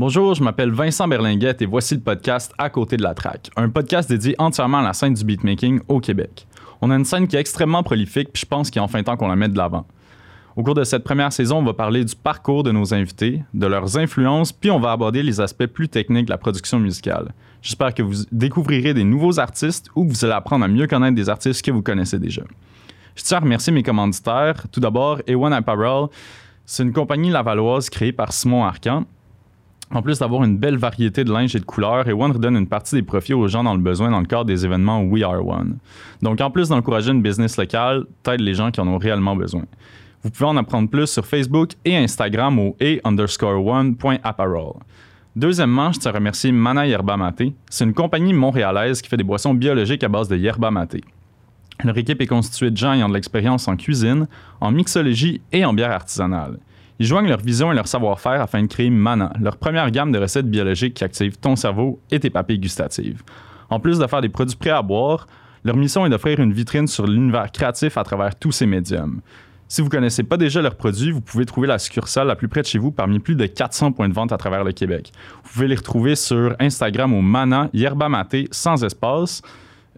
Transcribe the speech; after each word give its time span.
Bonjour, 0.00 0.32
je 0.32 0.42
m'appelle 0.42 0.70
Vincent 0.70 1.06
Berlinguette 1.06 1.60
et 1.60 1.66
voici 1.66 1.94
le 1.94 2.00
podcast 2.00 2.54
À 2.56 2.70
côté 2.70 2.96
de 2.96 3.02
la 3.02 3.12
traque, 3.12 3.50
un 3.54 3.68
podcast 3.68 4.08
dédié 4.08 4.34
entièrement 4.38 4.78
à 4.78 4.82
la 4.82 4.94
scène 4.94 5.12
du 5.12 5.22
beatmaking 5.22 5.80
au 5.88 6.00
Québec. 6.00 6.46
On 6.80 6.90
a 6.90 6.96
une 6.96 7.04
scène 7.04 7.28
qui 7.28 7.36
est 7.36 7.38
extrêmement 7.38 7.82
prolifique, 7.82 8.30
puis 8.32 8.40
je 8.40 8.46
pense 8.46 8.70
qu'il 8.70 8.80
est 8.80 8.82
enfin 8.82 9.02
temps 9.02 9.18
qu'on 9.18 9.28
la 9.28 9.36
mette 9.36 9.52
de 9.52 9.58
l'avant. 9.58 9.86
Au 10.56 10.62
cours 10.62 10.74
de 10.74 10.84
cette 10.84 11.04
première 11.04 11.34
saison, 11.34 11.58
on 11.58 11.64
va 11.64 11.74
parler 11.74 12.02
du 12.02 12.16
parcours 12.16 12.62
de 12.62 12.72
nos 12.72 12.94
invités, 12.94 13.42
de 13.52 13.66
leurs 13.66 13.98
influences, 13.98 14.52
puis 14.52 14.70
on 14.70 14.80
va 14.80 14.92
aborder 14.92 15.22
les 15.22 15.38
aspects 15.38 15.66
plus 15.66 15.90
techniques 15.90 16.24
de 16.24 16.30
la 16.30 16.38
production 16.38 16.78
musicale. 16.78 17.34
J'espère 17.60 17.92
que 17.92 18.02
vous 18.02 18.24
découvrirez 18.32 18.94
des 18.94 19.04
nouveaux 19.04 19.38
artistes 19.38 19.90
ou 19.94 20.06
que 20.06 20.12
vous 20.12 20.24
allez 20.24 20.32
apprendre 20.32 20.64
à 20.64 20.68
mieux 20.68 20.86
connaître 20.86 21.14
des 21.14 21.28
artistes 21.28 21.62
que 21.62 21.72
vous 21.72 21.82
connaissez 21.82 22.18
déjà. 22.18 22.40
Je 23.16 23.22
tiens 23.22 23.36
à 23.36 23.40
remercier 23.40 23.70
mes 23.70 23.82
commanditaires. 23.82 24.66
Tout 24.72 24.80
d'abord, 24.80 25.18
A1 25.28 25.52
Apparel. 25.52 26.06
C'est 26.64 26.84
une 26.84 26.94
compagnie 26.94 27.28
lavalloise 27.28 27.90
créée 27.90 28.12
par 28.12 28.32
Simon 28.32 28.64
Arcan. 28.64 29.04
En 29.92 30.02
plus 30.02 30.20
d'avoir 30.20 30.44
une 30.44 30.56
belle 30.56 30.76
variété 30.76 31.24
de 31.24 31.32
linge 31.32 31.56
et 31.56 31.58
de 31.58 31.64
couleurs, 31.64 32.06
A1 32.06 32.32
redonne 32.32 32.56
une 32.56 32.68
partie 32.68 32.94
des 32.94 33.02
profits 33.02 33.34
aux 33.34 33.48
gens 33.48 33.64
dans 33.64 33.74
le 33.74 33.80
besoin 33.80 34.10
dans 34.10 34.20
le 34.20 34.26
cadre 34.26 34.44
des 34.44 34.64
événements 34.64 35.02
We 35.02 35.24
Are 35.24 35.44
One. 35.44 35.78
Donc, 36.22 36.40
en 36.40 36.50
plus 36.50 36.68
d'encourager 36.68 37.10
une 37.10 37.22
business 37.22 37.56
locale, 37.56 38.04
t'aides 38.22 38.40
les 38.40 38.54
gens 38.54 38.70
qui 38.70 38.80
en 38.80 38.86
ont 38.86 38.98
réellement 38.98 39.34
besoin. 39.34 39.64
Vous 40.22 40.30
pouvez 40.30 40.48
en 40.48 40.56
apprendre 40.56 40.88
plus 40.88 41.06
sur 41.06 41.26
Facebook 41.26 41.72
et 41.84 41.96
Instagram 41.96 42.58
au 42.58 42.76
a 42.80 43.08
underscore. 43.08 43.84
Deuxièmement, 45.34 45.92
je 45.92 45.98
tiens 45.98 46.10
à 46.10 46.14
remercier 46.14 46.52
Mana 46.52 46.86
Yerba 46.86 47.16
Mate. 47.16 47.42
C'est 47.68 47.84
une 47.84 47.94
compagnie 47.94 48.32
montréalaise 48.32 49.00
qui 49.02 49.08
fait 49.08 49.16
des 49.16 49.24
boissons 49.24 49.54
biologiques 49.54 50.04
à 50.04 50.08
base 50.08 50.28
de 50.28 50.36
yerba 50.36 50.70
mate. 50.70 50.96
Leur 51.82 51.96
équipe 51.96 52.20
est 52.20 52.26
constituée 52.26 52.70
de 52.70 52.76
gens 52.76 52.92
ayant 52.92 53.08
de 53.08 53.14
l'expérience 53.14 53.66
en 53.66 53.76
cuisine, 53.76 54.28
en 54.60 54.70
mixologie 54.70 55.40
et 55.52 55.64
en 55.64 55.72
bière 55.72 55.92
artisanale. 55.92 56.58
Ils 57.00 57.06
joignent 57.06 57.28
leur 57.28 57.40
vision 57.40 57.72
et 57.72 57.74
leur 57.74 57.88
savoir-faire 57.88 58.42
afin 58.42 58.60
de 58.62 58.66
créer 58.66 58.90
Mana, 58.90 59.32
leur 59.40 59.56
première 59.56 59.90
gamme 59.90 60.12
de 60.12 60.18
recettes 60.18 60.50
biologiques 60.50 60.92
qui 60.92 61.02
activent 61.02 61.38
ton 61.38 61.56
cerveau 61.56 61.98
et 62.10 62.20
tes 62.20 62.28
papilles 62.28 62.58
gustatives. 62.58 63.22
En 63.70 63.80
plus 63.80 63.98
de 63.98 64.06
faire 64.06 64.20
des 64.20 64.28
produits 64.28 64.54
prêts 64.54 64.68
à 64.68 64.82
boire, 64.82 65.26
leur 65.64 65.76
mission 65.76 66.04
est 66.04 66.10
d'offrir 66.10 66.40
une 66.40 66.52
vitrine 66.52 66.86
sur 66.86 67.06
l'univers 67.06 67.50
créatif 67.52 67.96
à 67.96 68.04
travers 68.04 68.38
tous 68.38 68.52
ces 68.52 68.66
médiums. 68.66 69.22
Si 69.66 69.80
vous 69.80 69.86
ne 69.86 69.92
connaissez 69.92 70.24
pas 70.24 70.36
déjà 70.36 70.60
leurs 70.60 70.74
produits, 70.74 71.10
vous 71.10 71.22
pouvez 71.22 71.46
trouver 71.46 71.68
la 71.68 71.78
succursale 71.78 72.26
la 72.26 72.36
plus 72.36 72.48
près 72.48 72.60
de 72.60 72.66
chez 72.66 72.78
vous 72.78 72.90
parmi 72.90 73.18
plus 73.18 73.34
de 73.34 73.46
400 73.46 73.92
points 73.92 74.10
de 74.10 74.14
vente 74.14 74.32
à 74.32 74.36
travers 74.36 74.62
le 74.62 74.72
Québec. 74.72 75.10
Vous 75.44 75.52
pouvez 75.54 75.68
les 75.68 75.76
retrouver 75.76 76.16
sur 76.16 76.54
Instagram 76.60 77.14
au 77.14 77.22
Mana 77.22 77.70
Yerba 77.72 78.10
Maté 78.10 78.46
sans 78.50 78.84
espace, 78.84 79.40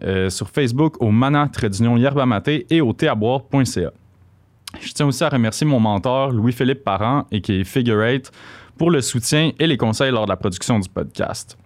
euh, 0.03 0.29
sur 0.29 0.49
Facebook 0.49 1.01
au 1.01 1.11
Mana 1.11 1.49
Tradition 1.49 1.97
Yerba 1.97 2.25
Maté 2.25 2.65
et 2.69 2.79
au 2.79 2.93
théaboire.ca. 2.93 3.91
Je 4.79 4.91
tiens 4.91 5.05
aussi 5.05 5.23
à 5.23 5.29
remercier 5.29 5.65
mon 5.65 5.79
mentor 5.79 6.31
Louis-Philippe 6.31 6.83
Parent 6.83 7.25
et 7.31 7.41
qui 7.41 7.61
est 7.61 7.63
Figure 7.63 7.97
8 7.97 8.31
pour 8.77 8.91
le 8.91 9.01
soutien 9.01 9.51
et 9.59 9.67
les 9.67 9.77
conseils 9.77 10.11
lors 10.11 10.25
de 10.25 10.29
la 10.29 10.37
production 10.37 10.79
du 10.79 10.89
podcast. 10.89 11.57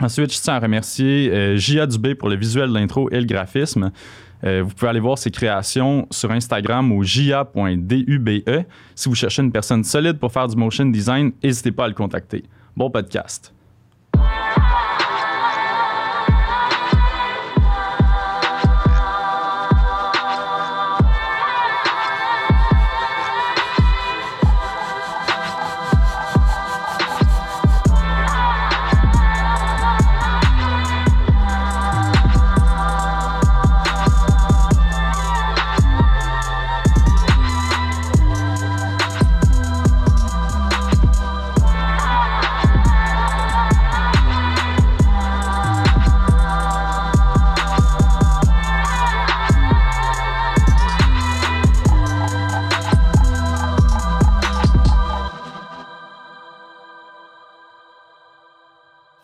Ensuite, 0.00 0.32
je 0.32 0.40
tiens 0.40 0.54
à 0.54 0.60
remercier 0.60 1.30
euh, 1.32 1.86
Dubé 1.86 2.14
pour 2.14 2.28
le 2.28 2.36
visuel 2.36 2.68
de 2.68 2.74
l'intro 2.74 3.10
et 3.10 3.18
le 3.18 3.26
graphisme. 3.26 3.90
Euh, 4.44 4.62
vous 4.64 4.72
pouvez 4.72 4.90
aller 4.90 5.00
voir 5.00 5.18
ses 5.18 5.32
créations 5.32 6.06
sur 6.10 6.30
Instagram 6.30 6.92
au 6.92 7.02
jia.dube. 7.02 8.28
Si 8.94 9.08
vous 9.08 9.16
cherchez 9.16 9.42
une 9.42 9.50
personne 9.50 9.82
solide 9.82 10.18
pour 10.18 10.32
faire 10.32 10.46
du 10.46 10.56
motion 10.56 10.86
design, 10.86 11.32
n'hésitez 11.42 11.72
pas 11.72 11.86
à 11.86 11.88
le 11.88 11.94
contacter. 11.94 12.44
Bon 12.76 12.88
podcast. 12.88 13.52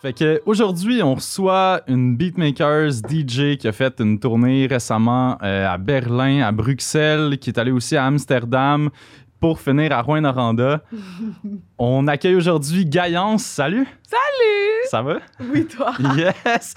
Fait 0.05 0.13
que 0.13 0.43
aujourd'hui, 0.45 1.03
on 1.03 1.15
reçoit 1.15 1.81
une 1.87 2.15
beatmakers 2.15 2.93
DJ 3.09 3.57
qui 3.57 3.67
a 3.67 3.73
fait 3.73 3.99
une 4.01 4.21
tournée 4.21 4.67
récemment 4.67 5.39
euh, 5.43 5.67
à 5.67 5.79
Berlin, 5.79 6.43
à 6.43 6.53
Bruxelles, 6.53 7.39
qui 7.39 7.49
est 7.49 7.59
allée 7.59 7.71
aussi 7.71 7.97
à 7.97 8.05
Amsterdam 8.05 8.91
pour 9.41 9.59
finir 9.59 9.93
à 9.93 10.03
Rouen-Noranda. 10.03 10.83
on 11.79 12.07
accueille 12.07 12.35
aujourd'hui 12.35 12.85
Gaillance. 12.85 13.45
Salut! 13.45 13.87
Salut! 14.03 14.91
Ça 14.91 15.01
va? 15.01 15.21
Oui, 15.41 15.67
toi? 15.67 15.95
yes! 16.19 16.75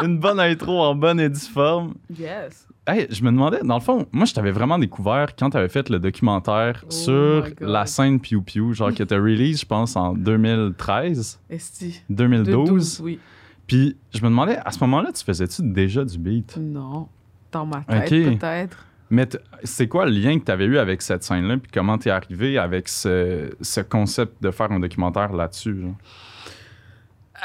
Une 0.00 0.20
bonne 0.20 0.38
intro 0.38 0.80
en 0.80 0.94
bonne 0.94 1.18
et 1.18 1.28
due 1.28 1.40
forme. 1.52 1.94
Yes. 2.16 2.67
Hey, 2.90 3.06
je 3.10 3.22
me 3.22 3.30
demandais, 3.30 3.60
dans 3.62 3.74
le 3.74 3.82
fond, 3.82 4.06
moi, 4.12 4.24
je 4.24 4.32
t'avais 4.32 4.50
vraiment 4.50 4.78
découvert 4.78 5.36
quand 5.36 5.50
tu 5.50 5.58
avais 5.58 5.68
fait 5.68 5.90
le 5.90 5.98
documentaire 5.98 6.82
Oh 6.86 6.90
sur 6.90 7.46
la 7.60 7.84
scène 7.84 8.18
Pew 8.18 8.40
Pew, 8.40 8.72
genre 8.72 8.92
qui 8.94 9.02
était 9.02 9.18
release, 9.18 9.60
je 9.60 9.66
pense, 9.66 9.94
en 9.94 10.14
2013, 10.14 11.38
Esti. 11.50 12.02
2012. 12.08 13.00
oui. 13.04 13.18
Puis 13.66 13.98
je 14.14 14.20
me 14.22 14.30
demandais, 14.30 14.56
à 14.64 14.70
ce 14.70 14.80
moment-là, 14.80 15.12
tu 15.12 15.22
faisais-tu 15.22 15.60
déjà 15.62 16.02
du 16.02 16.16
beat? 16.16 16.56
Non. 16.56 17.08
Dans 17.52 17.66
ma 17.66 17.82
tête, 17.82 18.08
peut-être. 18.38 18.86
Mais 19.10 19.28
c'est 19.64 19.88
quoi 19.88 20.06
le 20.06 20.12
lien 20.12 20.38
que 20.38 20.44
tu 20.46 20.52
avais 20.52 20.64
eu 20.64 20.78
avec 20.78 21.02
cette 21.02 21.24
scène-là? 21.24 21.58
Puis 21.58 21.70
comment 21.72 21.98
t'es 21.98 22.10
arrivé 22.10 22.56
avec 22.56 22.88
ce, 22.88 23.50
ce 23.60 23.80
concept 23.82 24.42
de 24.42 24.50
faire 24.50 24.72
un 24.72 24.80
documentaire 24.80 25.32
là-dessus? 25.34 25.78
genre? 25.80 25.94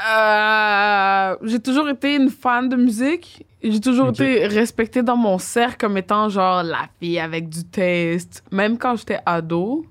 Euh, 0.08 1.36
j'ai 1.42 1.60
toujours 1.60 1.88
été 1.88 2.16
une 2.16 2.30
fan 2.30 2.68
de 2.68 2.76
musique. 2.76 3.46
J'ai 3.62 3.80
toujours 3.80 4.10
été 4.10 4.46
respectée 4.46 5.02
dans 5.02 5.16
mon 5.16 5.38
cercle 5.38 5.86
comme 5.86 5.96
étant 5.96 6.28
genre 6.28 6.62
la 6.62 6.88
fille 7.00 7.18
avec 7.18 7.48
du 7.48 7.64
taste. 7.64 8.44
Même 8.52 8.76
quand 8.76 8.96
j'étais 8.96 9.20
ado. 9.24 9.86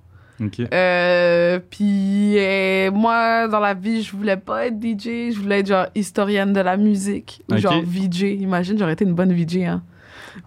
Euh, 0.73 1.59
puis 1.69 2.35
euh, 2.37 2.91
moi, 2.91 3.47
dans 3.47 3.59
la 3.59 3.73
vie, 3.73 4.03
je 4.03 4.15
voulais 4.15 4.37
pas 4.37 4.67
être 4.67 4.75
DJ. 4.75 5.33
Je 5.33 5.39
voulais 5.39 5.59
être 5.59 5.67
genre 5.67 5.87
historienne 5.95 6.53
de 6.53 6.59
la 6.59 6.77
musique. 6.77 7.41
Ou 7.49 7.57
genre 7.57 7.81
VJ. 7.83 8.21
Imagine, 8.41 8.77
j'aurais 8.77 8.93
été 8.93 9.05
une 9.05 9.13
bonne 9.13 9.33
VJ, 9.33 9.57
hein. 9.63 9.83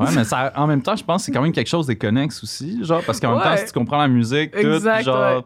Ouais, 0.01 0.09
mais 0.15 0.25
ça, 0.25 0.53
en 0.57 0.67
même 0.67 0.83
temps, 0.83 0.97
je 0.97 1.05
pense 1.05 1.23
que 1.23 1.27
c'est 1.27 1.33
quand 1.33 1.43
même 1.43 1.53
quelque 1.53 1.69
chose 1.69 1.87
de 1.87 1.95
connexe 1.95 2.43
aussi, 2.43 2.85
genre, 2.85 3.03
parce 3.07 3.21
qu'en 3.21 3.35
même 3.35 3.43
temps, 3.43 3.57
si 3.57 3.67
tu 3.67 3.73
comprends 3.73 3.99
la 3.99 4.09
musique, 4.09 4.51
tout, 4.51 4.59
Exact, 4.59 5.05
genre... 5.05 5.37
ouais. 5.37 5.43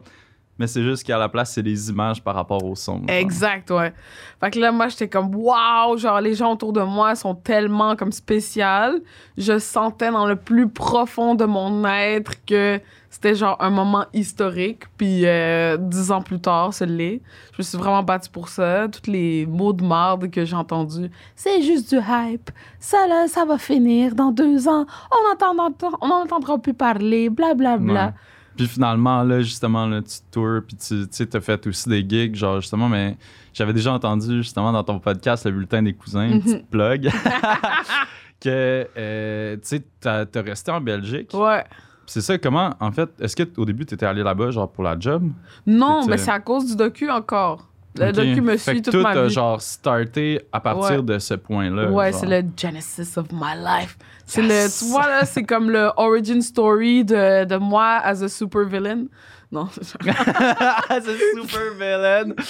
Mais 0.61 0.67
c'est 0.67 0.83
juste 0.83 1.03
qu'à 1.03 1.17
la 1.17 1.27
place, 1.27 1.53
c'est 1.53 1.63
des 1.63 1.89
images 1.89 2.23
par 2.23 2.35
rapport 2.35 2.63
au 2.63 2.75
son. 2.75 2.97
genre. 2.97 3.09
Exact, 3.09 3.71
ouais. 3.71 3.91
Fait 4.39 4.51
que 4.51 4.59
là, 4.59 4.71
moi, 4.71 4.89
j'étais 4.89 5.09
comme, 5.09 5.33
waouh, 5.33 5.97
genre, 5.97 6.21
les 6.21 6.35
gens 6.35 6.53
autour 6.53 6.71
de 6.71 6.81
moi 6.83 7.15
sont 7.15 7.33
tellement 7.33 7.95
comme 7.95 8.11
spéciales. 8.11 9.01
Je 9.39 9.57
sentais 9.57 10.11
dans 10.11 10.27
le 10.27 10.35
plus 10.35 10.69
profond 10.69 11.33
de 11.33 11.45
mon 11.45 11.83
être 11.83 12.45
que 12.45 12.79
c'était 13.09 13.33
genre 13.33 13.57
un 13.59 13.71
moment 13.71 14.05
historique. 14.13 14.83
Puis 14.97 15.25
euh, 15.25 15.77
dix 15.77 16.11
ans 16.11 16.21
plus 16.21 16.39
tard, 16.39 16.75
ce 16.75 16.83
l'est. 16.83 17.23
Je 17.53 17.57
me 17.57 17.63
suis 17.63 17.77
vraiment 17.79 18.03
battue 18.03 18.29
pour 18.29 18.47
ça. 18.47 18.87
Tous 18.87 19.09
les 19.09 19.47
mots 19.47 19.73
de 19.73 19.83
marde 19.83 20.29
que 20.29 20.45
j'ai 20.45 20.55
entendus, 20.55 21.09
c'est 21.35 21.63
juste 21.63 21.89
du 21.89 21.99
hype. 21.99 22.51
Ça, 22.77 23.07
là, 23.07 23.27
ça 23.27 23.45
va 23.45 23.57
finir 23.57 24.13
dans 24.13 24.31
deux 24.31 24.67
ans. 24.67 24.85
On 25.09 25.29
n'entendra 25.29 25.69
on 26.01 26.07
n'entendra 26.07 26.59
plus 26.59 26.75
parler, 26.75 27.31
blablabla. 27.31 27.77
Bla, 27.77 27.93
bla. 27.93 28.05
Ouais. 28.05 28.13
Puis 28.61 28.67
finalement, 28.67 29.23
là, 29.23 29.41
justement, 29.41 29.87
là, 29.87 30.03
tu 30.03 30.17
tours, 30.29 30.61
puis 30.67 30.77
tu 30.77 30.99
tu 31.01 31.07
sais, 31.09 31.25
t'as 31.25 31.41
fait 31.41 31.65
aussi 31.65 31.89
des 31.89 32.05
gigs, 32.07 32.35
genre, 32.35 32.61
justement, 32.61 32.87
mais 32.87 33.17
j'avais 33.55 33.73
déjà 33.73 33.91
entendu, 33.91 34.37
justement, 34.43 34.71
dans 34.71 34.83
ton 34.83 34.99
podcast, 34.99 35.45
le 35.47 35.51
bulletin 35.51 35.81
des 35.81 35.93
cousins, 35.93 36.27
une 36.27 36.35
Mhm. 36.35 36.41
petite 36.43 36.69
plug, 36.69 37.09
que, 38.39 38.87
euh, 38.97 39.55
tu 39.55 39.61
sais, 39.63 39.83
t'as 39.99 40.25
resté 40.35 40.71
en 40.71 40.79
Belgique. 40.81 41.31
Ouais. 41.33 41.63
C'est 42.05 42.21
ça, 42.21 42.37
comment, 42.37 42.71
en 42.79 42.91
fait, 42.91 43.09
est-ce 43.19 43.35
que 43.35 43.43
au 43.57 43.65
début, 43.65 43.85
t'étais 43.85 44.05
allé 44.05 44.21
là-bas, 44.21 44.51
genre, 44.51 44.69
pour 44.71 44.83
la 44.83 44.95
job? 44.99 45.27
Non, 45.65 46.05
mais 46.07 46.17
c'est 46.17 46.31
à 46.31 46.39
cause 46.39 46.65
du 46.67 46.75
docu 46.75 47.09
encore. 47.09 47.67
Le 47.99 48.07
Ok. 48.07 48.13
docu 48.13 48.41
me 48.41 48.55
Fait 48.57 48.71
suit 48.71 48.81
toute 48.81 48.93
tout 48.93 49.01
ma 49.01 49.09
a, 49.09 49.23
vie. 49.23 49.29
genre, 49.33 49.61
starté 49.61 50.41
à 50.53 50.59
partir 50.61 50.97
Ouais. 50.97 51.01
de 51.03 51.19
ce 51.19 51.33
point-là. 51.33 51.89
ouais, 51.91 52.11
c'est 52.13 52.25
le 52.25 52.41
genesis 52.55 53.17
of 53.17 53.27
my 53.33 53.53
life. 53.57 53.97
C'est 54.25 54.41
Yes. 54.43 54.81
le, 54.81 54.85
tu 54.85 54.91
vois 54.91 55.07
là, 55.07 55.25
c'est 55.25 55.43
comme 55.43 55.69
le 55.69 55.91
origin 55.97 56.41
story 56.41 57.03
de, 57.03 57.43
de 57.45 57.57
moi 57.57 57.99
as 58.03 58.21
a 58.23 58.29
super 58.29 58.63
villain. 58.65 59.05
Non, 59.51 59.67
c'est 59.73 59.83
c'est 59.83 60.01
super 61.41 61.73
villain. 61.77 62.33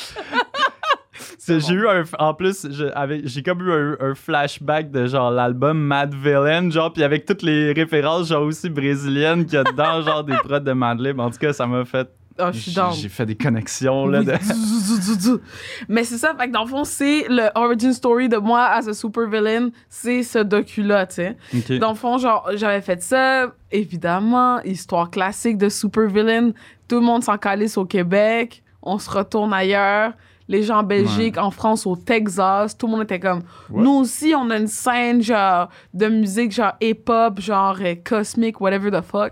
J'ai 1.47 1.73
eu 1.73 1.87
un. 1.87 2.03
En 2.19 2.33
plus, 2.33 2.67
j'ai 2.71 3.43
comme 3.43 3.61
eu 3.67 3.71
un, 3.71 3.97
un 4.11 4.15
flashback 4.15 4.91
de 4.91 5.05
genre 5.07 5.29
l'album 5.31 5.77
Mad 5.79 6.13
Villain, 6.15 6.69
genre, 6.69 6.93
puis 6.93 7.03
avec 7.03 7.25
toutes 7.25 7.41
les 7.41 7.73
références, 7.73 8.27
genre 8.29 8.43
aussi 8.43 8.69
brésiliennes 8.69 9.45
qu'il 9.45 9.55
y 9.55 9.57
a 9.57 9.63
dedans, 9.63 10.01
genre 10.01 10.23
des 10.23 10.35
prods 10.37 10.59
de 10.59 10.71
Madlib. 10.71 11.19
En 11.19 11.29
tout 11.29 11.37
cas, 11.37 11.51
ça 11.53 11.67
m'a 11.67 11.83
fait 11.85 12.07
Ah, 12.41 12.51
je 12.51 12.59
suis 12.59 12.73
down. 12.73 12.93
J'ai 12.93 13.09
fait 13.09 13.25
des 13.25 13.35
connexions, 13.35 14.07
là. 14.07 14.19
Oui. 14.19 14.25
de-. 14.25 15.41
Mais 15.89 16.03
c'est 16.03 16.17
ça, 16.17 16.33
fait 16.37 16.47
que 16.47 16.51
dans 16.51 16.63
le 16.63 16.69
fond, 16.69 16.83
c'est 16.83 17.25
le 17.29 17.49
origin 17.55 17.93
story 17.93 18.27
de 18.29 18.37
moi 18.37 18.65
as 18.65 18.87
a 18.87 18.93
super 18.93 19.27
villain, 19.27 19.69
c'est 19.89 20.23
ce 20.23 20.39
docu-là, 20.39 21.05
tu 21.05 21.15
sais. 21.15 21.37
Dans 21.79 21.89
le 21.89 21.95
fond, 21.95 22.17
genre, 22.17 22.49
j'avais 22.55 22.81
fait 22.81 23.01
ça, 23.01 23.53
évidemment, 23.71 24.59
histoire 24.63 25.09
classique 25.11 25.57
de 25.57 25.69
super 25.69 26.07
villain. 26.07 26.51
Tout 26.87 26.95
le 26.95 27.05
monde 27.05 27.23
s'en 27.23 27.37
calisse 27.37 27.77
au 27.77 27.85
Québec, 27.85 28.63
on 28.81 28.97
se 28.97 29.09
retourne 29.09 29.53
ailleurs. 29.53 30.13
Les 30.47 30.63
gens 30.63 30.79
en 30.79 30.83
Belgique, 30.83 31.37
en 31.37 31.49
France, 31.49 31.85
au 31.85 31.95
Texas, 31.95 32.77
tout 32.77 32.87
le 32.87 32.91
monde 32.91 33.03
était 33.03 33.21
comme. 33.21 33.41
Nous 33.69 33.91
aussi, 33.91 34.33
on 34.35 34.49
a 34.49 34.57
une 34.57 34.67
scène, 34.67 35.21
genre, 35.21 35.69
de 35.93 36.07
musique, 36.07 36.51
genre 36.51 36.73
hip-hop, 36.81 37.39
genre 37.39 37.77
euh, 37.81 37.95
cosmique, 38.03 38.59
whatever 38.59 38.91
the 38.91 39.01
fuck. 39.01 39.31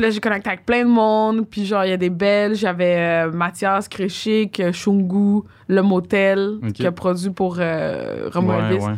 Puis 0.00 0.06
là, 0.06 0.14
j'ai 0.14 0.20
connecté 0.20 0.48
avec 0.48 0.64
plein 0.64 0.82
de 0.82 0.88
monde. 0.88 1.46
Puis 1.46 1.66
genre, 1.66 1.84
il 1.84 1.90
y 1.90 1.92
a 1.92 1.98
des 1.98 2.08
Belges. 2.08 2.56
J'avais 2.56 3.26
euh, 3.26 3.30
Mathias 3.30 3.86
Créchic, 3.86 4.58
euh, 4.58 4.72
Shungu, 4.72 5.42
Le 5.68 5.82
Motel, 5.82 6.58
qui 6.72 6.86
a 6.86 6.90
produit 6.90 7.28
pour 7.28 7.56
euh, 7.58 8.30
Romo 8.32 8.50
Ouais, 8.50 8.58
Elvis. 8.70 8.82
ouais. 8.86 8.92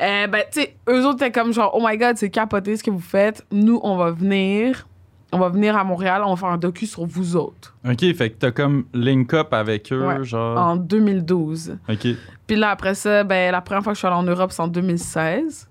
Euh, 0.00 0.26
ben, 0.28 0.42
tu 0.50 0.62
sais, 0.62 0.76
eux 0.88 1.04
autres 1.06 1.16
étaient 1.22 1.30
comme 1.30 1.52
genre, 1.52 1.72
oh 1.78 1.82
my 1.86 1.98
god, 1.98 2.16
c'est 2.16 2.30
capoté 2.30 2.74
ce 2.78 2.82
que 2.82 2.90
vous 2.90 3.00
faites. 3.00 3.44
Nous, 3.52 3.80
on 3.82 3.96
va 3.98 4.12
venir. 4.12 4.86
On 5.30 5.38
va 5.38 5.50
venir 5.50 5.76
à 5.76 5.84
Montréal, 5.84 6.22
on 6.24 6.30
va 6.30 6.36
faire 6.36 6.48
un 6.48 6.56
docu 6.56 6.86
sur 6.86 7.04
vous 7.04 7.36
autres. 7.36 7.76
Ok, 7.86 8.00
fait 8.14 8.30
que 8.30 8.38
t'as 8.38 8.50
comme 8.50 8.84
link 8.94 9.34
up 9.34 9.52
avec 9.52 9.92
eux, 9.92 10.06
Ouais. 10.06 10.24
genre. 10.24 10.58
En 10.58 10.74
2012. 10.76 11.76
Ok. 11.86 12.08
Puis 12.46 12.56
là, 12.56 12.70
après 12.70 12.94
ça, 12.94 13.24
ben, 13.24 13.52
la 13.52 13.60
première 13.60 13.82
fois 13.84 13.92
que 13.92 13.96
je 13.96 13.98
suis 13.98 14.06
allée 14.06 14.16
en 14.16 14.22
Europe, 14.22 14.52
c'est 14.52 14.62
en 14.62 14.68
2016. 14.68 15.68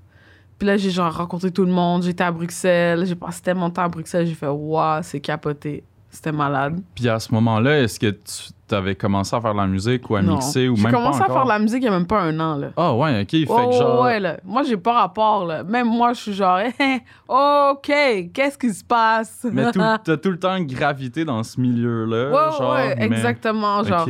Puis 0.59 0.67
là, 0.67 0.75
j'ai 0.77 0.89
genre 0.91 1.15
rencontré 1.15 1.51
tout 1.51 1.63
le 1.65 1.71
monde. 1.71 2.03
J'étais 2.03 2.23
à 2.25 2.31
Bruxelles. 2.31 3.05
J'ai 3.05 3.15
passé 3.15 3.41
tellement 3.41 3.69
de 3.69 3.73
temps 3.73 3.83
à 3.83 3.87
Bruxelles. 3.87 4.27
J'ai 4.27 4.35
fait, 4.35 4.47
waouh, 4.47 4.99
c'est 5.01 5.21
capoté. 5.21 5.83
C'était 6.11 6.31
malade. 6.31 6.81
Puis 6.95 7.07
à 7.07 7.19
ce 7.19 7.31
moment-là, 7.35 7.81
est-ce 7.81 7.99
que 7.99 8.09
tu 8.09 8.75
avais 8.75 8.95
commencé 8.95 9.35
à 9.35 9.39
faire 9.41 9.53
de 9.53 9.59
la 9.59 9.67
musique 9.67 10.09
ou 10.09 10.15
à 10.15 10.21
Non. 10.23 10.33
mixer 10.35 10.67
ou 10.67 10.75
J'ai 10.75 10.83
même 10.83 10.91
pas 10.91 10.97
commencé 10.97 11.21
à 11.21 11.23
encore? 11.25 11.35
faire 11.35 11.43
de 11.45 11.49
la 11.49 11.59
musique 11.59 11.77
il 11.81 11.85
y 11.85 11.87
a 11.87 11.91
même 11.91 12.07
pas 12.07 12.21
un 12.21 12.39
an, 12.39 12.55
là. 12.57 12.69
Ah 12.77 12.95
ouais, 12.95 13.21
ok. 13.21 13.29
Fait 13.29 13.45
Oh, 13.47 13.69
que 13.69 13.75
genre. 13.77 14.01
ouais, 14.03 14.19
là. 14.19 14.37
Moi, 14.43 14.63
j'ai 14.63 14.75
pas 14.77 14.93
rapport, 14.93 15.45
là. 15.45 15.63
Même 15.63 15.87
moi, 15.87 16.13
je 16.13 16.19
suis 16.21 16.33
genre, 16.33 16.59
OK, 17.29 17.87
qu'est-ce 18.33 18.57
qui 18.57 18.73
se 18.73 18.83
passe? 18.83 19.45
Mais 19.51 19.65
t'as 20.03 20.17
tout 20.17 20.31
le 20.31 20.39
temps 20.39 20.59
gravité 20.61 21.23
dans 21.25 21.43
ce 21.43 21.61
milieu-là. 21.61 22.29
Ouais, 22.29 22.57
genre, 22.57 22.73
ouais, 22.73 22.95
mais- 22.97 23.05
exactement, 23.05 23.83
genre. 23.83 24.07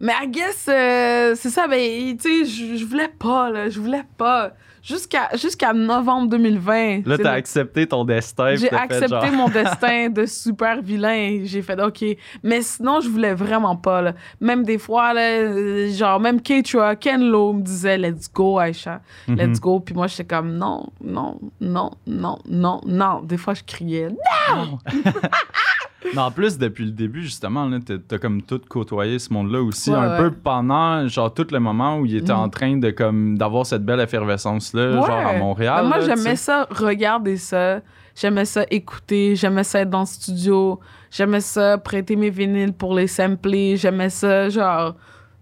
Mais 0.00 0.12
I 0.22 0.28
guess, 0.28 0.66
euh, 0.68 1.34
c'est 1.36 1.50
ça, 1.50 1.66
ben, 1.68 2.16
tu 2.18 2.44
sais, 2.44 2.76
je 2.76 2.84
voulais 2.84 3.08
pas, 3.08 3.50
là, 3.50 3.68
je 3.70 3.80
voulais 3.80 4.04
pas. 4.18 4.52
Jusqu'à 4.82 5.30
jusqu'à 5.32 5.72
novembre 5.72 6.28
2020. 6.28 7.04
Là, 7.08 7.16
t'as 7.18 7.22
le- 7.24 7.28
accepté 7.38 7.88
ton 7.88 8.04
destin. 8.04 8.54
J'ai 8.54 8.70
accepté 8.70 9.08
genre- 9.08 9.32
mon 9.32 9.48
destin 9.48 10.10
de 10.10 10.26
super 10.26 10.80
vilain. 10.80 11.40
J'ai 11.42 11.60
fait 11.62 11.80
OK. 11.82 12.04
Mais 12.44 12.62
sinon, 12.62 13.00
je 13.00 13.08
voulais 13.08 13.34
vraiment 13.34 13.74
pas. 13.74 14.00
Là. 14.00 14.12
Même 14.40 14.62
des 14.62 14.78
fois, 14.78 15.12
là, 15.12 15.22
euh, 15.22 15.90
genre, 15.92 16.20
même 16.20 16.40
Keitra, 16.40 16.94
Ken 16.94 17.20
Lo 17.20 17.52
me 17.54 17.62
disait 17.62 17.98
Let's 17.98 18.32
go, 18.32 18.60
Aisha. 18.60 19.00
Mhm. 19.26 19.36
Let's 19.38 19.58
go. 19.60 19.80
Puis 19.80 19.92
moi, 19.92 20.06
j'étais 20.06 20.24
comme 20.24 20.52
Non, 20.56 20.86
non, 21.02 21.40
non, 21.60 21.90
non, 22.06 22.38
non, 22.48 22.80
non. 22.86 23.22
Des 23.22 23.38
fois, 23.38 23.54
je 23.54 23.64
criais 23.64 24.10
Mais 26.14 26.20
en 26.20 26.30
plus, 26.30 26.58
depuis 26.58 26.84
le 26.84 26.90
début, 26.92 27.22
justement, 27.22 27.66
là, 27.68 27.78
t'as, 27.84 27.94
t'as 28.06 28.18
comme 28.18 28.42
tout 28.42 28.60
côtoyé 28.68 29.18
ce 29.18 29.32
monde-là 29.32 29.62
aussi, 29.62 29.90
Ouais, 29.90 29.96
un 29.96 30.10
ouais. 30.12 30.18
peu 30.18 30.30
pendant, 30.30 31.06
genre, 31.08 31.32
tout 31.32 31.46
le 31.50 31.58
moment 31.60 31.98
où 31.98 32.06
il 32.06 32.16
était 32.16 32.32
Mhm. 32.32 32.38
en 32.38 32.48
train 32.48 32.76
de, 32.76 32.90
comme, 32.90 33.36
d'avoir 33.38 33.66
cette 33.66 33.84
belle 33.84 34.00
effervescence-là, 34.00 34.92
genre, 34.92 35.10
à. 35.10 35.32
Montréal. 35.38 35.80
Mais 35.84 35.88
moi, 35.88 35.98
là, 35.98 36.14
j'aimais 36.14 36.36
ça, 36.36 36.66
regarder 36.70 37.36
ça. 37.36 37.80
J'aimais 38.14 38.44
ça 38.46 38.64
écouter. 38.70 39.36
J'aimais 39.36 39.64
ça 39.64 39.80
être 39.80 39.90
dans 39.90 40.00
le 40.00 40.06
studio. 40.06 40.80
J'aimais 41.10 41.40
ça 41.40 41.76
prêter 41.78 42.16
mes 42.16 42.30
vinyles 42.30 42.72
pour 42.72 42.94
les 42.94 43.06
sampler. 43.06 43.76
J'aimais 43.76 44.08
ça, 44.10 44.48
genre, 44.48 44.94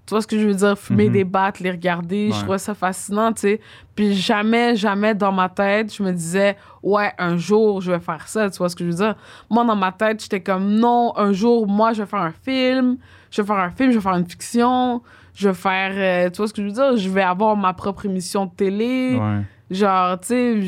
tu 0.07 0.11
vois 0.11 0.21
ce 0.23 0.27
que 0.27 0.39
je 0.39 0.47
veux 0.47 0.55
dire? 0.55 0.77
Fumer 0.79 1.07
Mhm. 1.07 1.13
des 1.13 1.25
battes, 1.25 1.61
les 1.61 1.71
regarder. 1.71 2.29
Ouais. 2.29 2.35
Je 2.35 2.41
trouvais 2.43 2.59
ça 2.59 2.75
fascinant, 2.75 3.33
tu 3.33 3.41
sais. 3.43 3.61
Puis 3.95 4.15
jamais, 4.15 4.77
jamais 4.77 5.15
dans 5.15 5.33
ma 5.33 5.49
tête, 5.49 5.95
je 5.95 6.03
me 6.03 6.13
disais, 6.13 6.57
ouais, 6.83 7.13
un 7.19 7.37
jour, 7.37 7.81
je 7.81 7.93
vais 7.93 8.01
faire 8.01 8.27
ça. 8.29 8.51
Tu 8.51 8.59
vois 8.59 8.69
ce 8.69 8.77
que 8.77 8.85
je 8.85 8.91
veux 8.91 8.97
dire? 8.97 9.15
Moi, 9.51 9.65
dans 9.65 9.77
ma 9.77 9.93
tête, 9.93 10.23
j'étais 10.23 10.41
comme, 10.41 10.69
non, 10.75 11.13
un 11.17 11.33
jour, 11.33 11.67
moi, 11.67 11.93
je 11.93 12.03
vais 12.03 12.09
faire 12.09 12.21
un 12.23 12.33
film. 12.45 12.99
Je 13.31 13.41
vais 13.43 13.47
faire 13.47 13.57
un 13.59 13.71
film, 13.71 13.91
je 13.93 13.97
vais 13.97 14.03
faire 14.03 14.15
une 14.17 14.27
fiction. 14.29 15.03
Je 15.35 15.49
vais 15.49 15.55
faire, 15.55 15.93
euh, 15.95 16.31
tu 16.31 16.37
vois 16.37 16.49
ce 16.49 16.53
que 16.53 16.63
je 16.63 16.67
veux 16.69 16.73
dire? 16.73 16.97
Je 16.97 17.09
vais 17.09 17.23
avoir 17.23 17.57
ma 17.57 17.73
propre 17.73 18.07
émission 18.07 18.47
de 18.47 18.51
télé. 18.53 19.17
Ouais. 19.21 19.41
Genre, 19.71 20.21
tu 20.21 20.27
sais, 20.29 20.61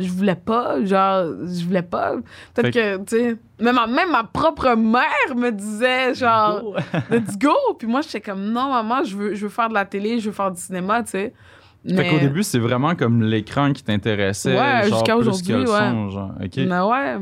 je- 0.00 0.08
voulais 0.10 0.34
pas, 0.34 0.84
genre, 0.84 1.24
je 1.44 1.64
voulais 1.64 1.82
pas. 1.82 2.14
Peut-être 2.54 2.72
que, 2.74 2.96
tu 2.98 3.16
sais, 3.16 3.36
même, 3.60 3.74
ma- 3.74 3.86
même 3.86 4.10
ma 4.10 4.24
propre 4.24 4.74
mère 4.74 5.34
me 5.36 5.50
disait, 5.50 6.14
genre, 6.14 6.74
let's 7.10 7.36
go. 7.40 7.54
Puis 7.78 7.86
moi, 7.86 8.00
j'étais 8.02 8.20
comme, 8.20 8.44
non, 8.52 8.70
maman, 8.72 9.04
je 9.04 9.16
veux, 9.16 9.34
je 9.34 9.42
veux 9.44 9.48
faire 9.50 9.68
de 9.68 9.74
la 9.74 9.84
télé, 9.84 10.18
je 10.20 10.26
veux 10.30 10.34
faire 10.34 10.50
du 10.50 10.60
cinéma, 10.60 11.02
tu 11.02 11.10
sais. 11.10 11.32
Fait 11.86 11.92
Mais, 11.94 12.10
qu'au 12.10 12.18
début, 12.18 12.42
c'est 12.42 12.58
vraiment 12.58 12.96
comme 12.96 13.22
l'écran 13.22 13.72
qui 13.72 13.84
t'intéressait. 13.84 14.58
Ouais, 14.58 14.88
jusqu'à 14.90 15.16
aujourd'hui, 15.16 15.54
ouais. 15.54 15.64
son, 15.66 16.10
genre. 16.10 16.32
OK. 16.42 16.56
mais 16.56 16.80
ouais. 16.80 17.16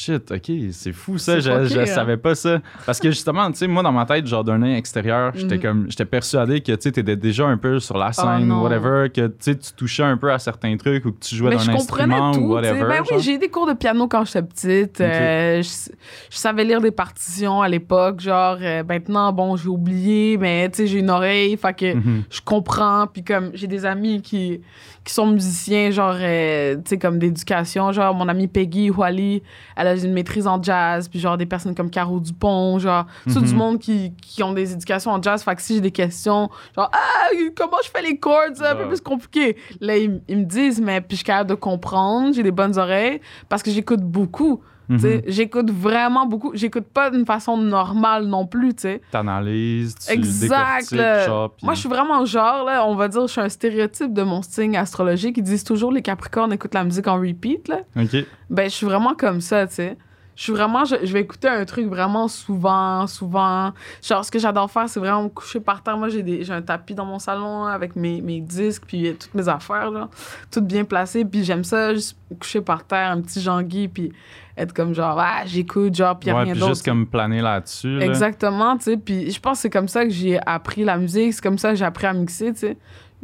Shit, 0.00 0.30
OK, 0.30 0.52
c'est 0.70 0.92
fou 0.92 1.18
ça, 1.18 1.40
je, 1.40 1.50
hein. 1.50 1.86
savais 1.86 2.16
pas 2.16 2.36
ça. 2.36 2.60
Parce 2.86 3.00
que 3.00 3.10
justement, 3.10 3.50
tu 3.50 3.58
sais, 3.58 3.66
moi 3.66 3.82
dans 3.82 3.90
ma 3.90 4.06
tête, 4.06 4.28
genre 4.28 4.44
d'un 4.44 4.62
œil 4.62 4.74
extérieur, 4.76 5.32
j'étais 5.34 5.56
Mhm. 5.56 5.60
comme, 5.62 5.86
j'étais 5.88 6.04
persuadé 6.04 6.60
que 6.60 6.70
tu 6.70 6.78
sais, 6.82 6.92
t'étais 6.92 7.16
déjà 7.16 7.46
un 7.48 7.56
peu 7.56 7.80
sur 7.80 7.98
la 7.98 8.12
scène 8.12 8.52
ou 8.52 8.60
Oh 8.60 8.62
whatever, 8.62 9.10
que 9.10 9.26
tu 9.26 9.34
sais, 9.40 9.56
tu 9.58 9.72
touchais 9.72 10.04
un 10.04 10.16
peu 10.16 10.30
à 10.32 10.38
certains 10.38 10.76
trucs 10.76 11.04
ou 11.04 11.10
que 11.10 11.18
tu 11.18 11.34
jouais 11.34 11.50
d'un 11.50 11.68
instrument 11.74 12.30
tout, 12.30 12.38
ou 12.40 12.52
whatever. 12.52 12.84
Ben 12.84 13.02
oui, 13.10 13.16
j'ai 13.20 13.34
eu 13.34 13.38
des 13.38 13.48
cours 13.48 13.66
de 13.66 13.72
piano 13.72 14.06
quand 14.06 14.24
j'étais 14.24 14.42
petite. 14.42 15.00
euh, 15.00 15.62
je, 15.62 15.90
je 16.30 16.36
savais 16.36 16.62
lire 16.62 16.80
des 16.80 16.92
partitions 16.92 17.60
à 17.60 17.68
l'époque. 17.68 18.20
Genre, 18.20 18.56
euh, 18.60 18.84
maintenant, 18.88 19.32
bon, 19.32 19.56
j'ai 19.56 19.68
oublié, 19.68 20.36
mais 20.38 20.68
tu 20.70 20.76
sais, 20.76 20.86
j'ai 20.86 21.00
une 21.00 21.10
oreille, 21.10 21.56
fait 21.56 21.74
que 21.74 21.94
Mhm. 21.96 22.22
je 22.30 22.40
comprends. 22.44 23.08
Puis 23.12 23.24
comme 23.24 23.50
j'ai 23.54 23.66
des 23.66 23.84
amis 23.84 24.22
qui, 24.22 24.60
qui 25.08 25.14
sont 25.14 25.26
musiciens, 25.26 25.90
genre, 25.90 26.14
euh, 26.20 26.74
tu 26.76 26.82
sais, 26.90 26.98
comme 26.98 27.18
d'éducation. 27.18 27.92
Genre, 27.92 28.14
mon 28.14 28.28
amie 28.28 28.46
Peggy 28.46 28.90
Wally, 28.90 29.42
elle 29.74 29.86
a 29.86 29.94
une 29.96 30.12
maîtrise 30.12 30.46
en 30.46 30.62
jazz. 30.62 31.08
Puis 31.08 31.18
genre, 31.18 31.38
des 31.38 31.46
personnes 31.46 31.74
comme 31.74 31.88
Caro 31.90 32.20
Dupont, 32.20 32.78
genre, 32.78 33.06
tout 33.24 33.40
Mhm. 33.40 33.44
du 33.46 33.54
monde 33.54 33.78
qui, 33.78 34.12
qui 34.20 34.42
ont 34.42 34.52
des 34.52 34.72
éducations 34.74 35.10
en 35.10 35.22
jazz. 35.22 35.42
Fait 35.42 35.54
que 35.56 35.62
si 35.62 35.74
j'ai 35.76 35.80
des 35.80 35.90
questions, 35.90 36.50
genre, 36.76 36.90
ah, 36.92 37.28
comment 37.56 37.78
je 37.82 37.88
fais 37.90 38.02
les 38.02 38.18
chords, 38.18 38.50
c'est 38.54 38.66
un 38.66 38.76
peu 38.76 38.86
plus 38.86 39.00
compliqué. 39.00 39.56
Là, 39.80 39.96
ils, 39.96 40.20
ils 40.28 40.36
me 40.38 40.44
disent, 40.44 40.80
mais 40.80 41.00
puis 41.00 41.12
je 41.12 41.16
suis 41.16 41.24
capable 41.24 41.48
de 41.50 41.54
comprendre, 41.54 42.34
j'ai 42.34 42.42
des 42.42 42.50
bonnes 42.50 42.78
oreilles 42.78 43.20
parce 43.48 43.62
que 43.62 43.70
j'écoute 43.70 44.00
beaucoup. 44.02 44.60
Mhm. 44.88 45.22
J'écoute 45.26 45.70
vraiment 45.70 46.26
beaucoup. 46.26 46.52
J'écoute 46.54 46.86
pas 46.86 47.10
d'une 47.10 47.26
façon 47.26 47.56
normale 47.56 48.24
non 48.26 48.46
plus, 48.46 48.74
tu 48.74 48.82
sais. 48.82 49.00
T'analyses, 49.10 49.94
tu 49.96 50.12
Exact. 50.12 50.90
là. 50.92 51.26
genre, 51.26 51.54
Moi, 51.62 51.74
je 51.74 51.80
suis 51.80 51.88
vraiment 51.88 52.24
genre, 52.24 52.64
là, 52.64 52.86
on 52.86 52.94
va 52.94 53.08
dire, 53.08 53.22
je 53.26 53.32
suis 53.32 53.40
un 53.40 53.48
stéréotype 53.48 54.12
de 54.14 54.22
mon 54.22 54.40
signe 54.42 54.76
astrologique. 54.76 55.36
Ils 55.36 55.42
disent 55.42 55.64
toujours 55.64 55.92
les 55.92 56.02
Capricornes 56.02 56.52
écoutent 56.52 56.74
la 56.74 56.84
musique 56.84 57.06
en 57.06 57.16
repeat, 57.20 57.68
là. 57.68 57.80
OK. 57.96 58.16
Ben, 58.50 58.64
je 58.64 58.74
suis 58.74 58.86
vraiment 58.86 59.14
comme 59.14 59.40
ça, 59.40 59.66
tu 59.66 59.74
sais. 59.74 59.96
Je 60.36 60.44
suis 60.44 60.52
vraiment, 60.52 60.84
je, 60.84 60.94
je 61.02 61.12
vais 61.12 61.20
écouter 61.22 61.48
un 61.48 61.64
truc 61.64 61.86
vraiment 61.88 62.28
souvent, 62.28 63.08
souvent. 63.08 63.72
Genre, 64.00 64.24
ce 64.24 64.30
que 64.30 64.38
j'adore 64.38 64.70
faire, 64.70 64.88
c'est 64.88 65.00
vraiment 65.00 65.24
me 65.24 65.28
coucher 65.28 65.58
par 65.58 65.82
terre. 65.82 65.96
Moi, 65.98 66.10
j'ai, 66.10 66.22
des, 66.22 66.44
j'ai 66.44 66.52
un 66.52 66.62
tapis 66.62 66.94
dans 66.94 67.04
mon 67.04 67.18
salon 67.18 67.64
avec 67.64 67.96
mes, 67.96 68.20
mes 68.22 68.40
disques, 68.40 68.84
puis 68.86 69.08
euh, 69.08 69.14
toutes 69.18 69.34
mes 69.34 69.48
affaires, 69.48 69.90
là, 69.90 70.08
toutes 70.52 70.66
bien 70.68 70.84
placées. 70.84 71.24
Puis 71.24 71.42
j'aime 71.42 71.64
ça, 71.64 71.92
juste 71.92 72.16
coucher 72.38 72.60
par 72.60 72.84
terre, 72.84 73.10
un 73.10 73.20
petit 73.20 73.40
Jean-Guy, 73.40 73.88
puis 73.88 74.12
être 74.58 74.72
comme 74.74 74.92
genre, 74.94 75.16
ah, 75.18 75.42
j'écoute, 75.46 75.94
genre, 75.94 76.18
puis 76.18 76.28
y 76.28 76.32
a 76.32 76.36
ouais, 76.36 76.42
rien 76.44 76.54
d'autre. 76.54 76.68
juste 76.68 76.84
comme 76.84 77.06
planer 77.06 77.40
là-dessus. 77.40 77.98
là. 77.98 78.04
Exactement, 78.06 78.76
tu 78.76 78.84
sais. 78.84 78.96
Puis 78.96 79.30
je 79.30 79.40
pense 79.40 79.58
que 79.58 79.62
c'est 79.62 79.70
comme 79.70 79.88
ça 79.88 80.04
que 80.04 80.10
j'ai 80.10 80.38
appris 80.44 80.84
la 80.84 80.96
musique, 80.98 81.32
c'est 81.32 81.42
comme 81.42 81.58
ça 81.58 81.70
que 81.70 81.76
j'ai 81.76 81.84
appris 81.84 82.06
à 82.06 82.12
mixer, 82.12 82.52
tu 82.52 82.58
sais. 82.60 82.76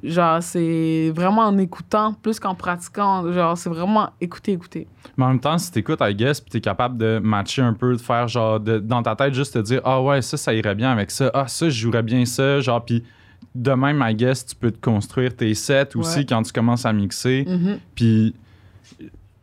Genre, 0.02 0.42
c'est 0.42 1.12
vraiment 1.14 1.42
en 1.42 1.56
écoutant 1.56 2.12
plus 2.14 2.40
qu'en 2.40 2.54
pratiquant. 2.54 3.30
Genre, 3.32 3.56
c'est 3.56 3.70
vraiment 3.70 4.10
écouter, 4.20 4.52
écouter. 4.52 4.88
Mais 5.16 5.24
en 5.24 5.28
même 5.28 5.40
temps, 5.40 5.56
si 5.56 5.70
t'écoutes, 5.70 6.00
I 6.02 6.14
guess, 6.14 6.40
puis 6.40 6.50
t'es 6.50 6.60
capable 6.60 6.98
de 6.98 7.20
matcher 7.22 7.62
un 7.62 7.72
peu, 7.74 7.92
de 7.94 8.00
faire 8.00 8.26
genre, 8.28 8.58
de, 8.58 8.78
dans 8.78 9.02
ta 9.02 9.14
tête, 9.14 9.32
juste 9.34 9.54
te 9.54 9.60
dire, 9.60 9.80
ah 9.84 10.02
ouais, 10.02 10.20
ça, 10.20 10.36
ça 10.36 10.52
irait 10.52 10.74
bien 10.74 10.90
avec 10.90 11.10
ça. 11.12 11.30
Ah, 11.32 11.46
ça, 11.46 11.68
je 11.70 11.80
jouerais 11.80 12.02
bien 12.02 12.24
ça. 12.26 12.60
Genre, 12.60 12.84
puis 12.84 13.04
de 13.54 13.70
même, 13.70 14.04
I 14.06 14.14
guess, 14.14 14.44
tu 14.44 14.56
peux 14.56 14.72
te 14.72 14.80
construire 14.80 15.34
tes 15.36 15.54
sets 15.54 15.94
aussi 15.96 16.18
Ouais. 16.18 16.26
quand 16.28 16.42
tu 16.42 16.52
commences 16.52 16.84
à 16.84 16.92
mixer. 16.92 17.44
Mhm. 17.46 17.78
Puis 17.94 18.34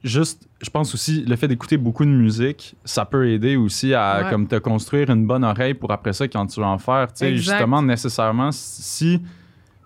juste, 0.03 0.47
je 0.61 0.69
pense 0.69 0.93
aussi, 0.93 1.23
le 1.27 1.35
fait 1.35 1.47
d'écouter 1.47 1.77
beaucoup 1.77 2.05
de 2.05 2.09
musique, 2.09 2.75
ça 2.85 3.05
peut 3.05 3.29
aider 3.29 3.55
aussi 3.55 3.93
à 3.93 4.23
Ouais. 4.23 4.29
comme 4.29 4.47
te 4.47 4.55
construire 4.55 5.09
une 5.09 5.25
bonne 5.27 5.43
oreille 5.43 5.73
pour 5.73 5.91
après 5.91 6.13
ça 6.13 6.27
quand 6.27 6.45
tu 6.47 6.59
vas 6.59 6.67
en 6.67 6.77
faire. 6.77 7.07
Tu 7.13 7.19
sais, 7.19 7.35
justement, 7.35 7.81
nécessairement, 7.81 8.49
si. 8.51 9.21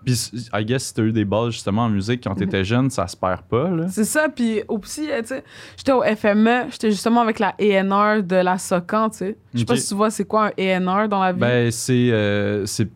Puis, 0.04 0.30
I 0.54 0.64
guess, 0.64 0.84
si 0.84 0.94
t'as 0.94 1.02
eu 1.02 1.10
des 1.10 1.24
balles 1.24 1.50
justement 1.50 1.82
en 1.86 1.88
musique 1.88 2.22
quand 2.22 2.36
t'étais 2.36 2.62
jeune, 2.62 2.90
ça 2.90 3.08
se 3.08 3.16
perd 3.16 3.42
pas, 3.42 3.68
là. 3.68 3.88
C'est 3.88 4.04
ça, 4.04 4.28
puis 4.28 4.62
aussi, 4.68 5.10
euh, 5.10 5.20
tu 5.20 5.28
sais, 5.28 5.44
j'étais 5.76 5.90
au 5.90 6.02
FME, 6.04 6.66
j'étais 6.70 6.92
justement 6.92 7.22
avec 7.22 7.40
la 7.40 7.56
ENR 7.60 8.22
de 8.22 8.36
la 8.36 8.56
SOCAN, 8.56 9.10
tu 9.10 9.16
sais. 9.16 9.36
Je 9.52 9.58
sais 9.58 9.64
pas 9.64 9.76
si 9.76 9.88
tu 9.88 9.94
vois 9.96 10.10
c'est 10.12 10.24
quoi 10.24 10.52
un 10.56 10.80
ENR 10.86 11.08
dans 11.08 11.20
la 11.20 11.32
vie? 11.32 11.40
Ben, 11.40 11.70
c'est. 11.72 12.10
euh, 12.12 12.64
c'est 12.66 12.88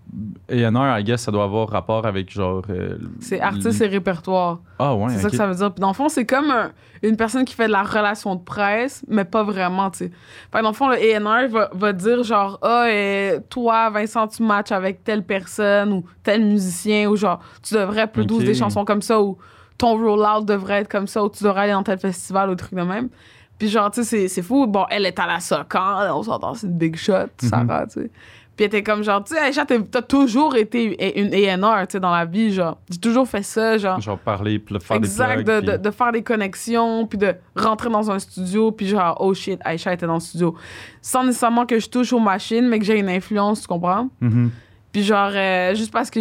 A&R, 0.50 0.98
I 0.98 1.04
guess, 1.04 1.22
ça 1.22 1.30
doit 1.30 1.44
avoir 1.44 1.68
rapport 1.68 2.04
avec 2.06 2.30
genre. 2.32 2.62
euh, 2.70 2.98
C'est 3.20 3.40
artiste 3.40 3.80
et 3.80 3.86
répertoire. 3.86 4.58
Ah 4.78 4.94
ouais, 4.94 5.10
C'est 5.10 5.20
ça 5.22 5.30
que 5.30 5.36
ça 5.36 5.46
veut 5.46 5.54
dire. 5.54 5.72
Puis 5.72 5.80
dans 5.80 5.88
le 5.88 5.94
fond, 5.94 6.08
c'est 6.08 6.26
comme 6.26 6.50
un- 6.50 6.72
une 7.02 7.16
personne 7.16 7.44
qui 7.44 7.54
fait 7.54 7.66
de 7.66 7.72
la 7.72 7.82
relation 7.82 8.34
de 8.34 8.40
presse, 8.42 9.04
mais 9.08 9.24
pas 9.24 9.42
vraiment, 9.44 9.90
tu 9.90 9.98
sais. 9.98 10.10
Fait 10.52 10.62
dans 10.62 10.70
le 10.70 10.74
fond, 10.74 10.88
le 10.88 10.96
A&R 10.96 11.48
va, 11.48 11.70
va 11.72 11.92
dire 11.92 12.22
genre, 12.24 12.58
ah, 12.62 12.84
euh, 12.88 13.38
toi, 13.48 13.90
Vincent, 13.90 14.26
tu 14.28 14.42
matches 14.42 14.72
avec 14.72 15.04
telle 15.04 15.22
personne 15.24 15.92
ou 15.92 16.04
tel 16.22 16.44
musicien, 16.44 17.08
ou 17.08 17.16
genre, 17.16 17.40
tu 17.62 17.74
devrais 17.74 18.06
produire 18.08 18.40
Ok. 18.40 18.46
des 18.46 18.54
chansons 18.54 18.84
comme 18.84 19.02
ça, 19.02 19.20
ou 19.22 19.38
ton 19.78 19.96
rollout 19.96 20.44
devrait 20.44 20.80
être 20.80 20.88
comme 20.90 21.06
ça, 21.06 21.22
ou 21.24 21.28
tu 21.30 21.44
devrais 21.44 21.62
aller 21.62 21.72
dans 21.72 21.82
tel 21.82 21.98
festival, 21.98 22.50
ou 22.50 22.54
truc 22.56 22.74
de 22.74 22.82
même. 22.82 23.08
Puis 23.58 23.68
genre, 23.68 23.90
tu 23.90 24.02
sais, 24.04 24.26
c'est- 24.28 24.42
fou. 24.42 24.66
Bon, 24.66 24.86
elle 24.90 25.04
est 25.04 25.18
à 25.18 25.26
la 25.26 25.38
Socan, 25.38 26.14
on 26.16 26.22
s'entend, 26.22 26.54
c'est 26.54 26.66
une 26.66 26.78
big 26.78 26.96
shot, 26.96 27.28
Sarah, 27.38 27.86
tu 27.86 28.00
sais. 28.00 28.10
Puis 28.60 28.66
elle 28.66 28.76
était 28.76 28.82
comme 28.82 29.02
genre, 29.02 29.24
tu 29.24 29.32
sais, 29.32 29.40
Aïcha, 29.40 29.64
t'as 29.64 30.02
toujours 30.02 30.54
été 30.54 31.18
une 31.18 31.32
A&R, 31.64 31.86
tu 31.86 31.92
sais, 31.92 32.00
dans 32.00 32.10
la 32.10 32.26
vie, 32.26 32.52
genre. 32.52 32.76
J'ai 32.90 32.98
toujours 32.98 33.26
fait 33.26 33.42
ça, 33.42 33.78
genre. 33.78 33.98
Genre 34.02 34.18
parler, 34.18 34.58
puis 34.58 34.78
faire 34.78 34.98
Exact, 34.98 35.36
des 35.38 35.44
de, 35.44 35.50
plugs. 35.60 35.64
de, 35.64 35.70
puis- 35.76 35.80
de 35.82 35.90
faire 35.90 36.12
des 36.12 36.22
connexions, 36.22 37.06
puis 37.06 37.16
de 37.16 37.34
rentrer 37.56 37.88
dans 37.88 38.10
un 38.10 38.18
studio, 38.18 38.70
puis 38.70 38.86
genre, 38.86 39.16
oh 39.18 39.32
shit, 39.32 39.58
Aïcha 39.64 39.94
était 39.94 40.04
dans 40.06 40.12
le 40.12 40.20
studio. 40.20 40.54
Sans 41.00 41.24
nécessairement 41.24 41.64
que 41.64 41.78
je 41.78 41.88
touche 41.88 42.12
aux 42.12 42.18
machines, 42.20 42.68
mais 42.68 42.78
que 42.78 42.84
j'ai 42.84 42.98
une 42.98 43.08
influence, 43.08 43.62
tu 43.62 43.66
comprends? 43.66 44.10
Mhm. 44.20 44.50
Puis 44.92 45.04
genre, 45.04 45.30
euh, 45.32 45.74
juste 45.74 45.90
parce 45.90 46.10
que 46.10 46.20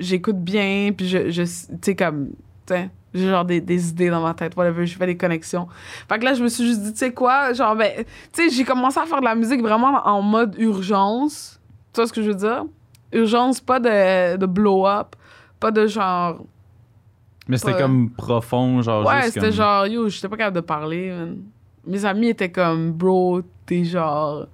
j'écoute 0.00 0.40
bien, 0.40 0.90
puis 0.92 1.06
je, 1.06 1.30
je 1.30 1.42
tu 1.42 1.48
sais, 1.82 1.94
comme, 1.94 2.30
tu 2.66 2.74
sais, 2.74 2.90
j'ai 3.14 3.28
genre 3.28 3.44
des, 3.44 3.60
des 3.60 3.90
idées 3.90 4.10
dans 4.10 4.22
ma 4.24 4.34
tête, 4.34 4.56
whatever, 4.56 4.84
je 4.86 4.96
fais 4.96 5.06
des 5.06 5.16
connexions. 5.16 5.68
Fait 6.08 6.18
que 6.18 6.24
là, 6.24 6.34
je 6.34 6.42
me 6.42 6.48
suis 6.48 6.66
juste 6.66 6.80
dit, 6.82 6.92
tu 6.94 6.98
sais 6.98 7.12
quoi, 7.12 7.52
genre, 7.52 7.76
ben, 7.76 7.92
tu 8.32 8.42
sais, 8.42 8.50
j'ai 8.50 8.64
commencé 8.64 8.98
à 8.98 9.04
faire 9.06 9.20
de 9.20 9.24
la 9.24 9.36
musique 9.36 9.62
vraiment 9.62 10.02
en 10.04 10.20
mode 10.20 10.56
urgence. 10.58 11.52
Tu 11.96 12.02
vois 12.02 12.08
ce 12.08 12.12
que 12.12 12.20
je 12.22 12.28
veux 12.28 12.34
dire? 12.36 12.64
Urgence, 13.10 13.58
pas 13.58 13.80
de, 13.80 14.36
de 14.36 14.44
blow-up, 14.44 15.16
pas 15.58 15.70
de 15.70 15.86
genre, 15.86 16.44
Mais 17.48 17.56
c'était 17.56 17.78
comme 17.78 18.10
profond, 18.10 18.82
genre. 18.82 19.06
Ouais, 19.06 19.22
c'était 19.30 19.40
comme- 19.40 19.50
genre, 19.52 19.86
yo, 19.86 20.06
j'étais 20.10 20.28
pas 20.28 20.36
capable 20.36 20.56
de 20.56 20.60
parler. 20.60 21.08
man. 21.10 21.38
Mes 21.86 22.04
amis 22.04 22.28
étaient 22.28 22.50
comme, 22.52 22.92
bro, 22.92 23.40
t'es 23.64 23.82
genre. 23.84 24.46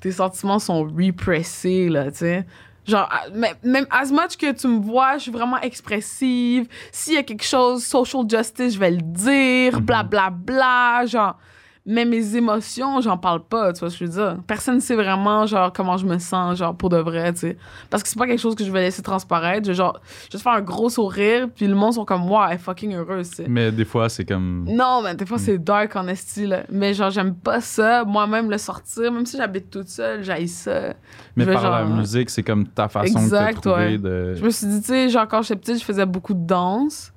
Tes 0.00 0.10
sentiments 0.10 0.58
sont 0.58 0.82
repressés, 0.82 1.88
là, 1.88 2.10
tu 2.10 2.16
sais. 2.18 2.44
Genre, 2.84 3.08
mais- 3.32 3.54
même 3.62 3.86
as 3.90 4.10
much 4.10 4.36
que 4.36 4.50
tu 4.50 4.66
me 4.66 4.80
vois, 4.80 5.18
je 5.18 5.22
suis 5.22 5.30
vraiment 5.30 5.60
expressive. 5.60 6.66
S'il 6.90 7.14
y 7.14 7.18
a 7.18 7.22
quelque 7.22 7.44
chose, 7.44 7.84
social 7.84 8.24
justice, 8.28 8.74
je 8.74 8.78
vais 8.80 8.90
le 8.90 9.02
dire, 9.02 9.78
Mhm. 9.78 9.84
bla 9.86 10.02
bla 10.02 10.30
bla. 10.30 11.06
Genre, 11.06 11.38
mais 11.84 12.04
mes 12.04 12.36
émotions, 12.36 13.00
j'en 13.00 13.18
parle 13.18 13.42
pas, 13.42 13.72
tu 13.72 13.80
vois 13.80 13.90
ce 13.90 13.98
que 13.98 14.06
je 14.06 14.10
veux 14.10 14.16
dire. 14.16 14.36
Personne 14.46 14.76
ne 14.76 14.80
sait 14.80 14.94
vraiment, 14.94 15.46
genre, 15.46 15.72
comment 15.72 15.96
je 15.96 16.06
me 16.06 16.18
sens, 16.18 16.56
genre, 16.58 16.74
pour 16.76 16.88
de 16.90 16.96
vrai, 16.98 17.32
tu 17.32 17.40
sais. 17.40 17.56
Parce 17.90 18.02
que 18.04 18.08
c'est 18.08 18.18
pas 18.18 18.26
quelque 18.26 18.38
chose 18.40 18.54
que 18.54 18.62
je 18.64 18.70
vais 18.70 18.82
laisser 18.82 19.02
transparaître. 19.02 19.66
Je, 19.66 19.72
genre, 19.72 19.98
juste 20.30 20.44
faire 20.44 20.52
un 20.52 20.60
gros 20.60 20.88
sourire, 20.90 21.48
puis 21.54 21.66
le 21.66 21.74
monde 21.74 21.94
sont 21.94 22.04
comme, 22.04 22.30
wow, 22.30 22.44
elle 22.48 22.54
est 22.54 22.58
fucking 22.58 22.94
heureuse, 22.94 23.30
tu 23.30 23.36
sais. 23.36 23.44
Mais 23.48 23.72
des 23.72 23.84
fois, 23.84 24.08
c'est 24.08 24.24
comme. 24.24 24.64
Non, 24.68 25.02
mais 25.02 25.14
des 25.16 25.26
fois, 25.26 25.38
Mm. 25.38 25.40
c'est 25.40 25.58
dark 25.58 25.96
en 25.96 26.06
esti, 26.06 26.46
là. 26.46 26.62
Mais 26.70 26.94
genre, 26.94 27.10
j'aime 27.10 27.34
pas 27.34 27.60
ça. 27.60 28.04
Moi-même, 28.04 28.48
le 28.50 28.58
sortir, 28.58 29.10
même 29.10 29.26
si 29.26 29.36
j'habite 29.36 29.68
toute 29.70 29.88
seule, 29.88 30.22
j'aille 30.22 30.48
ça. 30.48 30.94
Mais 31.36 31.44
je 31.44 31.48
vais 31.50 31.54
par 31.54 31.70
la 31.70 31.84
genre- 31.86 31.96
musique, 31.96 32.30
c'est 32.30 32.42
comme 32.42 32.66
ta 32.68 32.88
façon 32.88 33.18
Exact, 33.18 33.54
de 33.56 33.60
te 33.60 33.68
trouver. 33.68 33.84
ouais. 33.86 33.98
De... 33.98 34.34
Je 34.36 34.44
me 34.44 34.50
suis 34.50 34.66
dit, 34.66 34.80
tu 34.80 34.86
sais, 34.88 35.08
genre, 35.08 35.26
quand 35.26 35.42
j'étais 35.42 35.56
petite, 35.56 35.80
je 35.80 35.84
faisais 35.84 36.06
beaucoup 36.06 36.34
de 36.34 36.46
danse. 36.46 37.11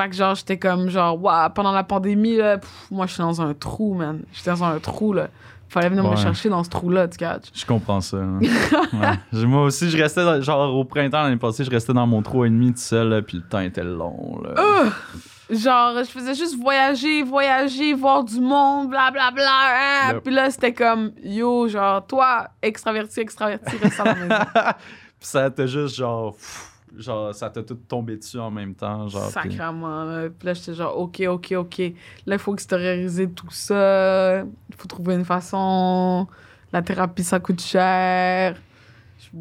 Fait 0.00 0.08
que 0.08 0.14
genre, 0.16 0.34
j'étais 0.34 0.58
comme, 0.58 0.88
genre, 0.88 1.20
waouh, 1.22 1.50
pendant 1.50 1.72
la 1.72 1.84
pandémie, 1.84 2.36
là, 2.36 2.58
pff, 2.58 2.70
moi, 2.90 3.06
je 3.06 3.12
suis 3.12 3.20
dans 3.22 3.42
un 3.42 3.52
trou, 3.54 3.94
man. 3.94 4.20
J'étais 4.32 4.50
dans 4.50 4.64
un 4.64 4.78
trou, 4.78 5.12
là. 5.12 5.28
Fallait 5.68 5.88
venir 5.88 6.02
me 6.02 6.16
chercher 6.16 6.48
dans 6.48 6.64
ce 6.64 6.70
trou-là, 6.70 7.06
tu 7.06 7.16
catches. 7.18 7.50
Je 7.54 7.64
comprends 7.66 8.00
ça. 8.00 8.16
hein. 8.16 8.40
Ouais. 9.32 9.44
Moi 9.46 9.62
aussi, 9.64 9.88
je 9.90 9.96
restais, 9.96 10.24
dans- 10.24 10.40
genre 10.40 10.74
au 10.74 10.84
printemps 10.84 11.22
l'année 11.22 11.36
passée, 11.36 11.62
je 11.64 11.70
restais 11.70 11.92
dans 11.92 12.06
mon 12.08 12.22
trou 12.22 12.44
et 12.44 12.50
demi 12.50 12.72
tout 12.72 12.80
seul, 12.80 13.08
là, 13.08 13.22
puis 13.22 13.36
le 13.36 13.42
temps 13.44 13.60
était 13.60 13.84
long. 13.84 14.40
Là. 14.42 14.54
Euh, 14.58 14.90
Genre, 15.50 15.94
je 15.98 16.04
faisais 16.10 16.34
juste 16.34 16.56
voyager, 16.60 17.22
voyager, 17.24 17.92
voir 17.92 18.22
du 18.24 18.40
monde, 18.40 18.88
blablabla. 18.88 19.30
Bla, 19.32 19.42
bla, 19.42 19.52
hein. 20.08 20.12
Yep. 20.14 20.22
Puis 20.24 20.32
là, 20.34 20.50
c'était 20.50 20.72
comme, 20.72 21.10
yo, 21.24 21.66
genre, 21.68 22.06
toi, 22.06 22.48
extraverti, 22.62 23.20
extraverti, 23.20 23.76
reste 23.82 23.98
à 24.00 24.04
la 24.04 24.14
maison. 24.14 24.34
Puis 25.20 25.28
ça 25.28 25.50
t'a 25.50 25.66
juste 25.66 25.96
genre. 25.96 26.32
pff, 26.34 26.69
Genre, 27.00 27.34
ça 27.34 27.48
t'a 27.50 27.62
tout 27.62 27.78
tombé 27.88 28.16
dessus 28.16 28.38
en 28.38 28.50
même 28.50 28.74
temps. 28.74 29.08
Genre, 29.08 29.30
puis- 29.40 29.52
Sacrement. 29.56 30.04
Là. 30.04 30.28
Puis 30.28 30.46
là, 30.46 30.54
j'étais 30.54 30.74
genre, 30.74 30.98
OK, 30.98 31.22
OK, 31.26 31.54
OK. 31.56 31.78
Là, 32.26 32.34
il 32.34 32.38
faut 32.38 32.52
extérioriser 32.54 33.30
tout 33.30 33.50
ça. 33.50 34.40
Il 34.42 34.76
faut 34.76 34.86
trouver 34.86 35.14
une 35.14 35.24
façon. 35.24 36.26
La 36.72 36.82
thérapie, 36.82 37.24
ça 37.24 37.40
coûte 37.40 37.60
cher. 37.60 38.54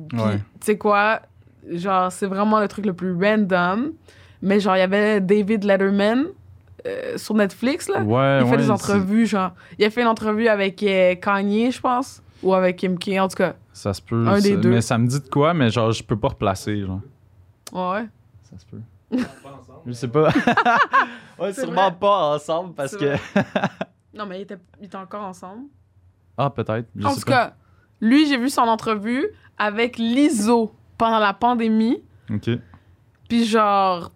Puis, 0.08 0.20
Ouais. 0.20 0.38
tu 0.38 0.42
sais 0.62 0.78
quoi? 0.78 1.22
Genre, 1.70 2.12
c'est 2.12 2.28
vraiment 2.28 2.60
le 2.60 2.68
truc 2.68 2.86
le 2.86 2.94
plus 2.94 3.14
random. 3.14 3.92
Mais 4.42 4.60
genre, 4.60 4.76
il 4.78 4.80
y 4.80 4.84
avait 4.84 5.20
David 5.20 5.66
Letterman 5.66 6.28
euh, 6.88 7.18
sur 7.18 7.36
Netflix, 7.36 7.90
là. 7.90 8.02
Ouais, 8.02 8.40
il 8.40 8.46
fait 8.46 8.52
ouais, 8.52 8.58
des 8.58 8.72
entrevues, 8.72 9.26
genre. 9.26 9.52
Il 9.78 9.84
a 9.84 9.90
fait 9.90 10.02
une 10.02 10.08
entrevue 10.08 10.48
avec 10.48 10.82
euh, 10.84 11.16
Kanye, 11.16 11.72
je 11.72 11.82
pense. 11.82 12.24
Ou 12.42 12.54
avec 12.54 12.78
Kim 12.78 12.98
K, 12.98 13.20
en 13.20 13.28
tout 13.28 13.36
cas. 13.36 13.56
Ça 13.74 13.94
se 13.94 14.02
peut. 14.02 14.26
Un 14.26 14.40
des 14.40 14.56
deux. 14.56 14.70
Mais 14.70 14.80
ça 14.82 14.98
me 14.98 15.06
dit 15.08 15.20
de 15.20 15.28
quoi, 15.28 15.54
mais 15.54 15.70
genre, 15.70 15.92
je 15.92 16.02
peux 16.02 16.16
pas 16.18 16.30
replacer. 16.30 16.80
Genre. 16.86 17.02
Ouais. 17.72 18.08
Ça 18.44 18.58
se 18.58 18.66
peut. 18.66 18.82
Je 19.86 19.92
sais 19.94 20.08
pas. 20.08 20.30
ouais, 21.40 21.54
C'est 21.54 21.62
sûrement 21.64 21.90
vrai. 21.90 22.00
pas 22.00 22.36
ensemble 22.36 22.74
parce 22.74 22.96
que. 22.96 23.16
Non, 24.14 24.26
mais 24.26 24.40
ils 24.40 24.42
étaient, 24.42 24.58
étaient 24.82 24.96
encore 24.98 25.24
ensemble. 25.24 25.66
Ah, 26.38 26.50
peut-être. 26.50 26.88
Je 26.96 27.06
en 27.06 27.12
sais 27.12 27.20
tout 27.22 27.26
pas. 27.28 27.32
cas, 27.50 27.54
lui, 28.02 28.26
j'ai 28.28 28.38
vu 28.38 28.50
son 28.50 28.64
entrevue 28.64 29.28
avec 29.58 29.98
l'ISO 29.98 30.74
pendant 30.98 31.20
la 31.20 31.34
pandémie. 31.34 32.02
Ok. 32.30 32.50
Puis 33.30 33.46
genre, 33.46 34.12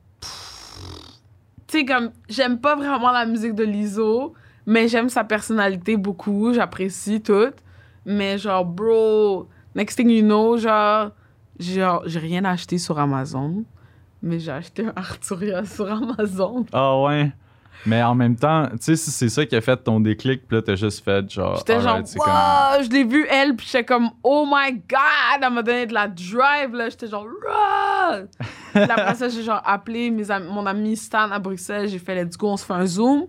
tu 1.67 1.79
sais, 1.79 1.85
comme, 1.85 2.11
j'aime 2.27 2.59
pas 2.59 2.75
vraiment 2.75 3.11
la 3.11 3.25
musique 3.25 3.53
de 3.53 3.63
l'ISO, 3.63 4.33
mais 4.65 4.87
j'aime 4.87 5.09
sa 5.09 5.23
personnalité 5.23 5.95
beaucoup, 5.95 6.53
j'apprécie 6.53 7.21
tout. 7.21 7.51
Mais 8.05 8.37
genre, 8.39 8.65
bro, 8.65 9.47
next 9.75 9.95
thing 9.97 10.09
you 10.09 10.23
know, 10.23 10.57
genre, 10.57 11.11
genre, 11.59 12.03
j'ai 12.05 12.19
rien 12.19 12.43
acheté 12.45 12.77
sur 12.77 12.97
Amazon, 12.99 13.63
mais 14.21 14.39
j'ai 14.39 14.51
acheté 14.51 14.85
un 14.85 14.93
Arturia 14.95 15.63
sur 15.65 15.91
Amazon. 15.91 16.65
Ah, 16.73 16.99
ouais. 17.01 17.31
Mais 17.85 18.01
en 18.01 18.15
même 18.15 18.35
temps, 18.37 18.67
tu 18.71 18.77
sais, 18.81 18.95
si 18.95 19.11
c'est 19.11 19.27
ça 19.27 19.45
qui 19.45 19.55
a 19.57 19.61
fait 19.61 19.75
ton 19.75 19.99
déclic, 19.99 20.47
puis 20.47 20.55
là, 20.55 20.61
t'as 20.61 20.75
juste 20.75 21.03
fait 21.03 21.29
genre. 21.29 21.57
J'étais 21.57 21.81
genre, 21.81 21.97
comme- 21.97 22.05
wow, 22.17 22.81
je 22.83 22.89
l'ai 22.89 23.03
vu 23.03 23.25
elle, 23.29 23.55
puis 23.57 23.65
j'étais 23.69 23.83
comme, 23.83 24.09
oh 24.23 24.45
my 24.49 24.71
god, 24.89 25.41
elle 25.41 25.51
m'a 25.51 25.61
donné 25.63 25.85
de 25.85 25.93
la 25.93 26.07
drive, 26.07 26.73
là. 26.73 26.89
J'étais 26.89 27.07
genre, 27.07 27.25
Rah! 27.45 28.19
Puis 28.73 28.81
après 28.83 29.15
ça, 29.15 29.27
j'ai 29.27 29.43
genre 29.43 29.61
appelé 29.65 30.11
mes 30.11 30.31
am- 30.31 30.45
mon 30.45 30.65
ami 30.65 30.95
Stan 30.95 31.29
à 31.29 31.39
Bruxelles, 31.39 31.89
j'ai 31.89 31.99
fait, 31.99 32.23
let's 32.23 32.37
go, 32.37 32.51
on 32.51 32.57
se 32.57 32.65
fait 32.65 32.73
un 32.73 32.85
zoom. 32.85 33.25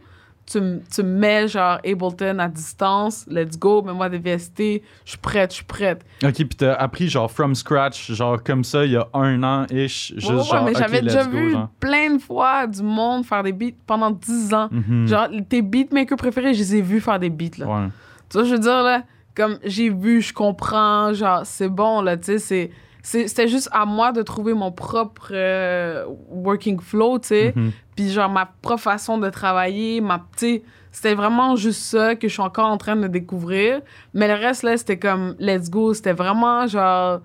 Tu, 0.47 0.59
tu 0.95 1.03
me 1.03 1.09
mets 1.21 1.49
genre 1.49 1.79
Ableton 1.87 2.39
à 2.39 2.49
distance, 2.49 3.25
let's 3.31 3.59
go, 3.59 3.81
mets-moi 3.81 4.11
des 4.11 4.19
VST, 4.19 4.83
je 5.05 5.11
suis 5.11 5.19
prête, 5.19 5.51
je 5.53 5.57
suis 5.57 5.65
prête. 5.65 6.05
Ok, 6.23 6.35
puis 6.35 6.49
t'as 6.49 6.75
appris 6.75 7.09
genre 7.09 7.31
from 7.31 7.55
scratch, 7.55 8.13
genre 8.13 8.43
comme 8.43 8.63
ça, 8.63 8.85
il 8.85 8.93
y 8.93 8.97
a 8.97 9.09
un 9.15 9.43
an-ish, 9.43 10.13
juste 10.17 10.29
Ouais, 10.29 10.37
ouais, 10.37 10.45
genre. 10.45 10.65
mais 10.65 10.75
j'avais 10.75 11.01
déjà 11.01 11.25
go, 11.25 11.31
vu 11.31 11.51
genre. 11.53 11.69
plein 11.81 12.17
de 12.17 12.21
fois 12.21 12.67
du 12.67 12.83
monde 12.83 13.25
faire 13.25 13.43
des 13.43 13.53
beats 13.53 13.73
pendant 13.87 14.11
10 14.11 14.53
ans. 14.53 14.69
Mhm. 14.71 15.07
Genre, 15.09 15.29
tes 15.49 15.63
beatmakers 15.63 16.19
préférés, 16.19 16.53
je 16.53 16.59
les 16.59 16.77
ai 16.77 16.83
vus 16.83 17.01
faire 17.01 17.19
des 17.19 17.31
beats, 17.31 17.57
là. 17.59 17.67
Ouais. 17.67 17.89
Tu 18.29 18.37
vois, 18.37 18.47
je 18.47 18.53
veux 18.53 18.61
dire, 18.61 18.83
là, 18.83 19.03
comme 19.35 19.59
j'ai 19.65 19.89
vu, 19.89 20.21
je 20.21 20.35
comprends, 20.35 21.15
genre, 21.15 21.41
c'est 21.45 21.71
bon, 21.71 22.03
là, 22.03 22.19
tu 22.19 22.25
sais, 22.25 22.39
c'est. 22.39 22.71
C'était 23.05 23.49
juste 23.49 23.69
à 23.71 23.85
moi 23.85 24.13
de 24.13 24.23
trouver 24.23 24.55
mon 24.55 24.73
propre 24.73 25.29
euh, 25.31 26.07
working 26.31 26.81
flow, 26.81 27.19
tu 27.19 27.29
sais. 27.29 27.53
Mhm. 27.55 27.71
Puis, 27.95 28.11
genre, 28.11 28.31
ma 28.31 28.47
propre 28.63 28.83
façon 28.83 29.19
de 29.19 29.29
travailler, 29.29 30.01
ma. 30.01 30.27
Sais, 30.37 30.63
c'était 30.91 31.15
vraiment 31.15 31.55
juste 31.55 31.83
ça 31.83 32.17
que 32.17 32.29
je 32.29 32.33
suis 32.33 32.43
encore 32.43 32.67
en 32.67 32.79
train 32.79 32.97
de 32.97 33.07
découvrir. 33.07 33.83
Mais 34.15 34.27
le 34.27 34.35
reste, 34.35 34.63
là, 34.63 34.77
c'était 34.79 34.99
comme, 34.99 35.37
let's 35.39 35.69
go. 35.71 35.93
C'était 35.93 36.15
vraiment, 36.15 36.67
genre. 36.67 37.21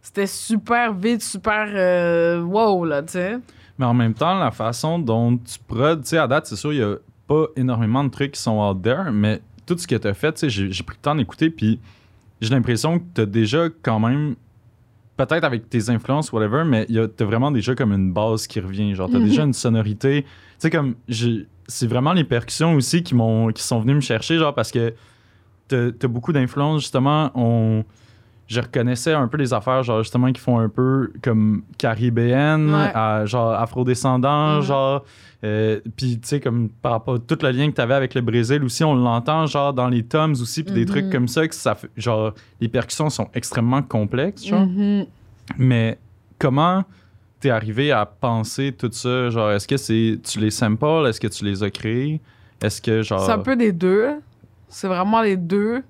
C'était 0.00 0.28
super 0.28 0.94
vite, 0.94 1.22
super. 1.22 1.66
euh, 1.74 2.40
wow, 2.42 2.84
là, 2.84 3.02
tu 3.02 3.14
sais. 3.14 3.38
Mais 3.78 3.84
en 3.84 3.94
même 3.94 4.14
temps, 4.14 4.38
la 4.38 4.52
façon 4.52 5.00
dont 5.00 5.36
tu 5.36 5.58
prods, 5.66 5.96
tu 5.96 6.04
sais, 6.04 6.18
à 6.18 6.28
date, 6.28 6.46
c'est 6.46 6.56
sûr, 6.56 6.72
il 6.72 6.78
y 6.78 6.82
a 6.82 6.94
pas 7.26 7.46
énormément 7.56 8.04
de 8.04 8.10
trucs 8.10 8.32
qui 8.32 8.40
sont 8.40 8.58
out 8.60 8.80
there, 8.80 9.10
mais 9.12 9.42
tout 9.66 9.76
ce 9.76 9.86
que 9.88 9.96
tu 9.96 10.06
as 10.06 10.14
fait, 10.14 10.32
tu 10.34 10.40
sais, 10.40 10.50
j'ai 10.50 10.70
j'ai 10.70 10.84
pris 10.84 10.96
le 10.96 11.02
temps 11.02 11.16
d'écouter, 11.16 11.50
puis 11.50 11.80
j'ai 12.40 12.50
l'impression 12.50 13.00
que 13.00 13.04
tu 13.14 13.20
as 13.22 13.26
déjà 13.26 13.64
quand 13.82 13.98
même, 13.98 14.36
peut-être 15.16 15.44
avec 15.44 15.68
tes 15.70 15.88
influences, 15.90 16.32
whatever, 16.32 16.64
mais 16.64 16.86
tu 16.86 16.98
as 17.00 17.24
vraiment 17.24 17.50
déjà 17.50 17.74
comme 17.74 17.92
une 17.92 18.12
base 18.12 18.46
qui 18.46 18.60
revient. 18.60 18.94
Genre, 18.94 19.08
tu 19.08 19.16
as 19.16 19.20
Mhm. 19.20 19.24
déjà 19.26 19.42
une 19.44 19.52
sonorité. 19.52 20.22
Tu 20.22 20.28
sais, 20.58 20.70
comme, 20.70 20.94
c'est 21.68 21.86
vraiment 21.86 22.12
les 22.12 22.24
percussions 22.24 22.74
aussi 22.74 23.02
qui, 23.02 23.14
m'ont 23.14 23.48
qui 23.52 23.62
sont 23.62 23.80
venues 23.80 23.94
me 23.94 24.00
chercher, 24.00 24.38
genre, 24.38 24.54
parce 24.54 24.70
que 24.72 24.92
tu 25.68 25.76
as 25.76 26.08
beaucoup 26.08 26.32
d'influence, 26.32 26.82
justement. 26.82 27.30
On 27.34 27.84
je 28.48 28.60
reconnaissais 28.60 29.12
un 29.12 29.26
peu 29.28 29.36
les 29.38 29.52
affaires, 29.52 29.82
genre 29.82 30.02
justement, 30.02 30.30
qui 30.32 30.40
font 30.40 30.58
un 30.58 30.68
peu 30.68 31.12
comme 31.22 31.62
caribéenne, 31.78 32.72
Ouais. 32.72 32.90
à, 32.94 33.24
genre 33.26 33.52
afrodescendant, 33.54 34.56
Mhm. 34.56 34.62
genre. 34.62 35.04
euh, 35.44 35.80
puis, 35.96 36.18
tu 36.18 36.26
sais, 36.28 36.40
comme 36.40 36.68
par 36.68 36.92
rapport 36.92 37.14
à 37.16 37.18
tout 37.18 37.38
le 37.42 37.50
lien 37.50 37.68
que 37.70 37.74
tu 37.76 37.80
avais 37.80 37.94
avec 37.94 38.14
le 38.14 38.20
Brésil 38.20 38.64
aussi, 38.64 38.82
on 38.84 38.94
l'entend, 38.94 39.46
genre 39.46 39.72
dans 39.72 39.88
les 39.88 40.02
toms 40.02 40.32
aussi, 40.32 40.62
puis 40.64 40.74
des 40.74 40.86
trucs 40.86 41.10
comme 41.10 41.28
ça, 41.28 41.46
que 41.46 41.54
ça 41.54 41.74
fait. 41.74 41.90
Genre, 41.96 42.32
les 42.60 42.68
percussions 42.68 43.10
sont 43.10 43.28
extrêmement 43.34 43.82
complexes, 43.82 44.44
genre. 44.46 44.66
Mhm. 44.66 45.06
Mais 45.58 45.98
comment 46.38 46.84
t'es 47.38 47.50
arrivé 47.50 47.92
à 47.92 48.06
penser 48.06 48.72
tout 48.72 48.90
ça? 48.92 49.28
Genre, 49.30 49.50
est-ce 49.52 49.68
que 49.68 49.76
c'est 49.76 50.18
tu 50.24 50.40
les 50.40 50.50
samples? 50.50 51.06
Est-ce 51.08 51.20
que 51.20 51.28
tu 51.28 51.44
les 51.44 51.62
as 51.62 51.70
créés? 51.70 52.20
Est-ce 52.62 52.80
que 52.80 53.02
genre. 53.02 53.20
C'est 53.20 53.32
un 53.32 53.38
peu 53.38 53.54
des 53.56 53.72
deux. 53.72 54.08
C'est 54.68 54.88
vraiment 54.88 55.20
les 55.22 55.36
deux. 55.36 55.82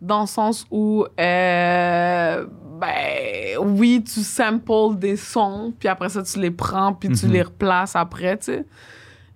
Dans 0.00 0.20
le 0.22 0.26
sens 0.26 0.66
où, 0.70 1.06
euh, 1.18 2.46
ben, 2.80 3.58
oui, 3.60 4.04
tu 4.04 4.20
samples 4.20 4.96
des 4.98 5.16
sons, 5.16 5.72
puis 5.78 5.88
après 5.88 6.08
ça, 6.10 6.22
tu 6.22 6.38
les 6.38 6.50
prends, 6.50 6.92
puis 6.92 7.08
tu 7.10 7.26
Mhm. 7.26 7.32
les 7.32 7.42
replaces 7.42 7.96
après, 7.96 8.36
tu 8.36 8.44
sais. 8.44 8.66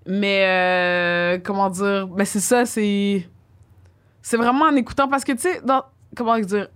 Mais, 0.07 0.45
euh, 0.47 1.39
comment 1.43 1.71
dire, 1.71 2.07
ben, 2.09 2.25
c'est 2.25 2.41
ça, 2.41 2.65
c'est. 2.67 3.27
C'est 4.23 4.37
vraiment 4.37 4.67
en 4.67 4.77
écoutant, 4.77 5.09
parce 5.09 5.25
que, 5.25 5.33
tu 5.33 5.39
sais, 5.39 5.61
dans. 5.65 5.83
Comment 6.17 6.39
dire. 6.39 6.69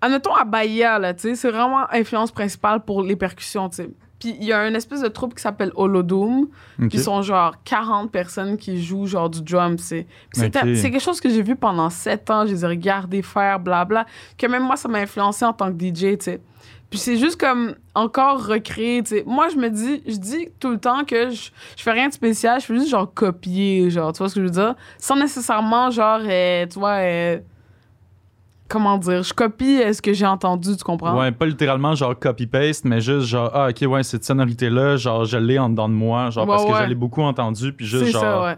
Admettons 0.00 0.34
à 0.34 0.44
Bahia, 0.44 0.98
là, 0.98 1.14
tu 1.14 1.20
sais, 1.22 1.34
c'est 1.36 1.50
vraiment 1.50 1.86
influence 1.92 2.32
principale 2.32 2.80
pour 2.84 3.02
les 3.02 3.14
percussions, 3.16 3.68
tu 3.68 3.76
sais. 3.76 3.90
Puis 4.22 4.36
il 4.38 4.44
y 4.46 4.52
a 4.52 4.68
une 4.68 4.76
espèce 4.76 5.00
de 5.00 5.08
troupe 5.08 5.34
qui 5.34 5.42
s'appelle 5.42 5.72
Holodoom, 5.74 6.42
Ok. 6.42 6.48
puis 6.78 6.88
ils 6.92 7.00
sont 7.02 7.22
genre 7.22 7.56
40 7.64 8.12
personnes 8.12 8.56
qui 8.56 8.80
jouent 8.80 9.06
genre 9.06 9.28
du 9.28 9.42
drum. 9.42 9.76
C'est 9.78 10.06
puis 10.30 10.40
c'est 10.40 10.56
Ok. 10.56 10.76
c'est 10.76 10.92
quelque 10.92 11.00
chose 11.02 11.20
que 11.20 11.28
j'ai 11.28 11.42
vu 11.42 11.56
pendant 11.56 11.90
7 11.90 12.30
ans. 12.30 12.46
Je 12.46 12.52
les 12.52 12.64
ai 12.64 12.68
regardés 12.68 13.22
faire, 13.22 13.58
blabla. 13.58 14.06
Que 14.38 14.46
même 14.46 14.62
moi, 14.62 14.76
ça 14.76 14.88
m'a 14.88 14.98
influencé 14.98 15.44
en 15.44 15.52
tant 15.52 15.72
que 15.72 15.76
DJ, 15.76 16.16
tu 16.16 16.16
sais. 16.20 16.40
Puis 16.88 17.00
c'est 17.00 17.16
juste 17.16 17.40
comme 17.40 17.74
encore 17.96 18.46
recréer, 18.46 19.02
tu 19.02 19.16
sais. 19.16 19.24
Moi, 19.26 19.48
je 19.48 19.56
me 19.56 19.70
dis, 19.70 20.02
je 20.06 20.16
dis 20.16 20.48
tout 20.60 20.70
le 20.70 20.78
temps 20.78 21.02
que 21.04 21.30
je, 21.30 21.50
je 21.76 21.82
fais 21.82 21.90
rien 21.90 22.06
de 22.08 22.12
spécial. 22.12 22.60
Je 22.60 22.66
fais 22.66 22.74
juste 22.76 22.90
genre 22.90 23.12
copier, 23.12 23.90
genre, 23.90 24.12
tu 24.12 24.18
vois 24.18 24.28
ce 24.28 24.34
que 24.36 24.40
je 24.40 24.44
veux 24.46 24.52
dire? 24.52 24.76
Sans 24.98 25.16
nécessairement 25.16 25.90
genre, 25.90 26.20
euh, 26.22 26.64
tu 26.70 26.78
vois, 26.78 27.00
euh, 27.00 27.38
comment 28.72 28.96
dire, 28.96 29.22
je 29.22 29.34
copie 29.34 29.82
euh, 29.82 29.92
ce 29.92 30.00
que 30.00 30.14
j'ai 30.14 30.24
entendu, 30.26 30.74
tu 30.76 30.82
comprends? 30.82 31.18
Ouais, 31.18 31.30
pas 31.30 31.44
littéralement 31.44 31.94
genre 31.94 32.18
copy-paste, 32.18 32.86
mais 32.86 33.02
juste 33.02 33.26
genre, 33.26 33.50
ah, 33.52 33.68
ok, 33.68 33.86
ouais, 33.88 34.02
cette 34.02 34.24
sonorité-là, 34.24 34.96
genre, 34.96 35.26
je 35.26 35.36
l'ai 35.36 35.58
en 35.58 35.68
dedans 35.68 35.90
de 35.90 35.94
moi, 35.94 36.30
genre, 36.30 36.48
Ouais, 36.48 36.56
parce 36.56 36.64
que 36.64 36.82
je 36.84 36.88
l'ai 36.88 36.94
beaucoup 36.94 37.20
entendu, 37.22 37.74
puis 37.74 37.84
juste 37.84 38.06
genre, 38.06 38.22
ça, 38.22 38.42
ouais. 38.42 38.56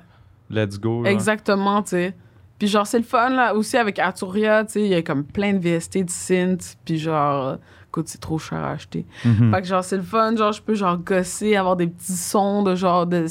let's 0.50 0.78
go. 0.78 1.02
là. 1.02 1.10
Exactement, 1.10 1.82
tu 1.82 1.90
sais. 1.90 2.14
Puis 2.60 2.68
genre, 2.68 2.86
c'est 2.86 2.98
le 2.98 3.04
fun, 3.04 3.30
là, 3.30 3.54
aussi 3.56 3.76
avec 3.76 3.98
Arturia, 3.98 4.64
tu 4.64 4.74
sais, 4.74 4.80
il 4.82 4.86
y 4.86 4.94
a 4.94 5.02
comme 5.02 5.24
plein 5.24 5.52
de 5.54 5.58
VST, 5.58 6.04
de 6.04 6.10
synth, 6.10 6.76
puis 6.84 6.96
genre, 6.98 7.56
c'est 8.04 8.20
trop 8.20 8.38
cher 8.38 8.58
à 8.58 8.70
acheter. 8.70 9.06
Mhm. 9.24 9.52
Fait 9.54 9.62
que 9.62 9.66
genre, 9.66 9.84
c'est 9.84 9.96
le 9.96 10.02
fun, 10.02 10.34
genre, 10.36 10.52
je 10.52 10.62
peux 10.62 10.74
genre 10.74 10.96
gosser, 10.98 11.56
avoir 11.56 11.76
des 11.76 11.86
petits 11.86 12.16
sons 12.16 12.62
de 12.62 12.74
genre, 12.74 13.06
de. 13.06 13.26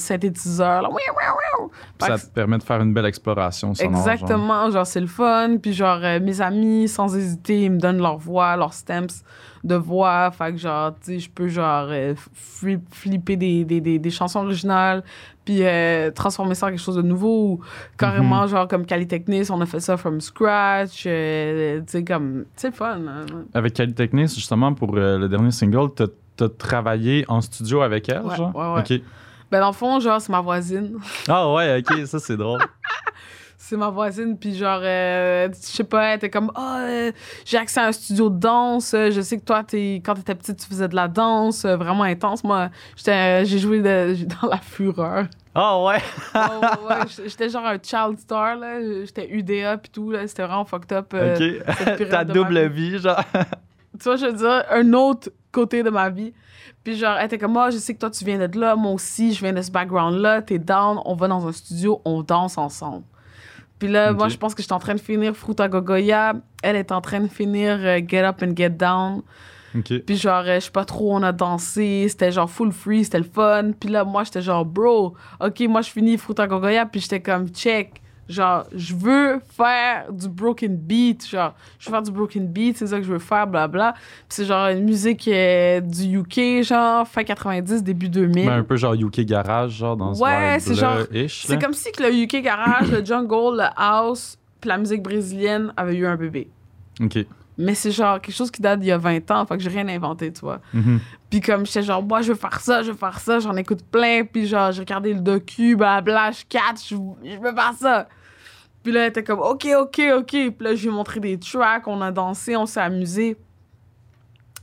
Fait 1.99 2.07
Ça 2.07 2.17
te 2.17 2.33
permet 2.33 2.57
de 2.57 2.63
faire 2.63 2.81
une 2.81 2.93
belle 2.93 3.05
exploration 3.05 3.73
sonore. 3.73 3.91
genre. 3.93 4.07
Exactement, 4.13 4.71
genre, 4.71 4.85
c'est 4.87 5.01
le 5.01 5.07
fun. 5.07 5.57
Puis 5.61 5.73
genre, 5.73 5.99
euh, 6.03 6.19
mes 6.19 6.41
amis, 6.41 6.87
sans 6.87 7.15
hésiter, 7.15 7.63
ils 7.63 7.71
me 7.71 7.79
donnent 7.79 8.01
leur 8.01 8.17
voix, 8.17 8.55
leurs 8.55 8.73
stamps 8.73 9.23
de 9.63 9.75
voix. 9.75 10.29
Fait 10.31 10.51
que 10.51 10.57
genre, 10.57 10.91
tu 10.95 11.13
sais, 11.13 11.19
je 11.19 11.29
peux 11.29 11.47
genre 11.47 11.87
euh, 11.89 12.13
flip- 12.33 12.87
flipper 12.91 13.35
des, 13.37 13.63
des, 13.65 13.79
des, 13.81 13.97
des 13.99 14.09
chansons 14.09 14.39
originales, 14.43 15.03
puis 15.45 15.59
euh, 15.63 16.11
transformer 16.11 16.53
ça 16.55 16.65
en 16.67 16.69
quelque 16.69 16.79
chose 16.81 16.95
de 16.97 17.01
nouveau. 17.01 17.53
Ou 17.53 17.61
carrément, 17.97 18.45
genre, 18.47 18.67
comme 18.67 18.85
Calitechnis, 18.85 19.49
on 19.51 19.61
a 19.61 19.65
fait 19.65 19.79
ça 19.79 19.95
from 19.97 20.19
scratch. 20.21 21.03
euh, 21.07 21.79
tu 21.79 21.85
sais, 21.87 22.03
comme, 22.03 22.45
c'est 22.55 22.73
fun. 22.75 22.99
hein. 23.07 23.25
Avec 23.53 23.73
Kelly 23.73 23.93
Technis, 23.93 24.27
justement, 24.35 24.73
pour 24.73 24.95
euh, 24.97 25.17
le 25.17 25.29
dernier 25.29 25.51
single, 25.51 25.89
t'as 25.95 26.07
t'as 26.35 26.49
travaillé 26.49 27.25
en 27.27 27.41
studio 27.41 27.81
avec 27.83 28.09
elle, 28.09 28.23
Ouais, 28.23 28.35
genre? 28.35 28.55
ouais, 28.55 28.73
ouais. 28.73 28.79
Ok. 28.97 29.01
Ben, 29.51 29.59
dans 29.59 29.67
le 29.67 29.73
fond, 29.73 29.99
genre, 29.99 30.19
c'est 30.19 30.31
ma 30.31 30.41
voisine. 30.41 30.97
Ah 31.27 31.53
ouais, 31.53 31.77
ok, 31.87 32.07
ça 32.07 32.17
c'est 32.19 32.35
drôle. 32.37 32.59
C'est 33.73 33.79
ma 33.79 33.89
voisine, 33.89 34.37
puis 34.37 34.55
genre, 34.55 34.81
euh, 34.83 35.47
je 35.51 35.55
sais 35.65 35.83
pas, 35.83 36.09
elle 36.09 36.17
était 36.17 36.29
comme, 36.29 36.51
ah, 36.53 36.77
euh, 36.81 37.11
j'ai 37.43 37.57
accès 37.57 37.79
à 37.79 37.87
un 37.87 37.91
studio 37.91 38.29
de 38.29 38.37
danse. 38.37 38.91
Je 38.93 39.19
sais 39.19 39.39
que 39.39 39.43
toi, 39.43 39.63
t'es, 39.63 39.99
quand 40.05 40.13
t'étais 40.13 40.35
petite, 40.35 40.59
tu 40.59 40.67
faisais 40.67 40.87
de 40.87 40.95
la 40.95 41.07
danse 41.07 41.65
euh, 41.65 41.75
vraiment 41.75 42.03
intense. 42.03 42.43
Moi, 42.43 42.69
j'étais, 42.95 43.43
j'ai 43.45 43.57
joué 43.57 43.81
de- 43.81 44.15
dans 44.41 44.47
la 44.49 44.57
fureur. 44.57 45.25
Ah 45.55 45.81
ouais! 45.81 45.95
Ouais, 46.35 46.41
ouais, 46.41 46.87
ouais, 46.87 47.05
j'étais- 47.27 47.49
genre 47.49 47.65
un 47.65 47.77
child 47.81 48.19
star, 48.19 48.57
là. 48.57 48.79
J'étais 49.05 49.27
UDA, 49.27 49.77
puis 49.77 49.89
tout, 49.91 50.11
là. 50.11 50.27
C'était 50.27 50.43
vraiment 50.43 50.65
fucked 50.65 50.91
up. 50.95 51.11
euh, 51.15 51.35
ok. 51.67 52.07
Ta 52.09 52.17
ma 52.17 52.23
double 52.25 52.67
vie. 52.67 52.99
genre. 52.99 53.23
tu 53.99 54.03
vois, 54.03 54.17
je 54.17 54.27
veux 54.27 54.33
dire, 54.33 54.65
un 54.69 54.93
autre 54.93 55.29
côté 55.51 55.81
de 55.81 55.89
ma 55.89 56.11
vie. 56.11 56.31
Puis 56.83 56.95
genre, 56.95 57.15
elle 57.17 57.25
était 57.25 57.39
comme, 57.39 57.53
moi, 57.53 57.71
je 57.71 57.77
sais 57.79 57.95
que 57.95 57.99
toi, 57.99 58.11
tu 58.11 58.23
viens 58.23 58.37
de 58.47 58.59
là, 58.59 58.75
moi 58.75 58.91
aussi, 58.91 59.33
je 59.33 59.39
viens 59.39 59.53
de 59.53 59.61
ce 59.63 59.71
background-là, 59.71 60.43
t'es 60.43 60.59
down, 60.59 60.99
on 61.05 61.15
va 61.15 61.27
dans 61.27 61.47
un 61.47 61.51
studio, 61.51 62.01
on 62.05 62.21
danse 62.21 62.59
ensemble. 62.59 63.03
Puis 63.83 63.91
là, 63.91 64.13
moi, 64.13 64.29
je 64.29 64.37
pense 64.37 64.55
que 64.55 64.61
j'étais 64.61 64.71
en 64.71 64.79
train 64.79 64.95
de 64.95 65.01
finir 65.01 65.35
Fruta 65.35 65.67
Gogoya, 65.67 66.35
elle 66.61 66.77
est 66.77 66.93
en 66.93 67.01
train 67.01 67.19
de 67.19 67.27
finir 67.27 67.79
euh, 67.81 67.99
Get 68.07 68.23
Up 68.23 68.41
and 68.41 68.55
Get 68.55 68.69
Down. 68.69 69.23
Puis 70.05 70.15
genre, 70.15 70.43
euh, 70.45 70.55
je 70.55 70.59
sais 70.61 70.71
pas 70.71 70.85
trop, 70.85 71.13
on 71.13 71.21
a 71.21 71.33
dansé, 71.33 72.05
c'était 72.07 72.31
genre 72.31 72.49
full 72.49 72.71
free, 72.71 73.03
c'était 73.03 73.17
le 73.17 73.25
fun. 73.25 73.71
Puis 73.77 73.89
là, 73.89 74.05
moi, 74.05 74.23
j'étais 74.23 74.41
genre, 74.41 74.63
bro, 74.63 75.15
ok, 75.41 75.59
moi, 75.67 75.81
je 75.81 75.89
finis 75.89 76.17
Fruta 76.17 76.47
Gogoya, 76.47 76.85
puis 76.85 77.01
j'étais 77.01 77.21
comme, 77.21 77.49
check. 77.49 78.01
Genre, 78.29 78.63
je 78.73 78.95
veux 78.95 79.41
faire 79.57 80.11
du 80.11 80.29
broken 80.29 80.75
beat, 80.77 81.27
genre, 81.27 81.53
je 81.77 81.87
veux 81.87 81.91
faire 81.91 82.01
du 82.01 82.11
broken 82.11 82.47
beat, 82.47 82.77
c'est 82.77 82.87
ça 82.87 82.97
que 82.97 83.03
je 83.03 83.11
veux 83.11 83.19
faire, 83.19 83.45
blabla. 83.47 83.93
Puis 83.93 84.01
c'est 84.29 84.45
genre 84.45 84.67
une 84.69 84.85
musique 84.85 85.27
euh, 85.27 85.81
du 85.81 86.19
UK, 86.19 86.63
genre, 86.63 87.05
fin 87.07 87.23
90, 87.25 87.83
début 87.83 88.07
2000. 88.07 88.45
Ben, 88.45 88.53
un 88.59 88.63
peu 88.63 88.77
genre 88.77 88.93
UK 88.93 89.21
Garage, 89.21 89.71
genre 89.73 89.97
dans 89.97 90.13
Ouais, 90.15 90.57
ce 90.59 90.67
c'est 90.73 90.75
genre- 90.75 90.99
c'est 91.27 91.61
comme 91.61 91.73
si 91.73 91.91
que 91.91 92.01
le 92.03 92.13
UK 92.15 92.41
Garage, 92.41 92.89
le 92.91 93.03
jungle, 93.03 93.57
le 93.57 93.67
house, 93.75 94.37
puis 94.61 94.69
la 94.69 94.77
musique 94.77 95.03
brésilienne 95.03 95.73
avaient 95.75 95.95
eu 95.95 96.05
un 96.07 96.15
bébé. 96.15 96.49
Ok. 97.01 97.25
Mais 97.57 97.75
c'est 97.75 97.91
genre 97.91 98.19
quelque 98.19 98.35
chose 98.35 98.49
qui 98.49 98.61
date 98.61 98.79
d'il 98.79 98.89
y 98.89 98.91
a 98.91 98.97
20 98.97 99.29
ans, 99.31 99.45
fait 99.45 99.57
que 99.57 99.63
j'ai 99.63 99.69
rien 99.69 99.87
inventé, 99.87 100.33
tu 100.33 100.41
vois. 100.41 100.59
Mhm. 100.73 100.99
Puis 101.29 101.41
comme 101.41 101.65
j'étais 101.65 101.83
genre, 101.83 102.01
moi, 102.01 102.21
je 102.21 102.29
veux 102.29 102.37
faire 102.37 102.59
ça, 102.59 102.81
je 102.81 102.91
veux 102.91 102.97
faire 102.97 103.19
ça, 103.19 103.39
j'en 103.39 103.55
écoute 103.55 103.83
plein. 103.91 104.23
Puis 104.23 104.47
genre, 104.47 104.71
j'ai 104.71 104.81
regardé 104.81 105.13
le 105.13 105.19
docu, 105.19 105.75
blabla, 105.75 106.31
je 106.31 106.43
catch, 106.49 106.89
je, 106.89 106.95
je 106.95 107.37
veux 107.37 107.53
faire 107.53 107.73
ça. 107.79 108.07
Puis 108.83 108.91
là, 108.91 109.03
elle 109.03 109.09
était 109.09 109.23
comme, 109.23 109.39
OK, 109.39 109.67
OK, 109.79 110.01
OK. 110.17 110.27
Puis 110.27 110.55
là, 110.59 110.75
je 110.75 110.81
lui 110.81 110.87
ai 110.89 110.91
montré 110.91 111.19
des 111.19 111.39
tracks, 111.39 111.87
on 111.87 112.01
a 112.01 112.11
dansé, 112.11 112.57
on 112.57 112.65
s'est 112.65 112.81
amusé. 112.81 113.37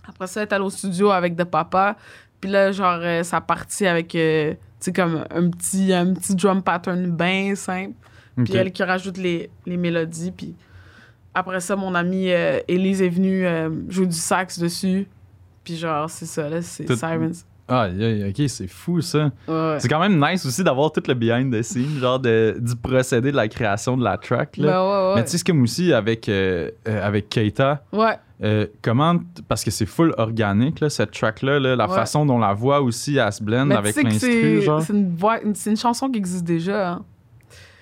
Après 0.07 0.27
ça, 0.27 0.43
elle 0.43 0.49
est 0.49 0.53
allée 0.53 0.65
au 0.65 0.71
studio 0.71 1.11
avec 1.11 1.37
de 1.37 1.45
papa. 1.45 1.97
Puis 2.41 2.51
là, 2.51 2.73
genre, 2.73 2.99
euh, 3.01 3.23
ça 3.23 3.39
a 3.39 3.41
parti 3.41 3.87
avec, 3.87 4.15
euh, 4.15 4.53
tu 4.53 4.59
sais, 4.81 4.93
comme 4.93 5.25
un 5.31 5.51
petit, 5.51 5.93
un 5.93 6.13
petit 6.15 6.35
drum 6.35 6.63
pattern 6.63 7.11
bien 7.11 7.55
simple. 7.55 7.95
Puis 8.45 8.57
elle 8.57 8.73
qui 8.73 8.83
rajoute 8.83 9.19
les, 9.19 9.51
les 9.67 9.77
mélodies. 9.77 10.31
Puis 10.31 10.55
après 11.35 11.61
ça, 11.61 11.77
mon 11.77 11.95
amie 11.95 12.31
euh, 12.31 12.61
Elise 12.69 13.03
est 13.03 13.09
venue 13.09 13.47
euh, 13.47 13.71
jouer 13.89 14.07
du 14.07 14.17
sax 14.17 14.59
dessus. 14.59 15.07
Puis 15.65 15.77
genre, 15.77 16.09
c'est 16.09 16.27
ça, 16.27 16.49
là, 16.49 16.63
c'est 16.63 16.87
Sirens. 16.97 17.45
Ah, 17.73 17.87
ok, 17.89 18.49
c'est 18.49 18.67
fou 18.67 19.01
ça. 19.01 19.31
Ouais. 19.47 19.77
C'est 19.79 19.87
quand 19.89 20.01
même 20.01 20.19
nice 20.21 20.45
aussi 20.45 20.65
d'avoir 20.65 20.91
tout 20.91 21.03
le 21.07 21.15
behind 21.15 21.55
the 21.55 21.63
scenes, 21.63 21.99
genre 22.01 22.19
de, 22.19 22.57
du 22.59 22.75
procédé 22.75 23.31
de 23.31 23.37
la 23.37 23.47
création 23.47 23.97
de 23.97 24.03
la 24.03 24.19
track. 24.19 24.57
Là. 24.57 24.67
Ben 24.73 24.81
ouais, 24.83 25.09
ouais. 25.11 25.15
Mais 25.17 25.25
tu 25.25 25.31
sais, 25.31 25.39
c'est 25.39 25.47
comme 25.47 25.63
aussi 25.63 25.93
avec, 25.93 26.29
euh, 26.29 26.69
avec 26.85 27.29
Keita. 27.29 27.85
Ouais, 27.93 28.17
euh, 28.43 28.67
comment, 28.83 29.21
parce 29.47 29.63
que 29.63 29.71
c'est 29.71 29.87
full 29.87 30.15
organique, 30.19 30.81
là, 30.81 30.91
cette 30.91 31.13
track-là, 31.13 31.61
là, 31.61 31.77
la 31.77 31.87
façon 31.95 32.27
dont 32.27 32.39
la 32.41 32.55
voix 32.55 32.81
aussi, 32.81 33.19
elle 33.19 33.33
se 33.33 33.41
blend 33.45 33.67
mais 33.67 33.77
avec 33.77 33.95
l'instru, 34.03 34.63
c'est 34.81 34.93
une, 34.93 35.15
voix- 35.15 35.41
une- 35.43 35.55
c'est 35.55 35.71
une 35.71 35.77
chanson 35.77 36.09
qui 36.11 36.19
existe 36.19 36.43
déjà. 36.45 36.91
hein. 36.93 37.03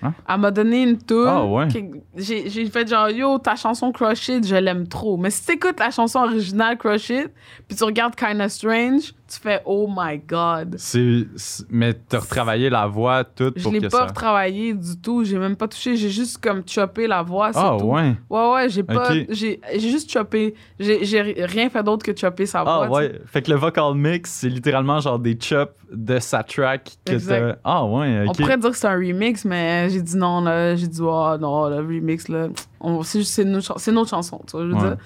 Hein? 0.03 0.15
Elle 0.29 0.39
m'a 0.39 0.51
donné 0.51 0.83
une 0.83 0.99
tune. 0.99 1.25
Ah 1.27 1.45
ouais? 1.45 1.69
j'ai 2.17 2.67
fait 2.67 2.89
genre, 2.89 3.11
yo, 3.11 3.39
ta 3.39 3.57
chanson 3.57 3.91
Crush 3.93 4.29
It, 4.29 4.47
je 4.47 4.57
l'aime 4.57 4.87
trop. 4.87 5.17
Mais 5.17 5.31
si 5.31 5.45
t'écoutes 5.45 5.81
la 5.81 5.91
chanson 5.91 6.21
originale 6.21 6.79
Crush 6.79 7.11
It, 7.11 7.31
puis 7.67 7.77
tu 7.77 7.85
regardes 7.85 8.15
Kinda 8.15 8.49
Strange, 8.49 9.13
tu 9.31 9.39
fais 9.41 9.61
Oh 9.67 9.87
my 9.95 10.19
God. 10.19 10.77
C'est, 10.79 11.27
mais 11.71 11.93
t'as 11.95 12.21
retravaillé 12.21 12.71
la 12.71 12.87
voix 12.87 13.25
toute 13.25 13.59
Je 13.59 13.63
pour 13.63 13.73
l'ai 13.73 13.81
que 13.81 13.87
pas 13.89 13.99
ça... 13.99 14.07
retravaillé 14.07 14.73
du 14.75 14.99
tout. 15.01 15.23
J'ai 15.25 15.39
même 15.39 15.55
pas 15.57 15.69
touché. 15.69 15.97
J'ai 15.97 16.09
juste 16.11 16.39
comme 16.39 16.63
chopé 16.67 17.07
la 17.07 17.23
voix. 17.23 17.51
Ah 17.55 17.77
ouais? 17.77 18.15
Ouais, 18.31 18.51
ouais, 18.53 18.69
j'ai 18.69 18.83
pas. 18.83 19.13
J'ai 19.29 19.61
j'ai 19.75 19.91
juste 19.91 20.11
chopé. 20.11 20.55
J'ai 20.81 21.05
j'ai 21.05 21.21
rien 21.45 21.69
fait 21.69 21.83
d'autre 21.83 22.05
que 22.05 22.17
chopper 22.19 22.47
sa 22.47 22.63
voix. 22.63 22.85
Ah 22.85 22.87
tu 22.89 22.95
sais. 22.95 23.13
ouais. 23.13 23.21
Fait 23.27 23.43
que 23.43 23.51
le 23.51 23.57
vocal 23.59 23.95
mix, 23.95 24.31
c'est 24.31 24.49
littéralement 24.49 24.99
genre 25.01 25.19
des 25.19 25.39
chops 25.41 25.75
de 25.93 26.19
sa 26.19 26.43
track 26.43 26.97
que. 27.05 27.55
Ah 27.65 27.85
ouais, 27.85 28.25
On 28.27 28.31
ok. 28.31 28.37
pourrait 28.37 28.57
dire 28.59 28.71
que 28.71 28.77
c'est 28.77 28.87
un 28.89 28.95
remix, 28.97 29.45
mais 29.45 29.89
j'ai 29.91 30.03
dit 30.03 30.17
non, 30.17 30.41
là. 30.41 30.75
J'ai 30.77 30.87
dit, 30.87 31.01
oh 31.03 31.37
non, 31.41 31.69
le 31.69 31.77
remix, 31.77 32.29
là. 32.29 32.49
on- 32.81 33.03
C'est 33.03 33.21
juste- 33.21 33.33
c'est 33.35 33.43
une, 33.43 33.61
c'est 33.77 33.91
une 33.91 33.99
autre 33.99 34.11
chanson, 34.11 34.41
tu 34.47 34.53
vois, 34.53 34.63
je 34.63 34.71
veux 34.71 34.75
Ouais. 34.75 34.81
dire. 34.89 34.97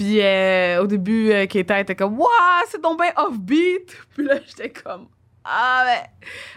Puis 0.00 0.18
euh, 0.22 0.82
au 0.82 0.86
début, 0.86 1.30
euh, 1.30 1.44
Keita 1.44 1.78
était 1.78 1.94
comme, 1.94 2.18
waouh, 2.18 2.30
c'est 2.70 2.80
donc 2.80 2.98
bien 2.98 3.12
offbeat. 3.18 3.94
Puis 4.16 4.24
là, 4.24 4.36
j'étais 4.46 4.70
comme, 4.70 5.08
ah, 5.44 5.84
mais, 5.84 6.10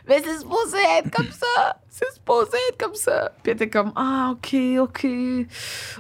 mais 0.08 0.24
c'est 0.24 0.40
supposé 0.40 0.78
être 0.98 1.12
comme 1.12 1.30
ça. 1.30 1.76
C'est 1.90 2.10
supposé 2.14 2.56
être 2.70 2.78
comme 2.80 2.96
ça. 2.96 3.34
Puis 3.44 3.52
elle 3.52 3.56
était 3.58 3.70
comme, 3.70 3.92
ah, 3.98 4.32
ok, 4.32 4.56
ok, 4.80 5.08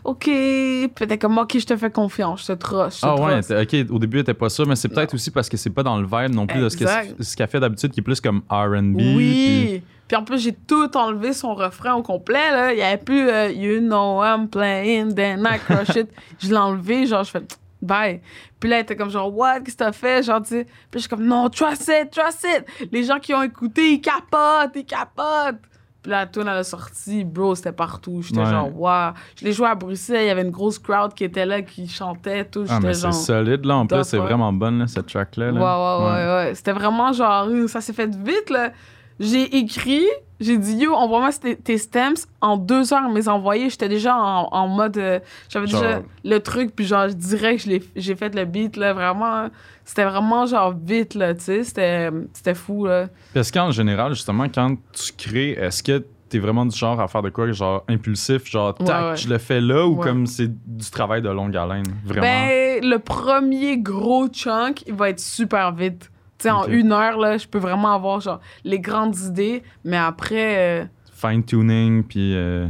ok. 0.05 0.23
Puis 0.23 0.33
elle 0.33 1.03
était 1.03 1.17
comme, 1.17 1.37
ok, 1.37 1.59
je 1.59 1.65
te 1.65 1.75
fais 1.75 1.91
confiance, 1.91 2.43
je 2.47 2.53
te 2.53 2.57
trust, 2.59 2.99
Ah 3.03 3.15
ouais, 3.15 3.41
trust. 3.41 3.51
ok, 3.51 3.91
au 3.93 3.99
début, 3.99 4.19
elle 4.19 4.21
était 4.21 4.33
pas 4.33 4.47
sûre, 4.47 4.65
mais 4.65 4.77
c'est 4.77 4.87
peut-être 4.87 5.13
aussi 5.13 5.29
parce 5.29 5.49
que 5.49 5.57
c'est 5.57 5.69
pas 5.69 5.83
dans 5.83 5.97
le 5.99 6.05
vibe 6.07 6.33
non 6.33 6.47
plus 6.47 6.61
de 6.61 6.69
ce 6.69 7.35
qu'elle 7.35 7.47
fait 7.49 7.59
d'habitude, 7.59 7.91
qui 7.91 7.99
est 7.99 8.03
plus 8.03 8.21
comme 8.21 8.41
R&B. 8.49 8.95
Oui. 9.17 9.81
Puis 9.81 9.83
en 10.15 10.23
plus, 10.23 10.39
j'ai 10.39 10.53
tout 10.53 10.95
enlevé 10.97 11.33
son 11.33 11.55
refrain 11.55 11.93
au 11.95 12.03
complet. 12.03 12.51
Là. 12.51 12.71
Il 12.73 12.75
n'y 12.77 12.81
avait 12.83 12.97
plus 12.97 13.29
euh, 13.29 13.49
You 13.51 13.79
know 13.79 14.21
I'm 14.23 14.47
playing, 14.47 15.15
then 15.15 15.47
I 15.49 15.57
crush 15.59 15.95
it. 15.95 16.09
je 16.39 16.49
l'ai 16.49 16.57
enlevé. 16.57 17.05
Genre, 17.07 17.23
je 17.23 17.31
fais 17.31 17.43
bye. 17.81 18.21
Puis 18.59 18.69
là, 18.69 18.77
elle 18.77 18.83
était 18.83 18.95
comme 18.95 19.09
genre, 19.09 19.35
what, 19.35 19.61
qu'est-ce 19.61 19.75
que 19.77 19.83
t'as 19.83 19.91
fait? 19.91 20.23
Genre, 20.23 20.41
tu. 20.41 20.63
Puis 20.63 20.69
je 20.95 20.99
suis 20.99 21.09
comme, 21.09 21.25
non, 21.25 21.49
trust 21.49 21.89
it, 21.89 22.11
trust 22.11 22.45
it. 22.45 22.89
Les 22.91 23.03
gens 23.03 23.19
qui 23.19 23.33
ont 23.33 23.41
écouté, 23.41 23.93
ils 23.93 24.01
capotent, 24.01 24.71
ils 24.75 24.85
capotent. 24.85 25.59
Puis 26.01 26.11
la 26.11 26.27
tune 26.27 26.43
elle 26.43 26.49
a 26.49 26.63
sorti, 26.65 27.23
bro, 27.23 27.55
c'était 27.55 27.71
partout. 27.71 28.21
J'étais 28.21 28.39
Ouais. 28.41 28.45
genre, 28.45 28.77
wow. 28.77 29.13
Je 29.37 29.45
l'ai 29.45 29.53
joué 29.53 29.67
à 29.67 29.75
Bruxelles, 29.75 30.23
il 30.23 30.27
y 30.27 30.29
avait 30.29 30.41
une 30.41 30.51
grosse 30.51 30.77
crowd 30.77 31.13
qui 31.13 31.23
était 31.23 31.45
là, 31.45 31.61
qui 31.61 31.87
chantait, 31.87 32.43
tout. 32.43 32.65
Ah, 32.69 32.79
mais 32.81 32.93
c'est 32.93 33.11
solide, 33.13 33.63
là. 33.65 33.77
En 33.77 33.87
plus, 33.87 34.03
c'est 34.03 34.17
vraiment 34.17 34.51
bonne, 34.51 34.79
là, 34.79 34.87
cette 34.87 35.07
track-là. 35.07 35.51
Ouais, 35.53 35.59
là. 35.59 35.99
ouais, 35.99 36.05
ouais, 36.05 36.35
ouais. 36.47 36.55
C'était 36.55 36.73
vraiment 36.73 37.13
genre, 37.13 37.47
ça 37.67 37.79
s'est 37.79 37.93
fait 37.93 38.13
vite, 38.13 38.49
là. 38.49 38.71
J'ai 39.19 39.57
écrit, 39.57 40.05
j'ai 40.39 40.57
dit, 40.57 40.75
yo, 40.77 40.93
envoie-moi 40.93 41.29
tes, 41.63 41.77
stems. 41.77 42.15
En 42.41 42.57
deux 42.57 42.93
heures, 42.93 43.09
mes 43.09 43.27
envoyés, 43.27 43.69
j'étais 43.69 43.89
déjà 43.89 44.15
en, 44.17 44.47
en 44.51 44.67
mode. 44.67 44.97
euh, 44.97 45.19
J'avais 45.49 45.67
Genre- 45.67 45.81
déjà 45.81 46.01
le 46.23 46.39
truc, 46.39 46.75
puis 46.75 46.85
genre, 46.85 47.07
je 47.09 47.13
dirais 47.13 47.55
que 47.57 47.61
je 47.63 47.69
l'ai- 47.69 47.83
j'ai 47.95 48.15
fait 48.15 48.33
le 48.33 48.45
beat, 48.45 48.75
là. 48.75 48.93
Vraiment, 48.93 49.49
c'était 49.85 50.05
vraiment 50.05 50.45
genre 50.45 50.73
vite, 50.73 51.13
là, 51.15 51.33
tu 51.35 51.41
sais. 51.41 51.63
C'était 51.63 52.09
c'était 52.33 52.55
fou, 52.55 52.85
là. 52.87 53.07
Parce 53.33 53.51
qu'en 53.51 53.71
général, 53.71 54.13
justement, 54.15 54.45
quand 54.53 54.75
tu 54.91 55.11
crées, 55.17 55.51
est-ce 55.51 55.83
que 55.83 56.03
t'es 56.29 56.39
vraiment 56.39 56.65
du 56.65 56.75
genre 56.75 56.99
à 56.99 57.07
faire 57.07 57.21
de 57.21 57.29
quoi, 57.29 57.51
genre 57.51 57.83
impulsif, 57.87 58.49
genre 58.49 58.73
tac, 58.73 58.87
Ouais, 58.87 59.09
ouais. 59.11 59.17
je 59.17 59.29
le 59.29 59.37
fais 59.37 59.61
là, 59.61 59.85
ou 59.85 59.97
Ouais. 59.97 60.03
comme 60.07 60.25
c'est 60.25 60.49
du 60.49 60.89
travail 60.89 61.21
de 61.21 61.29
longue 61.29 61.55
haleine, 61.55 61.85
vraiment? 62.03 62.21
Ben, 62.25 62.83
le 62.83 62.97
premier 62.97 63.77
gros 63.77 64.27
chunk, 64.29 64.81
il 64.87 64.95
va 64.95 65.09
être 65.11 65.19
super 65.19 65.71
vite. 65.73 66.09
Tu 66.43 66.49
sais, 66.49 66.51
en 66.51 66.65
une 66.67 66.91
heure, 66.91 67.17
là, 67.17 67.37
je 67.37 67.47
peux 67.47 67.59
vraiment 67.59 67.93
avoir, 67.93 68.19
genre, 68.19 68.39
les 68.63 68.79
grandes 68.79 69.17
idées, 69.17 69.63
mais 69.83 69.97
après. 69.97 70.81
euh, 70.81 70.85
Fine-tuning, 71.11 72.03
puis. 72.03 72.35
euh, 72.35 72.67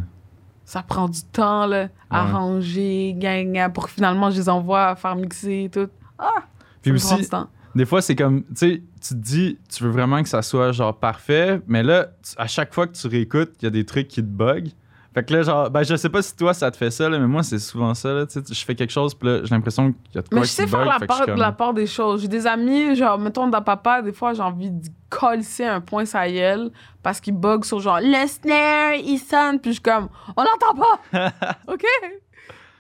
ça 0.66 0.82
prend 0.82 1.10
du 1.10 1.22
temps, 1.24 1.66
là, 1.66 1.90
arranger, 2.10 3.14
gagnant, 3.18 3.70
pour 3.70 3.86
que 3.88 3.92
finalement 3.92 4.30
je 4.32 4.38
les 4.38 4.50
envoie 4.50 4.88
à 4.90 4.96
faire 4.96 5.16
mixer 5.16 5.64
et 5.66 5.70
tout. 5.70 5.90
Ah! 6.18 6.44
Puis 6.82 6.92
ça 6.92 6.94
me 6.94 7.00
prend 7.00 7.14
aussi, 7.16 7.24
du 7.24 7.30
temps. 7.30 7.50
des 7.76 7.86
fois, 7.86 8.02
c'est 8.02 8.16
comme, 8.16 8.44
tu 8.44 8.50
sais, 8.56 8.82
tu 9.02 9.10
te 9.10 9.14
dis, 9.16 9.58
tu 9.70 9.84
veux 9.84 9.90
vraiment 9.90 10.22
que 10.24 10.30
ça 10.30 10.42
soit 10.42 10.72
genre 10.72 10.98
parfait, 10.98 11.60
mais 11.68 11.84
là, 11.84 12.06
tu- 12.24 12.34
à 12.38 12.48
chaque 12.48 12.74
fois 12.74 12.88
que 12.88 12.94
tu 12.94 13.08
réécoutes, 13.08 13.52
il 13.62 13.66
y 13.66 13.68
a 13.68 13.72
des 13.72 13.86
trucs 13.86 14.08
qui 14.08 14.22
te 14.22 14.28
bug. 14.28 14.70
Fait 15.14 15.24
que 15.24 15.32
là, 15.34 15.44
genre, 15.44 15.70
ben, 15.70 15.84
je 15.84 15.96
sais 15.96 16.10
pas 16.10 16.22
si 16.24 16.36
toi 16.36 16.54
ça 16.56 16.72
te 16.72 16.78
fait 16.78 16.90
ça, 16.90 17.08
là, 17.08 17.20
mais 17.20 17.28
moi, 17.28 17.44
c'est 17.44 17.60
souvent 17.60 17.94
ça, 17.94 18.12
là. 18.14 18.26
Tu 18.26 18.40
sais, 18.40 18.54
je 18.54 18.66
fais 18.66 18.74
quelque 18.74 18.92
chose, 18.92 19.14
puis 19.14 19.28
là, 19.30 19.40
j'ai 19.44 19.54
l'impression 19.54 19.92
qu'il 19.94 20.16
y 20.16 20.18
a 20.18 20.22
de 20.24 20.28
quoi 20.30 20.40
Mais 20.40 20.46
je 20.46 20.52
sais 20.52 20.66
faire 20.66 20.86
la 20.86 21.00
part, 21.00 21.26
comme- 21.26 21.38
la 21.40 21.52
part 21.52 21.74
des 21.74 21.86
choses. 21.86 22.22
J'ai 22.22 22.28
des 22.28 22.48
amis, 22.48 22.96
genre, 22.96 23.20
mettons, 23.20 23.48
dans 23.48 23.62
papa, 23.62 24.02
des 24.02 24.12
fois, 24.12 24.34
j'ai 24.34 24.42
envie 24.42 24.72
de 24.72 24.88
coller 25.10 25.44
un 25.62 25.82
point 25.82 26.06
sa 26.06 26.28
gueule 26.30 26.72
parce 27.04 27.20
qu'il 27.20 27.36
bug 27.36 27.64
sur 27.64 27.80
genre, 27.80 28.00
le 28.02 28.28
snare, 28.28 28.96
il 28.96 29.20
sonne, 29.20 29.60
puis 29.60 29.72
je 29.72 29.74
suis 29.76 29.82
comme, 29.84 30.10
on 30.36 30.42
l'entend 30.44 30.82
pas! 31.12 31.32
OK? 31.68 31.84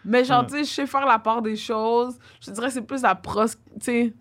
Mais 0.05 0.23
genre, 0.25 0.45
tu 0.47 0.55
sais, 0.55 0.63
je 0.63 0.69
sais 0.69 0.87
faire 0.87 1.05
la 1.05 1.19
part 1.19 1.41
des 1.41 1.55
choses. 1.55 2.17
Je 2.41 2.47
te 2.47 2.51
dirais 2.51 2.69
c'est 2.71 2.81
plus 2.81 3.03
la 3.03 3.15
pros, 3.15 3.45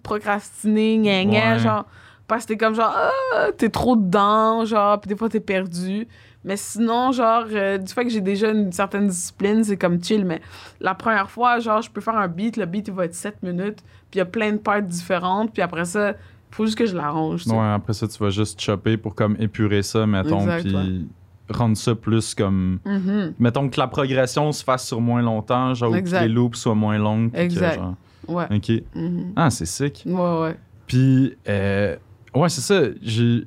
procrastiner, 0.02 0.98
gna, 0.98 1.24
gna, 1.24 1.52
Ouais. 1.54 1.58
genre, 1.58 1.86
parce 2.28 2.44
que 2.44 2.48
t'es 2.48 2.56
comme 2.56 2.74
genre, 2.74 2.94
ah, 2.94 3.46
t'es 3.56 3.68
trop 3.68 3.96
dedans, 3.96 4.64
genre, 4.64 5.00
puis 5.00 5.08
des 5.08 5.16
fois 5.16 5.28
t'es 5.28 5.40
perdu. 5.40 6.06
Mais 6.44 6.56
sinon, 6.56 7.12
genre, 7.12 7.44
euh, 7.52 7.78
du 7.78 7.92
fait 7.92 8.04
que 8.04 8.10
j'ai 8.10 8.20
déjà 8.20 8.50
une 8.50 8.72
certaine 8.72 9.06
discipline, 9.06 9.62
c'est 9.62 9.76
comme 9.76 10.02
chill. 10.02 10.24
Mais 10.24 10.40
la 10.80 10.94
première 10.94 11.30
fois, 11.30 11.60
genre, 11.60 11.82
je 11.82 11.90
peux 11.90 12.00
faire 12.00 12.16
un 12.16 12.26
beat, 12.28 12.56
le 12.56 12.66
beat, 12.66 12.88
il 12.88 12.94
va 12.94 13.04
être 13.04 13.14
7 13.14 13.42
minutes, 13.42 13.78
puis 14.10 14.14
il 14.14 14.18
y 14.18 14.20
a 14.22 14.24
plein 14.24 14.50
de 14.52 14.56
parts 14.58 14.82
différentes, 14.82 15.52
puis 15.52 15.62
après 15.62 15.84
ça, 15.84 16.14
faut 16.50 16.66
juste 16.66 16.76
que 16.76 16.86
je 16.86 16.96
l'arrange. 16.96 17.46
Ouais, 17.46 17.58
après 17.72 17.92
ça, 17.92 18.08
tu 18.08 18.18
vas 18.18 18.30
juste 18.30 18.60
chopper 18.60 18.96
pour 18.96 19.14
comme 19.14 19.36
épurer 19.38 19.82
ça, 19.82 20.06
mettons, 20.06 20.40
Exact, 20.40 20.62
puis 20.68 21.08
rendre 21.50 21.76
ça 21.76 21.94
plus 21.94 22.34
comme. 22.34 22.78
Mhm. 22.84 23.34
Mettons 23.38 23.68
que 23.68 23.78
la 23.78 23.86
progression 23.86 24.50
se 24.52 24.64
fasse 24.64 24.86
sur 24.86 25.00
moins 25.00 25.22
longtemps, 25.22 25.74
genre, 25.74 25.90
ou 25.90 25.92
que 25.94 25.98
Exact. 25.98 26.22
les 26.22 26.28
loops 26.28 26.58
soient 26.58 26.74
moins 26.74 26.98
longues. 26.98 27.30
puis 27.30 27.38
que, 27.38 27.44
Exact. 27.44 27.74
genre- 27.76 27.94
Ouais. 28.28 28.46
Ok. 28.54 28.70
Mhm. 28.94 29.32
Ah, 29.36 29.50
c'est 29.50 29.66
sick. 29.66 30.02
Ouais, 30.06 30.40
ouais. 30.40 30.56
Puis, 30.86 31.36
euh, 31.48 31.96
ouais, 32.34 32.48
c'est 32.48 32.60
ça. 32.60 32.82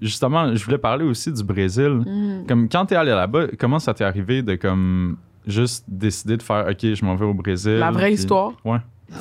Justement, 0.02 0.56
je 0.56 0.64
voulais 0.64 0.78
parler 0.78 1.06
aussi 1.06 1.32
du 1.32 1.44
Brésil. 1.44 2.02
Mhm. 2.06 2.46
Comme 2.48 2.70
quand 2.70 2.86
t'es 2.86 2.96
allé 2.96 3.12
là-bas, 3.12 3.48
comment 3.60 3.80
ça 3.80 3.94
t'est 3.94 4.04
arrivé 4.04 4.42
de 4.42 4.56
comme 4.56 5.18
juste 5.46 5.86
décider 5.88 6.38
de 6.38 6.44
faire 6.44 6.66
OK, 6.70 6.80
je 6.82 7.06
m'en 7.06 7.16
vais 7.16 7.26
au 7.26 7.34
Brésil. 7.34 7.78
La 7.78 7.92
vraie 7.92 8.06
puis- 8.08 8.16
histoire? 8.16 8.54
Ouais. 8.64 8.80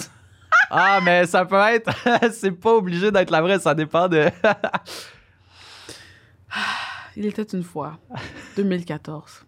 ah, 0.70 1.00
mais 1.05 1.27
ça 1.27 1.44
peut 1.44 1.57
être. 1.57 1.90
c'est 2.33 2.53
pas 2.53 2.74
obligé 2.74 3.11
d'être 3.11 3.31
la 3.31 3.42
vraie, 3.42 3.59
ça 3.59 3.74
dépend 3.74 4.09
de. 4.09 4.27
Il 7.16 7.27
était 7.27 7.42
une 7.42 7.62
fois, 7.62 7.98
2014. 8.57 9.44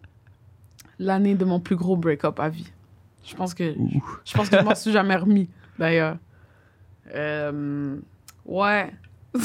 L'année 0.98 1.34
de 1.34 1.44
mon 1.44 1.60
plus 1.60 1.76
gros 1.76 1.96
break-up 1.96 2.38
à 2.40 2.48
vie. 2.48 2.70
Je 3.24 3.34
pense 3.34 3.54
que 3.54 3.74
je 4.24 4.34
pense 4.34 4.48
que 4.48 4.56
je 4.56 4.62
m'en 4.62 4.74
suis 4.74 4.92
jamais 4.92 5.16
remis, 5.16 5.48
d'ailleurs. 5.78 6.16
Euh, 7.12 7.96
ouais. 8.44 8.92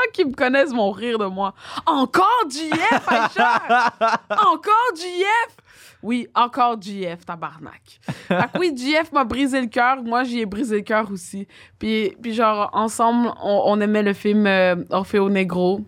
Gens 0.00 0.10
qui 0.12 0.24
me 0.24 0.32
connaissent 0.32 0.72
vont 0.72 0.90
rire 0.90 1.18
de 1.18 1.26
moi. 1.26 1.54
Encore 1.86 2.44
GF, 2.48 3.08
Aïcha! 3.08 3.92
Encore 4.30 4.96
GF! 4.96 5.56
Oui, 6.02 6.26
encore 6.34 6.80
GF, 6.80 7.26
tabarnak. 7.26 8.00
Fait 8.26 8.34
que 8.34 8.58
oui, 8.58 8.72
GF 8.74 9.12
m'a 9.12 9.22
brisé 9.24 9.60
le 9.60 9.66
cœur. 9.66 10.02
Moi, 10.02 10.24
j'y 10.24 10.40
ai 10.40 10.46
brisé 10.46 10.76
le 10.76 10.82
cœur 10.82 11.10
aussi. 11.12 11.46
Puis, 11.78 12.16
puis 12.22 12.32
genre, 12.32 12.70
ensemble, 12.72 13.30
on, 13.42 13.62
on 13.66 13.80
aimait 13.82 14.02
le 14.02 14.14
film 14.14 14.46
euh, 14.46 14.76
Orfeo 14.88 15.28
Negro, 15.28 15.82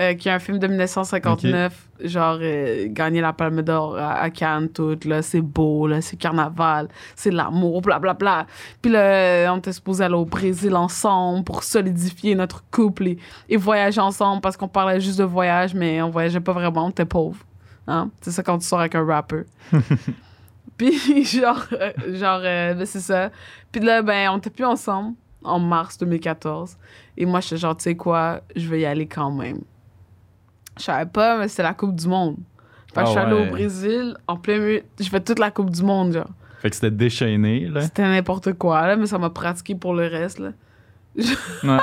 euh, 0.00 0.14
qui 0.14 0.28
est 0.28 0.32
un 0.32 0.38
film 0.38 0.58
de 0.58 0.66
1959. 0.66 1.88
Genre, 2.02 2.38
euh, 2.40 2.86
gagné 2.90 3.20
la 3.20 3.32
Palme 3.32 3.62
d'Or 3.62 3.96
à, 3.96 4.14
à 4.14 4.30
Cannes, 4.30 4.68
tout. 4.68 4.98
Là, 5.04 5.22
c'est 5.22 5.40
beau, 5.40 5.86
là, 5.86 6.00
c'est 6.00 6.16
carnaval, 6.16 6.88
c'est 7.14 7.30
l'amour, 7.30 7.80
blablabla. 7.80 8.46
Puis 8.82 8.90
là, 8.90 9.52
on 9.52 9.58
était 9.58 9.72
supposé 9.72 10.04
aller 10.04 10.14
au 10.14 10.24
Brésil 10.24 10.74
ensemble 10.74 11.44
pour 11.44 11.62
solidifier 11.62 12.34
notre 12.34 12.64
couple 12.70 13.06
et, 13.08 13.18
et 13.48 13.56
voyager 13.56 14.00
ensemble 14.00 14.40
parce 14.40 14.56
qu'on 14.56 14.68
parlait 14.68 15.00
juste 15.00 15.18
de 15.18 15.24
voyage, 15.24 15.74
mais 15.74 16.02
on 16.02 16.10
voyageait 16.10 16.40
pas 16.40 16.52
vraiment, 16.52 16.86
on 16.86 16.90
était 16.90 17.04
pauvres. 17.04 17.44
Hein? 17.86 18.10
C'est 18.20 18.32
ça 18.32 18.42
quand 18.42 18.58
tu 18.58 18.66
sors 18.66 18.80
avec 18.80 18.94
un 18.96 19.06
rapper. 19.06 19.44
Puis, 20.76 21.24
genre, 21.24 21.64
euh, 21.72 21.92
genre 22.14 22.40
ben, 22.40 22.84
c'est 22.84 23.00
ça. 23.00 23.30
Puis 23.70 23.80
là, 23.80 24.02
ben, 24.02 24.30
on 24.30 24.38
était 24.38 24.50
plus 24.50 24.64
ensemble 24.64 25.14
en 25.44 25.60
mars 25.60 25.98
2014. 25.98 26.76
Et 27.16 27.26
moi, 27.26 27.40
j'étais 27.40 27.58
genre, 27.58 27.76
tu 27.76 27.84
sais 27.84 27.94
quoi, 27.94 28.40
je 28.56 28.68
vais 28.68 28.80
y 28.80 28.86
aller 28.86 29.06
quand 29.06 29.30
même. 29.30 29.60
Je 30.78 30.82
savais 30.82 31.06
pas, 31.06 31.38
mais 31.38 31.48
c'était 31.48 31.62
la 31.62 31.74
Coupe 31.74 31.94
du 31.94 32.08
Monde. 32.08 32.36
Fait 32.88 32.94
que 32.94 33.00
Ah 33.00 33.04
je 33.06 33.10
suis 33.10 33.18
allée 33.18 33.48
au 33.48 33.50
Brésil 33.50 34.16
en 34.26 34.36
plein 34.36 34.58
milieu. 34.58 34.82
Je 35.00 35.08
fais 35.08 35.20
toute 35.20 35.38
la 35.38 35.50
Coupe 35.50 35.70
du 35.70 35.82
Monde, 35.82 36.12
genre. 36.12 36.30
Fait 36.60 36.70
que 36.70 36.76
c'était 36.76 36.90
déchaîné, 36.90 37.66
là. 37.68 37.82
C'était 37.82 38.02
n'importe 38.02 38.54
quoi, 38.54 38.86
là, 38.86 38.96
mais 38.96 39.06
ça 39.06 39.18
m'a 39.18 39.30
pratiqué 39.30 39.74
pour 39.74 39.94
le 39.94 40.06
reste, 40.06 40.38
là. 40.38 40.52
Ouais. 41.62 41.78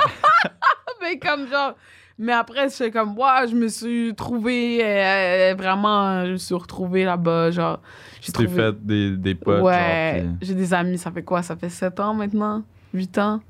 mais 1.00 1.18
comme 1.18 1.48
genre. 1.48 1.74
Mais 2.18 2.32
après, 2.32 2.68
c'est 2.68 2.90
comme, 2.90 3.16
ouais, 3.18 3.48
je 3.50 3.54
me 3.56 3.68
suis 3.68 4.14
trouvé 4.14 4.80
euh, 4.84 5.54
vraiment, 5.56 6.24
je 6.26 6.32
me 6.32 6.36
suis 6.36 6.54
retrouvée 6.54 7.04
là-bas, 7.04 7.50
genre. 7.50 7.80
Tu 8.20 8.26
J'ai 8.26 8.32
trouvé. 8.32 8.48
fait 8.48 8.84
des, 8.86 9.16
des 9.16 9.34
potes, 9.34 9.62
ouais, 9.62 10.22
genre. 10.24 10.34
Puis, 10.38 10.48
j'ai 10.48 10.54
des 10.54 10.74
amis, 10.74 10.98
ça 10.98 11.10
fait 11.10 11.22
quoi? 11.22 11.42
Ça 11.42 11.56
fait 11.56 11.70
7 11.70 11.98
ans 12.00 12.14
maintenant? 12.14 12.62
8 12.92 13.18
ans? 13.18 13.40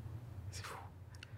C'est 0.53 0.65
fou. 0.65 0.77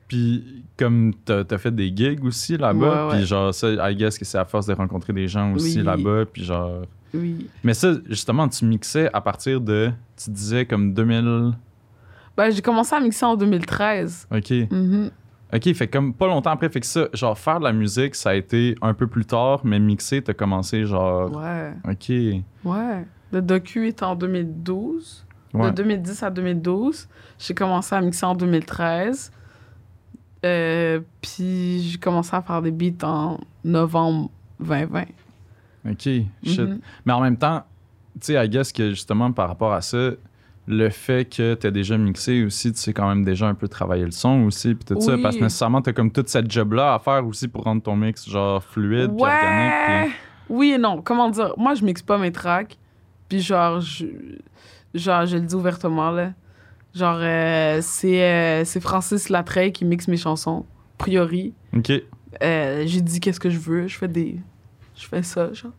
puis 0.08 0.63
comme 0.76 1.12
t'as 1.24 1.42
as 1.50 1.58
fait 1.58 1.74
des 1.74 1.92
gigs 1.94 2.24
aussi 2.24 2.56
là-bas, 2.56 3.08
puis 3.12 3.24
genre, 3.26 3.54
ça, 3.54 3.90
I 3.90 3.94
guess 3.94 4.18
que 4.18 4.24
c'est 4.24 4.38
à 4.38 4.44
force 4.44 4.66
de 4.66 4.74
rencontrer 4.74 5.12
des 5.12 5.28
gens 5.28 5.52
aussi 5.52 5.78
Oui. 5.78 5.84
là-bas, 5.84 6.24
puis 6.32 6.44
genre. 6.44 6.82
Oui. 7.12 7.48
Mais 7.62 7.74
ça, 7.74 7.92
justement, 8.08 8.48
tu 8.48 8.64
mixais 8.64 9.08
à 9.12 9.20
partir 9.20 9.60
de. 9.60 9.90
Tu 10.16 10.30
disais 10.30 10.66
comme 10.66 10.92
2000. 10.94 11.52
Ben, 12.36 12.50
j'ai 12.50 12.62
commencé 12.62 12.94
à 12.96 13.00
mixer 13.00 13.24
en 13.24 13.36
2013. 13.36 14.26
Ok. 14.34 14.50
Mhm. 14.70 15.10
Ok, 15.54 15.72
fait 15.74 15.86
comme 15.86 16.12
pas 16.12 16.26
longtemps 16.26 16.50
après, 16.50 16.68
fait 16.68 16.80
que 16.80 16.86
ça, 16.86 17.06
genre 17.12 17.38
faire 17.38 17.60
de 17.60 17.64
la 17.64 17.72
musique, 17.72 18.16
ça 18.16 18.30
a 18.30 18.34
été 18.34 18.74
un 18.82 18.92
peu 18.92 19.06
plus 19.06 19.24
tard, 19.24 19.60
mais 19.62 19.78
mixer, 19.78 20.20
t'as 20.20 20.34
commencé 20.34 20.84
genre. 20.84 21.30
Ouais, 21.36 21.72
Ok. 21.88 22.08
ouais. 22.64 23.04
Le 23.30 23.40
docu 23.42 23.86
est 23.86 24.02
en 24.02 24.16
2012. 24.16 25.24
Ouais. 25.52 25.70
De 25.70 25.76
2010 25.76 26.22
à 26.24 26.30
2012. 26.30 27.08
J'ai 27.38 27.54
commencé 27.54 27.94
à 27.94 28.00
mixer 28.00 28.26
en 28.26 28.34
2013. 28.34 29.30
Euh, 30.44 31.00
puis 31.20 31.80
j'ai 31.82 31.98
commencé 31.98 32.34
à 32.34 32.42
faire 32.42 32.60
des 32.62 32.70
beats 32.70 33.06
en 33.06 33.40
novembre 33.64 34.30
2020. 34.60 35.04
Ok, 35.90 36.00
shit. 36.02 36.60
Mhm. 36.60 36.80
Mais 37.04 37.12
en 37.12 37.20
même 37.20 37.36
temps, 37.36 37.64
tu 38.20 38.32
sais, 38.32 38.44
I 38.44 38.48
guess 38.48 38.72
que 38.72 38.90
justement 38.90 39.32
par 39.32 39.48
rapport 39.48 39.72
à 39.72 39.80
ça, 39.80 40.10
le 40.66 40.88
fait 40.88 41.26
que 41.26 41.54
t'as 41.54 41.70
déjà 41.70 41.98
mixé 41.98 42.44
aussi, 42.44 42.72
tu 42.72 42.78
sais 42.78 42.92
quand 42.92 43.08
même 43.08 43.24
déjà 43.24 43.46
un 43.46 43.54
peu 43.54 43.68
travailler 43.68 44.04
le 44.04 44.10
son 44.10 44.44
aussi, 44.44 44.74
puis 44.74 44.84
tout 44.84 45.00
ça, 45.00 45.16
parce 45.22 45.36
que 45.36 45.42
nécessairement 45.42 45.82
t'as 45.82 45.92
comme 45.92 46.10
toute 46.10 46.28
cette 46.28 46.50
job-là 46.50 46.94
à 46.94 46.98
faire 46.98 47.26
aussi 47.26 47.48
pour 47.48 47.64
rendre 47.64 47.82
ton 47.82 47.96
mix 47.96 48.28
genre 48.28 48.62
fluide, 48.62 49.10
puis 49.14 49.22
organique. 49.22 49.88
Ouais. 49.88 50.10
Oui 50.48 50.72
et 50.72 50.78
non. 50.78 51.02
Comment 51.02 51.30
dire? 51.30 51.54
Moi, 51.56 51.74
je 51.74 51.84
mixe 51.84 52.02
pas 52.02 52.18
mes 52.18 52.32
tracks. 52.32 52.76
Puis 53.28 53.40
genre, 53.40 53.80
je, 53.80 54.06
genre, 54.94 55.26
je 55.26 55.36
le 55.36 55.42
dis 55.42 55.54
ouvertement, 55.54 56.10
là. 56.10 56.32
Genre, 56.94 57.18
euh, 57.20 57.80
c'est 57.82 58.22
euh, 58.22 58.64
c'est 58.64 58.80
Francis 58.80 59.28
Latreille 59.28 59.72
qui 59.72 59.84
mixe 59.84 60.06
mes 60.08 60.16
chansons. 60.16 60.64
Priori. 60.98 61.52
Ok. 61.76 61.90
Euh, 62.42 62.82
j'ai 62.86 63.00
dit 63.00 63.20
qu'est-ce 63.20 63.40
que 63.40 63.50
je 63.50 63.58
veux? 63.58 63.86
Je 63.88 63.96
fais 63.98 64.08
des... 64.08 64.36
Je 64.96 65.06
fais 65.06 65.22
ça, 65.22 65.52
genre. 65.52 65.72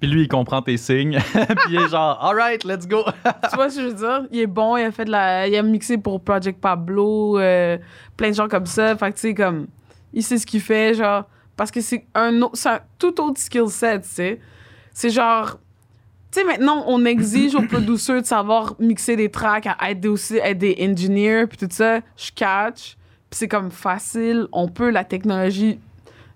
Puis 0.00 0.10
lui, 0.10 0.22
il 0.22 0.28
comprend 0.28 0.60
tes 0.62 0.76
signes. 0.76 1.18
puis 1.32 1.46
il 1.70 1.76
est 1.76 1.88
genre, 1.88 2.22
alright, 2.22 2.64
let's 2.64 2.86
go. 2.86 3.02
tu 3.50 3.56
vois 3.56 3.70
ce 3.70 3.76
que 3.76 3.82
je 3.82 3.86
veux 3.88 3.94
dire? 3.94 4.26
Il 4.30 4.40
est 4.40 4.46
bon, 4.46 4.76
il 4.76 4.84
a 4.84 4.92
fait 4.92 5.04
de 5.04 5.10
la. 5.10 5.46
Il 5.46 5.56
a 5.56 5.62
mixé 5.62 5.96
pour 5.98 6.20
Project 6.22 6.60
Pablo, 6.60 7.34
plein 7.36 8.30
de 8.30 8.34
gens 8.34 8.48
comme 8.48 8.66
ça. 8.66 8.96
Fait 8.96 9.10
que 9.10 9.16
tu 9.16 9.20
sais, 9.20 9.34
comme. 9.34 9.66
Il 10.12 10.22
sait 10.22 10.38
ce 10.38 10.46
qu'il 10.46 10.60
fait, 10.60 10.94
genre. 10.94 11.24
Parce 11.56 11.70
que 11.70 11.80
c'est 11.80 12.06
un, 12.14 12.42
autre- 12.42 12.56
c'est 12.56 12.68
un 12.68 12.80
tout 12.98 13.18
autre 13.22 13.40
skill 13.40 13.68
set, 13.68 14.02
tu 14.02 14.08
sais. 14.08 14.40
C'est 14.92 15.10
genre. 15.10 15.58
Sais, 16.36 16.44
maintenant, 16.44 16.84
on 16.86 17.02
exige 17.06 17.54
aux 17.54 17.62
producers 17.62 18.20
de 18.20 18.26
savoir 18.26 18.74
mixer 18.78 19.16
des 19.16 19.30
tracks, 19.30 19.66
à 19.78 19.90
être 19.90 20.04
aussi 20.06 20.36
être 20.36 20.58
des 20.58 20.76
engineers, 20.80 21.46
puis 21.46 21.56
tout 21.56 21.68
ça. 21.70 22.00
Je 22.16 22.30
catch. 22.34 22.98
Puis 23.30 23.38
c'est 23.38 23.48
comme 23.48 23.70
facile. 23.70 24.46
On 24.52 24.68
peut, 24.68 24.90
la 24.90 25.02
technologie 25.04 25.80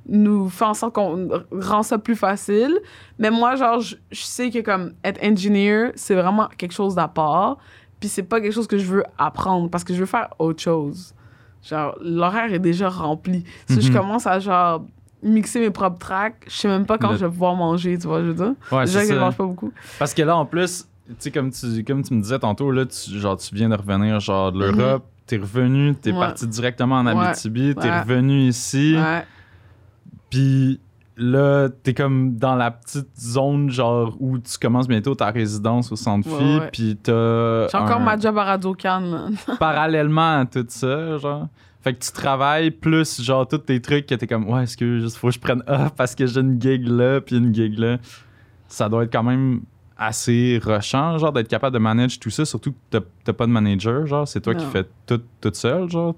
nous 0.08 0.48
fait 0.48 0.64
en 0.64 0.72
sorte 0.72 0.94
qu'on 0.94 1.28
rend 1.52 1.82
ça 1.82 1.98
plus 1.98 2.16
facile. 2.16 2.78
Mais 3.18 3.30
moi, 3.30 3.56
genre, 3.56 3.80
je, 3.80 3.96
je 4.10 4.22
sais 4.22 4.50
que 4.50 4.60
comme 4.60 4.94
être 5.04 5.22
engineer, 5.22 5.90
c'est 5.96 6.14
vraiment 6.14 6.48
quelque 6.56 6.72
chose 6.72 6.94
d'à 6.94 7.06
part. 7.06 7.58
Puis 8.00 8.08
c'est 8.08 8.22
pas 8.22 8.40
quelque 8.40 8.54
chose 8.54 8.66
que 8.66 8.78
je 8.78 8.86
veux 8.86 9.04
apprendre 9.18 9.68
parce 9.68 9.84
que 9.84 9.92
je 9.92 10.00
veux 10.00 10.06
faire 10.06 10.30
autre 10.38 10.62
chose. 10.62 11.14
Genre, 11.62 11.94
l'horaire 12.00 12.50
est 12.54 12.58
déjà 12.58 12.88
rempli. 12.88 13.44
Si 13.68 13.82
je 13.82 13.88
Mhm. 13.90 13.96
commence 13.98 14.26
à 14.26 14.38
genre 14.38 14.86
mixer 15.22 15.60
mes 15.60 15.70
propres 15.70 15.98
tracks, 15.98 16.36
je 16.46 16.52
sais 16.52 16.68
même 16.68 16.86
pas 16.86 16.98
quand 16.98 17.10
Le- 17.12 17.16
je 17.18 17.24
vais 17.26 17.30
pouvoir 17.30 17.54
manger, 17.54 17.98
tu 17.98 18.06
vois, 18.06 18.20
je 18.20 18.26
veux 18.26 18.34
dire. 18.34 18.52
Ouais, 18.72 18.84
déjà 18.84 19.06
que 19.06 19.14
je 19.14 19.18
mange 19.18 19.36
pas 19.36 19.44
beaucoup. 19.44 19.72
Parce 19.98 20.14
que 20.14 20.22
là, 20.22 20.36
en 20.36 20.46
plus, 20.46 20.86
tu 21.08 21.14
sais, 21.18 21.30
comme 21.30 21.50
tu, 21.50 21.84
comme 21.84 22.02
tu 22.02 22.14
me 22.14 22.22
disais 22.22 22.38
tantôt, 22.38 22.70
là, 22.70 22.86
tu, 22.86 23.18
genre, 23.18 23.36
tu 23.36 23.54
viens 23.54 23.68
de 23.68 23.74
revenir 23.76 24.18
genre, 24.20 24.52
de 24.52 24.58
l'Europe, 24.64 25.04
t'es 25.26 25.36
revenu, 25.36 25.94
t'es 25.94 26.10
Mhm. 26.12 26.18
Ouais. 26.18 26.26
parti 26.26 26.46
directement 26.46 26.96
en 26.96 27.06
Ouais. 27.06 27.26
Abitibi, 27.26 27.74
t'es 27.74 27.88
Ouais. 27.88 28.00
revenu 28.00 28.40
ici, 28.48 28.96
Ouais. 28.96 29.24
puis 30.30 30.80
là, 31.16 31.68
t'es 31.82 31.92
comme 31.94 32.36
dans 32.36 32.54
la 32.54 32.70
petite 32.70 33.08
zone, 33.18 33.70
genre, 33.70 34.16
où 34.20 34.38
tu 34.38 34.56
commences 34.58 34.88
bientôt 34.88 35.14
ta 35.14 35.30
résidence 35.30 35.92
au 35.92 35.96
centre 35.96 36.28
ouais. 36.30 36.68
puis 36.72 36.96
t'as. 37.02 37.68
J'ai 37.68 37.76
encore 37.76 37.98
un- 38.00 38.04
ma 38.04 38.18
job 38.18 38.38
à 38.38 38.44
Radio 38.44 38.72
Cannes, 38.74 39.10
là. 39.10 39.54
parallèlement 39.58 40.40
à 40.40 40.46
tout 40.46 40.64
ça, 40.68 41.18
genre. 41.18 41.48
Fait 41.82 41.94
que 41.94 42.04
tu 42.04 42.12
travailles 42.12 42.70
plus, 42.70 43.22
genre, 43.22 43.48
tous 43.48 43.58
tes 43.58 43.80
trucs 43.80 44.06
que 44.06 44.14
t'es 44.14 44.26
comme, 44.26 44.48
ouais, 44.50 44.64
est-ce 44.64 44.76
que 44.76 45.00
juste 45.00 45.16
faut 45.16 45.28
que 45.28 45.34
je 45.34 45.40
prenne 45.40 45.62
off 45.66 45.94
parce 45.96 46.14
que 46.14 46.26
j'ai 46.26 46.40
une 46.40 46.60
gig 46.60 46.86
là, 46.86 47.20
puis 47.20 47.36
une 47.36 47.54
gig 47.54 47.78
là. 47.78 47.98
Ça 48.68 48.88
doit 48.88 49.04
être 49.04 49.12
quand 49.12 49.22
même 49.22 49.62
assez 49.96 50.60
rushant, 50.62 51.18
genre, 51.18 51.32
d'être 51.32 51.48
capable 51.48 51.74
de 51.74 51.78
manager 51.80 52.18
tout 52.20 52.30
ça, 52.30 52.44
surtout 52.44 52.72
que 52.72 52.98
t'as- 53.24 53.32
pas 53.32 53.46
de 53.46 53.52
manager, 53.52 54.06
genre, 54.06 54.26
c'est 54.28 54.40
toi 54.40 54.54
qui 54.54 54.66
fais 54.66 54.84
tout 55.06 55.22
toute 55.40 55.56
seule, 55.56 55.88
genre? 55.90 56.14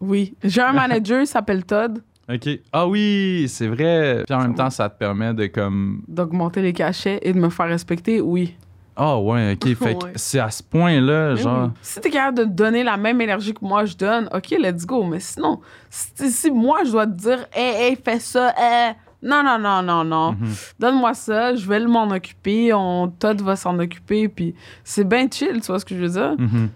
Oui. 0.00 0.34
J'ai 0.42 0.62
un 0.62 0.72
manager, 0.72 1.20
il 1.20 1.26
s'appelle 1.26 1.64
Todd, 1.64 2.02
Ok. 2.32 2.48
Ah 2.72 2.86
oui, 2.86 3.46
c'est 3.48 3.66
vrai. 3.66 4.22
Puis 4.24 4.34
en 4.34 4.42
même 4.42 4.54
temps, 4.54 4.70
ça 4.70 4.88
te 4.88 4.96
permet 4.96 5.34
de 5.34 5.46
comme. 5.46 6.02
d'augmenter 6.06 6.62
les 6.62 6.72
cachets 6.72 7.18
et 7.22 7.32
de 7.32 7.38
me 7.40 7.48
faire 7.50 7.66
respecter, 7.66 8.20
oui. 8.20 8.54
Ah 9.02 9.18
ouais, 9.18 9.52
ok. 9.54 9.74
Fait 9.78 9.94
Ouais. 10.04 10.12
c'est 10.16 10.38
à 10.40 10.50
ce 10.50 10.62
point-là, 10.62 11.30
Mais 11.34 11.40
genre. 11.40 11.64
oui. 11.68 11.70
Si 11.80 12.00
t'es 12.00 12.10
capable 12.10 12.38
de 12.40 12.44
donner 12.44 12.82
la 12.84 12.96
même 12.98 13.18
énergie 13.20 13.54
que 13.54 13.64
moi 13.64 13.86
je 13.86 13.96
donne, 13.96 14.28
ok, 14.32 14.50
let's 14.58 14.84
go. 14.84 15.02
Mais 15.04 15.20
sinon, 15.20 15.60
si, 15.88 16.30
si 16.30 16.50
moi 16.50 16.80
je 16.84 16.90
dois 16.90 17.06
te 17.06 17.12
dire, 17.12 17.46
hey, 17.54 17.74
hey, 17.92 17.98
fais 18.04 18.20
ça, 18.20 18.52
hey. 18.58 18.92
Non, 19.22 19.42
non, 19.42 19.58
non, 19.58 19.82
non, 19.82 20.04
non. 20.04 20.32
Mhm. 20.32 20.48
Donne-moi 20.78 21.14
ça, 21.14 21.54
je 21.54 21.66
vais 21.66 21.80
m'en 21.80 22.08
occuper, 22.10 22.72
on, 22.74 23.08
Todd 23.08 23.40
va 23.42 23.54
s'en 23.56 23.78
occuper, 23.78 24.28
puis 24.28 24.54
c'est 24.84 25.04
bien 25.06 25.26
chill, 25.30 25.60
tu 25.60 25.66
vois 25.66 25.78
ce 25.78 25.84
que 25.84 25.94
je 25.94 26.00
veux 26.00 26.08
dire? 26.08 26.34
Mhm. 26.38 26.68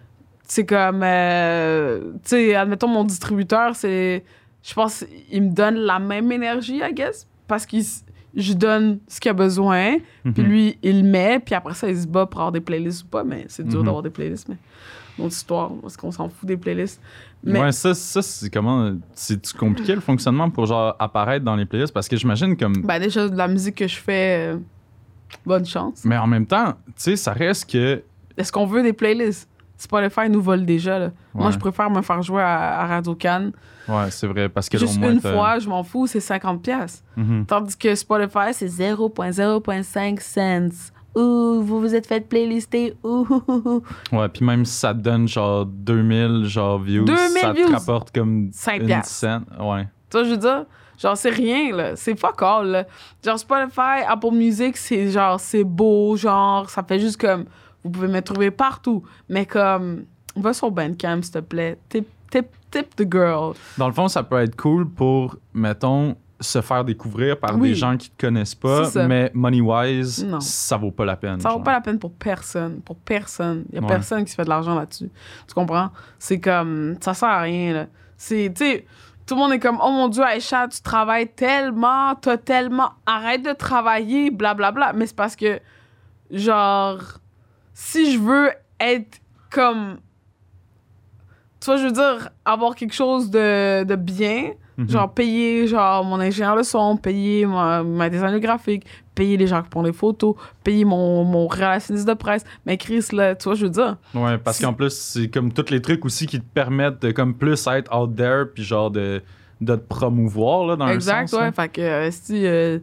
C'est 0.47 0.67
comme, 0.67 1.03
euh, 1.03 2.01
tu 2.23 2.29
sais, 2.31 2.55
admettons, 2.55 2.89
mon 2.89 3.05
distributeur, 3.05 3.75
c'est, 3.75 4.25
je 4.63 4.75
pense, 4.75 5.05
il 5.31 5.43
me 5.43 5.51
donne 5.55 5.77
la 5.77 5.99
même 5.99 6.31
énergie, 6.33 6.81
I 6.83 6.93
guess, 6.93 7.27
parce 7.49 7.65
que 7.65 7.79
je 8.37 8.53
donne 8.53 8.99
ce 9.09 9.21
qu'il 9.21 9.31
a 9.31 9.35
besoin, 9.35 9.97
puis 10.25 10.43
Mhm. 10.43 10.49
lui, 10.49 10.79
il 10.83 11.05
met, 11.05 11.39
puis 11.41 11.55
après 11.55 11.75
ça, 11.75 11.89
il 11.89 11.97
se 12.01 12.07
bat 12.07 12.27
pour 12.27 12.41
avoir 12.41 12.53
des 12.53 12.61
playlists 12.61 13.05
ou 13.05 13.07
pas, 13.07 13.25
mais 13.25 13.45
c'est 13.49 13.67
dur 13.67 13.81
Mhm. 13.81 13.85
d'avoir 13.87 14.03
des 14.03 14.11
playlists, 14.11 14.49
mais 14.49 14.57
notre 15.19 15.35
histoire, 15.35 15.71
parce 15.81 15.97
qu'on 15.97 16.11
s'en 16.11 16.29
fout 16.29 16.47
des 16.49 16.57
playlists. 16.57 17.01
Mais 17.45 17.61
Ouais, 17.61 17.73
ça, 17.73 17.95
ça 17.95 18.23
c'est 18.23 18.51
comment. 18.51 18.93
C'est 19.13 19.53
compliqué 19.53 19.95
le 19.95 20.01
fonctionnement 20.01 20.49
pour 20.51 20.67
genre 20.67 20.97
apparaître 20.99 21.45
dans 21.45 21.55
les 21.57 21.67
playlists? 21.67 21.93
Parce 21.93 22.09
que 22.09 22.17
j'imagine 22.17 22.57
comme. 22.57 22.83
ben, 22.83 22.99
déjà, 22.99 23.29
de 23.29 23.37
la 23.37 23.47
musique 23.49 23.75
que 23.77 23.87
je 23.87 23.97
fais, 23.97 24.55
euh, 24.55 24.59
bonne 25.45 25.67
chance. 25.67 26.05
Mais 26.05 26.17
en 26.17 26.27
même 26.27 26.47
temps, 26.47 26.73
tu 26.87 26.93
sais, 26.97 27.17
ça 27.17 27.33
reste 27.33 27.71
que. 27.71 28.03
Est-ce 28.37 28.51
qu'on 28.51 28.67
veut 28.67 28.83
des 28.83 28.93
playlists? 28.95 29.49
Spotify 29.77 30.29
nous 30.31 30.41
vole 30.41 30.65
déjà, 30.65 30.99
là. 30.99 31.11
Moi, 31.35 31.51
je 31.51 31.59
préfère 31.59 31.91
me 31.91 32.01
faire 32.03 32.23
jouer 32.23 32.43
à, 32.43 32.81
à 32.81 32.87
Radio 32.87 33.15
Cannes. 33.15 33.53
Ouais, 33.89 34.11
c'est 34.11 34.27
vrai. 34.27 34.49
Parce 34.49 34.69
que 34.69 34.79
Juste 34.79 34.97
au 34.97 35.01
moins, 35.01 35.11
une 35.13 35.21
fois, 35.21 35.59
je 35.59 35.69
m'en 35.69 35.83
fous, 35.83 36.07
c'est 36.07 36.21
50$. 36.21 36.59
piastres. 36.61 37.03
Mhm. 37.17 37.45
Tandis 37.47 37.77
que 37.77 37.95
Spotify, 37.95 38.53
c'est 38.53 38.69
0.05 38.69 40.21
cents. 40.21 40.91
Ouh, 41.17 41.61
vous 41.63 41.81
vous 41.81 41.95
êtes 41.95 42.07
fait 42.07 42.21
playlister. 42.29 42.95
Ouh, 43.05 43.27
Ouais, 44.13 44.29
puis 44.29 44.45
même 44.45 44.65
si 44.65 44.75
ça 44.75 44.93
te 44.93 44.99
donne 44.99 45.29
genre 45.29 45.65
2000 45.67 46.45
genre 46.45 46.79
views, 46.81 47.05
2000 47.05 47.19
ça 47.41 47.51
te 47.51 47.57
views. 47.57 47.69
rapporte 47.73 48.11
comme 48.13 48.49
5 48.53 48.83
une 48.83 49.03
cent. 49.05 49.41
Ouais. 49.61 49.87
Tu 50.11 50.17
vois, 50.19 50.25
je 50.25 50.31
veux 50.31 50.37
dire, 50.37 50.65
genre, 50.99 51.17
c'est 51.17 51.31
rien, 51.31 51.75
là. 51.77 51.95
C'est 51.95 52.19
fuck 52.19 52.43
all, 52.43 52.67
là. 52.67 52.85
Genre, 53.25 53.39
Spotify, 53.39 54.03
Apple 54.09 54.33
Music, 54.33 54.77
c'est 54.77 55.09
genre, 55.11 55.39
c'est 55.39 55.63
beau, 55.65 56.17
genre, 56.17 56.69
ça 56.69 56.83
fait 56.83 56.99
juste 56.99 57.21
comme, 57.21 57.45
vous 57.85 57.91
pouvez 57.91 58.09
me 58.09 58.21
trouver 58.23 58.51
partout. 58.51 59.03
Mais 59.29 59.47
comme, 59.47 60.05
va 60.37 60.53
sur 60.53 60.71
Bandcamp, 60.71 61.23
s'il 61.23 61.33
te 61.33 61.39
plaît. 61.39 61.79
Tip, 61.89 62.09
tip, 62.31 62.47
tip 62.71 62.97
the 62.97 63.07
girl. 63.11 63.55
Dans 63.79 63.87
le 63.87 63.93
fond, 63.95 64.09
ça 64.09 64.23
peut 64.23 64.41
être 64.41 64.57
cool 64.57 64.89
pour, 64.89 65.37
mettons, 65.53 66.17
se 66.41 66.61
faire 66.61 66.85
découvrir 66.85 67.39
par 67.39 67.57
Oui. 67.57 67.69
des 67.71 67.75
gens 67.77 67.97
qui 67.97 68.11
te 68.11 68.27
connaissent 68.27 68.57
pas, 68.57 68.91
mais 69.07 69.31
money-wise, 69.35 70.27
ça 70.41 70.77
vaut 70.77 70.91
pas 70.91 71.05
la 71.05 71.17
peine. 71.17 71.41
Ça 71.41 71.49
vaut 71.51 71.55
genre. 71.57 71.63
pas 71.65 71.73
la 71.73 71.81
peine 71.81 71.99
pour 71.99 72.13
personne. 72.13 72.81
Pour 72.81 72.97
personne. 72.97 73.65
Il 73.71 73.77
y 73.77 73.79
a 73.79 73.83
Ouais. 73.83 73.87
personne 73.87 74.25
qui 74.25 74.31
se 74.33 74.35
fait 74.37 74.45
de 74.45 74.49
l'argent 74.49 74.75
là-dessus. 74.75 75.11
Tu 75.47 75.55
comprends? 75.55 75.91
C'est 76.19 76.41
comme, 76.41 76.97
ça 77.01 77.15
sert 77.15 77.29
à 77.29 77.41
rien, 77.43 77.73
là. 77.73 77.87
C'est, 78.17 78.53
tu 78.55 78.65
sais, 78.65 78.85
tout 79.27 79.35
le 79.37 79.41
monde 79.41 79.53
est 79.53 79.59
comme, 79.61 79.79
oh 79.83 79.91
mon 79.91 80.09
Dieu, 80.09 80.23
Aïcha, 80.25 80.67
tu 80.69 80.83
travailles 80.83 81.29
tellement, 81.29 82.15
t'as 82.17 82.37
tellement, 82.37 82.91
arrête 83.07 83.43
de 83.45 83.53
travailler, 83.53 84.31
blablabla. 84.31 84.93
Mais 84.93 85.07
c'est 85.07 85.17
parce 85.17 85.37
que, 85.37 85.61
genre, 86.31 86.99
si 87.75 88.13
je 88.15 88.19
veux 88.19 88.51
être 88.81 89.19
comme, 89.51 89.99
tu 91.61 91.67
vois, 91.67 91.77
je 91.77 91.85
veux 91.87 91.93
dire, 91.93 92.31
avoir 92.45 92.75
quelque 92.75 92.95
chose 92.95 93.31
de, 93.31 93.85
de 93.85 93.97
bien, 93.97 94.53
Mhm. 94.77 94.89
genre 94.91 95.15
payer 95.15 95.69
genre 95.69 96.05
mon 96.05 96.19
ingénieur 96.19 96.57
de 96.57 96.65
son, 96.65 96.97
payer 96.97 97.47
ma, 97.47 97.85
ma 97.85 98.11
designer 98.11 98.41
graphique, 98.41 98.85
payer 99.15 99.37
les 99.37 99.47
gens 99.47 99.63
qui 99.63 99.69
prennent 99.69 99.85
des 99.85 99.93
photos, 99.93 100.35
payer 100.65 100.85
mon, 100.85 101.23
mon 101.23 101.47
relationniste 101.47 102.09
de 102.09 102.15
presse. 102.15 102.43
Mais 102.67 102.77
Chris, 102.77 103.05
là, 103.13 103.37
tu 103.37 103.45
vois, 103.45 103.55
je 103.55 103.67
veux 103.67 103.71
dire, 103.71 103.97
Ouais, 104.17 104.37
parce 104.37 104.59
qu'en 104.61 104.73
plus, 104.73 104.91
c'est 104.91 105.29
comme 105.29 105.53
tous 105.53 105.71
les 105.71 105.81
trucs 105.81 106.05
aussi 106.05 106.27
qui 106.27 106.41
te 106.41 106.45
permettent 106.45 107.01
de 107.03 107.13
comme 107.13 107.35
plus 107.35 107.69
être 107.69 107.97
out 107.97 108.17
there, 108.17 108.47
puis 108.53 108.65
genre 108.65 108.91
de, 108.91 109.23
de 109.61 109.77
te 109.77 109.81
promouvoir, 109.87 110.67
là, 110.67 110.75
dans 110.75 110.89
exact, 110.89 111.23
un 111.23 111.27
sens. 111.29 111.39
ouais. 111.39 111.45
là. 111.47 111.53
Fait 111.53 111.69
que, 111.69 111.81
euh, 111.81 112.11
si, 112.11 112.45
euh, 112.45 112.81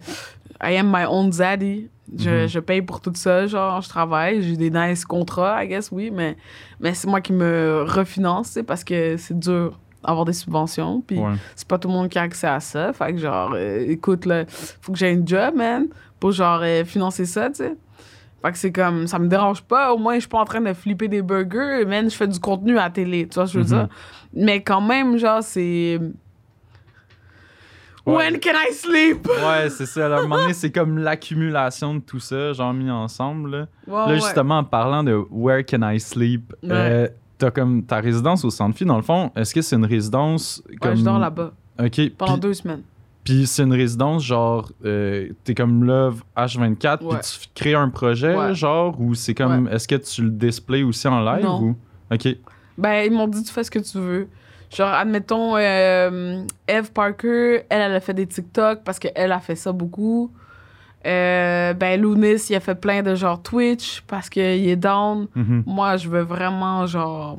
I 0.63 0.78
am 0.78 0.88
my 0.91 1.06
own 1.08 1.32
zaddy. 1.32 1.89
Je, 2.17 2.30
Mhm. 2.43 2.47
je 2.47 2.60
paye 2.60 2.82
pour 2.82 3.00
tout 3.00 3.13
ça, 3.15 3.47
genre, 3.47 3.80
je 3.82 3.88
travaille, 3.88 4.41
j'ai 4.41 4.58
des 4.58 4.69
nice 4.69 5.06
contrats, 5.06 5.63
I 5.63 5.67
guess, 5.69 5.91
oui, 5.93 6.12
mais, 6.12 6.36
mais 6.82 6.93
c'est 6.93 7.08
moi 7.08 7.21
qui 7.21 7.32
me 7.32 7.86
refinance, 7.88 8.60
parce 8.67 8.84
que 8.84 9.15
c'est 9.15 9.39
dur 9.39 9.80
d'avoir 10.04 10.26
des 10.26 10.34
subventions, 10.34 11.02
puis 11.08 11.19
Ouais. 11.19 11.32
c'est 11.56 11.65
pas 11.67 11.78
tout 11.78 11.88
le 11.88 11.93
monde 11.93 12.10
qui 12.10 12.19
a 12.19 12.24
accès 12.24 12.47
à 12.47 12.60
ça. 12.60 12.91
Fait 12.91 13.13
que, 13.13 13.17
genre, 13.19 13.52
euh, 13.56 13.86
écoute, 13.88 14.26
là, 14.26 14.43
faut 14.47 14.91
que 14.91 14.97
j'ai 14.97 15.12
une 15.12 15.26
job, 15.26 15.56
man, 15.56 15.88
pour, 16.19 16.34
genre, 16.34 16.60
euh, 16.63 16.84
financer 16.84 17.26
ça, 17.26 17.47
tu 17.50 17.56
sais. 17.58 17.76
Fait 18.43 18.52
que 18.52 18.58
c'est 18.58 18.71
comme, 18.74 19.08
ça 19.08 19.17
me 19.19 19.28
dérange 19.28 19.62
pas. 19.62 19.93
Au 19.93 19.97
moins, 19.97 20.15
je 20.15 20.21
suis 20.21 20.30
pas 20.30 20.39
en 20.39 20.45
train 20.45 20.60
de 20.62 20.74
flipper 20.74 21.08
des 21.08 21.21
burgers. 21.21 21.86
Man, 21.88 22.10
je 22.10 22.15
fais 22.15 22.28
du 22.28 22.39
contenu 22.39 22.78
à 22.78 22.86
la 22.86 22.89
télé, 22.89 23.28
tu 23.28 23.36
vois 23.36 23.45
je 23.45 23.54
veux 23.60 23.63
Mhm. 23.63 23.67
dire? 23.69 23.88
Mais 24.34 24.62
quand 24.63 24.82
même, 24.82 25.15
genre, 25.17 25.43
c'est. 25.43 26.00
When 28.06 28.40
can 28.40 28.54
I 28.70 28.74
sleep? 28.74 29.28
Ouais, 29.28 29.70
c'est 29.70 29.86
ça. 29.86 30.08
À 30.08 30.20
un 30.20 30.22
moment 30.24 30.38
donné, 30.38 30.54
c'est 30.56 30.72
comme 30.72 30.98
l'accumulation 30.98 31.96
de 31.96 32.00
tout 32.00 32.20
ça, 32.20 32.54
genre 32.54 32.74
mis 32.74 32.90
ensemble. 32.90 33.68
Là, 33.88 34.16
justement, 34.16 34.60
en 34.60 34.64
parlant 34.64 35.04
de 35.04 35.24
Where 35.30 35.64
Can 35.66 35.88
I 35.90 36.00
Sleep, 36.00 36.54
euh, 36.64 37.08
t'as 37.38 37.52
comme 37.52 37.84
ta 37.84 37.98
résidence 38.00 38.44
au 38.44 38.50
centre 38.50 38.76
Phi, 38.78 38.86
dans 38.86 38.96
le 38.98 39.04
fond, 39.04 39.32
est-ce 39.36 39.54
que 39.54 39.62
c'est 39.62 39.76
une 39.76 39.86
résidence 39.86 40.64
comme. 40.82 40.92
Ouais, 40.92 40.98
je 40.98 41.04
dors 41.04 41.20
là-bas 41.20 41.54
Ok. 41.80 42.02
pendant 42.18 42.38
deux 42.38 42.54
semaines. 42.54 42.82
Puis 43.24 43.46
c'est 43.46 43.62
une 43.62 43.74
résidence, 43.74 44.24
genre, 44.24 44.72
euh, 44.84 45.30
t'es 45.44 45.54
comme 45.54 45.84
là, 45.84 46.10
H24, 46.36 47.04
Ouais. 47.04 47.18
puis 47.20 47.40
tu 47.40 47.48
crées 47.54 47.76
un 47.76 47.90
projet, 47.90 48.36
Ouais. 48.36 48.56
genre, 48.56 49.00
ou 49.00 49.14
c'est 49.14 49.36
comme, 49.36 49.68
est-ce 49.68 49.88
que 49.88 49.94
tu 49.96 50.24
le 50.24 50.32
displays 50.32 50.82
aussi 50.82 51.08
en 51.08 51.20
live 51.24 51.46
Non. 51.46 51.62
ou? 51.62 51.76
Ok. 52.12 52.28
Ben, 52.80 53.06
ils 53.06 53.12
m'ont 53.12 53.28
dit, 53.28 53.44
tu 53.44 53.54
fais 53.54 53.64
ce 53.64 53.70
que 53.70 53.78
tu 53.78 54.00
veux. 54.00 54.28
Genre, 54.73 54.89
admettons, 54.89 55.57
euh, 55.57 56.43
Eve 56.67 56.91
Parker, 56.93 57.63
elle, 57.69 57.81
elle 57.81 57.95
a 57.95 57.99
fait 57.99 58.13
des 58.13 58.25
TikTok 58.25 58.84
parce 58.86 58.99
qu'elle 58.99 59.31
a 59.31 59.39
fait 59.39 59.55
ça 59.55 59.71
beaucoup. 59.73 60.31
Euh, 61.05 61.73
ben, 61.73 61.99
Lounis, 61.99 62.45
il 62.49 62.55
a 62.55 62.60
fait 62.60 62.75
plein 62.75 63.01
de 63.01 63.15
genre 63.15 63.41
Twitch 63.41 64.01
parce 64.07 64.29
qu'il 64.29 64.41
est 64.43 64.75
down. 64.75 65.27
Mhm. 65.36 65.63
Moi, 65.65 65.97
je 65.97 66.07
veux 66.07 66.21
vraiment, 66.21 66.86
genre, 66.86 67.38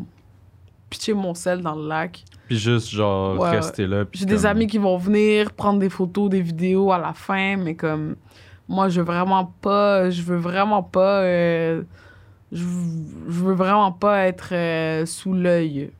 pitcher 0.90 1.14
mon 1.14 1.32
sel 1.32 1.62
dans 1.62 1.74
le 1.74 1.88
lac. 1.88 2.22
Puis 2.48 2.58
juste, 2.58 2.90
genre, 2.90 3.38
Ouais, 3.38 3.50
rester 3.50 3.86
là. 3.86 4.04
J'ai 4.12 4.26
des 4.26 4.44
amis 4.44 4.66
qui 4.66 4.78
vont 4.78 4.98
venir 4.98 5.52
prendre 5.52 5.78
des 5.78 5.88
photos, 5.88 6.28
des 6.28 6.42
vidéos 6.42 6.92
à 6.92 6.98
la 6.98 7.14
fin, 7.14 7.56
mais 7.56 7.76
comme, 7.76 8.16
moi, 8.68 8.88
je 8.90 9.00
veux 9.00 9.06
vraiment 9.06 9.54
pas, 9.62 10.10
je 10.10 10.20
veux 10.22 10.36
vraiment 10.36 10.82
pas, 10.82 11.20
euh, 11.22 11.82
je, 12.50 12.62
je 12.62 13.40
veux 13.40 13.54
vraiment 13.54 13.92
pas 13.92 14.26
être 14.26 14.50
euh, 14.52 15.06
sous 15.06 15.32
l'œil. 15.32 15.92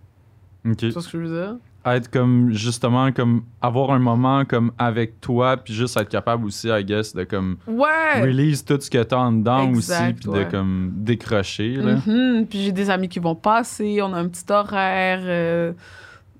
Vois 0.65 0.75
ce 1.03 1.09
que 1.09 1.11
je 1.11 1.17
veux 1.19 1.43
dire? 1.45 1.57
Être 1.85 2.09
comme, 2.11 2.53
justement, 2.53 3.11
comme 3.11 3.43
avoir 3.61 3.91
un 3.91 3.99
moment 3.99 4.45
comme 4.45 4.71
avec 4.79 5.21
toi, 5.21 5.57
puis 5.57 5.75
juste 5.75 5.97
être 5.97 6.09
capable 6.09 6.45
aussi, 6.45 6.69
I 6.69 6.85
guess, 6.85 7.13
de 7.13 7.25
comme 7.25 7.57
Ouais! 7.67 8.21
release 8.23 8.65
tout 8.65 8.79
ce 8.81 8.89
que 8.89 9.03
t'as 9.03 9.17
en 9.17 9.33
dedans 9.33 9.69
Exact, 9.69 10.11
aussi, 10.19 10.31
puis 10.31 10.39
de 10.45 10.45
comme 10.49 10.93
décrocher, 10.99 11.75
là. 11.75 11.97
Mhm. 12.07 12.47
Puis 12.47 12.61
j'ai 12.63 12.71
des 12.73 12.89
amis 12.89 13.09
qui 13.09 13.19
vont 13.19 13.35
passer, 13.35 14.01
on 14.01 14.13
a 14.13 14.19
un 14.19 14.29
petit 14.29 14.45
horaire. 14.53 15.21
euh, 15.25 15.73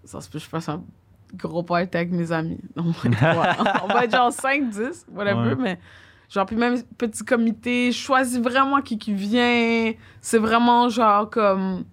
ça 0.05 0.21
se 0.21 0.31
peut 0.31 0.39
je 0.39 0.45
fasse 0.47 0.69
un 0.69 0.83
gros 1.35 1.65
party 1.65 1.97
avec 1.97 2.13
mes 2.13 2.31
amis. 2.31 2.59
On 2.77 2.83
va 2.83 2.91
être, 3.07 3.21
ouais, 3.23 3.71
on 3.85 3.87
va 3.89 4.05
être 4.05 4.15
genre 4.15 4.33
5, 4.33 4.69
10, 4.71 5.07
whatever, 5.13 5.49
Ouais. 5.49 5.57
mais 5.57 5.79
genre, 6.29 6.47
puis 6.47 6.55
même 6.57 6.81
petit 6.99 7.25
comité, 7.25 7.91
je 7.91 7.99
choisis 7.99 8.39
vraiment 8.39 8.81
qui 8.81 8.97
qui 8.97 9.13
vient. 9.13 9.93
C'est 10.21 10.39
vraiment 10.39 10.89
genre 10.89 11.29
comme. 11.29 11.85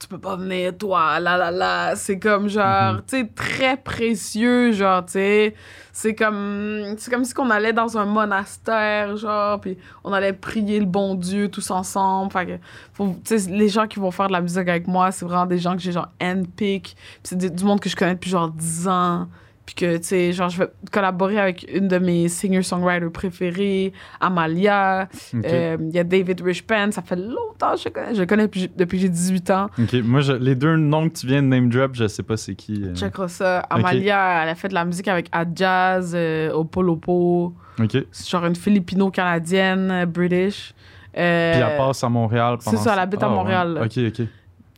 Tu 0.00 0.06
peux 0.06 0.18
pas 0.18 0.36
venir, 0.36 0.78
toi, 0.78 1.18
là, 1.18 1.36
là, 1.36 1.50
là. 1.50 1.96
C'est 1.96 2.18
comme 2.20 2.48
genre, 2.48 2.94
Mhm. 2.94 3.02
tu 3.08 3.16
sais, 3.18 3.30
très 3.34 3.76
précieux, 3.76 4.70
genre, 4.72 5.04
tu 5.04 5.12
sais. 5.14 5.54
C'est 5.92 6.14
comme, 6.14 6.94
c'est 6.96 7.10
comme 7.10 7.24
si 7.24 7.34
qu'on 7.34 7.50
allait 7.50 7.72
dans 7.72 7.98
un 7.98 8.04
monastère, 8.04 9.16
genre, 9.16 9.60
puis 9.60 9.76
on 10.04 10.12
allait 10.12 10.32
prier 10.32 10.78
le 10.78 10.86
bon 10.86 11.16
Dieu 11.16 11.48
tous 11.50 11.70
ensemble. 11.72 12.30
Fait 12.32 12.46
que, 12.46 12.52
faut- 12.94 13.16
tu 13.24 13.36
sais, 13.38 13.50
les 13.50 13.68
gens 13.68 13.88
qui 13.88 13.98
vont 13.98 14.12
faire 14.12 14.28
de 14.28 14.32
la 14.32 14.40
musique 14.40 14.68
avec 14.68 14.86
moi, 14.86 15.10
c'est 15.10 15.24
vraiment 15.24 15.46
des 15.46 15.58
gens 15.58 15.74
que 15.74 15.82
j'ai 15.82 15.90
genre 15.92 16.08
handpick. 16.22 16.96
C'est 17.24 17.36
du 17.36 17.64
monde 17.64 17.80
que 17.80 17.88
je 17.88 17.96
connais 17.96 18.14
depuis 18.14 18.30
genre 18.30 18.48
10 18.50 18.86
ans. 18.86 19.26
Puis 19.68 19.74
que, 19.74 19.98
tu 19.98 20.02
sais, 20.04 20.32
genre, 20.32 20.48
je 20.48 20.60
vais 20.62 20.68
collaborer 20.90 21.38
avec 21.38 21.66
une 21.70 21.88
de 21.88 21.98
mes 21.98 22.26
singer-songwriters 22.28 23.12
préférés, 23.12 23.92
Amalia. 24.18 25.10
Euh, 25.44 25.76
Il 25.78 25.94
y 25.94 25.98
a 25.98 26.04
David 26.04 26.40
Richpen, 26.40 26.90
ça 26.90 27.02
fait 27.02 27.16
longtemps 27.16 27.72
que 27.74 27.80
je 27.80 27.84
le 27.84 27.90
connais. 27.90 28.14
Je 28.14 28.20
le 28.20 28.26
connais 28.26 28.42
depuis, 28.44 28.70
depuis 28.74 28.96
que 28.96 29.02
j'ai 29.02 29.08
18 29.10 29.50
ans. 29.50 29.68
Ok, 29.78 29.92
moi, 30.04 30.22
je- 30.22 30.32
les 30.32 30.54
deux 30.54 30.76
noms 30.76 31.06
que 31.10 31.18
tu 31.18 31.26
viens 31.26 31.42
de 31.42 31.48
name 31.48 31.68
drop, 31.68 31.90
je 31.94 32.08
sais 32.08 32.22
pas 32.22 32.38
c'est 32.38 32.54
qui. 32.54 32.82
euh. 32.82 32.94
Checkera 32.94 33.28
ça. 33.28 33.58
Amalia, 33.68 34.42
elle 34.44 34.48
a 34.48 34.54
fait 34.54 34.68
de 34.68 34.74
la 34.74 34.86
musique 34.86 35.06
avec 35.08 35.28
Adjazz, 35.32 36.12
euh, 36.14 36.50
Opolopo. 36.52 37.52
Ok. 37.78 37.96
C'est 38.10 38.28
genre 38.30 38.46
une 38.46 38.56
Filipino-canadienne, 38.56 39.90
euh, 39.90 40.06
British. 40.06 40.72
Euh, 41.16 41.52
Puis 41.52 41.60
elle 41.62 41.76
passe 41.76 42.02
à 42.04 42.08
Montréal 42.08 42.56
c'est 42.60 42.70
pendant 42.70 42.82
ça, 42.82 42.92
elle 42.94 42.98
habite 43.00 43.22
à 43.22 43.26
Ah, 43.26 43.28
ouais. 43.30 43.34
Montréal. 43.36 43.80
Ok, 43.84 43.98
ok. 44.20 44.26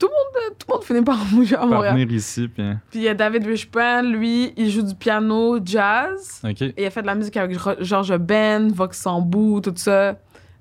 Tout 0.01 0.67
le 0.69 0.75
monde 0.75 0.85
finit 0.85 1.03
par 1.03 1.19
bouger 1.33 1.55
à 1.57 1.59
Par 1.61 1.69
Montréal. 1.69 1.95
venir 1.95 2.11
ici, 2.13 2.49
puis. 2.49 2.65
il 2.95 3.03
y 3.03 3.09
a 3.09 3.15
David 3.15 3.47
Richpan, 3.47 4.03
lui, 4.03 4.53
il 4.57 4.71
joue 4.71 4.83
du 4.83 4.95
piano 4.95 5.59
jazz. 5.65 6.41
Ok. 6.45 6.63
Et 6.63 6.75
il 6.79 6.85
a 6.87 6.91
fait 6.91 7.03
de 7.03 7.07
la 7.07 7.15
musique 7.15 7.37
avec 7.37 7.57
George 7.81 8.17
Ben, 8.19 8.73
Vox 8.73 8.99
Sambou, 9.01 9.61
tout 9.61 9.73
ça. 9.77 10.17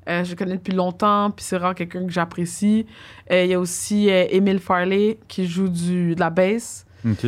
Euh, 0.08 0.24
je 0.24 0.32
le 0.32 0.36
connais 0.36 0.56
depuis 0.58 0.74
longtemps, 0.74 1.30
puis 1.30 1.46
c'est 1.46 1.58
vraiment 1.58 1.74
quelqu'un 1.76 2.06
que 2.06 2.12
j'apprécie. 2.12 2.86
Euh, 3.32 3.44
Il 3.46 3.52
y 3.52 3.54
a 3.54 3.60
aussi 3.60 4.10
euh, 4.10 4.26
Emile 4.32 4.60
Farley 4.60 5.20
qui 5.28 5.46
joue 5.46 5.68
du, 5.70 6.16
de 6.16 6.20
la 6.20 6.30
bass 6.32 6.86
Ok. 7.06 7.28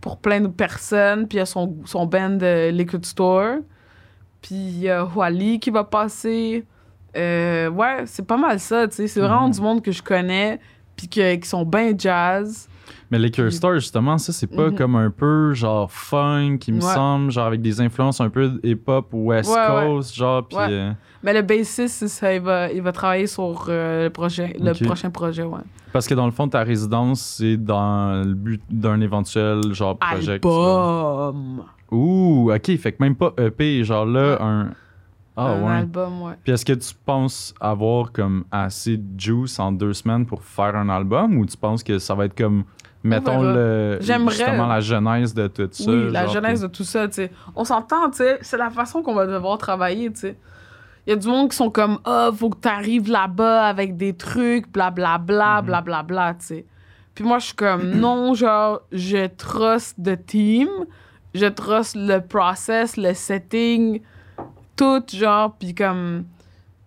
pour 0.00 0.18
plein 0.18 0.40
de 0.40 0.46
personnes. 0.48 1.26
Puis 1.26 1.36
il 1.36 1.40
y 1.40 1.42
a 1.42 1.46
son, 1.46 1.76
son 1.84 2.06
band 2.06 2.38
Liquid 2.70 3.04
Store. 3.04 3.56
Puis 4.40 4.54
il 4.54 4.78
y 4.80 4.88
a 4.90 5.04
Wally 5.04 5.58
qui 5.58 5.70
va 5.70 5.82
passer. 5.84 6.64
Ouais, 7.14 8.02
c'est 8.06 8.26
pas 8.26 8.36
mal 8.36 8.60
ça, 8.60 8.86
tu 8.88 8.96
sais. 8.96 9.08
C'est 9.08 9.20
vraiment 9.20 9.46
Mhm. 9.48 9.52
du 9.54 9.60
monde 9.60 9.82
que 9.82 9.90
je 9.92 10.02
connais, 10.02 10.60
puis 11.02 11.08
que- 11.08 11.34
qui 11.36 11.48
sont 11.48 11.64
bien 11.64 11.92
jazz. 11.96 12.68
Mais 13.10 13.18
les 13.18 13.50
Star, 13.50 13.74
justement, 13.74 14.16
ça, 14.16 14.32
c'est 14.32 14.46
pas 14.46 14.70
Mhm. 14.70 14.74
comme 14.76 14.96
un 14.96 15.10
peu 15.10 15.52
genre 15.52 15.90
funk, 15.90 16.58
il 16.66 16.74
me 16.74 16.82
Ouais. 16.82 16.94
semble, 16.94 17.30
genre 17.30 17.46
avec 17.46 17.60
des 17.60 17.80
influences 17.80 18.20
un 18.20 18.30
peu 18.30 18.52
hip-hop 18.62 19.08
West 19.12 19.50
Ouais, 19.50 19.56
ouais. 19.56 19.86
Coast, 19.86 20.14
genre. 20.14 20.46
Ouais. 20.52 20.66
euh, 20.70 20.92
Mais 21.22 21.32
le 21.34 21.42
bassiste, 21.42 22.06
ça, 22.08 22.34
il 22.34 22.40
va, 22.40 22.72
il 22.72 22.80
va 22.82 22.90
travailler 22.90 23.26
sur 23.26 23.66
euh, 23.68 24.04
le, 24.04 24.10
projet, 24.10 24.56
le 24.58 24.72
prochain 24.84 25.10
projet, 25.10 25.42
ouais. 25.42 25.60
parce 25.92 26.06
que 26.08 26.14
dans 26.14 26.24
le 26.26 26.32
fond, 26.32 26.48
ta 26.48 26.62
résidence, 26.62 27.20
c'est 27.38 27.56
dans 27.58 28.22
le 28.24 28.34
but 28.34 28.62
d'un 28.70 29.00
éventuel 29.00 29.60
genre 29.72 29.98
projet. 29.98 30.32
Album! 30.32 31.64
Ouh, 31.90 32.50
ok, 32.54 32.76
fait 32.78 32.92
que 32.92 32.96
même 33.02 33.14
pas 33.14 33.34
EP, 33.38 33.84
genre 33.84 34.06
là, 34.06 34.38
un. 34.40 34.70
Ah 35.36 35.52
un 35.52 35.62
ouais. 35.64 35.72
album, 35.78 36.22
ouais. 36.22 36.34
Puis 36.44 36.52
est-ce 36.52 36.64
que 36.64 36.72
tu 36.74 36.94
penses 37.06 37.54
avoir 37.60 38.12
comme 38.12 38.44
assez 38.50 38.96
de 38.98 39.18
juice 39.18 39.58
en 39.58 39.72
deux 39.72 39.94
semaines 39.94 40.26
pour 40.26 40.42
faire 40.42 40.76
un 40.76 40.88
album 40.88 41.38
ou 41.38 41.46
tu 41.46 41.56
penses 41.56 41.82
que 41.82 41.98
ça 41.98 42.14
va 42.14 42.26
être 42.26 42.36
comme, 42.36 42.64
mettons, 43.02 43.42
le, 43.42 43.98
justement 44.00 44.66
la 44.66 44.80
genèse 44.80 45.32
de 45.34 45.46
tout 45.46 45.68
ça? 45.72 45.90
oui, 45.90 46.10
la 46.10 46.26
genèse 46.26 46.60
de 46.60 46.66
tout 46.66 46.84
ça, 46.84 47.08
tu 47.08 47.14
sais. 47.14 47.30
On 47.56 47.64
s'entend, 47.64 48.10
tu 48.10 48.18
sais, 48.18 48.38
c'est 48.42 48.58
la 48.58 48.68
façon 48.70 49.02
qu'on 49.02 49.14
va 49.14 49.26
devoir 49.26 49.56
travailler, 49.58 50.12
tu 50.12 50.20
sais. 50.20 50.36
Il 51.06 51.10
y 51.10 51.12
a 51.14 51.16
du 51.16 51.26
monde 51.26 51.50
qui 51.50 51.56
sont 51.56 51.70
comme 51.70 51.98
«Ah, 52.04 52.30
faut 52.32 52.50
que 52.50 52.58
t'arrives 52.58 53.10
là-bas 53.10 53.64
avec 53.66 53.96
des 53.96 54.12
trucs, 54.14 54.70
blablabla, 54.70 55.60
Mhm. 55.62 55.66
blablabla, 55.66 56.34
tu 56.34 56.46
sais.» 56.46 56.66
Puis 57.14 57.24
moi, 57.24 57.38
je 57.40 57.46
suis 57.46 57.54
comme 57.56 57.90
«Non, 58.00 58.34
genre, 58.34 58.82
je 58.92 59.26
trust 59.26 59.96
the 60.02 60.16
team, 60.26 60.68
je 61.34 61.46
trust 61.46 61.96
le 61.96 62.20
process, 62.20 62.96
le 62.96 63.14
setting, 63.14 64.00
tout, 64.76 65.02
genre, 65.12 65.54
puis 65.58 65.74
comme... 65.74 66.24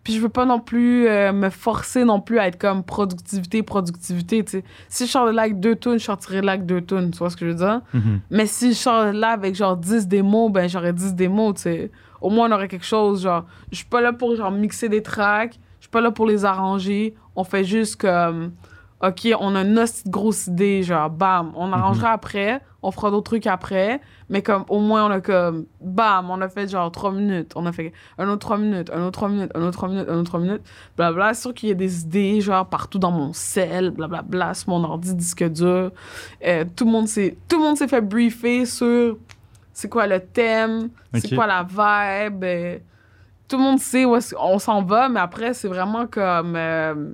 Puis 0.03 0.13
je 0.13 0.21
veux 0.21 0.29
pas 0.29 0.45
non 0.45 0.59
plus 0.59 1.07
euh, 1.07 1.33
me 1.33 1.49
forcer 1.49 2.05
non 2.05 2.21
plus 2.21 2.37
à 2.37 2.47
être 2.47 2.59
comme 2.59 2.83
productivité, 2.83 3.63
productivité, 3.63 4.43
tu 4.43 4.51
sais. 4.51 4.63
Si 4.87 5.07
je 5.07 5.11
sors 5.11 5.25
de 5.25 5.31
là 5.31 5.41
avec 5.41 5.59
deux 5.59 5.75
tunes, 5.75 5.97
je 5.97 6.03
sortirai 6.03 6.41
de 6.41 6.45
là 6.45 6.51
avec 6.51 6.67
deux 6.67 6.81
tunes, 6.81 7.09
tu 7.09 7.17
vois 7.17 7.31
ce 7.31 7.35
que 7.35 7.43
je 7.43 7.51
veux 7.51 7.57
dire? 7.57 7.81
Mhm. 7.91 8.19
Mais 8.29 8.45
si 8.45 8.73
je 8.73 8.77
sors 8.77 9.05
de 9.05 9.17
là 9.17 9.29
avec 9.29 9.55
genre 9.55 9.75
10 9.75 10.07
démos, 10.07 10.51
ben 10.51 10.69
j'aurais 10.69 10.93
10 10.93 11.15
démos, 11.15 11.55
tu 11.55 11.61
sais. 11.63 11.91
Au 12.21 12.29
moins, 12.29 12.47
on 12.49 12.53
aurait 12.53 12.67
quelque 12.67 12.85
chose, 12.85 13.23
genre. 13.23 13.45
Je 13.71 13.77
suis 13.77 13.85
pas 13.85 13.99
là 13.99 14.13
pour 14.13 14.35
genre 14.35 14.51
mixer 14.51 14.89
des 14.89 15.01
tracks, 15.01 15.55
je 15.79 15.85
suis 15.85 15.89
pas 15.89 16.01
là 16.01 16.11
pour 16.11 16.27
les 16.27 16.45
arranger. 16.45 17.15
On 17.35 17.43
fait 17.43 17.63
juste 17.63 17.95
comme. 17.95 18.51
OK, 19.01 19.27
on 19.39 19.55
a 19.55 19.61
une 19.61 19.83
grosse 20.07 20.47
idée, 20.47 20.83
genre, 20.83 21.09
bam, 21.09 21.51
on 21.55 21.73
arrangera 21.73 22.11
après, 22.11 22.61
on 22.85 22.91
fera 22.91 23.11
d'autres 23.11 23.31
trucs 23.31 23.47
après, 23.47 23.99
mais 24.29 24.41
comme, 24.41 24.63
au 24.69 24.79
moins, 24.79 25.07
on 25.07 25.11
a 25.11 25.21
comme, 25.21 25.65
bam, 25.81 26.29
on 26.29 26.39
a 26.41 26.49
fait 26.49 26.67
genre 26.69 26.91
3 26.91 27.11
minutes, 27.11 27.51
on 27.55 27.65
a 27.65 27.71
fait 27.71 27.91
un 28.17 28.27
autre 28.29 28.39
3 28.39 28.57
minutes, 28.57 28.89
un 28.93 29.01
autre 29.01 29.11
3 29.11 29.29
minutes, 29.29 29.51
un 29.55 29.61
autre 29.61 29.71
3 29.77 29.89
minutes, 29.89 30.07
un 30.09 30.15
autre 30.17 30.29
3 30.29 30.39
minutes, 30.39 30.61
blabla. 30.95 31.33
C'est 31.33 31.41
sûr 31.41 31.53
qu'il 31.53 31.69
y 31.69 31.71
a 31.71 31.75
des 31.75 32.01
idées, 32.01 32.41
genre, 32.41 32.65
partout 32.67 32.99
dans 32.99 33.11
mon 33.11 33.33
cell, 33.33 33.91
blablabla, 33.91 34.53
sur 34.53 34.69
mon 34.69 34.83
ordi 34.83 35.13
disque 35.15 35.43
dur. 35.49 35.91
Euh, 36.45 36.65
tout 36.75 36.85
le 36.85 36.91
monde 36.91 37.07
s'est 37.07 37.87
fait 37.87 38.01
briefer 38.01 38.65
sur 38.65 39.17
c'est 39.73 39.89
quoi 39.89 40.07
le 40.07 40.19
thème, 40.19 40.89
c'est 41.13 41.35
quoi 41.35 41.47
la 41.47 41.63
vibe. 41.63 42.43
euh, 42.43 42.77
tout 43.47 43.57
le 43.57 43.63
monde 43.63 43.79
sait 43.79 44.05
où 44.05 44.17
qu'on 44.17 44.57
s'en 44.59 44.81
va, 44.83 45.09
mais 45.09 45.19
après, 45.19 45.53
c'est 45.53 45.67
vraiment 45.67 46.07
comme. 46.07 46.55
euh, 46.55 47.09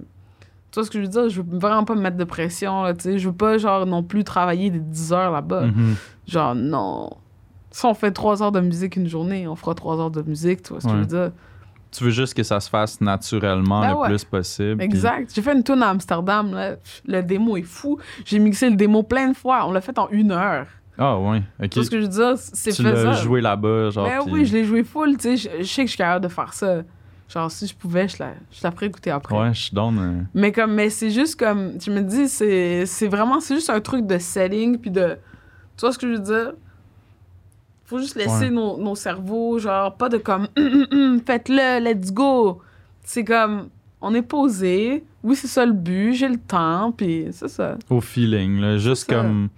tu 0.71 0.79
vois 0.79 0.85
ce 0.85 0.89
que 0.91 0.97
je 0.99 1.03
veux 1.03 1.09
dire? 1.09 1.29
Je 1.29 1.41
veux 1.41 1.59
vraiment 1.59 1.83
pas 1.83 1.95
me 1.95 2.01
mettre 2.01 2.17
de 2.17 2.23
pression, 2.23 2.83
là, 2.83 2.93
tu 2.93 3.01
sais. 3.03 3.17
Je 3.19 3.27
veux 3.29 3.35
pas, 3.35 3.57
genre, 3.57 3.85
non 3.85 4.03
plus 4.03 4.23
travailler 4.23 4.69
des 4.69 4.79
10 4.79 5.13
heures 5.13 5.31
là-bas. 5.31 5.67
Mhm. 5.67 5.95
Genre, 6.27 6.55
non. 6.55 7.09
Si 7.71 7.85
on 7.85 7.93
fait 7.93 8.11
3 8.11 8.41
heures 8.43 8.51
de 8.51 8.59
musique 8.61 8.95
une 8.95 9.07
journée, 9.07 9.47
on 9.47 9.55
fera 9.55 9.75
3 9.75 9.99
heures 9.99 10.11
de 10.11 10.21
musique, 10.21 10.63
tu 10.63 10.73
vois 10.73 10.81
ce 10.81 10.87
que 10.87 10.93
je 10.93 10.97
veux 10.97 11.05
dire? 11.05 11.31
Tu 11.91 12.05
veux 12.05 12.09
juste 12.09 12.33
que 12.35 12.43
ça 12.43 12.61
se 12.61 12.69
fasse 12.69 13.01
naturellement 13.01 13.81
Ben 13.81 13.89
le 13.91 13.97
ouais. 13.97 14.07
plus 14.07 14.23
possible. 14.23 14.81
Exact. 14.81 15.29
J'ai 15.35 15.41
fait 15.41 15.51
une 15.53 15.61
tourne 15.63 15.83
à 15.83 15.89
Amsterdam, 15.89 16.53
là. 16.53 16.75
Le 17.05 17.21
démo 17.21 17.57
est 17.57 17.63
fou. 17.63 17.97
J'ai 18.23 18.39
mixé 18.39 18.69
le 18.69 18.77
démo 18.77 19.03
plein 19.03 19.27
de 19.27 19.35
fois. 19.35 19.65
On 19.67 19.73
l'a 19.73 19.81
fait 19.81 19.99
en 19.99 20.07
une 20.09 20.31
heure. 20.31 20.67
Ah 20.97 21.17
ouais, 21.19 21.41
ok. 21.61 21.69
Tu 21.69 21.79
vois 21.79 21.85
ce 21.85 21.89
que 21.89 21.97
je 21.97 22.03
veux 22.03 22.07
dire? 22.07 22.33
C'est 22.37 22.71
tu 22.71 22.83
l'as 22.83 22.91
faisable. 22.91 23.17
joué 23.17 23.41
là-bas, 23.41 23.89
genre. 23.89 24.05
Ben 24.07 24.19
oui, 24.31 24.45
je 24.45 24.53
l'ai 24.53 24.63
joué 24.63 24.83
full, 24.85 25.17
tu 25.17 25.35
sais. 25.35 25.37
Je, 25.37 25.63
je 25.63 25.63
sais 25.67 25.81
que 25.81 25.87
je 25.87 25.91
suis 25.91 25.97
capable 25.97 26.23
de 26.23 26.29
faire 26.29 26.53
ça. 26.53 26.77
Genre, 27.31 27.49
si 27.49 27.65
je 27.67 27.73
pouvais, 27.75 28.07
je 28.09 28.17
la, 28.19 28.33
je 28.51 28.59
la 28.61 28.71
ferais 28.71 28.87
écouter 28.87 29.09
après. 29.09 29.37
Ouais, 29.37 29.53
je 29.53 29.71
euh, 29.73 30.21
Mais 30.33 30.51
comme, 30.51 30.73
mais 30.73 30.89
c'est 30.89 31.11
juste 31.11 31.39
comme, 31.39 31.79
je 31.81 31.89
me 31.89 32.01
dis, 32.01 32.27
c'est, 32.27 32.85
c'est 32.85 33.07
vraiment, 33.07 33.39
c'est 33.39 33.55
juste 33.55 33.69
un 33.69 33.79
truc 33.79 34.05
de 34.05 34.17
setting, 34.17 34.77
puis 34.77 34.91
de, 34.91 35.17
tu 35.77 35.81
vois 35.81 35.93
ce 35.93 35.97
que 35.97 36.07
je 36.07 36.13
veux 36.17 36.23
dire? 36.23 36.53
Faut 37.85 37.99
juste 37.99 38.15
laisser 38.15 38.45
Ouais. 38.45 38.49
nos, 38.49 38.77
nos 38.77 38.95
cerveaux, 38.95 39.59
genre, 39.59 39.95
pas 39.95 40.09
de 40.09 40.17
comme, 40.17 40.47
Hum, 40.57 40.67
hum, 40.73 40.87
hum, 40.91 41.21
faites-le, 41.25 41.79
let's 41.83 42.11
go. 42.11 42.59
C'est 43.03 43.23
comme, 43.23 43.69
on 44.01 44.13
est 44.13 44.21
posé, 44.21 45.03
oui, 45.23 45.35
c'est 45.35 45.47
ça 45.47 45.65
le 45.65 45.73
but, 45.73 46.13
j'ai 46.13 46.27
le 46.29 46.37
temps, 46.37 46.91
puis 46.91 47.27
c'est 47.31 47.47
ça. 47.47 47.77
au 47.89 48.01
feeling, 48.01 48.59
là. 48.59 48.77
Juste 48.77 49.09
comme. 49.09 49.49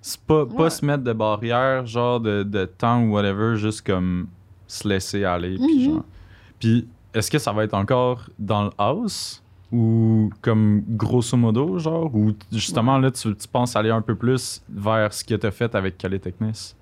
C'est 0.00 0.20
pas, 0.20 0.46
pas 0.46 0.70
se 0.70 0.84
mettre 0.86 1.02
de 1.02 1.12
barrière, 1.12 1.84
genre 1.84 2.20
de, 2.20 2.42
de 2.42 2.64
temps 2.64 3.02
ou 3.02 3.12
whatever, 3.12 3.56
juste 3.56 3.84
comme 3.84 4.28
se 4.66 4.88
laisser 4.88 5.24
aller. 5.24 5.56
Puis, 5.58 5.88
Mhm. 5.88 5.94
genre. 5.94 6.04
Puis, 6.58 6.88
est-ce 7.14 7.30
que 7.30 7.38
ça 7.38 7.52
va 7.52 7.64
être 7.64 7.74
encore 7.74 8.28
dans 8.38 8.64
le 8.64 8.70
house 8.78 9.42
ou 9.70 10.30
comme 10.40 10.82
grosso 10.88 11.36
modo, 11.36 11.78
genre, 11.78 12.14
ou 12.14 12.32
justement 12.50 12.98
là, 12.98 13.10
tu, 13.10 13.34
tu 13.36 13.48
penses 13.48 13.76
aller 13.76 13.90
un 13.90 14.00
peu 14.00 14.14
plus 14.14 14.62
vers 14.68 15.12
ce 15.12 15.22
que 15.24 15.34
t'as 15.34 15.50
fait 15.50 15.74
avec 15.74 15.98
Calais 15.98 16.18
Technis? 16.18 16.74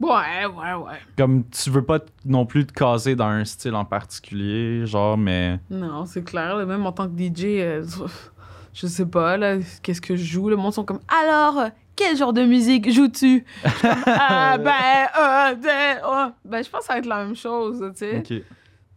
Ouais, 0.00 0.46
ouais, 0.46 0.72
ouais. 0.82 0.98
Comme 1.18 1.44
tu 1.50 1.68
veux 1.68 1.82
pas 1.84 1.98
non 2.24 2.46
plus 2.46 2.64
te 2.64 2.72
caser 2.72 3.14
dans 3.16 3.26
un 3.26 3.44
style 3.44 3.74
en 3.74 3.84
particulier, 3.84 4.86
genre, 4.86 5.18
mais. 5.18 5.60
Non, 5.68 6.06
c'est 6.06 6.22
clair, 6.24 6.56
là, 6.56 6.64
même 6.64 6.86
en 6.86 6.92
tant 6.92 7.06
que 7.06 7.12
DJ, 7.14 7.44
euh, 7.60 7.84
je 8.72 8.86
sais 8.86 9.04
pas, 9.04 9.36
là, 9.36 9.58
qu'est-ce 9.82 10.00
que 10.00 10.16
je 10.16 10.24
joue, 10.24 10.48
le 10.48 10.56
monde 10.56 10.72
sont 10.72 10.84
comme, 10.84 11.00
alors, 11.22 11.68
quel 11.94 12.16
genre 12.16 12.32
de 12.32 12.44
musique 12.44 12.90
joues-tu? 12.90 13.44
Ah, 14.06 14.56
ben, 14.56 14.72
euh, 15.20 15.54
de- 15.56 16.00
oh. 16.06 16.32
ben, 16.46 16.64
je 16.64 16.70
pense 16.70 16.80
que 16.80 16.86
ça 16.86 16.92
va 16.94 16.98
être 17.00 17.06
la 17.06 17.24
même 17.26 17.36
chose, 17.36 17.84
tu 17.92 17.98
sais. 17.98 18.18
Ok. 18.18 18.42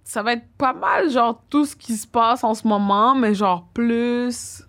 Ça 0.04 0.22
va 0.24 0.34
être 0.34 0.46
pas 0.58 0.74
mal, 0.74 1.10
genre, 1.10 1.42
tout 1.50 1.66
ce 1.66 1.76
qui 1.76 1.94
se 1.94 2.06
passe 2.08 2.44
en 2.44 2.54
ce 2.54 2.68
moment, 2.68 3.16
mais 3.16 3.34
genre 3.34 3.68
plus. 3.74 4.64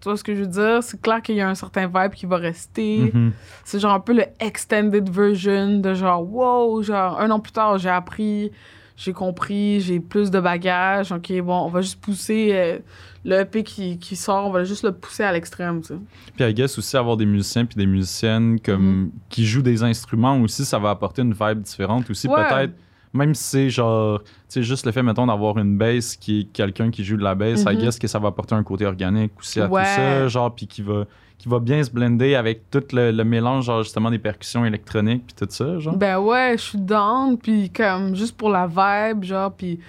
Tu 0.00 0.04
vois 0.08 0.16
ce 0.16 0.24
que 0.24 0.34
je 0.34 0.40
veux 0.40 0.46
dire? 0.46 0.82
C'est 0.82 1.00
clair 1.00 1.20
qu'il 1.20 1.36
y 1.36 1.40
a 1.42 1.48
un 1.48 1.54
certain 1.54 1.86
vibe 1.86 2.12
qui 2.14 2.24
va 2.26 2.38
rester. 2.38 3.10
Mhm. 3.12 3.32
C'est 3.64 3.78
genre 3.78 3.92
un 3.92 4.00
peu 4.00 4.14
le 4.14 4.24
extended 4.40 5.08
version 5.10 5.78
de 5.78 5.92
genre, 5.94 6.22
wow, 6.32 6.82
genre, 6.82 7.20
un 7.20 7.30
an 7.30 7.38
plus 7.38 7.52
tard, 7.52 7.76
j'ai 7.78 7.90
appris, 7.90 8.50
j'ai 8.96 9.12
compris, 9.12 9.80
j'ai 9.80 10.00
plus 10.00 10.30
de 10.30 10.40
bagages. 10.40 11.12
Ok, 11.12 11.30
bon, 11.42 11.64
on 11.64 11.68
va 11.68 11.82
juste 11.82 12.00
pousser 12.00 12.48
euh, 12.52 12.78
le 13.26 13.40
EP 13.40 13.62
qui, 13.62 13.98
qui 13.98 14.16
sort, 14.16 14.46
on 14.46 14.50
va 14.50 14.64
juste 14.64 14.84
le 14.84 14.92
pousser 14.92 15.22
à 15.22 15.32
l'extrême, 15.32 15.82
tu 15.82 15.88
sais. 15.88 15.98
Puis 16.34 16.44
I 16.48 16.54
guess 16.54 16.78
aussi 16.78 16.96
avoir 16.96 17.18
des 17.18 17.26
musiciens 17.26 17.66
puis 17.66 17.76
des 17.76 17.86
musiciennes 17.86 18.58
comme 18.58 18.82
Mhm. 19.02 19.10
qui 19.28 19.44
jouent 19.44 19.60
des 19.62 19.82
instruments 19.82 20.40
aussi, 20.40 20.64
ça 20.64 20.78
va 20.78 20.88
apporter 20.90 21.20
une 21.20 21.34
vibe 21.34 21.60
différente 21.60 22.08
aussi. 22.08 22.26
Ouais. 22.26 22.36
Peut-être, 22.48 22.72
même 23.12 23.34
si 23.34 23.42
c'est 23.44 23.70
genre, 23.70 24.22
tu 24.22 24.28
sais, 24.48 24.62
juste 24.62 24.86
le 24.86 24.92
fait, 24.92 25.02
mettons, 25.02 25.26
d'avoir 25.26 25.58
une 25.58 25.76
bass 25.76 26.16
qui 26.16 26.40
est 26.40 26.44
quelqu'un 26.52 26.90
qui 26.90 27.02
joue 27.04 27.16
de 27.16 27.22
la 27.24 27.34
bass, 27.34 27.62
I 27.64 27.70
Mhm. 27.70 27.76
guess 27.76 27.98
que 27.98 28.06
ça 28.06 28.18
va 28.18 28.28
apporter 28.28 28.54
un 28.54 28.62
côté 28.62 28.86
organique 28.86 29.32
aussi 29.38 29.60
à 29.60 29.68
Ouais. 29.68 29.82
tout 29.82 29.88
ça, 29.88 30.28
genre, 30.28 30.54
puis 30.54 30.66
qui 30.66 30.82
va, 30.82 31.04
qui 31.38 31.48
va 31.48 31.58
bien 31.58 31.82
se 31.82 31.90
blender 31.90 32.34
avec 32.34 32.70
tout 32.70 32.82
le, 32.92 33.10
le 33.10 33.24
mélange, 33.24 33.64
genre, 33.64 33.82
justement, 33.82 34.10
des 34.10 34.18
percussions 34.18 34.64
électroniques 34.64 35.24
puis 35.26 35.34
tout 35.46 35.52
ça, 35.52 35.78
genre. 35.78 35.96
Ben 35.96 36.18
ouais, 36.18 36.52
je 36.56 36.62
suis 36.62 36.78
down, 36.78 37.36
puis 37.38 37.70
comme 37.70 38.14
juste 38.14 38.36
pour 38.36 38.50
la 38.50 38.66
vibe, 38.66 39.24
genre, 39.24 39.52
puis 39.52 39.80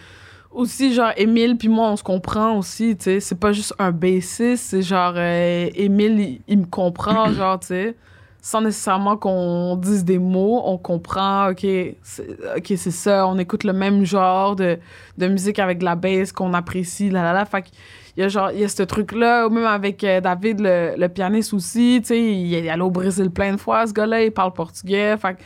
aussi, 0.49 0.93
genre, 0.93 1.11
Émile 1.15 1.57
puis 1.57 1.69
moi, 1.69 1.89
on 1.91 1.95
se 1.95 2.03
comprend 2.03 2.57
aussi, 2.57 2.97
tu 2.97 3.03
sais. 3.05 3.19
C'est 3.19 3.39
pas 3.39 3.53
juste 3.53 3.73
un 3.79 3.91
bassiste, 3.91 4.57
c'est 4.65 4.81
genre, 4.81 5.13
euh, 5.15 5.69
Émile, 5.75 6.19
il, 6.19 6.41
il 6.47 6.57
me 6.59 6.65
comprend, 6.65 7.31
genre, 7.33 7.59
tu 7.59 7.67
sais. 7.67 7.95
Sans 8.43 8.61
nécessairement 8.61 9.17
qu'on 9.17 9.75
dise 9.75 10.03
des 10.03 10.17
mots, 10.17 10.63
on 10.65 10.77
comprend, 10.77 11.49
OK, 11.49 11.65
c'est, 12.01 12.91
ça, 12.91 13.27
on 13.27 13.37
écoute 13.37 13.63
le 13.63 13.73
même 13.73 14.03
genre 14.03 14.55
de, 14.55 14.79
de 15.19 15.27
musique 15.27 15.59
avec 15.59 15.77
de 15.77 15.85
la 15.85 15.95
bass 15.95 16.31
qu'on 16.31 16.53
apprécie, 16.55 17.11
là, 17.11 17.21
là, 17.21 17.33
là. 17.33 17.45
Fait 17.45 17.61
qu'il 17.61 17.73
y 18.17 18.23
a 18.23 18.27
genre, 18.29 18.51
il 18.51 18.61
y 18.61 18.63
a 18.63 18.67
ce 18.67 18.81
truc-là, 18.81 19.47
même 19.49 19.65
avec 19.65 20.03
euh, 20.03 20.21
David, 20.21 20.59
le, 20.59 20.95
le 20.97 21.07
pianiste 21.09 21.53
aussi, 21.53 21.99
tu 22.01 22.07
sais, 22.07 22.19
il 22.19 22.53
est 22.55 22.67
allé 22.67 22.81
au 22.81 22.89
Brésil 22.89 23.29
plein 23.29 23.53
de 23.53 23.57
fois, 23.57 23.85
ce 23.85 23.93
gars-là, 23.93 24.23
il 24.23 24.31
parle 24.31 24.53
portugais, 24.53 25.17
fait 25.17 25.37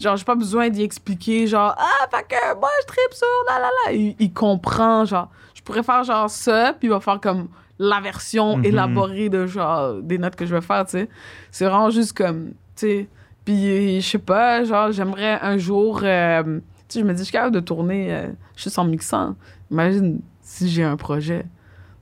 Genre, 0.00 0.16
j'ai 0.16 0.24
pas 0.24 0.34
besoin 0.34 0.70
d'y 0.70 0.82
expliquer, 0.82 1.46
genre, 1.46 1.74
ah, 1.76 2.08
fait 2.10 2.26
que 2.26 2.58
moi, 2.58 2.70
je 2.80 2.86
tripe 2.86 3.12
sur 3.12 3.26
la 3.46 3.58
la. 3.60 3.92
Il, 3.92 4.16
il 4.18 4.32
comprend, 4.32 5.04
genre, 5.04 5.28
je 5.54 5.60
pourrais 5.60 5.82
faire 5.82 6.02
genre 6.04 6.30
ça, 6.30 6.74
puis 6.78 6.88
il 6.88 6.90
va 6.90 7.00
faire 7.00 7.20
comme 7.20 7.48
la 7.82 7.98
version 8.00 8.58
Mhm. 8.58 8.64
élaborée 8.66 9.28
de 9.30 9.46
genre 9.46 9.94
des 10.02 10.18
notes 10.18 10.36
que 10.36 10.44
je 10.44 10.54
vais 10.54 10.60
faire, 10.60 10.84
tu 10.84 10.92
sais. 10.92 11.08
C'est 11.50 11.64
vraiment 11.64 11.88
juste 11.90 12.12
comme, 12.16 12.48
tu 12.76 12.86
sais. 12.86 13.08
Puis, 13.44 14.00
je 14.02 14.06
sais 14.06 14.18
pas, 14.18 14.62
genre, 14.64 14.92
j'aimerais 14.92 15.38
un 15.40 15.56
jour, 15.56 16.00
euh, 16.04 16.42
tu 16.44 16.60
sais, 16.88 17.00
je 17.00 17.04
me 17.06 17.12
dis, 17.14 17.20
je 17.20 17.24
suis 17.24 17.32
capable 17.32 17.54
de 17.54 17.60
tourner 17.60 18.12
euh, 18.14 18.28
juste 18.54 18.78
en 18.78 18.84
mixant. 18.84 19.34
Imagine 19.70 20.20
si 20.42 20.68
j'ai 20.68 20.84
un 20.84 20.96
projet. 20.96 21.46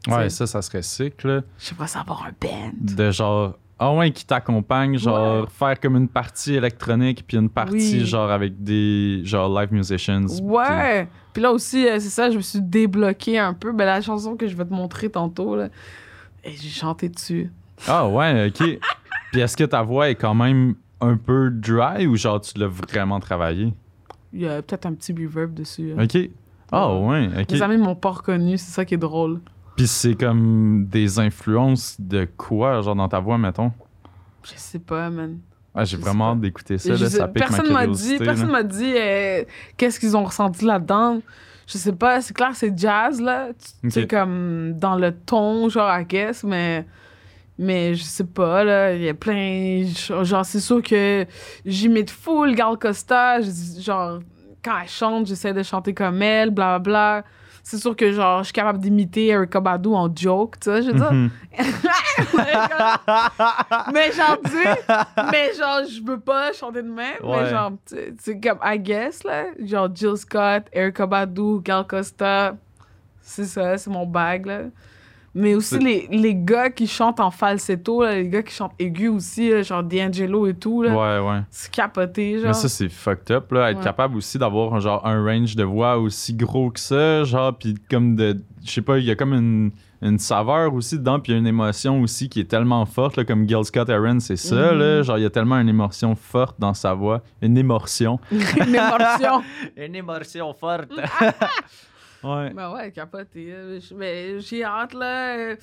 Ouais, 0.09 0.29
ça, 0.31 0.47
ça 0.49 0.61
serait 0.63 0.83
sick, 0.83 1.23
là. 1.23 1.43
J'aimerais 1.59 1.87
ça 1.87 2.01
avoir 2.01 2.25
un 2.27 2.33
band. 2.41 2.73
De 2.81 3.11
genre, 3.13 3.57
ah 3.79 3.95
ouais, 3.95 4.11
qui 4.11 4.27
t'accompagne, 4.27 4.99
genre, 4.99 5.49
faire 5.51 5.79
comme 5.79 5.95
une 5.97 6.09
partie 6.09 6.55
électronique 6.57 7.25
puis 7.27 7.37
une 7.37 7.51
partie, 7.51 7.99
Oui. 8.01 8.05
genre, 8.07 8.31
avec 8.33 8.61
des, 8.63 9.21
genre, 9.25 9.49
live 9.61 9.73
musicians. 9.73 10.27
Ouais. 10.43 11.09
Puis 11.39 11.45
là 11.45 11.53
aussi, 11.53 11.87
euh, 11.87 12.01
c'est 12.01 12.09
ça, 12.09 12.33
je 12.33 12.37
me 12.37 12.43
suis 12.43 12.61
débloqué 12.61 13.39
un 13.39 13.55
peu. 13.55 13.71
Ben, 13.71 13.85
la 13.85 14.01
chanson 14.01 14.35
que 14.35 14.49
je 14.49 14.57
vais 14.57 14.65
te 14.65 14.75
montrer 14.75 15.09
tantôt, 15.09 15.55
là, 15.55 15.69
et 16.43 16.51
j'ai 16.51 16.69
chanté 16.69 17.09
dessus. 17.09 17.53
Ah 17.87 18.09
ouais, 18.09 18.49
ok. 18.49 18.81
Puis 19.31 19.41
est-ce 19.41 19.57
que 19.57 19.63
ta 19.63 19.83
voix 19.83 20.11
est 20.11 20.17
quand 20.17 20.35
même 20.35 20.75
un 21.01 21.17
peu 21.17 21.49
dry 21.53 22.09
ou 22.09 22.17
genre 22.17 22.41
tu 22.41 22.59
l'as 22.59 22.67
vraiment 22.67 23.21
travaillé? 23.21 23.73
Il 24.33 24.41
y 24.41 24.49
a 24.49 24.61
peut-être 24.63 24.87
un 24.87 24.95
petit 24.95 25.13
reverb 25.13 25.55
dessus. 25.55 25.93
Ok. 25.97 26.19
Ah 26.73 26.93
ouais, 26.99 27.29
ok. 27.29 27.53
Mes 27.53 27.63
amis 27.63 27.77
m'ont 27.77 27.95
pas 27.95 28.11
reconnu, 28.11 28.59
c'est 28.59 28.73
ça 28.73 28.85
qui 28.85 28.95
est 28.95 28.99
drôle. 28.99 29.39
Puis 29.77 29.87
c'est 29.87 30.17
comme 30.17 30.87
des 30.89 31.21
influences 31.21 32.01
de 32.01 32.27
quoi, 32.37 32.81
genre 32.81 32.97
dans 32.97 33.09
ta 33.09 33.21
voix, 33.21 33.39
mettons? 33.39 33.71
Je 34.43 34.55
sais 34.57 34.81
pas, 34.81 35.09
man. 35.09 35.39
Ah, 35.81 35.85
j'ai 35.85 35.97
vraiment 35.97 36.33
hâte 36.33 36.41
d'écouter 36.41 36.77
ça, 36.77 36.95
Je 36.97 37.05
là, 37.05 37.09
sais- 37.11 37.19
ça 37.19 37.29
pique 37.29 37.39
personne 37.47 37.73
ma 37.73 37.87
dit, 37.87 38.19
personne 38.19 38.51
m'a 38.51 38.63
dit 38.65 38.95
euh, 38.97 39.45
qu'est-ce 39.77 40.01
qu'ils 40.01 40.17
ont 40.17 40.25
ressenti 40.25 40.65
là-dedans. 40.65 41.21
Je 41.69 41.79
sais 41.79 41.93
pas, 41.93 42.21
c'est 42.21 42.35
clair, 42.35 42.51
c'est 42.55 42.77
jazz, 42.77 43.21
là. 43.21 43.49
Tu 43.83 43.91
sais, 43.91 44.07
comme 44.09 44.73
dans 44.77 44.97
le 44.97 45.13
ton, 45.15 45.69
genre, 45.69 45.89
I 45.99 46.05
guess, 46.05 46.43
mais. 46.43 46.85
Mais 47.61 47.95
je 47.95 48.03
sais 48.05 48.25
pas, 48.25 48.65
là, 48.65 48.95
il 48.95 49.03
y 49.03 49.09
a 49.09 49.15
plein. 49.15 49.85
Genre, 50.23 50.45
c'est 50.45 50.61
sûr 50.61 50.83
que 50.83 51.27
j'y 51.67 51.89
mets 51.89 52.05
de 52.05 52.11
full 52.11 52.55
Gal 52.55 52.77
Costa. 52.79 53.39
Genre, 53.41 54.21
quand 54.65 54.79
elle 54.83 54.89
chante, 54.89 55.27
j'essaie 55.27 55.53
de 55.53 55.63
chanter 55.63 55.93
comme 55.95 56.23
elle, 56.23 56.51
bla 56.51 56.79
bla 56.79 57.23
bla. 57.23 57.25
C'est 57.71 57.77
sûr 57.77 57.95
que, 57.95 58.11
genre, 58.13 58.39
je 58.39 58.45
suis 58.45 58.53
capable 58.55 58.79
d'imiter 58.79 59.27
Erykah 59.27 59.61
Badu 59.61 59.91
en 59.91 60.09
joke, 60.17 60.59
tu 60.59 60.71
sais, 60.71 60.81
je 60.81 60.87
veux 60.91 60.95
dire. 60.95 61.13
Mhm. 61.13 61.31
mais 63.93 64.11
genre, 64.13 64.39
tu 64.43 64.51
sais, 64.53 64.79
mais 65.31 65.53
genre, 65.55 65.81
je 65.87 66.03
veux 66.03 66.19
pas 66.19 66.51
chanter 66.55 66.83
de 66.83 66.89
même, 66.89 67.17
Ouais. 67.23 67.43
mais 67.43 67.51
genre, 67.51 67.73
tu 67.87 67.95
sais, 67.95 68.15
c'est 68.19 68.41
comme, 68.41 68.59
I 68.65 68.79
guess, 68.79 69.23
là, 69.23 69.45
genre 69.63 69.89
Jill 69.95 70.17
Scott, 70.17 70.65
Erykah 70.73 71.07
Badu, 71.07 71.61
Gal 71.63 71.87
Costa, 71.87 72.57
c'est 73.21 73.45
ça, 73.45 73.77
c'est 73.77 73.91
mon 73.91 74.07
bag, 74.07 74.47
là. 74.47 74.61
Mais 75.35 75.55
aussi 75.55 75.79
les, 75.79 76.09
les 76.11 76.35
gars 76.35 76.71
qui 76.71 76.87
chantent 76.87 77.21
en 77.21 77.31
falsetto, 77.31 78.03
là, 78.03 78.15
les 78.17 78.29
gars 78.29 78.43
qui 78.43 78.53
chantent 78.55 78.75
aigu 78.79 79.09
aussi, 79.09 79.51
là, 79.51 79.63
genre 79.63 79.83
D'Angelo 79.85 80.47
et 80.47 80.55
tout, 80.55 80.83
là, 80.83 80.91
Ouais, 81.23 81.29
ouais. 81.31 81.41
c'est 81.51 81.71
capoté, 81.71 82.39
genre. 82.39 82.49
Mais 82.49 82.53
ça, 82.55 82.69
c'est 82.69 82.89
fucked 82.89 83.31
up, 83.31 83.53
là. 83.53 83.71
Être 83.71 83.79
Ouais. 83.79 83.85
capable 83.85 84.17
aussi 84.17 84.39
d'avoir, 84.39 84.81
genre, 84.81 85.07
un 85.07 85.23
range 85.25 85.55
de 85.55 85.63
voix 85.65 85.99
aussi 85.99 86.35
gros 86.35 86.71
que 86.71 86.81
ça, 86.81 87.25
genre, 87.25 87.57
puis 87.57 87.75
comme 87.91 88.17
de. 88.17 88.37
Je 88.65 88.71
sais 88.73 88.83
pas, 88.83 88.99
il 88.99 89.05
y 89.05 89.11
a 89.11 89.15
comme 89.15 89.33
une, 89.35 89.71
une 90.03 90.19
saveur 90.19 90.75
aussi 90.75 90.99
dedans, 90.99 91.21
puis 91.21 91.33
il 91.33 91.35
y 91.35 91.39
a 91.39 91.41
une 91.41 91.47
émotion 91.47 92.01
aussi 92.03 92.29
qui 92.29 92.41
est 92.41 92.45
tellement 92.51 92.85
forte, 92.87 93.17
là, 93.17 93.25
comme 93.25 93.49
Gil 93.49 93.65
Scott 93.65 93.89
Aaron, 93.91 94.19
c'est 94.21 94.37
ça, 94.37 94.73
Mhm. 94.73 94.79
là. 94.79 95.03
Genre, 95.03 95.19
il 95.19 95.23
y 95.23 95.27
a 95.27 95.31
tellement 95.31 95.57
une 95.61 95.69
émotion 95.69 96.15
forte 96.17 96.59
dans 96.59 96.75
sa 96.75 96.95
voix. 96.95 97.23
Une 97.43 97.57
émotion. 97.57 98.19
Une 98.33 98.75
émotion. 98.75 99.43
Une 99.77 99.95
émotion 99.95 100.53
forte. 100.55 100.89
ouais. 102.25 102.51
ben 102.55 102.73
ouais, 102.73 102.91
capoté. 102.93 103.55
Mais 103.97 104.41
j'ai 104.41 104.65
hâte, 104.65 104.95
là. 104.95 105.55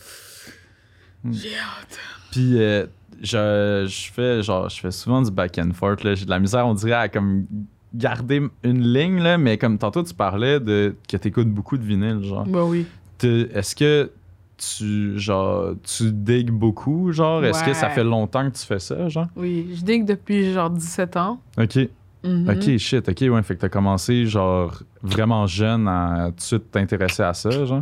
Hmm. 1.23 1.33
J'ai 1.33 1.55
hâte. 1.55 1.99
Puis 2.31 2.61
euh, 2.61 2.85
je, 3.21 3.85
je 3.87 4.11
fais 4.11 4.43
genre 4.43 4.69
je 4.69 4.79
fais 4.79 4.91
souvent 4.91 5.21
du 5.21 5.31
back 5.31 5.57
and 5.57 5.71
forth 5.73 6.03
là, 6.03 6.15
j'ai 6.15 6.25
de 6.25 6.29
la 6.29 6.39
misère 6.39 6.67
on 6.67 6.73
dirait 6.73 6.93
à 6.93 7.09
comme 7.09 7.45
garder 7.93 8.41
une 8.63 8.81
ligne 8.81 9.21
là, 9.21 9.37
mais 9.37 9.57
comme 9.57 9.77
tantôt 9.77 10.03
tu 10.03 10.13
parlais 10.13 10.59
de 10.59 10.95
que 11.09 11.17
t'écoutes 11.17 11.49
beaucoup 11.49 11.77
de 11.77 11.83
vinyle 11.83 12.23
genre. 12.23 12.45
Ben 12.45 12.63
oui. 12.63 12.85
Est-ce 13.23 13.75
que 13.75 14.11
tu 14.57 15.17
genre 15.17 15.73
tu 15.83 16.11
digues 16.11 16.51
beaucoup 16.51 17.11
genre? 17.11 17.43
Est-ce 17.43 17.63
que 17.63 17.73
ça 17.73 17.89
fait 17.89 18.03
longtemps 18.03 18.49
que 18.49 18.55
tu 18.55 18.65
fais 18.65 18.79
ça 18.79 19.07
genre? 19.09 19.27
Oui, 19.35 19.71
je 19.73 19.83
digue 19.83 20.05
depuis 20.05 20.53
genre 20.53 20.69
17 20.69 21.17
ans. 21.17 21.39
OK. 21.57 21.79
Mhm. 22.25 22.49
OK, 22.49 22.77
shit. 22.77 23.07
OK, 23.07 23.21
ouais, 23.21 23.43
fait 23.43 23.55
que 23.55 23.61
t'as 23.61 23.69
commencé 23.69 24.25
genre 24.25 24.81
vraiment 25.03 25.45
jeune 25.47 25.87
à 25.87 26.27
tout 26.29 26.35
de 26.37 26.41
suite 26.41 26.71
t'intéresser 26.71 27.23
à 27.23 27.33
ça 27.33 27.51
genre? 27.65 27.81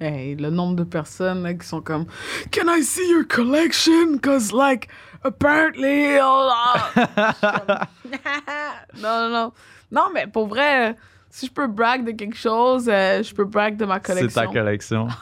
Hey, 0.00 0.34
le 0.34 0.50
nombre 0.50 0.74
de 0.76 0.84
personnes 0.84 1.44
là, 1.44 1.54
qui 1.54 1.66
sont 1.66 1.80
comme 1.80 2.04
Can 2.50 2.66
I 2.68 2.82
see 2.82 3.08
your 3.08 3.24
collection? 3.28 4.18
Cause 4.20 4.52
like 4.52 4.88
apparently. 5.22 6.18
oh, 6.20 6.50
ah. 7.16 7.88
non, 9.00 9.20
non, 9.20 9.30
non. 9.30 9.52
Non, 9.92 10.10
mais 10.12 10.26
pour 10.26 10.48
vrai, 10.48 10.96
si 11.36 11.46
je 11.46 11.50
peux 11.52 11.66
brag 11.66 12.04
de 12.04 12.12
quelque 12.12 12.36
chose, 12.36 12.88
euh, 12.88 13.20
je 13.20 13.34
peux 13.34 13.44
brag 13.44 13.76
de 13.76 13.84
ma 13.84 13.96
C'est 13.96 14.02
collection. 14.14 14.40
ta 14.40 14.46
collection. 14.46 15.08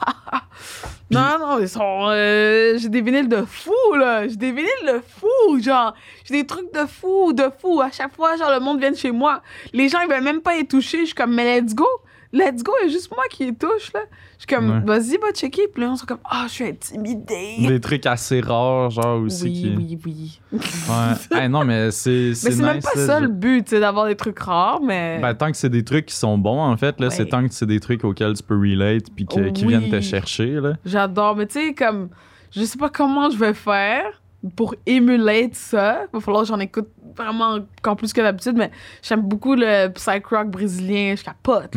Non, 1.09 1.37
non, 1.39 1.59
ils 1.59 1.69
sont. 1.69 2.07
euh, 2.09 2.75
j'ai 2.77 2.89
des 2.89 3.01
vinyles 3.01 3.27
de 3.29 3.43
fou, 3.43 3.71
là. 3.95 4.27
J'ai 4.27 4.35
des 4.35 4.51
vinyles 4.51 4.85
de 4.87 5.01
fou, 5.19 5.59
genre. 5.61 5.93
J'ai 6.23 6.41
des 6.41 6.47
trucs 6.47 6.73
de 6.73 6.85
fou, 6.87 7.33
de 7.33 7.49
fou. 7.59 7.81
À 7.81 7.91
chaque 7.91 8.15
fois, 8.15 8.35
genre, 8.35 8.49
le 8.51 8.59
monde 8.59 8.79
vient 8.79 8.89
de 8.91 8.95
chez 8.95 9.11
moi. 9.11 9.41
Les 9.73 9.89
gens, 9.89 9.99
ils 10.01 10.09
veulent 10.09 10.23
même 10.23 10.41
pas 10.41 10.55
y 10.55 10.65
toucher. 10.67 11.01
Je 11.01 11.05
suis 11.07 11.13
comme, 11.13 11.33
mais 11.35 11.59
let's 11.61 11.75
go. 11.75 11.85
Let's 12.33 12.63
go. 12.63 12.71
Il 12.81 12.87
y 12.87 12.89
a 12.89 12.91
juste 12.91 13.11
moi 13.11 13.23
qui 13.29 13.47
y 13.47 13.55
touche, 13.55 13.93
là. 13.93 13.99
Je 14.39 14.45
suis 14.45 14.47
comme, 14.47 14.69
Ouais. 14.71 14.81
vas-y, 14.83 15.17
va 15.17 15.31
checker. 15.31 15.67
Puis 15.71 15.83
là, 15.83 15.91
on 15.91 15.95
sont 15.95 16.07
comme, 16.07 16.17
ah, 16.25 16.45
je 16.47 16.53
suis 16.53 16.65
intimidée. 16.65 17.55
Des 17.59 17.79
trucs 17.79 18.05
assez 18.07 18.41
rares 18.41 18.89
genre 18.89 19.21
aussi 19.21 19.43
oui, 19.43 19.51
qui 19.53 19.99
oui, 20.05 20.39
oui. 20.51 20.59
Ouais. 20.89 21.39
Hey, 21.39 21.47
non 21.49 21.63
mais 21.63 21.91
c'est 21.91 22.33
c'est 22.33 22.49
Mais 22.49 22.55
c'est 22.55 22.61
même 22.63 22.75
nice, 22.77 22.83
pas 22.85 22.99
là, 22.99 23.05
ça 23.05 23.19
je- 23.19 23.25
le 23.25 23.29
but, 23.31 23.69
sais, 23.69 23.79
d'avoir 23.79 24.07
des 24.07 24.15
trucs 24.15 24.39
rares, 24.39 24.81
mais. 24.81 25.19
Ben, 25.21 25.33
tant 25.35 25.51
que 25.51 25.57
c'est 25.57 25.69
des 25.69 25.83
trucs 25.83 26.07
qui 26.07 26.15
sont 26.15 26.37
bons, 26.37 26.59
en 26.59 26.75
fait, 26.75 26.99
là, 26.99 27.07
Ouais. 27.07 27.13
c'est 27.13 27.27
tant 27.27 27.47
que 27.47 27.53
c'est 27.53 27.65
des 27.67 27.79
trucs 27.79 28.03
auxquels 28.03 28.33
tu 28.33 28.43
peux 28.43 28.57
relate 28.57 29.11
puis 29.15 29.25
que- 29.27 29.49
qui 29.51 29.65
viennent 29.65 29.89
te 29.91 30.01
chercher. 30.01 30.47
Là. 30.59 30.73
J'adore, 30.85 31.35
mais 31.35 31.45
tu 31.45 31.59
sais, 31.59 31.73
comme, 31.75 32.09
je 32.51 32.63
sais 32.63 32.77
pas 32.79 32.89
comment 32.89 33.29
je 33.29 33.37
vais 33.37 33.53
faire 33.53 34.21
pour 34.55 34.75
émuler 34.85 35.49
ça. 35.53 36.03
Il 36.05 36.13
va 36.13 36.19
falloir 36.19 36.43
que 36.43 36.49
j'en 36.49 36.59
écoute 36.59 36.89
vraiment 37.15 37.59
encore 37.79 37.95
plus 37.95 38.11
que 38.11 38.21
d'habitude, 38.21 38.55
mais 38.57 38.71
j'aime 39.01 39.21
beaucoup 39.21 39.55
le 39.55 39.87
psych 39.89 40.25
rock 40.27 40.49
brésilien, 40.49 41.15
je 41.17 41.23
capote. 41.23 41.75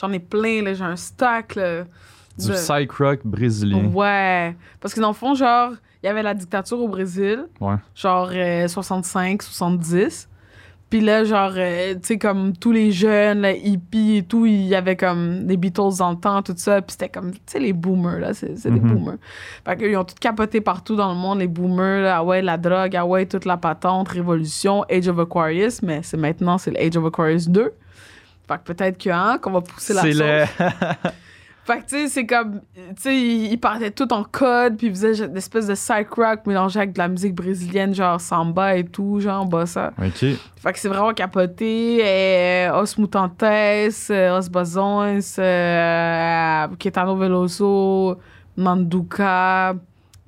J'en 0.00 0.12
ai 0.12 0.18
plein, 0.20 0.62
là, 0.62 0.74
j'ai 0.74 0.84
un 0.84 0.96
stock. 0.96 1.54
Là, 1.54 1.84
Du 2.38 2.48
de- 2.48 2.52
psych 2.54 2.92
rock 2.92 3.20
brésilien. 3.24 3.86
Ouais. 3.86 4.56
Parce 4.80 4.92
que 4.94 5.00
dans 5.00 5.08
le 5.08 5.14
fond, 5.14 5.34
genre, 5.34 5.72
il 6.02 6.06
y 6.06 6.08
avait 6.08 6.22
la 6.22 6.34
dictature 6.34 6.78
au 6.80 6.88
Brésil, 6.88 7.46
Ouais. 7.60 7.76
genre 7.94 8.28
euh, 8.34 8.68
65, 8.68 9.42
70. 9.42 10.28
Puis 10.90 11.00
là, 11.00 11.24
genre, 11.24 11.52
euh, 11.56 11.94
tu 11.94 12.00
sais, 12.04 12.18
comme 12.18 12.56
tous 12.56 12.70
les 12.70 12.92
jeunes, 12.92 13.44
hippies 13.64 14.18
et 14.18 14.22
tout, 14.22 14.46
il 14.46 14.66
y 14.66 14.76
avait 14.76 14.94
comme 14.94 15.44
des 15.44 15.56
Beatles 15.56 15.96
dans 15.98 16.10
le 16.12 16.16
temps, 16.16 16.40
tout 16.42 16.54
ça. 16.56 16.80
Puis 16.82 16.92
c'était 16.92 17.08
comme, 17.08 17.32
tu 17.32 17.40
sais, 17.46 17.58
les 17.58 17.72
boomers, 17.72 18.20
là, 18.20 18.32
c'est 18.32 18.56
c'est 18.56 18.70
des 18.70 18.78
Mhm. 18.78 18.92
boomers. 18.94 19.16
Fait 19.66 19.76
qu'ils 19.76 19.96
ont 19.96 20.04
tout 20.04 20.14
capoté 20.20 20.60
partout 20.60 20.94
dans 20.94 21.08
le 21.08 21.18
monde, 21.18 21.40
les 21.40 21.48
boomers, 21.48 22.02
là, 22.02 22.18
ah 22.18 22.24
ouais, 22.24 22.42
la 22.42 22.56
drogue, 22.58 22.94
ah 22.94 23.04
ouais, 23.04 23.26
toute 23.26 23.44
la 23.44 23.56
patente, 23.56 24.08
révolution, 24.08 24.84
Age 24.88 25.08
of 25.08 25.18
Aquarius, 25.18 25.82
mais 25.82 26.00
c'est 26.04 26.16
maintenant, 26.18 26.58
c'est 26.58 26.70
l'Age 26.70 26.96
of 26.96 27.06
Aquarius 27.06 27.48
2. 27.48 27.72
Fait 28.46 28.54
que 28.58 28.72
peut-être 28.72 28.98
que, 29.02 29.10
hein, 29.10 29.38
qu'on 29.42 29.50
va 29.52 29.62
pousser 29.62 29.94
la 29.94 30.02
C'est 30.02 30.12
sauce. 30.12 30.22
le. 30.22 30.44
Fait 31.64 31.78
que, 31.78 31.86
tu 31.86 31.96
sais, 31.96 32.08
c'est 32.08 32.26
comme, 32.26 32.60
tu 32.74 32.82
sais, 32.98 33.16
ils 33.18 33.56
partaient 33.58 33.90
tout 33.90 34.12
en 34.12 34.22
code, 34.22 34.76
puis 34.76 34.88
ils 34.88 34.92
faisaient 34.94 35.24
une 35.24 35.36
espèce 35.36 35.66
de 35.66 35.72
psych 35.74 36.10
rock 36.10 36.40
mélangé 36.46 36.78
avec 36.80 36.92
de 36.92 36.98
la 36.98 37.08
musique 37.08 37.34
brésilienne, 37.34 37.94
genre 37.94 38.20
samba 38.20 38.76
et 38.76 38.84
tout, 38.84 39.18
genre 39.20 39.46
bossa. 39.46 39.92
ok. 39.98 40.12
Fait 40.56 40.72
que 40.72 40.78
c'est 40.78 40.88
vraiment 40.88 41.12
capoté. 41.14 41.96
Et, 41.98 42.68
euh, 42.68 42.80
Os 42.80 42.98
Mutantes, 42.98 43.42
euh, 43.42 44.38
Os 44.38 44.48
Bazons, 44.50 45.22
euh, 45.38 46.66
Caetano 46.78 47.16
Veloso, 47.16 48.18
Manduka, 48.56 49.74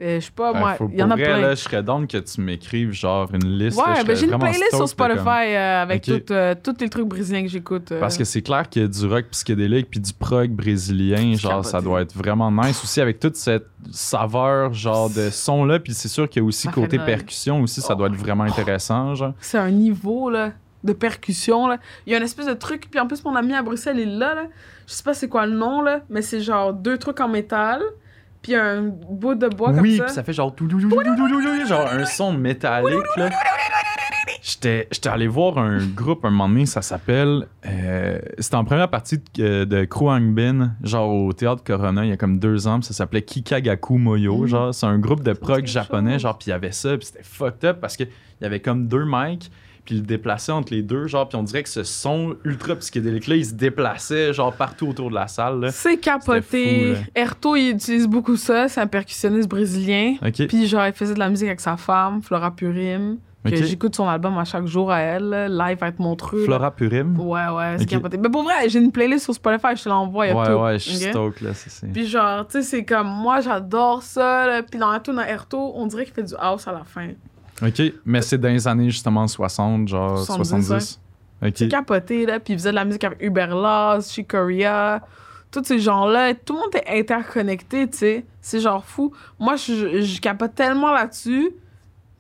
euh, 0.00 0.20
je 0.20 0.24
sais 0.26 0.30
pas, 0.30 0.52
Ouais, 0.52 0.58
moi, 0.58 0.76
il 0.92 0.98
y 0.98 1.02
en 1.02 1.10
a 1.10 1.14
vrai, 1.16 1.24
plein. 1.24 1.40
là, 1.40 1.50
je 1.54 1.60
serais 1.62 1.82
donc 1.82 2.08
que 2.08 2.18
tu 2.18 2.40
m'écrives 2.40 2.92
genre 2.92 3.28
une 3.32 3.58
liste. 3.58 3.78
ouais, 3.78 4.00
je 4.00 4.04
ben 4.06 4.16
j'ai 4.16 4.26
une 4.26 4.38
playlist 4.38 4.74
sur 4.74 4.88
Spotify 4.88 5.16
comme- 5.18 5.28
euh, 5.28 5.82
avec 5.82 6.06
Ok. 6.08 6.24
tout, 6.26 6.32
euh, 6.32 6.54
tous 6.62 6.74
les 6.80 6.88
trucs 6.90 7.06
brésiliens 7.08 7.42
que 7.42 7.48
j'écoute. 7.48 7.92
euh. 7.92 8.00
Parce 8.00 8.16
que 8.18 8.24
c'est 8.24 8.42
clair 8.42 8.68
qu'il 8.68 8.82
y 8.82 8.84
a 8.84 8.88
du 8.88 9.06
rock 9.06 9.26
psychédélique 9.30 9.88
puis 9.90 10.00
du 10.00 10.12
prog 10.12 10.50
brésilien, 10.50 11.34
genre 11.36 11.64
ça 11.64 11.80
doit 11.80 12.02
être 12.02 12.14
vraiment 12.14 12.50
nice 12.52 12.82
aussi 12.84 13.00
avec 13.00 13.20
toute 13.20 13.36
cette 13.36 13.66
saveur 13.90 14.72
genre 14.74 15.08
de 15.10 15.30
son 15.30 15.64
là 15.64 15.78
puis 15.78 15.94
c'est 15.94 16.08
sûr 16.08 16.28
qu'il 16.28 16.42
y 16.42 16.44
a 16.44 16.46
aussi 16.48 16.68
côté 16.68 16.98
percussion 16.98 17.60
aussi 17.62 17.80
ça 17.80 17.94
Oh. 17.94 17.96
doit 17.96 18.08
être 18.08 18.16
vraiment 18.16 18.44
intéressant 18.44 19.14
genre. 19.14 19.32
c'est 19.40 19.58
un 19.58 19.70
niveau 19.70 20.28
là, 20.30 20.52
de 20.84 20.92
percussion. 20.92 21.66
Là. 21.68 21.78
Il 22.06 22.12
y 22.12 22.14
a 22.14 22.18
une 22.18 22.24
espèce 22.24 22.46
de 22.46 22.52
truc, 22.54 22.88
puis 22.90 23.00
en 23.00 23.06
plus, 23.08 23.24
mon 23.24 23.34
ami 23.34 23.54
à 23.54 23.62
Bruxelles, 23.62 23.98
il 23.98 24.08
est 24.08 24.18
là. 24.18 24.34
là. 24.34 24.42
Je 24.86 24.92
sais 24.92 25.02
pas 25.02 25.14
c'est 25.14 25.28
quoi 25.28 25.46
le 25.46 25.52
nom, 25.56 25.80
là, 25.80 26.00
mais 26.10 26.22
c'est 26.22 26.40
genre 26.40 26.72
deux 26.72 26.96
trucs 26.98 27.18
en 27.20 27.28
métal, 27.28 27.80
puis 28.46 28.54
un 28.54 28.82
bout 28.82 29.34
de 29.34 29.48
bois 29.48 29.70
oui, 29.70 29.74
comme 29.74 29.82
puis 29.84 29.96
ça. 29.98 30.08
ça 30.08 30.22
fait 30.22 30.32
genre 30.32 30.54
tout 30.54 30.66
genre 31.66 31.88
un 31.92 32.04
son 32.04 32.32
métallique 32.32 33.16
là. 33.16 33.30
J'étais 34.42 34.86
j'étais 34.92 35.08
allé 35.08 35.26
voir 35.26 35.58
un 35.58 35.78
groupe 35.84 36.24
un 36.24 36.30
moment 36.30 36.48
donné, 36.48 36.66
ça 36.66 36.80
s'appelle 36.82 37.46
euh, 37.66 38.18
c'était 38.38 38.54
en 38.56 38.64
première 38.64 38.88
partie 38.88 39.18
de, 39.18 39.22
euh, 39.42 39.64
de 39.64 39.84
Kruangbin, 39.84 40.72
genre 40.84 41.12
au 41.12 41.32
théâtre 41.32 41.62
Corona 41.64 42.04
il 42.04 42.10
y 42.10 42.12
a 42.12 42.16
comme 42.16 42.38
deux 42.38 42.66
ans, 42.68 42.78
puis 42.78 42.86
ça 42.86 42.94
s'appelait 42.94 43.22
Kikagaku 43.22 43.98
Moyo, 43.98 44.42
Mm. 44.42 44.46
genre 44.46 44.74
c'est 44.74 44.86
un 44.86 44.98
groupe 44.98 45.22
de 45.22 45.32
Ça 45.34 45.40
prog 45.40 45.66
japonais, 45.66 46.18
genre 46.18 46.38
puis 46.38 46.46
il 46.48 46.50
y 46.50 46.52
avait 46.52 46.70
ça, 46.72 46.96
puis 46.96 47.06
c'était 47.06 47.24
fucked 47.24 47.64
up 47.64 47.78
parce 47.80 47.96
que 47.96 48.04
il 48.04 48.42
y 48.42 48.46
avait 48.46 48.60
comme 48.60 48.86
deux 48.86 49.04
mics 49.06 49.50
puis 49.86 49.94
il 49.94 50.00
le 50.00 50.06
déplaçait 50.06 50.52
entre 50.52 50.74
les 50.74 50.82
deux, 50.82 51.06
genre, 51.06 51.28
puis 51.28 51.38
on 51.38 51.42
dirait 51.42 51.62
que 51.62 51.68
ce 51.68 51.82
son 51.84 52.36
ultra 52.44 52.76
psychédélique-là, 52.76 53.36
il 53.36 53.46
se 53.46 53.54
déplaçait, 53.54 54.32
genre, 54.34 54.52
partout 54.52 54.88
autour 54.88 55.08
de 55.10 55.14
la 55.14 55.28
salle. 55.28 55.68
C'est 55.72 55.96
capoté. 55.98 56.94
Fou, 56.96 57.02
Erto, 57.14 57.56
il 57.56 57.70
utilise 57.70 58.06
beaucoup 58.06 58.36
ça. 58.36 58.68
C'est 58.68 58.80
un 58.80 58.86
percussionniste 58.86 59.48
brésilien. 59.48 60.16
OK, 60.26 60.46
Puis 60.48 60.66
genre, 60.66 60.86
il 60.86 60.92
faisait 60.92 61.14
de 61.14 61.18
la 61.20 61.28
musique 61.30 61.46
avec 61.48 61.60
sa 61.60 61.76
femme, 61.76 62.20
Flora 62.22 62.54
Purim. 62.54 63.18
J'écoute 63.48 63.94
son 63.94 64.08
album 64.08 64.36
à 64.38 64.44
chaque 64.44 64.66
jour 64.66 64.90
à 64.90 64.98
elle. 65.00 65.30
Live 65.56 65.78
avec 65.80 66.00
Montreux. 66.00 66.40
là. 66.40 66.44
Flora 66.46 66.70
Purim? 66.72 67.16
Ouais, 67.20 67.46
ouais, 67.48 67.76
c'est 67.78 67.86
capoté. 67.86 68.16
Mais 68.18 68.28
pour 68.28 68.42
vrai, 68.42 68.68
j'ai 68.68 68.80
une 68.80 68.90
playlist 68.90 69.22
sur 69.24 69.34
Spotify, 69.34 69.68
je 69.76 69.84
te 69.84 69.88
l'envoie. 69.88 70.32
Ouais, 70.32 70.46
tout, 70.46 70.52
ouais, 70.62 70.78
je 70.80 70.90
suis 70.90 71.04
ok? 71.04 71.10
stoked, 71.12 71.42
là, 71.42 71.54
c'est... 71.54 71.70
c'est- 71.70 71.86
Puis 71.86 72.06
genre, 72.08 72.44
tu 72.48 72.54
sais, 72.54 72.62
c'est 72.62 72.84
comme, 72.84 73.06
moi, 73.06 73.40
j'adore 73.40 74.02
ça. 74.02 74.48
là. 74.48 74.62
Puis 74.64 74.80
dans 74.80 74.90
la 74.90 74.98
tune 74.98 75.20
à 75.20 75.30
Erto, 75.30 75.72
on 75.76 75.86
dirait 75.86 76.04
qu'il 76.06 76.14
fait 76.14 76.24
du 76.24 76.34
house 76.40 76.66
à 76.66 76.72
la 76.72 76.82
fin. 76.82 77.10
OK, 77.62 77.82
mais 78.04 78.22
c'est 78.22 78.38
dans 78.38 78.48
les 78.48 78.68
années, 78.68 78.90
justement, 78.90 79.26
60, 79.26 79.88
genre, 79.88 80.18
70, 80.18 80.66
70. 80.66 81.00
C'est 81.42 81.64
OK. 81.64 81.70
capoté, 81.70 82.26
là. 82.26 82.40
Puis 82.40 82.54
il 82.54 82.58
faisait 82.58 82.70
de 82.70 82.74
la 82.74 82.84
musique 82.84 83.04
avec 83.04 83.22
Uber 83.22 83.46
Laws, 83.46 84.02
Chicoria, 84.02 85.02
tous 85.50 85.64
ces 85.64 85.78
gens-là. 85.78 86.34
Tout 86.34 86.54
le 86.54 86.60
monde 86.60 86.74
est 86.74 86.98
interconnecté, 87.00 87.88
tu 87.88 87.98
sais. 87.98 88.24
C'est 88.40 88.60
genre 88.60 88.84
fou. 88.84 89.12
Moi, 89.38 89.56
je, 89.56 90.02
je 90.02 90.20
capote 90.20 90.54
tellement 90.54 90.92
là-dessus. 90.92 91.50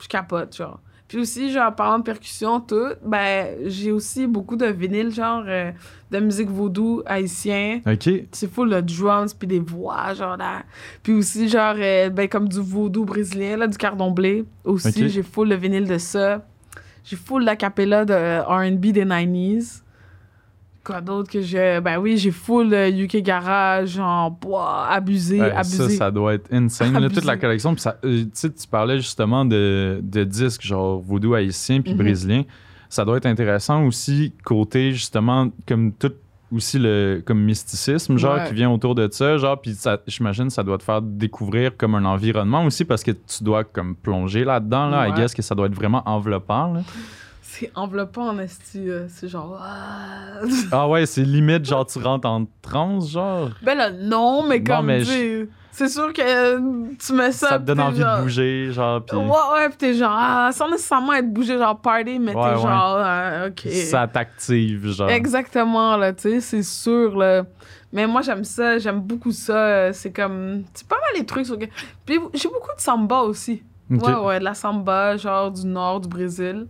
Je 0.02 0.08
capote, 0.08 0.56
genre. 0.56 0.80
Puis 1.16 1.22
aussi, 1.22 1.50
genre, 1.50 1.74
parlant 1.74 2.00
de 2.00 2.04
percussion, 2.04 2.60
tout, 2.60 2.92
ben, 3.02 3.46
j'ai 3.64 3.90
aussi 3.90 4.26
beaucoup 4.26 4.54
de 4.54 4.66
vinyles, 4.66 5.10
genre, 5.14 5.44
euh, 5.46 5.70
de 6.10 6.18
musique 6.18 6.50
vaudou 6.50 7.02
haïtien. 7.06 7.80
OK, 7.86 8.10
C'est 8.32 8.52
full 8.52 8.68
de 8.68 8.80
drums 8.82 9.32
puis 9.32 9.48
des 9.48 9.60
voix, 9.60 10.12
genre 10.12 10.36
là. 10.36 10.64
Puis 11.02 11.14
aussi, 11.14 11.48
genre, 11.48 11.74
euh, 11.78 12.10
ben, 12.10 12.28
comme 12.28 12.50
du 12.50 12.60
vaudou 12.60 13.06
brésilien, 13.06 13.56
là, 13.56 13.66
du 13.66 13.78
cardon-blé. 13.78 14.44
Aussi, 14.62 14.88
Ok. 14.88 15.06
j'ai 15.08 15.22
full 15.22 15.48
le 15.48 15.54
vinyle 15.54 15.88
de 15.88 15.96
ça. 15.96 16.44
J'ai 17.02 17.16
full 17.16 17.44
la 17.44 17.56
capella 17.56 18.04
de 18.04 18.12
R&B 18.42 18.92
des 18.92 19.06
90s. 19.06 19.84
Quoi 20.86 21.00
d'autre 21.00 21.30
que 21.32 21.40
j'ai... 21.40 21.80
Ben 21.80 21.98
oui, 21.98 22.16
j'ai 22.16 22.30
full 22.30 22.72
UK 22.72 23.16
Garage, 23.16 23.88
genre, 23.96 24.30
boah, 24.30 24.86
abusé, 24.88 25.40
Ouais, 25.40 25.50
ça, 25.50 25.58
abusé. 25.58 25.96
ça 25.96 26.10
doit 26.12 26.34
être 26.34 26.52
insane, 26.52 26.92
là, 26.92 27.00
toute 27.08 27.18
Abusé. 27.18 27.26
la 27.26 27.36
collection. 27.36 27.72
Puis 27.74 27.82
ça- 27.82 27.96
euh, 28.04 28.22
tu 28.22 28.30
sais, 28.34 28.52
tu 28.52 28.68
parlais 28.68 28.98
justement 28.98 29.44
de, 29.44 29.98
de 30.02 30.22
disques, 30.22 30.62
genre, 30.62 31.00
vaudou 31.00 31.34
haïtien 31.34 31.80
puis 31.80 31.92
Mhm. 31.92 31.98
brésilien. 31.98 32.42
Ça 32.88 33.04
doit 33.04 33.16
être 33.16 33.26
intéressant 33.26 33.84
aussi, 33.84 34.32
côté, 34.44 34.92
justement, 34.92 35.48
comme 35.66 35.92
tout 35.92 36.12
aussi 36.52 36.78
le 36.78 37.24
comme 37.26 37.40
mysticisme 37.42 38.16
genre 38.18 38.36
Ouais. 38.36 38.44
qui 38.46 38.54
vient 38.54 38.70
autour 38.70 38.94
de 38.94 39.08
ça 39.10 39.36
genre 39.36 39.60
puis 39.60 39.74
ça 39.74 39.98
j'imagine 40.06 40.48
ça 40.48 40.62
doit 40.62 40.78
te 40.78 40.84
faire 40.84 41.02
découvrir 41.02 41.76
comme 41.76 41.96
un 41.96 42.04
environnement 42.04 42.64
aussi 42.64 42.84
parce 42.84 43.02
que 43.02 43.10
tu 43.10 43.42
dois 43.42 43.64
comme 43.64 43.96
plonger 43.96 44.44
là-dedans 44.44 44.88
là 44.88 45.08
Ouais. 45.10 45.16
guess 45.16 45.34
que 45.34 45.42
ça 45.42 45.56
doit 45.56 45.66
être 45.66 45.74
vraiment 45.74 46.04
enveloppant 46.06 46.72
là. 46.74 46.80
C'est 47.48 47.70
enveloppant 47.74 48.28
en 48.28 48.38
esti, 48.38 48.90
euh, 48.90 49.06
c'est 49.08 49.28
genre... 49.28 49.56
ah. 49.62 50.40
ah 50.72 50.88
ouais 50.88 51.06
c'est 51.06 51.22
limite 51.22 51.64
genre 51.64 51.86
tu 51.86 51.98
rentres 52.00 52.26
en 52.28 52.44
transe 52.60 53.10
genre? 53.10 53.50
Ben 53.62 53.76
là, 53.78 53.90
non, 53.92 54.42
mais 54.46 54.58
Non, 54.58 54.64
comme, 54.76 54.86
mais 54.86 54.98
tu 55.00 55.06
sais, 55.06 55.48
c'est 55.70 55.88
sûr 55.88 56.12
que 56.12 56.20
euh, 56.22 56.88
tu 56.98 57.12
mets 57.12 57.30
ça... 57.32 57.50
ça, 57.50 57.58
te 57.58 57.64
donne 57.64 57.80
envie 57.80 58.00
genre- 58.00 58.18
de 58.18 58.22
bouger 58.24 58.72
genre 58.72 59.02
puis 59.04 59.16
Ouais, 59.16 59.24
ouais, 59.54 59.68
pis 59.70 59.76
t'es 59.76 59.94
genre, 59.94 60.12
ah, 60.14 60.50
sans 60.52 60.68
nécessairement 60.70 61.12
être 61.14 61.32
bougé, 61.32 61.56
genre 61.56 61.78
party, 61.80 62.18
mais 62.18 62.34
Ouais, 62.34 62.42
t'es 62.42 62.56
ouais. 62.56 62.62
genre, 62.62 62.96
ah, 62.98 63.46
ok. 63.48 63.70
ça 63.72 64.06
t'active 64.08 64.90
genre 64.92 65.08
Exactement, 65.08 65.96
là, 65.96 66.12
tu 66.12 66.22
sais, 66.22 66.40
c'est 66.40 66.62
sûr, 66.64 67.16
là. 67.16 67.44
Mais 67.92 68.06
moi, 68.08 68.20
j'aime 68.22 68.44
ça, 68.44 68.76
j'aime 68.78 69.00
beaucoup 69.00 69.30
ça. 69.32 69.56
euh, 69.56 69.92
C'est 69.94 70.10
comme, 70.10 70.64
c'est 70.74 70.86
pas 70.88 70.96
mal 70.96 71.20
les 71.20 71.24
trucs 71.24 71.46
sur. 71.46 71.56
Puis 72.04 72.18
j'ai 72.34 72.48
beaucoup 72.48 72.74
de 72.76 72.80
samba 72.80 73.20
aussi. 73.20 73.62
Ok. 73.90 74.04
Ouais, 74.04 74.14
ouais, 74.14 74.38
de 74.40 74.44
la 74.44 74.52
samba, 74.54 75.16
genre 75.16 75.50
du 75.52 75.64
nord 75.66 76.00
du 76.00 76.08
Brésil. 76.08 76.66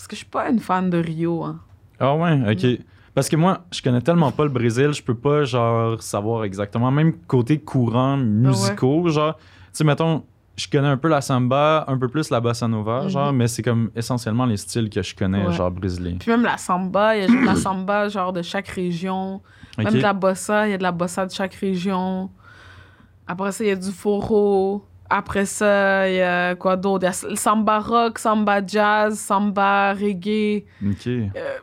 Parce 0.00 0.08
que 0.08 0.16
je 0.16 0.20
suis 0.20 0.30
pas 0.30 0.48
une 0.48 0.60
fan 0.60 0.88
de 0.88 0.96
Rio, 0.96 1.44
hein. 1.44 1.60
Ah 1.98 2.16
ouais, 2.16 2.32
ok. 2.52 2.80
Parce 3.14 3.28
que 3.28 3.36
moi, 3.36 3.64
je 3.70 3.82
connais 3.82 4.00
tellement 4.00 4.32
pas 4.32 4.44
le 4.44 4.48
Brésil, 4.48 4.92
je 4.94 5.02
peux 5.02 5.14
pas, 5.14 5.44
genre, 5.44 6.02
savoir 6.02 6.44
exactement. 6.44 6.90
Même 6.90 7.12
côté 7.26 7.58
courant 7.58 8.16
musicaux, 8.16 9.06
genre, 9.10 9.36
tu 9.36 9.42
sais, 9.74 9.84
mettons, 9.84 10.24
je 10.56 10.68
connais 10.70 10.88
un 10.88 10.96
peu 10.96 11.08
la 11.08 11.20
samba, 11.20 11.84
un 11.86 11.98
peu 11.98 12.08
plus 12.08 12.30
la 12.30 12.40
bossa 12.40 12.66
nova, 12.66 13.02
Mhm. 13.02 13.08
genre, 13.10 13.32
mais 13.34 13.46
c'est 13.46 13.62
comme 13.62 13.90
essentiellement 13.94 14.46
les 14.46 14.56
styles 14.56 14.88
que 14.88 15.02
je 15.02 15.14
connais, 15.14 15.44
Ouais. 15.46 15.52
genre, 15.52 15.70
brésiliens. 15.70 16.16
Puis 16.18 16.30
même 16.30 16.44
la 16.44 16.56
samba, 16.56 17.14
il 17.16 17.20
y 17.20 17.24
a 17.24 17.28
de 17.28 17.44
la 17.44 17.54
samba, 17.56 18.08
genre 18.08 18.32
de 18.32 18.40
chaque 18.40 18.68
région. 18.68 19.42
Même 19.76 19.92
de 19.92 20.00
la 20.00 20.14
bossa, 20.14 20.66
il 20.66 20.70
y 20.70 20.74
a 20.74 20.78
de 20.78 20.82
la 20.82 20.92
bossa 20.92 21.26
de 21.26 21.30
chaque 21.30 21.52
région. 21.56 22.30
Après 23.26 23.52
ça, 23.52 23.64
il 23.64 23.68
y 23.68 23.70
a 23.70 23.76
du 23.76 23.90
foro. 23.92 24.86
Après 25.10 25.44
ça, 25.44 26.08
il 26.08 26.14
y 26.16 26.22
a 26.22 26.54
quoi 26.54 26.76
d'autre? 26.76 27.04
Il 27.04 27.12
y 27.12 27.26
a 27.26 27.28
le 27.30 27.36
samba 27.36 27.80
rock, 27.80 28.18
samba 28.18 28.64
jazz, 28.64 29.18
samba 29.18 29.92
reggae. 29.92 30.64
Ok. 30.86 31.06
Euh, 31.06 31.58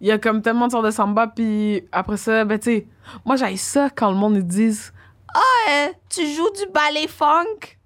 Il 0.00 0.08
y 0.08 0.10
a 0.10 0.18
comme 0.18 0.42
tellement 0.42 0.66
de 0.66 0.72
sortes 0.72 0.86
de 0.86 0.90
samba. 0.90 1.28
Puis 1.28 1.82
après 1.92 2.16
ça, 2.16 2.44
ben 2.44 2.58
tu 2.58 2.64
sais, 2.70 2.86
moi 3.24 3.36
j'aille 3.36 3.56
ça 3.56 3.88
quand 3.94 4.10
le 4.10 4.16
monde 4.16 4.36
ils 4.36 4.44
disent 4.46 4.92
Ah, 5.32 5.40
euh, 5.70 5.86
tu 6.10 6.26
joues 6.26 6.50
du 6.56 6.70
ballet 6.72 7.06
funk? 7.06 7.76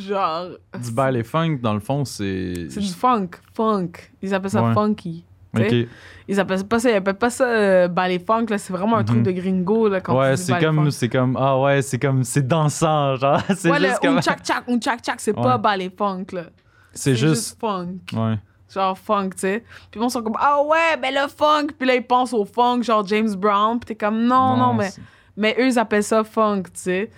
Genre. 0.00 0.48
Du 0.82 0.90
ballet 0.90 1.22
funk, 1.22 1.58
dans 1.62 1.74
le 1.74 1.80
fond, 1.80 2.04
c'est. 2.04 2.66
C'est 2.70 2.80
du 2.80 2.92
funk, 2.92 3.28
funk. 3.54 3.92
Ils 4.20 4.34
appellent 4.34 4.50
ça 4.50 4.62
Ouais. 4.64 4.74
funky. 4.74 5.24
Ok. 5.56 5.66
tu 5.68 5.88
Ils 6.28 6.38
appellent 6.38 6.64
pas 6.64 6.78
ça, 6.78 6.90
ils 6.90 6.94
appellent 6.96 7.14
pas 7.18 7.30
ça 7.30 7.44
euh, 7.44 7.88
ballet 7.88 8.18
funk, 8.24 8.46
là. 8.50 8.58
C'est 8.58 8.72
vraiment 8.72 8.96
un 8.96 9.00
Mhm. 9.00 9.06
truc 9.06 9.22
de 9.24 9.30
gringo, 9.32 9.88
là, 9.88 10.00
quand 10.00 10.16
Ouais, 10.18 10.36
c'est 10.36 10.58
comme, 10.60 10.76
funk. 10.84 10.90
c'est 10.90 11.08
comme, 11.08 11.36
ah 11.40 11.58
ouais, 11.60 11.82
c'est 11.82 11.98
comme, 11.98 12.22
c'est 12.24 12.46
dansant, 12.46 13.16
genre. 13.16 13.40
C'est 13.56 13.70
Ouais, 13.70 13.78
juste 13.80 13.98
le 14.02 14.08
comme. 14.08 14.18
un 14.18 14.20
tchak 14.20 14.42
tchak, 14.44 14.64
un 14.68 14.78
tchak 14.78 15.00
tchak, 15.02 15.20
c'est 15.20 15.36
Ouais. 15.36 15.42
pas 15.42 15.58
ballet 15.58 15.90
funk, 15.96 16.26
là. 16.32 16.44
C'est 16.92 17.16
juste. 17.16 17.58
funk. 17.60 17.96
Ouais. 18.12 18.36
Genre 18.72 18.96
funk, 18.96 19.30
tu 19.30 19.38
sais. 19.38 19.64
Puis 19.90 20.00
ils 20.00 20.10
sont 20.10 20.22
comme, 20.22 20.36
ah 20.38 20.62
ouais, 20.62 20.96
ben 21.02 21.12
le 21.12 21.26
funk. 21.28 21.68
Puis 21.76 21.88
là, 21.88 21.96
ils 21.96 22.06
pensent 22.06 22.32
au 22.32 22.44
funk, 22.44 22.82
genre 22.82 23.04
James 23.06 23.34
Brown. 23.34 23.80
Puis 23.80 23.86
t'es 23.88 23.94
comme, 23.96 24.22
non, 24.24 24.56
non, 24.56 24.74
mais, 24.74 24.90
mais 25.36 25.56
eux, 25.58 25.66
ils 25.66 25.78
appellent 25.80 26.04
ça 26.04 26.22
funk, 26.22 26.62
tu 26.62 26.70
sais. 26.74 27.10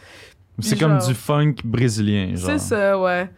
C'est 0.60 0.78
comme 0.78 0.96
du 0.98 1.12
funk 1.14 1.56
brésilien, 1.64 2.34
genre. 2.34 2.50
C'est 2.52 2.58
ça, 2.58 2.98
ouais. 2.98 3.30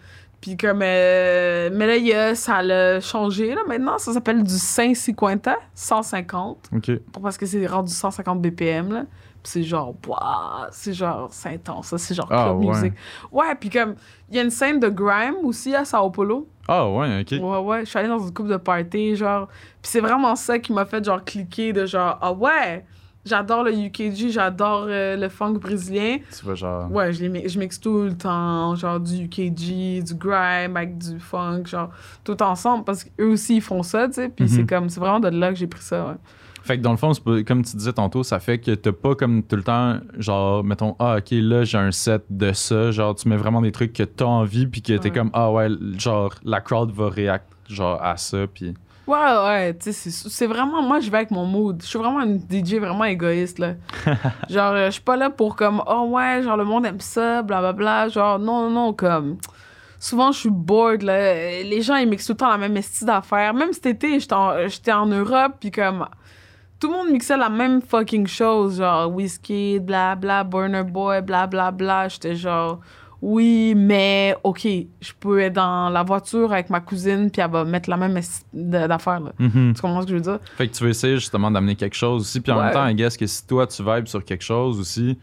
Puis 0.45 0.59
comme, 0.59 0.81
euh, 0.83 1.71
mais 1.73 1.87
là, 1.87 1.97
y 1.97 2.13
a, 2.13 2.35
ça 2.35 2.61
l'a 2.63 3.01
changé, 3.01 3.55
là, 3.55 3.63
maintenant. 3.67 3.97
Ça 3.97 4.13
s'appelle 4.13 4.43
du 4.43 4.53
550, 4.59 5.49
150. 5.75 6.69
Ok. 6.77 6.91
Parce 7.23 7.39
que 7.39 7.47
c'est 7.47 7.67
rendu 7.67 7.91
150 7.91 8.43
BPM, 8.43 8.93
là. 8.93 9.05
Puis 9.43 9.53
c'est 9.53 9.63
genre, 9.63 9.95
ouah, 10.07 10.69
c'est 10.71 10.93
genre, 10.93 11.29
c'est 11.31 11.49
intense, 11.49 11.87
ça. 11.87 11.97
C'est 11.97 12.15
genre 12.15 12.29
Ah, 12.31 12.45
club 12.45 12.59
ouais. 12.63 12.67
music. 12.75 12.93
Ouais, 13.33 13.55
puis 13.59 13.71
comme, 13.71 13.95
il 14.29 14.37
y 14.37 14.39
a 14.39 14.43
une 14.43 14.51
scène 14.51 14.81
de 14.81 14.89
grime 14.91 15.37
aussi 15.45 15.75
à 15.75 15.87
Sao 15.87 16.11
Paulo. 16.11 16.47
Ah, 16.69 16.91
ouais, 16.91 17.23
ok. 17.23 17.43
Ouais, 17.43 17.59
ouais. 17.61 17.81
Je 17.81 17.85
suis 17.91 17.99
allée 17.99 18.09
dans 18.09 18.19
une 18.19 18.35
couple 18.35 18.51
de 18.51 18.57
parties, 18.59 19.17
genre. 19.17 19.49
Puis 19.81 19.93
c'est 19.93 20.01
vraiment 20.01 20.37
ça 20.37 20.59
qui 20.59 20.75
m'a 20.75 20.85
fait, 20.85 21.03
genre, 21.03 21.25
cliquer 21.25 21.73
de 21.73 21.87
genre, 21.87 22.19
ah 22.21 22.33
ouais, 22.35 22.85
j'adore 23.25 23.65
le 23.65 23.73
UKG, 23.73 24.31
j'adore 24.31 24.87
euh, 24.89 25.17
le 25.17 25.29
funk 25.29 25.55
brésilien. 25.55 26.19
Tu 26.37 26.45
vois, 26.45 26.55
genre. 26.55 26.91
Ouais, 26.93 27.13
je, 27.13 27.25
les 27.25 27.49
je 27.49 27.59
mixe 27.59 27.81
tout 27.81 28.03
le 28.05 28.17
temps, 28.17 28.75
genre 28.75 29.01
du 29.01 29.25
UKG, 29.25 30.03
du 30.05 30.15
grime 30.15 30.77
avec 30.77 30.99
du 30.99 31.19
funk, 31.19 31.65
genre 31.67 31.91
tout 32.25 32.43
ensemble 32.43 32.85
parce 32.85 33.05
qu'eux 33.05 33.33
aussi 33.33 33.57
ils 33.57 33.63
font 33.63 33.83
ça, 33.83 34.07
tu 34.09 34.15
sais. 34.15 34.29
Puis 34.29 34.45
Mhm. 34.45 34.51
c'est 34.51 34.67
comme, 34.67 34.89
c'est 34.89 35.01
vraiment 35.01 35.21
de 35.21 35.29
là 35.29 35.51
que 35.51 35.57
j'ai 35.57 35.67
pris 35.67 35.83
ça, 35.83 36.07
ouais. 36.07 36.15
Fait 36.63 36.79
que 36.79 36.83
dans 36.83 36.93
le 36.93 36.97
fond, 36.97 37.13
c'est 37.13 37.23
pas- 37.23 37.43
comme 37.43 37.63
tu 37.63 37.77
disais 37.77 37.93
tantôt, 37.93 38.23
ça 38.23 38.41
fait 38.41 38.59
que 38.59 38.71
t'as 38.75 38.91
pas 38.93 39.15
comme 39.15 39.43
tout 39.43 39.57
le 39.57 39.63
temps, 39.63 39.99
genre, 40.17 40.65
mettons, 40.65 40.97
ah, 40.99 41.17
ok, 41.19 41.29
là, 41.33 41.63
j'ai 41.65 41.77
un 41.77 41.93
set 41.93 42.25
de 42.31 42.53
ça. 42.55 42.91
Genre, 42.91 43.15
tu 43.15 43.29
mets 43.29 43.37
vraiment 43.37 43.61
des 43.61 43.71
trucs 43.71 43.93
que 43.93 44.03
t'as 44.03 44.25
envie, 44.25 44.67
puis 44.67 44.81
que 44.81 44.95
t'es 44.95 45.11
Ouais. 45.11 45.15
comme, 45.15 45.29
ah, 45.35 45.53
ouais, 45.53 45.69
genre, 45.99 46.33
la 46.43 46.63
crowd 46.63 46.91
va 46.91 47.11
réact, 47.11 47.47
genre, 47.69 48.03
à 48.03 48.17
ça, 48.17 48.47
puis. 48.47 48.73
Ouais, 49.07 49.19
ouais, 49.19 49.75
tu 49.77 49.93
sais, 49.93 50.11
c'est- 50.11 50.47
vraiment, 50.47 50.81
moi 50.81 50.99
je 51.01 51.11
vais 51.11 51.19
avec 51.19 51.31
mon 51.31 51.45
mood. 51.45 51.81
Je 51.83 51.87
suis 51.87 51.99
vraiment 51.99 52.21
une 52.23 52.39
DJ 52.39 52.79
vraiment 52.79 53.05
égoïste, 53.05 53.59
là. 53.59 53.75
genre, 54.49 54.73
euh, 54.73 54.87
je 54.87 54.93
suis 54.93 55.03
pas 55.03 55.17
là 55.17 55.29
pour 55.29 55.57
comme, 55.57 55.83
oh 55.87 56.07
ouais, 56.11 56.43
genre 56.43 56.57
le 56.57 56.65
monde 56.65 56.87
aime 56.87 57.01
ça, 57.01 57.43
blablabla. 57.43 58.09
Genre, 58.09 58.39
non, 58.39 58.63
non, 58.63 58.71
non, 58.71 58.93
comme. 58.95 59.37
Souvent, 60.01 60.33
je 60.33 60.39
suis 60.41 60.51
bored, 60.51 61.03
là. 61.03 61.63
Les 61.63 61.83
gens, 61.83 61.97
ils 61.97 62.09
mixent 62.09 62.27
tout 62.27 62.33
le 62.33 62.37
temps 62.39 62.49
la 62.51 62.57
même 62.59 62.81
style 62.83 63.07
d'affaires. 63.07 63.53
Même 63.55 63.73
cet 63.75 63.87
été, 63.87 64.19
j'étais 64.21 64.35
en, 64.35 64.69
j'étais 64.69 64.93
en 64.93 65.07
Europe, 65.07 65.55
puis 65.61 65.71
comme. 65.71 66.07
Tout 66.81 66.89
le 66.91 66.97
monde 66.97 67.11
mixait 67.11 67.37
la 67.37 67.49
même 67.49 67.81
fucking 67.83 68.27
chose, 68.27 68.79
genre 68.79 69.11
whisky, 69.11 69.81
blabla, 69.81 70.45
Burner 70.45 70.83
Boy, 70.83 71.23
blablabla. 71.23 71.71
Bla, 71.71 72.09
J'étais 72.09 72.35
genre, 72.37 72.81
oui, 73.27 73.73
mais 73.75 74.37
ok, 74.45 74.67
je 75.01 75.13
peux 75.19 75.41
être 75.41 75.55
dans 75.55 75.89
la 75.89 76.03
voiture 76.03 76.53
avec 76.53 76.69
ma 76.69 76.81
cousine, 76.81 77.31
puis 77.31 77.41
elle 77.41 77.51
va 77.51 77.65
mettre 77.65 77.89
la 77.89 77.97
même 77.97 78.21
d'affaires, 78.53 79.21
là. 79.21 79.33
Mhm. 79.39 79.73
Tu 79.75 79.81
comprends 79.81 80.03
ce 80.03 80.07
que 80.07 80.11
je 80.11 80.17
veux 80.17 80.21
dire? 80.21 80.39
Fait 80.59 80.69
que 80.69 80.75
tu 80.77 80.85
veux 80.85 80.91
essayer 80.91 81.15
justement 81.15 81.51
d'amener 81.51 81.75
quelque 81.75 81.97
chose 81.97 82.21
aussi, 82.21 82.41
puis 82.43 82.53
en 82.53 82.59
Ouais. 82.59 82.65
même 82.65 82.73
temps, 82.75 82.87
I 82.87 82.95
guess 82.95 83.17
que 83.17 83.27
si 83.27 83.47
toi, 83.47 83.67
tu 83.67 83.83
vibes 83.83 84.09
sur 84.09 84.23
quelque 84.23 84.45
chose 84.45 84.79
aussi, 84.79 85.19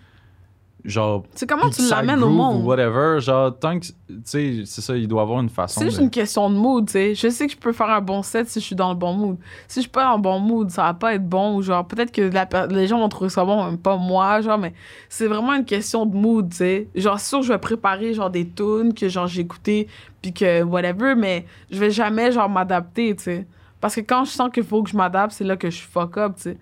genre. 0.85 1.23
C'est 1.35 1.47
comment 1.47 1.69
tu 1.69 1.81
l'amènes 1.89 2.23
au 2.23 2.29
monde. 2.29 2.63
Ou 2.63 2.67
whatever, 2.67 3.17
genre, 3.19 3.57
tant 3.57 3.79
que. 3.79 3.85
Tu 3.85 3.93
sais, 4.25 4.61
c'est 4.65 4.81
ça, 4.81 4.95
il 4.97 5.07
doit 5.07 5.21
avoir 5.21 5.39
une 5.41 5.49
façon. 5.49 5.79
C'est 5.79 5.85
juste 5.87 5.99
de- 5.99 6.03
une 6.03 6.09
question 6.09 6.49
de 6.49 6.55
mood, 6.55 6.85
tu 6.87 6.93
sais. 6.93 7.15
Je 7.15 7.29
sais 7.29 7.47
que 7.47 7.53
je 7.53 7.57
peux 7.57 7.71
faire 7.71 7.89
un 7.89 8.01
bon 8.01 8.21
set 8.23 8.49
si 8.49 8.59
je 8.59 8.65
suis 8.65 8.75
dans 8.75 8.89
le 8.89 8.95
bon 8.95 9.13
mood. 9.13 9.37
Si 9.67 9.79
je 9.79 9.81
suis 9.81 9.89
pas 9.89 10.03
dans 10.05 10.15
le 10.17 10.21
bon 10.21 10.39
mood, 10.39 10.69
ça 10.69 10.83
va 10.83 10.93
pas 10.93 11.13
être 11.13 11.27
bon. 11.27 11.55
Ou 11.55 11.61
genre, 11.61 11.85
peut-être 11.87 12.11
que 12.11 12.21
la 12.21 12.47
les 12.67 12.87
gens 12.87 12.99
vont 12.99 13.09
trouver 13.09 13.29
ça 13.29 13.45
bon, 13.45 13.63
même 13.65 13.77
pas 13.77 13.95
moi, 13.97 14.41
genre, 14.41 14.57
mais 14.57 14.73
c'est 15.09 15.27
vraiment 15.27 15.53
une 15.53 15.65
question 15.65 16.05
de 16.05 16.15
mood, 16.15 16.49
tu 16.49 16.57
sais. 16.57 16.87
Genre, 16.95 17.19
sûr, 17.19 17.41
je 17.41 17.53
vais 17.53 17.59
préparer, 17.59 18.13
genre, 18.13 18.29
des 18.29 18.47
tunes 18.47 18.93
que, 18.93 19.07
genre, 19.07 19.27
j'ai 19.27 19.41
écouté, 19.41 19.87
puis 20.21 20.33
que 20.33 20.61
whatever, 20.63 21.15
mais 21.15 21.45
je 21.71 21.79
vais 21.79 21.91
jamais, 21.91 22.31
genre, 22.31 22.49
m'adapter, 22.49 23.15
tu 23.15 23.23
sais. 23.23 23.47
Parce 23.79 23.95
que 23.95 24.01
quand 24.01 24.25
je 24.25 24.31
sens 24.31 24.49
qu'il 24.53 24.63
faut 24.63 24.83
que 24.83 24.89
je 24.91 24.97
m'adapte, 24.97 25.31
c'est 25.33 25.43
là 25.43 25.55
que 25.57 25.69
je 25.69 25.77
suis 25.77 25.87
fuck 25.87 26.17
up, 26.17 26.33
tu 26.35 26.41
sais. 26.43 26.57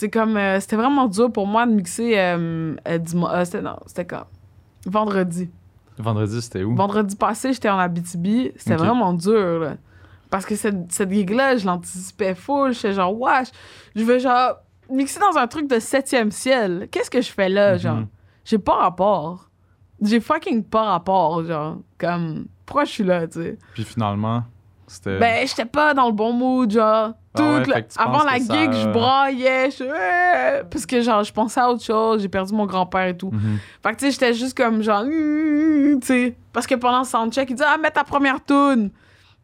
C'est 0.00 0.08
comme, 0.08 0.34
euh, 0.38 0.58
c'était 0.60 0.76
vraiment 0.76 1.06
dur 1.08 1.30
pour 1.30 1.46
moi 1.46 1.66
de 1.66 1.72
mixer, 1.72 2.18
euh, 2.18 2.74
euh, 2.88 2.96
dimanche- 2.96 3.30
euh, 3.34 3.44
c'était, 3.44 3.60
non, 3.60 3.76
c'était 3.84 4.06
quand? 4.06 4.24
Vendredi. 4.86 5.50
Vendredi, 5.98 6.40
c'était 6.40 6.62
où? 6.62 6.74
Vendredi 6.74 7.14
passé, 7.16 7.52
j'étais 7.52 7.68
en 7.68 7.78
Abitibi. 7.78 8.50
C'était 8.56 8.76
vraiment 8.76 9.12
dur, 9.12 9.58
là. 9.60 9.74
Parce 10.30 10.46
que 10.46 10.56
cette, 10.56 10.90
cette 10.90 11.10
gig-là, 11.12 11.58
je 11.58 11.66
l'anticipais 11.66 12.34
full. 12.34 12.72
J'étais 12.72 12.94
genre, 12.94 13.12
wesh, 13.20 13.48
je 13.94 14.02
veux 14.02 14.18
genre 14.18 14.54
mixer 14.90 15.20
dans 15.20 15.36
un 15.38 15.46
truc 15.46 15.68
de 15.68 15.78
septième 15.78 16.30
ciel. 16.30 16.88
Qu'est-ce 16.90 17.10
que 17.10 17.20
je 17.20 17.30
fais 17.30 17.50
là, 17.50 17.74
Mhm. 17.74 17.78
genre? 17.78 18.02
J'ai 18.46 18.58
pas 18.58 18.76
rapport. 18.76 19.50
J'ai 20.00 20.20
fucking 20.20 20.64
pas 20.64 20.84
rapport, 20.84 21.44
genre. 21.44 21.76
Comme, 21.98 22.46
pourquoi 22.64 22.84
je 22.86 22.90
suis 22.92 23.04
là, 23.04 23.26
tu 23.28 23.42
sais? 23.42 23.58
Puis 23.74 23.84
finalement, 23.84 24.44
c'était. 24.86 25.18
Ben, 25.18 25.46
j'étais 25.46 25.66
pas 25.66 25.92
dans 25.92 26.06
le 26.06 26.12
bon 26.14 26.32
mood, 26.32 26.70
genre. 26.70 27.12
Ah 27.38 27.42
ouais, 27.54 27.62
que 27.62 27.70
tu 27.80 27.98
Avant 27.98 28.24
la 28.24 28.38
ça- 28.40 28.54
gig, 28.54 28.72
je 28.72 28.88
braillais. 28.88 29.70
Je... 29.70 29.84
Ouais! 29.84 30.64
Parce 30.68 30.84
que, 30.84 31.00
genre, 31.00 31.22
je 31.22 31.32
pensais 31.32 31.60
à 31.60 31.70
autre 31.70 31.84
chose. 31.84 32.22
J'ai 32.22 32.28
perdu 32.28 32.52
mon 32.52 32.66
grand-père 32.66 33.06
et 33.06 33.16
tout. 33.16 33.30
Fait 33.82 33.92
que, 33.92 33.96
tu 33.98 34.06
sais, 34.06 34.10
j'étais 34.10 34.34
juste 34.34 34.56
comme 34.56 34.82
genre, 34.82 35.04
tu 35.04 35.98
sais. 36.02 36.36
Parce 36.52 36.66
que 36.66 36.74
pendant 36.74 36.98
le 37.00 37.04
soundcheck, 37.04 37.48
il 37.50 37.56
dit, 37.56 37.62
ah, 37.64 37.76
mets 37.78 37.90
ta 37.90 38.02
première 38.04 38.44
tune. 38.44 38.90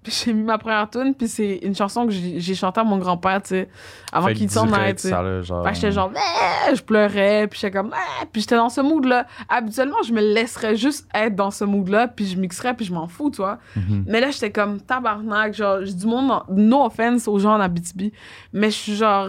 Puis 0.07 0.22
j'ai 0.24 0.32
mis 0.32 0.44
ma 0.44 0.57
première 0.57 0.88
tune, 0.88 1.14
puis 1.16 1.26
c'est 1.26 1.57
une 1.64 1.74
chanson 1.74 2.07
que 2.07 2.12
j'ai 2.12 2.54
chantée 2.54 2.80
à 2.80 2.84
mon 2.84 2.96
grand-père, 2.96 3.42
tu 3.42 3.48
sais, 3.48 3.68
avant 4.12 4.28
qu'il 4.28 4.48
s'en 4.48 4.72
aille, 4.72 4.94
tu 4.94 5.09
sais. 5.09 5.42
genre. 5.42 5.74
J'étais 5.74 5.90
genre, 5.90 6.12
Eh 6.14 6.76
je 6.76 6.80
pleurais, 6.80 7.48
puis 7.48 7.59
j'étais 7.59 7.76
comme, 7.76 7.90
Eh 7.92 8.26
puis 8.26 8.40
j'étais 8.42 8.54
dans 8.54 8.68
ce 8.68 8.80
mood-là. 8.82 9.26
Habituellement, 9.48 10.00
je 10.07 10.12
me 10.12 10.20
laisserais 10.20 10.76
juste 10.76 11.09
être 11.12 11.34
dans 11.34 11.50
ce 11.50 11.64
mood-là, 11.64 12.07
puis 12.07 12.24
je 12.24 12.38
mixerais, 12.38 12.74
puis 12.74 12.86
je 12.86 12.92
m'en 12.92 13.09
fous, 13.09 13.30
tu 13.30 13.38
vois. 13.38 13.59
Mhm. 13.74 14.04
Mais 14.07 14.20
là, 14.20 14.30
j'étais 14.30 14.52
comme 14.52 14.80
tabarnak, 14.80 15.54
genre, 15.54 15.78
j'ai 15.82 15.94
du 15.94 16.07
monde, 16.07 16.30
no 16.50 16.84
offense 16.84 17.26
aux 17.26 17.40
gens 17.40 17.54
en 17.57 17.61
Abitibi, 17.61 18.12
mais 18.52 18.70
je 18.70 18.76
suis 18.76 18.94
genre 18.94 19.26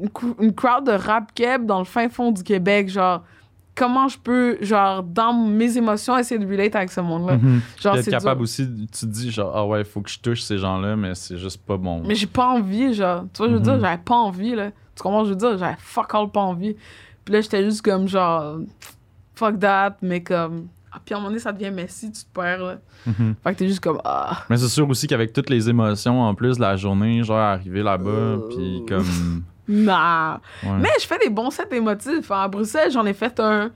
une, 0.00 0.08
une 0.40 0.54
crowd 0.54 0.86
de 0.86 0.92
rap 0.92 1.34
keb 1.34 1.66
dans 1.66 1.80
le 1.80 1.84
fin 1.84 2.08
fond 2.08 2.32
du 2.32 2.42
Québec, 2.42 2.88
genre, 2.88 3.22
comment 3.76 4.08
je 4.08 4.18
peux, 4.18 4.56
genre, 4.62 5.02
dans 5.02 5.32
mes 5.32 5.76
émotions, 5.76 6.16
essayer 6.18 6.38
de 6.44 6.50
relate 6.50 6.74
avec 6.74 6.90
ce 6.90 7.00
monde-là. 7.00 7.38
Genre, 7.38 7.92
Puis 7.92 8.00
être 8.00 8.04
c'est 8.04 8.10
capable 8.10 8.36
dur. 8.36 8.42
aussi, 8.44 8.66
tu 8.90 9.00
te 9.00 9.06
dis 9.06 9.30
genre, 9.30 9.52
ah 9.54 9.66
ouais, 9.66 9.80
il 9.80 9.84
faut 9.84 10.00
que 10.00 10.10
je 10.10 10.18
touche 10.18 10.40
ces 10.42 10.58
gens-là, 10.58 10.96
mais 10.96 11.14
c'est 11.14 11.36
juste 11.38 11.60
pas 11.64 11.76
bon. 11.76 12.02
Mais 12.04 12.14
j'ai 12.14 12.26
pas 12.26 12.46
envie, 12.48 12.94
genre, 12.94 13.24
tu 13.32 13.38
vois, 13.38 13.48
je 13.48 13.52
veux 13.52 13.58
Mhm. 13.58 13.64
dire, 13.64 13.80
j'avais 13.80 14.02
pas 14.02 14.14
envie, 14.16 14.54
là. 14.54 14.70
Tu 14.94 15.02
comprends, 15.02 15.24
je 15.24 15.30
veux 15.30 15.36
dire, 15.36 15.58
j'avais 15.58 15.76
fuck 15.78 16.14
all 16.14 16.30
pas 16.30 16.40
envie. 16.40 16.74
Puis 17.24 17.34
là, 17.34 17.40
j'étais 17.42 17.62
juste 17.64 17.82
comme, 17.82 18.08
genre, 18.08 18.58
fuck 19.34 19.58
that, 19.60 19.96
mais 20.00 20.22
comme, 20.22 20.68
ah, 20.90 20.98
puis 21.04 21.14
à 21.14 21.18
un 21.18 21.20
moment 21.20 21.28
donné, 21.28 21.40
ça 21.40 21.52
devient 21.52 21.70
messy, 21.70 22.10
tu 22.10 22.22
te 22.24 22.32
perds, 22.32 22.62
là. 22.64 22.78
Mhm. 23.06 23.34
Fait 23.44 23.52
que 23.52 23.58
t'es 23.58 23.68
juste 23.68 23.80
comme, 23.80 24.00
ah. 24.04 24.38
Mais 24.48 24.56
c'est 24.56 24.68
sûr 24.68 24.88
aussi 24.88 25.06
qu'avec 25.06 25.32
toutes 25.34 25.50
les 25.50 25.68
émotions 25.68 26.22
en 26.22 26.34
plus 26.34 26.56
de 26.56 26.62
la 26.62 26.76
journée, 26.76 27.22
genre 27.22 27.36
arriver 27.38 27.82
là-bas, 27.82 28.08
Euh. 28.10 28.38
puis 28.48 28.82
comme. 28.88 29.42
Nah. 29.68 30.40
ouais. 30.62 30.70
Mais 30.80 30.90
je 31.00 31.06
fais 31.06 31.18
des 31.18 31.30
bons 31.30 31.50
sets 31.50 31.68
émotifs. 31.72 32.30
À 32.30 32.46
Bruxelles, 32.48 32.90
j'en 32.92 33.04
ai 33.06 33.12
fait 33.14 33.38
un. 33.40 33.70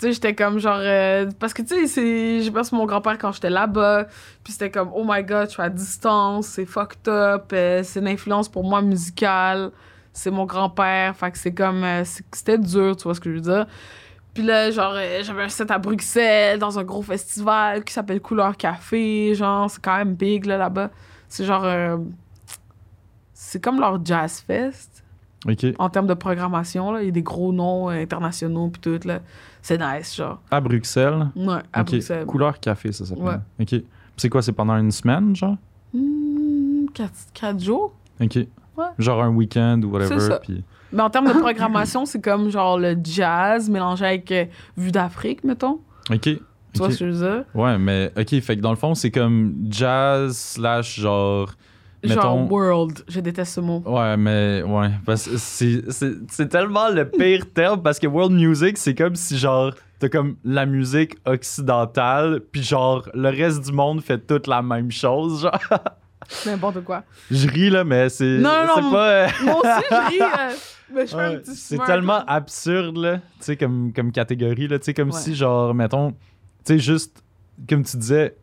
Tu 0.00 0.06
sais, 0.06 0.12
j'étais 0.12 0.34
comme 0.34 0.58
genre. 0.58 0.78
euh, 0.80 1.28
parce 1.40 1.52
que 1.52 1.62
tu 1.62 1.68
sais, 1.74 1.86
c'est- 1.88 2.40
j'ai 2.42 2.50
passé 2.52 2.74
mon 2.76 2.86
grand-père 2.86 3.18
quand 3.18 3.32
j'étais 3.32 3.50
là-bas. 3.50 4.06
Puis 4.44 4.52
c'était 4.52 4.70
comme, 4.70 4.90
oh 4.94 5.04
my 5.06 5.22
god, 5.24 5.46
je 5.48 5.52
suis 5.54 5.62
à 5.62 5.68
distance, 5.68 6.46
c'est 6.46 6.66
fucked 6.66 7.08
up, 7.08 7.50
euh, 7.52 7.82
c'est 7.82 7.98
une 8.00 8.08
influence 8.08 8.48
pour 8.48 8.62
moi 8.64 8.80
musicale. 8.80 9.70
C'est 10.12 10.30
mon 10.30 10.46
grand-père. 10.46 11.16
Fait 11.16 11.30
que 11.32 11.38
c'est 11.38 11.52
comme. 11.52 11.82
euh, 11.84 12.04
c'était 12.32 12.58
dur, 12.58 12.96
tu 12.96 13.02
vois 13.04 13.14
ce 13.14 13.20
que 13.20 13.28
je 13.30 13.34
veux 13.36 13.40
dire. 13.40 13.66
Puis 14.34 14.44
là, 14.44 14.70
genre, 14.70 14.94
j'avais 15.22 15.42
un 15.42 15.48
set 15.48 15.68
à 15.72 15.78
Bruxelles 15.78 16.60
dans 16.60 16.78
un 16.78 16.84
gros 16.84 17.02
festival 17.02 17.82
qui 17.82 17.92
s'appelle 17.92 18.20
Couleur 18.20 18.56
Café. 18.56 19.34
Genre, 19.34 19.68
c'est 19.68 19.82
quand 19.82 19.96
même 19.96 20.14
big 20.14 20.44
là, 20.46 20.56
là-bas. 20.56 20.90
C'est 21.28 21.44
genre. 21.44 21.66
c'est 23.32 23.62
comme 23.62 23.80
leur 23.80 24.04
Jazz 24.04 24.40
Fest 24.46 25.04
En 25.78 25.88
termes 25.88 26.06
de 26.06 26.14
programmation. 26.14 26.92
Là. 26.92 27.02
Il 27.02 27.06
y 27.06 27.08
a 27.08 27.12
des 27.12 27.22
gros 27.22 27.52
noms 27.52 27.88
euh, 27.88 28.02
internationaux 28.02 28.68
puis 28.68 28.80
tout. 28.80 29.06
Là. 29.06 29.20
C'est 29.62 29.78
nice, 29.78 30.16
genre. 30.16 30.40
À 30.50 30.60
Bruxelles? 30.60 31.28
Ouais, 31.36 31.60
à. 31.72 31.82
Bruxelles. 31.84 32.26
Couleur 32.26 32.58
café, 32.60 32.92
ça 32.92 33.04
s'appelle. 33.04 33.24
Ouais. 33.24 33.36
Ok. 33.60 33.82
C'est 34.16 34.28
quoi, 34.28 34.42
c'est 34.42 34.52
pendant 34.52 34.76
une 34.76 34.90
semaine, 34.90 35.36
genre? 35.36 35.56
Hmm, 35.94 36.86
quatre, 36.92 37.14
quatre 37.32 37.60
jours. 37.60 37.94
Ok. 38.20 38.38
Genre 38.98 39.22
un 39.22 39.30
week-end 39.30 39.80
ou 39.82 39.90
whatever. 39.90 40.18
C'est 40.18 40.28
ça. 40.28 40.38
Puis... 40.38 40.62
Mais 40.92 41.02
en 41.02 41.10
termes 41.10 41.28
de 41.28 41.38
programmation, 41.40 42.04
c'est 42.04 42.20
comme 42.20 42.50
genre 42.50 42.78
le 42.78 42.96
jazz 43.02 43.68
mélangé 43.68 44.04
avec 44.04 44.32
euh, 44.32 44.44
Vue 44.76 44.92
d'Afrique, 44.92 45.44
mettons. 45.44 45.80
Ok. 46.10 46.22
Tu 46.22 46.40
vois 46.76 46.90
ce 46.90 46.98
que 46.98 47.10
je 47.10 47.16
veux 47.16 47.32
dire? 47.32 47.44
Ouais, 47.54 47.78
mais 47.78 48.12
ok, 48.16 48.40
fait 48.40 48.56
que 48.56 48.60
dans 48.60 48.70
le 48.70 48.76
fond, 48.76 48.94
c'est 48.94 49.10
comme 49.10 49.54
jazz 49.68 50.36
slash 50.36 51.00
genre. 51.00 51.50
Genre 52.04 52.50
world. 52.50 53.04
Je 53.08 53.20
déteste 53.20 53.54
ce 53.54 53.60
mot. 53.60 53.82
Ouais, 53.86 54.16
mais 54.16 54.62
ouais. 54.62 54.90
Parce 55.04 55.28
c'est, 55.36 56.48
tellement 56.48 56.88
le 56.90 57.08
pire 57.10 57.44
terme 57.54 57.82
parce 57.82 57.98
que 57.98 58.06
world 58.06 58.32
music, 58.32 58.78
c'est 58.78 58.94
comme 58.94 59.14
si 59.16 59.36
genre. 59.38 59.72
T'as 60.00 60.08
comme 60.08 60.36
la 60.44 60.64
musique 60.64 61.16
occidentale, 61.26 62.40
puis 62.52 62.62
genre 62.62 63.08
le 63.14 63.30
reste 63.30 63.64
du 63.64 63.72
monde 63.72 64.00
fait 64.00 64.18
toute 64.18 64.46
la 64.46 64.62
même 64.62 64.92
chose. 64.92 65.42
Genre, 65.42 65.58
N'importe 66.46 66.84
quoi. 66.84 67.02
je 67.30 67.48
ris 67.48 67.70
là, 67.70 67.82
mais 67.82 68.08
c'est. 68.08 68.38
Non, 68.38 68.64
non, 68.66 68.80
non, 68.82 68.90
pas. 68.92 69.08
euh, 69.10 69.28
Moi 69.44 69.54
aussi, 69.56 69.86
je 69.90 70.08
ris. 70.08 70.20
euh, 70.22 70.54
mais 70.94 71.06
je 71.06 71.16
fais 71.16 71.20
un 71.20 71.30
Ouais, 71.30 71.38
petit 71.40 71.56
c'est 71.56 71.78
tellement 71.84 72.24
absurde, 72.26 72.96
là, 72.96 73.16
tu 73.16 73.22
sais, 73.40 73.56
comme, 73.56 73.92
comme 73.92 74.12
catégorie, 74.12 74.68
là, 74.68 74.78
tu 74.78 74.84
sais, 74.86 74.94
comme 74.94 75.10
Ouais. 75.10 75.18
si, 75.18 75.34
genre, 75.34 75.74
mettons, 75.74 76.12
tu 76.12 76.16
sais, 76.64 76.78
juste, 76.78 77.22
comme 77.68 77.82
tu 77.82 77.96
disais, 77.96 78.36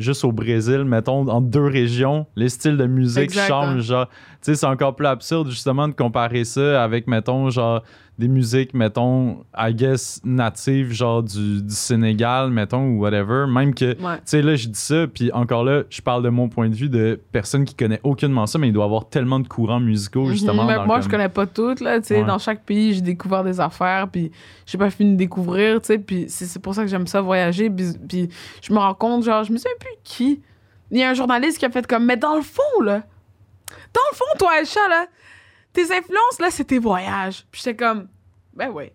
juste 0.00 0.24
au 0.24 0.32
Brésil, 0.32 0.84
mettons, 0.84 1.28
en 1.28 1.40
deux 1.40 1.66
régions, 1.66 2.26
les 2.34 2.48
styles 2.48 2.76
de 2.76 2.86
musique 2.86 3.32
changent, 3.32 3.82
genre, 3.82 4.06
tu 4.08 4.14
sais, 4.40 4.54
c'est 4.54 4.66
encore 4.66 4.96
plus 4.96 5.06
absurde, 5.06 5.48
justement, 5.50 5.86
de 5.86 5.92
comparer 5.92 6.44
ça 6.44 6.82
avec, 6.82 7.06
mettons, 7.06 7.50
genre, 7.50 7.82
des 8.20 8.28
musiques, 8.28 8.74
mettons, 8.74 9.44
I 9.56 9.74
guess, 9.74 10.20
natives, 10.24 10.92
genre, 10.92 11.22
du, 11.22 11.62
du 11.62 11.74
Sénégal, 11.74 12.50
mettons, 12.50 12.84
ou 12.84 13.00
whatever, 13.00 13.46
même 13.48 13.74
que, 13.74 13.94
tu 13.94 14.04
sais, 14.26 14.42
là, 14.42 14.56
je 14.56 14.68
dis 14.68 14.78
ça, 14.78 15.06
puis 15.06 15.32
encore 15.32 15.64
là, 15.64 15.84
je 15.88 16.02
parle 16.02 16.22
de 16.22 16.28
mon 16.28 16.50
point 16.50 16.68
de 16.68 16.74
vue 16.74 16.90
de 16.90 17.18
personne 17.32 17.64
qui 17.64 17.74
connaît 17.74 17.98
aucunement 18.04 18.46
ça, 18.46 18.58
mais 18.58 18.68
il 18.68 18.74
doit 18.74 18.84
avoir 18.84 19.08
tellement 19.08 19.40
de 19.40 19.48
courants 19.48 19.80
musicaux, 19.80 20.26
justement. 20.26 20.64
Mhm, 20.64 20.68
mais 20.68 20.74
dans 20.76 20.86
moi, 20.86 21.00
je 21.00 21.08
connais 21.08 21.30
pas 21.30 21.46
toutes, 21.46 21.80
là, 21.80 21.98
tu 21.98 22.08
sais. 22.08 22.20
Ouais. 22.20 22.26
Dans 22.26 22.38
chaque 22.38 22.62
pays, 22.64 22.92
j'ai 22.92 23.00
découvert 23.00 23.42
des 23.42 23.58
affaires, 23.58 24.06
puis 24.08 24.30
j'ai 24.66 24.76
pas 24.76 24.90
fini 24.90 25.12
de 25.12 25.16
découvrir, 25.16 25.80
tu 25.80 25.86
sais. 25.86 25.98
Puis 25.98 26.26
c'est 26.28 26.60
pour 26.60 26.74
ça 26.74 26.82
que 26.82 26.88
j'aime 26.88 27.06
ça 27.06 27.22
voyager. 27.22 27.70
Puis, 27.70 28.28
je 28.60 28.72
me 28.72 28.78
rends 28.78 28.94
compte, 28.94 29.24
genre, 29.24 29.44
je 29.44 29.52
me 29.52 29.56
souviens 29.56 29.72
plus 29.80 29.96
qui. 30.04 30.42
il 30.90 30.98
y 30.98 31.02
a 31.02 31.08
un 31.08 31.14
journaliste 31.14 31.58
qui 31.58 31.64
a 31.64 31.70
fait 31.70 31.86
comme, 31.86 32.04
mais 32.04 32.18
dans 32.18 32.36
le 32.36 32.42
fond, 32.42 32.82
là, 32.82 33.02
dans 33.94 34.00
le 34.10 34.16
fond, 34.16 34.24
toi, 34.38 34.60
Aisha, 34.60 34.86
là, 34.90 35.06
tes 35.72 35.84
influences, 35.84 36.38
là, 36.38 36.50
c'est 36.50 36.64
tes 36.64 36.78
voyages. 36.78 37.46
Puis 37.50 37.62
j'étais 37.64 37.76
comme, 37.76 38.08
ben 38.54 38.70
oui. 38.70 38.92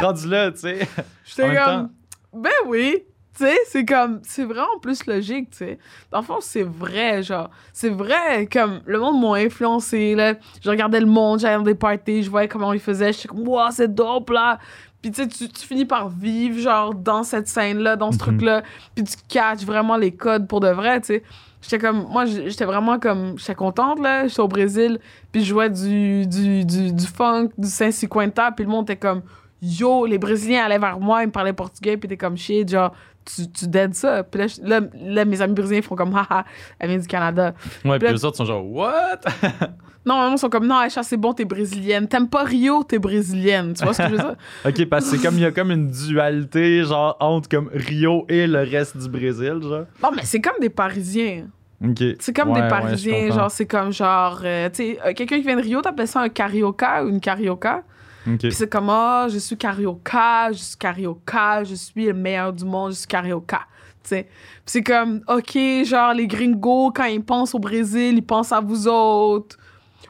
Rendu 0.00 0.28
là, 0.28 0.50
tu 0.52 0.58
sais. 0.58 0.88
J'étais 1.24 1.56
comme, 1.56 1.90
ben 2.32 2.50
oui. 2.66 3.04
Tu 3.36 3.44
sais, 3.44 3.56
c'est 3.66 3.84
comme, 3.84 4.20
c'est 4.24 4.42
vraiment 4.42 4.80
plus 4.82 5.06
logique, 5.06 5.50
tu 5.50 5.58
sais. 5.58 5.78
Dans 6.10 6.18
le 6.18 6.24
fond, 6.24 6.38
c'est 6.40 6.64
vrai, 6.64 7.22
genre. 7.22 7.50
C'est 7.72 7.88
vrai, 7.88 8.48
comme, 8.48 8.80
le 8.84 8.98
monde 8.98 9.22
m'a 9.22 9.36
influencé, 9.36 10.16
là. 10.16 10.34
Je 10.60 10.68
regardais 10.68 10.98
le 10.98 11.06
monde, 11.06 11.38
j'allais 11.38 11.56
dans 11.56 11.62
des 11.62 11.76
parties, 11.76 12.24
je 12.24 12.30
voyais 12.30 12.48
comment 12.48 12.72
ils 12.72 12.80
faisaient, 12.80 13.12
j'étais 13.12 13.28
comme, 13.28 13.46
wow, 13.46 13.70
c'est 13.70 13.94
dope, 13.94 14.30
là. 14.30 14.58
Puis 15.02 15.12
tu 15.12 15.22
sais, 15.22 15.28
tu 15.28 15.66
finis 15.66 15.84
par 15.84 16.08
vivre, 16.08 16.58
genre, 16.58 16.94
dans 16.94 17.22
cette 17.22 17.46
scène-là, 17.48 17.96
dans 17.96 18.10
ce 18.10 18.16
Mhm. 18.16 18.20
truc-là. 18.20 18.62
Puis 18.94 19.04
tu 19.04 19.16
catches 19.28 19.64
vraiment 19.64 19.96
les 19.96 20.12
codes 20.12 20.48
pour 20.48 20.60
de 20.60 20.68
vrai, 20.68 21.00
tu 21.00 21.06
sais. 21.06 21.22
J'étais 21.62 21.78
comme, 21.78 22.06
moi, 22.10 22.24
j'étais 22.24 22.64
vraiment 22.64 22.98
comme, 22.98 23.38
j'étais 23.38 23.54
contente, 23.54 24.00
là. 24.00 24.26
J'étais 24.28 24.40
au 24.40 24.48
Brésil, 24.48 24.98
puis 25.32 25.42
je 25.42 25.48
jouais 25.48 25.70
du, 25.70 26.26
du, 26.26 26.64
du, 26.64 26.92
du 26.92 27.06
funk, 27.06 27.48
du 27.58 27.68
Saint-Cinquenta, 27.68 28.52
puis 28.52 28.64
le 28.64 28.70
monde 28.70 28.84
était 28.90 28.96
comme, 28.96 29.22
yo, 29.62 30.06
les 30.06 30.18
Brésiliens 30.18 30.64
allaient 30.64 30.78
vers 30.78 31.00
moi, 31.00 31.22
ils 31.22 31.26
me 31.26 31.32
parlaient 31.32 31.52
portugais, 31.52 31.96
puis 31.96 32.08
t'es 32.08 32.16
comme 32.16 32.36
shit, 32.36 32.68
genre, 32.68 32.92
tu, 33.34 33.50
tu 33.50 33.66
dead 33.68 33.94
ça. 33.94 34.22
Puis 34.24 34.40
là, 34.40 34.46
je- 34.46 34.60
là, 34.62 34.80
là, 35.00 35.24
mes 35.24 35.40
amis 35.40 35.54
brésiliens 35.54 35.82
font 35.82 35.96
comme, 35.96 36.14
haha, 36.14 36.44
elle 36.78 36.88
vient 36.90 36.98
du 36.98 37.06
Canada. 37.06 37.54
Ouais, 37.84 37.90
puis 37.92 37.98
Puis 37.98 38.06
là- 38.08 38.12
les 38.12 38.24
autres 38.24 38.36
sont 38.36 38.44
genre, 38.44 38.64
what? 38.66 39.20
Non, 40.06 40.14
vraiment, 40.20 40.36
ils 40.36 40.38
sont 40.38 40.48
comme, 40.48 40.66
non, 40.66 40.76
Aïcha, 40.76 41.02
c'est 41.02 41.18
bon, 41.18 41.34
t'es 41.34 41.44
brésilienne. 41.44 42.08
T'aimes 42.08 42.28
pas 42.30 42.42
Rio, 42.44 42.82
t'es 42.82 42.98
brésilienne. 42.98 43.74
Tu 43.74 43.84
vois 43.84 43.92
ce 43.92 43.98
que 44.02 44.08
je 44.08 44.12
veux 44.14 44.16
dire? 44.18 44.36
ok, 44.64 44.84
parce 44.88 45.04
que 45.10 45.16
c'est 45.16 45.22
comme, 45.22 45.34
il 45.34 45.40
y 45.42 45.44
a 45.44 45.50
comme 45.50 45.70
une 45.70 45.88
dualité, 45.88 46.82
genre, 46.84 47.16
entre 47.20 47.48
comme 47.48 47.68
Rio 47.74 48.24
et 48.30 48.46
le 48.46 48.60
reste 48.60 48.96
du 48.96 49.06
Brésil, 49.10 49.58
genre. 49.62 49.84
Non, 50.02 50.10
mais 50.16 50.22
c'est 50.22 50.40
comme 50.40 50.58
des 50.60 50.70
Parisiens. 50.70 51.48
Ok. 51.84 52.02
C'est 52.20 52.34
comme 52.34 52.48
Ouais, 52.50 52.54
des 52.54 52.60
ouais, 52.62 52.66
je 52.66 52.70
Parisiens, 52.70 53.20
comprends. 53.26 53.34
genre, 53.38 53.50
c'est 53.50 53.66
comme 53.66 53.92
genre, 53.92 54.40
euh, 54.44 54.68
tu 54.70 54.76
sais, 54.76 54.98
euh, 55.04 55.12
quelqu'un 55.14 55.36
qui 55.36 55.42
vient 55.42 55.56
de 55.56 55.62
Rio, 55.62 55.82
t'appelles 55.82 56.08
ça 56.08 56.20
un 56.22 56.28
carioca 56.30 57.04
ou 57.04 57.08
une 57.08 57.20
carioca? 57.20 57.82
Ok. 58.28 58.40
Puis 58.40 58.52
c'est 58.52 58.68
comme, 58.68 58.90
ah, 58.90 59.26
je 59.30 59.38
suis 59.38 59.56
carioca, 59.56 60.52
je 60.52 60.58
suis 60.58 60.76
carioca, 60.76 61.64
je 61.64 61.74
suis 61.74 62.06
le 62.06 62.14
meilleur 62.14 62.52
du 62.52 62.64
monde, 62.64 62.92
je 62.92 62.98
suis 62.98 63.06
carioca. 63.06 63.62
Puis 64.02 64.24
c'est 64.64 64.82
comme, 64.82 65.22
OK, 65.28 65.58
genre, 65.84 66.14
les 66.14 66.26
gringos, 66.26 66.92
quand 66.94 67.04
ils 67.04 67.22
pensent 67.22 67.54
au 67.54 67.58
Brésil, 67.58 68.16
ils 68.16 68.22
pensent 68.22 68.52
à 68.52 68.60
vous 68.60 68.88
autres. 68.88 69.56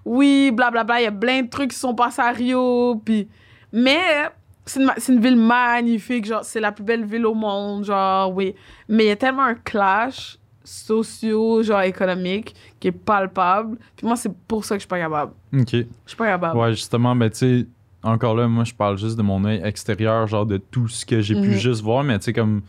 Oui, 0.05 0.51
blablabla, 0.53 1.01
il 1.01 1.05
y 1.05 1.07
a 1.07 1.13
plein 1.13 1.43
de 1.43 1.49
trucs 1.49 1.71
qui 1.71 1.79
sont 1.79 1.95
passés 1.95 2.23
à 2.23 2.31
Rio. 2.31 2.97
Puis... 3.05 3.29
Mais 3.73 4.31
c'est 4.65 4.81
une, 4.81 4.91
une 5.09 5.21
ville 5.21 5.37
magnifique, 5.37 6.27
genre, 6.27 6.45
c'est 6.45 6.61
la 6.61 6.73
plus 6.73 6.85
belle 6.85 7.05
ville 7.05 7.27
au 7.27 7.35
monde, 7.35 7.85
genre, 7.85 8.33
oui. 8.35 8.55
Mais 8.89 9.05
il 9.05 9.09
y 9.09 9.11
a 9.11 9.17
tellement 9.17 9.43
un 9.43 9.55
clash 9.55 10.39
socio, 10.65 11.63
genre, 11.63 11.83
économique, 11.83 12.55
qui 12.79 12.89
est 12.89 12.93
palpable. 12.93 13.79
Puis 13.97 14.07
moi, 14.07 14.17
c'est 14.17 14.33
pour 14.47 14.65
ça 14.65 14.77
que 14.77 14.79
je 14.79 14.83
suis 14.83 14.89
pas 14.89 14.99
capable. 14.99 15.33
Ok. 15.53 15.73
Je 15.73 15.85
suis 16.07 16.17
pas 16.17 16.27
capable. 16.27 16.59
Ouais, 16.59 16.71
justement, 16.71 17.17
ben, 17.17 17.31
tu 17.31 17.37
sais, 17.37 17.67
encore 18.09 18.35
là, 18.35 18.49
moi, 18.49 18.65
je 18.65 18.75
parle 18.75 18.99
juste 18.99 19.17
de 19.17 19.23
mon 19.23 19.45
œil 19.45 19.61
extérieur, 19.65 20.27
genre 20.27 20.47
de 20.47 20.57
tout 20.59 20.89
ce 20.89 21.05
que 21.07 21.21
j'ai 21.21 21.35
pu 21.35 21.49
Mhm. 21.51 21.55
juste 21.55 21.83
voir, 21.83 22.05
mais 22.05 22.19
tu 22.19 22.27
sais, 22.27 22.33
comme. 22.33 22.63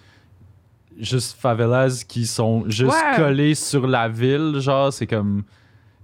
Juste 0.99 1.39
favelas 1.39 2.03
qui 2.07 2.25
sont 2.27 2.65
juste 2.69 2.91
Ouais. 2.91 3.15
collés 3.15 3.55
sur 3.55 3.87
la 3.87 4.09
ville, 4.09 4.55
genre, 4.59 4.91
c'est 4.91 5.07
comme. 5.07 5.43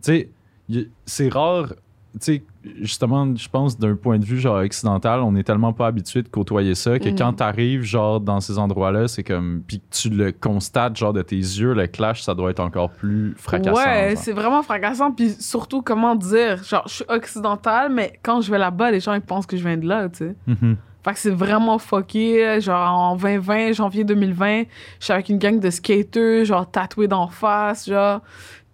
Tu 0.01 0.29
sais, 0.69 0.89
c'est 1.05 1.27
rare. 1.29 1.67
Tu 2.13 2.19
sais, 2.21 2.43
justement, 2.81 3.35
je 3.35 3.47
pense 3.49 3.77
d'un 3.77 3.95
point 3.95 4.17
de 4.19 4.25
vue, 4.25 4.39
genre, 4.39 4.57
occidental, 4.57 5.19
on 5.21 5.35
est 5.35 5.43
tellement 5.43 5.73
pas 5.73 5.87
habitué 5.87 6.21
de 6.23 6.27
côtoyer 6.29 6.75
ça 6.75 6.97
que 6.99 7.09
Mhm. 7.09 7.15
quand 7.17 7.33
t'arrives, 7.33 7.83
genre, 7.83 8.19
dans 8.19 8.39
ces 8.41 8.57
endroits-là, 8.57 9.07
c'est 9.07 9.23
comme. 9.23 9.61
Puis 9.67 9.79
que 9.79 9.85
tu 9.91 10.09
le 10.09 10.31
constates, 10.31 10.95
genre, 10.97 11.13
de 11.13 11.21
tes 11.21 11.35
yeux, 11.35 11.73
le 11.73 11.87
clash, 11.87 12.21
ça 12.23 12.33
doit 12.33 12.51
être 12.51 12.59
encore 12.59 12.89
plus 12.91 13.33
fracassant. 13.37 13.77
Ouais, 13.79 14.15
c'est 14.15 14.33
vraiment 14.33 14.63
fracassant. 14.63 15.11
Puis 15.11 15.35
surtout, 15.39 15.81
comment 15.81 16.15
dire, 16.15 16.63
genre, 16.63 16.83
je 16.87 16.93
suis 16.95 17.05
occidentale, 17.09 17.91
mais 17.91 18.19
quand 18.23 18.41
je 18.41 18.49
vais 18.51 18.57
là-bas, 18.59 18.91
les 18.91 18.99
gens, 18.99 19.13
ils 19.13 19.21
pensent 19.21 19.45
que 19.45 19.57
je 19.57 19.63
viens 19.63 19.77
de 19.77 19.87
là, 19.87 20.09
tu 20.09 20.17
sais. 20.19 20.35
Mhm. 20.47 20.77
Fait 21.03 21.13
que 21.13 21.19
c'est 21.19 21.29
vraiment 21.29 21.77
fucké. 21.77 22.59
Genre, 22.61 22.89
en 22.91 23.15
2020, 23.15 23.73
janvier 23.73 24.03
2020, 24.03 24.63
je 24.99 25.03
suis 25.05 25.13
avec 25.13 25.29
une 25.29 25.37
gang 25.37 25.59
de 25.59 25.69
skaters, 25.69 26.45
genre, 26.45 26.69
tatoués 26.69 27.07
d'en 27.07 27.27
face, 27.27 27.87
genre. 27.87 28.21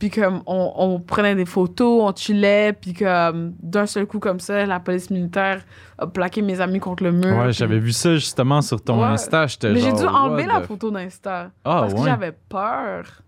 Puis 0.01 0.09
comme, 0.09 0.41
on, 0.47 0.73
on 0.77 0.99
prenait 0.99 1.35
des 1.35 1.45
photos, 1.45 2.01
on 2.11 2.15
chillait, 2.15 2.73
puis 2.73 2.91
comme, 2.95 3.53
d'un 3.61 3.85
seul 3.85 4.07
coup, 4.07 4.17
comme 4.17 4.39
ça, 4.39 4.65
la 4.65 4.79
police 4.79 5.11
militaire 5.11 5.61
a 5.99 6.07
plaqué 6.07 6.41
mes 6.41 6.59
amis 6.59 6.79
contre 6.79 7.03
le 7.03 7.11
mur. 7.11 7.37
Ouais, 7.37 7.43
puis- 7.43 7.53
j'avais 7.53 7.77
vu 7.77 7.91
ça 7.91 8.15
justement 8.15 8.63
sur 8.63 8.81
ton 8.83 8.99
Ouais. 8.99 9.09
Insta. 9.09 9.45
j'étais 9.45 9.71
Mais 9.71 9.79
j'ai 9.79 9.93
dû 9.93 10.03
enlever 10.03 10.47
la 10.47 10.61
the 10.61 10.65
photo 10.65 10.89
d'Insta. 10.89 11.51
Ah, 11.63 11.81
parce 11.81 11.93
que 11.93 12.03
j'avais 12.03 12.31
peur. 12.49 13.21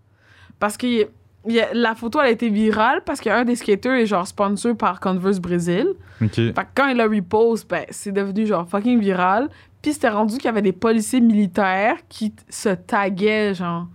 Parce 0.58 0.76
que 0.76 0.86
y- 0.88 1.06
y 1.46 1.60
a- 1.60 1.72
la 1.74 1.94
photo, 1.94 2.18
elle 2.20 2.26
a 2.26 2.30
été 2.30 2.48
virale 2.48 3.02
parce 3.06 3.20
qu'un 3.20 3.44
des 3.44 3.54
skaters 3.54 3.92
est 3.94 4.06
genre 4.06 4.26
sponsor 4.26 4.76
par 4.76 4.98
Converse 4.98 5.38
Brésil. 5.38 5.86
Ok. 6.20 6.34
Fait 6.34 6.52
que 6.54 6.60
quand 6.74 6.88
il 6.88 7.00
a 7.00 7.04
repost, 7.06 7.70
ben, 7.70 7.84
c'est 7.90 8.10
devenu 8.10 8.46
genre 8.46 8.66
fucking 8.68 8.98
viral. 8.98 9.48
Puis 9.80 9.92
c'était 9.92 10.08
rendu 10.08 10.38
qu'il 10.38 10.46
y 10.46 10.48
avait 10.48 10.60
des 10.60 10.72
policiers 10.72 11.20
militaires 11.20 11.98
qui 12.08 12.34
se 12.48 12.70
taguaient, 12.70 13.54
genre, 13.54 13.86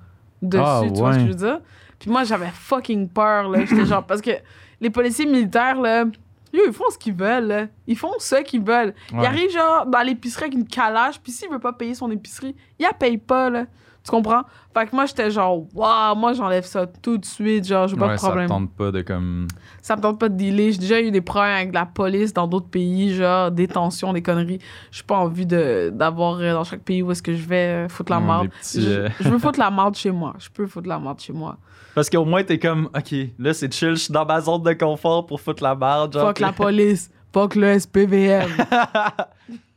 dessus, 0.41 0.63
Ah, 0.65 0.81
tu 0.85 0.93
vois 0.93 1.11
ce 1.11 1.17
que 1.17 1.23
je 1.25 1.27
veux 1.29 1.35
dire? 1.35 1.59
Puis 1.99 2.09
moi, 2.09 2.23
j'avais 2.23 2.49
fucking 2.53 3.09
peur, 3.09 3.49
là. 3.49 3.65
J'étais 3.65 3.85
genre, 3.85 4.05
parce 4.05 4.21
que 4.21 4.31
les 4.79 4.89
policiers 4.89 5.25
militaires, 5.25 5.79
là, 5.79 6.05
yo, 6.53 6.61
ils 6.65 6.73
font 6.73 6.89
ce 6.89 6.97
qu'ils 6.97 7.13
veulent, 7.13 7.47
là. 7.47 7.67
Ils 7.85 7.97
font 7.97 8.13
ce 8.19 8.37
qu'ils 8.37 8.63
veulent. 8.63 8.93
Ouais. 9.11 9.19
Il 9.19 9.25
arrive, 9.25 9.51
genre, 9.51 9.85
dans 9.85 10.01
l'épicerie 10.01 10.45
avec 10.45 10.55
une 10.55 10.67
calage, 10.67 11.19
puis 11.19 11.31
s'il 11.31 11.49
veut 11.49 11.59
pas 11.59 11.73
payer 11.73 11.93
son 11.93 12.09
épicerie, 12.09 12.55
il 12.79 12.83
la 12.83 12.93
paye 12.93 13.17
pas, 13.17 13.49
là. 13.49 13.65
Tu 14.09 14.15
comprends? 14.15 14.41
Fait 14.73 14.87
que 14.87 14.95
moi, 14.95 15.05
j'étais 15.05 15.29
genre, 15.29 15.65
waouh, 15.75 16.15
moi, 16.15 16.33
j'enlève 16.33 16.65
ça 16.65 16.87
tout 16.87 17.19
de 17.19 17.25
suite, 17.25 17.67
genre, 17.67 17.87
j'ai 17.87 17.95
pas 17.95 18.07
Ouais, 18.07 18.13
de 18.15 18.19
ça 18.19 18.25
problème. 18.27 18.47
te 18.47 18.51
tente 18.53 18.71
pas 18.75 18.91
de 18.91 19.01
comme. 19.03 19.47
Ça 19.83 19.95
me 19.95 20.01
tente 20.01 20.19
pas 20.19 20.29
de 20.29 20.35
dealer. 20.35 20.71
J'ai 20.71 20.77
déjà 20.79 20.99
eu 20.99 21.11
des 21.11 21.21
problèmes 21.21 21.53
avec 21.53 21.73
la 21.75 21.85
police 21.85 22.33
dans 22.33 22.47
d'autres 22.47 22.69
pays, 22.69 23.13
genre 23.13 23.51
détention, 23.51 24.11
des 24.11 24.23
conneries. 24.23 24.57
J'ai 24.91 25.03
pas 25.03 25.17
envie 25.17 25.45
de 25.45 25.91
d'avoir 25.93 26.39
euh, 26.39 26.53
dans 26.53 26.63
chaque 26.63 26.81
pays 26.81 27.03
où 27.03 27.11
est-ce 27.11 27.21
que 27.21 27.35
je 27.35 27.45
vais 27.47 27.85
euh, 27.85 27.87
foutre 27.87 28.11
la 28.11 28.19
petits, 28.49 28.81
Je, 28.81 28.89
euh, 28.89 29.09
je 29.19 29.29
veux 29.29 29.37
foutre 29.39 29.59
la 29.59 29.69
marde 29.69 29.95
chez 29.95 30.09
moi. 30.09 30.33
Je 30.39 30.49
peux 30.49 30.65
foutre 30.65 30.89
la 30.89 30.97
marde 30.97 31.19
chez 31.19 31.33
moi. 31.33 31.57
Parce 31.93 32.09
qu'au 32.09 32.25
moins, 32.25 32.43
t'es 32.43 32.57
comme, 32.57 32.89
ok, 32.95 33.15
là, 33.37 33.53
c'est 33.53 33.71
chill, 33.71 33.89
je 33.91 33.95
suis 34.05 34.13
dans 34.13 34.25
ma 34.25 34.41
zone 34.41 34.63
de 34.63 34.73
confort 34.73 35.27
pour 35.27 35.39
foutre 35.39 35.61
la 35.61 35.75
barre. 35.75 36.11
Genre, 36.11 36.25
Fuck 36.29 36.39
la 36.39 36.51
police. 36.51 37.11
Fuck 37.31 37.53
le 37.53 37.77
SPVM. 37.77 38.49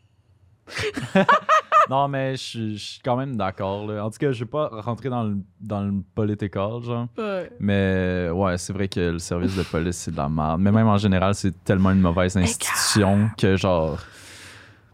non, 1.90 2.08
mais 2.08 2.32
je 2.36 2.42
suis- 2.42 2.76
je 2.78 2.84
suis 2.92 3.00
quand 3.04 3.16
même 3.16 3.36
d'accord. 3.36 3.86
là. 3.86 4.04
En 4.04 4.10
tout 4.10 4.18
cas, 4.18 4.32
je 4.32 4.40
vais 4.44 4.50
pas 4.50 4.68
rentrer 4.72 5.08
dans 5.08 5.24
le, 5.24 5.36
dans 5.60 5.82
le 5.82 5.92
political, 6.14 6.82
genre. 6.82 7.06
Ouais. 7.18 7.50
Mais 7.60 8.28
ouais, 8.32 8.56
c'est 8.58 8.72
vrai 8.72 8.88
que 8.88 9.00
le 9.00 9.18
service 9.18 9.56
de 9.56 9.62
police, 9.62 9.96
c'est 9.96 10.10
de 10.10 10.16
la 10.16 10.28
merde. 10.28 10.60
Mais 10.60 10.70
même 10.72 10.86
en 10.88 10.96
général, 10.98 11.34
c'est 11.34 11.62
tellement 11.64 11.90
une 11.90 12.00
mauvaise 12.00 12.36
institution 12.36 13.30
que, 13.36 13.56
genre. 13.56 13.98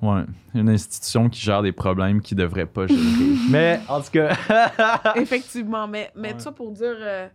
Ouais, 0.01 0.23
une 0.55 0.69
institution 0.69 1.29
qui 1.29 1.41
gère 1.41 1.61
des 1.61 1.73
problèmes 1.73 2.21
qui 2.23 2.37
devrait 2.37 2.67
pas 2.67 2.87
gérer. 2.87 3.01
mais 3.51 3.81
en 3.89 4.01
tout 4.01 4.11
cas. 4.13 4.31
Effectivement. 5.17 5.89
Mais, 5.89 6.11
mais 6.15 6.35
Ouais. 6.35 6.39
ça 6.39 6.53
pour 6.53 6.71
dire. 6.71 6.95
euh, 7.01 7.29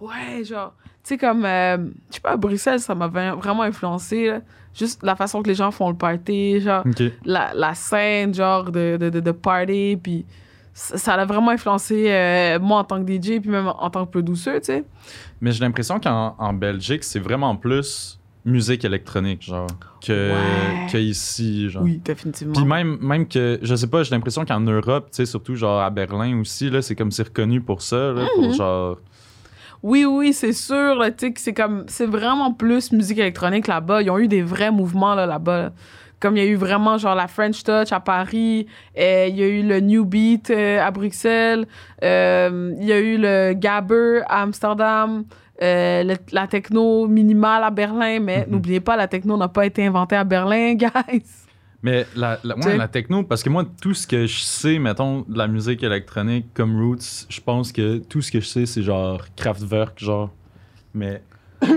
ouais, 0.00 0.44
genre. 0.44 0.74
Tu 1.02 1.10
sais, 1.10 1.18
comme. 1.18 1.44
euh, 1.44 1.76
je 2.10 2.14
sais 2.14 2.20
pas, 2.20 2.30
à 2.32 2.36
Bruxelles, 2.36 2.80
ça 2.80 2.94
m'a 2.94 3.08
vra- 3.08 3.34
vraiment 3.36 3.62
influencé. 3.62 4.28
là. 4.28 4.40
Juste 4.74 5.02
la 5.02 5.14
façon 5.14 5.42
que 5.42 5.48
les 5.48 5.54
gens 5.54 5.70
font 5.70 5.88
le 5.90 5.96
party, 5.96 6.60
genre. 6.60 6.84
la, 7.24 7.52
la 7.54 7.74
scène, 7.74 8.34
genre, 8.34 8.64
de, 8.70 8.96
de, 8.98 9.08
de, 9.10 9.20
de 9.20 9.30
party, 9.30 9.98
puis 10.02 10.24
ça 10.72 10.96
ça 10.98 11.14
a 11.14 11.24
vraiment 11.24 11.50
influencé 11.52 12.06
euh, 12.08 12.58
moi 12.58 12.80
en 12.80 12.84
tant 12.84 13.04
que 13.04 13.08
DJ, 13.12 13.40
puis 13.40 13.50
même 13.50 13.68
en 13.68 13.90
tant 13.90 14.04
que 14.06 14.10
producteur, 14.10 14.54
tu 14.60 14.64
sais. 14.66 14.84
Mais 15.40 15.52
j'ai 15.52 15.60
l'impression 15.60 16.00
qu'en 16.00 16.34
en 16.38 16.52
Belgique, 16.52 17.04
c'est 17.04 17.20
vraiment 17.20 17.54
plus 17.54 18.18
musique 18.46 18.84
électronique, 18.84 19.42
genre, 19.42 19.68
que, 20.04 20.32
Ouais. 20.32 20.86
que 20.90 20.98
ici, 20.98 21.70
genre. 21.70 21.82
Oui, 21.84 22.00
définitivement. 22.04 22.54
Puis 22.54 22.64
même, 22.64 22.98
même 23.00 23.28
que, 23.28 23.58
je 23.62 23.74
sais 23.76 23.86
pas, 23.86 24.02
j'ai 24.02 24.10
l'impression 24.10 24.44
qu'en 24.44 24.60
Europe, 24.60 25.06
tu 25.12 25.16
sais, 25.18 25.26
surtout 25.26 25.54
genre 25.54 25.80
à 25.80 25.90
Berlin 25.90 26.40
aussi, 26.40 26.68
là, 26.68 26.82
c'est 26.82 26.96
comme 26.96 27.10
c'est 27.12 27.22
reconnu 27.22 27.60
pour 27.60 27.80
ça, 27.80 28.12
là, 28.12 28.26
pour 28.34 28.48
Mhm. 28.48 28.54
genre. 28.54 28.98
Oui, 29.86 30.06
oui, 30.06 30.32
c'est 30.32 30.54
sûr, 30.54 30.94
là, 30.94 31.10
tu 31.10 31.26
sais, 31.26 31.34
c'est 31.36 31.52
comme, 31.52 31.84
c'est 31.88 32.06
vraiment 32.06 32.54
plus 32.54 32.90
musique 32.90 33.18
électronique 33.18 33.66
là-bas. 33.66 34.00
Ils 34.00 34.08
ont 34.10 34.16
eu 34.18 34.28
des 34.28 34.40
vrais 34.40 34.70
mouvements, 34.70 35.14
là, 35.14 35.26
là-bas. 35.26 35.58
là. 35.64 35.72
Comme 36.20 36.38
il 36.38 36.42
y 36.42 36.46
a 36.46 36.48
eu 36.48 36.54
vraiment, 36.54 36.96
genre, 36.96 37.14
la 37.14 37.28
French 37.28 37.62
Touch 37.62 37.92
à 37.92 38.00
Paris, 38.00 38.66
il 38.96 39.36
y 39.36 39.42
a 39.42 39.46
eu 39.46 39.62
le 39.62 39.80
New 39.80 40.06
Beat 40.06 40.48
euh, 40.48 40.80
à 40.82 40.90
Bruxelles, 40.90 41.66
euh, 42.02 42.72
il 42.80 42.86
y 42.86 42.92
a 42.92 42.98
eu 42.98 43.18
le 43.18 43.52
Gabber 43.52 44.22
à 44.26 44.40
Amsterdam, 44.40 45.24
euh, 45.60 46.02
le- 46.02 46.16
la 46.32 46.46
techno 46.46 47.06
minimale 47.06 47.62
à 47.62 47.70
Berlin, 47.70 48.20
mais 48.20 48.46
Mhm. 48.46 48.52
n'oubliez 48.54 48.80
pas, 48.80 48.96
la 48.96 49.06
techno 49.06 49.36
n'a 49.36 49.48
pas 49.48 49.66
été 49.66 49.84
inventée 49.86 50.16
à 50.16 50.24
Berlin, 50.24 50.74
guys. 50.76 51.43
Mais 51.84 52.06
la, 52.16 52.38
la, 52.42 52.54
ouais, 52.56 52.60
Tu 52.62 52.68
sais. 52.70 52.76
la 52.78 52.88
techno, 52.88 53.22
parce 53.24 53.42
que 53.42 53.50
moi, 53.50 53.64
tout 53.80 53.92
ce 53.92 54.06
que 54.06 54.26
je 54.26 54.38
sais, 54.40 54.78
mettons, 54.78 55.20
de 55.28 55.36
la 55.36 55.46
musique 55.46 55.82
électronique 55.82 56.46
comme 56.54 56.80
Roots, 56.80 57.26
je 57.28 57.40
pense 57.42 57.70
que 57.72 57.98
tout 57.98 58.22
ce 58.22 58.32
que 58.32 58.40
je 58.40 58.46
sais, 58.46 58.64
c'est 58.66 58.82
genre 58.82 59.20
Kraftwerk, 59.36 59.98
genre. 60.02 60.30
Mais 60.94 61.22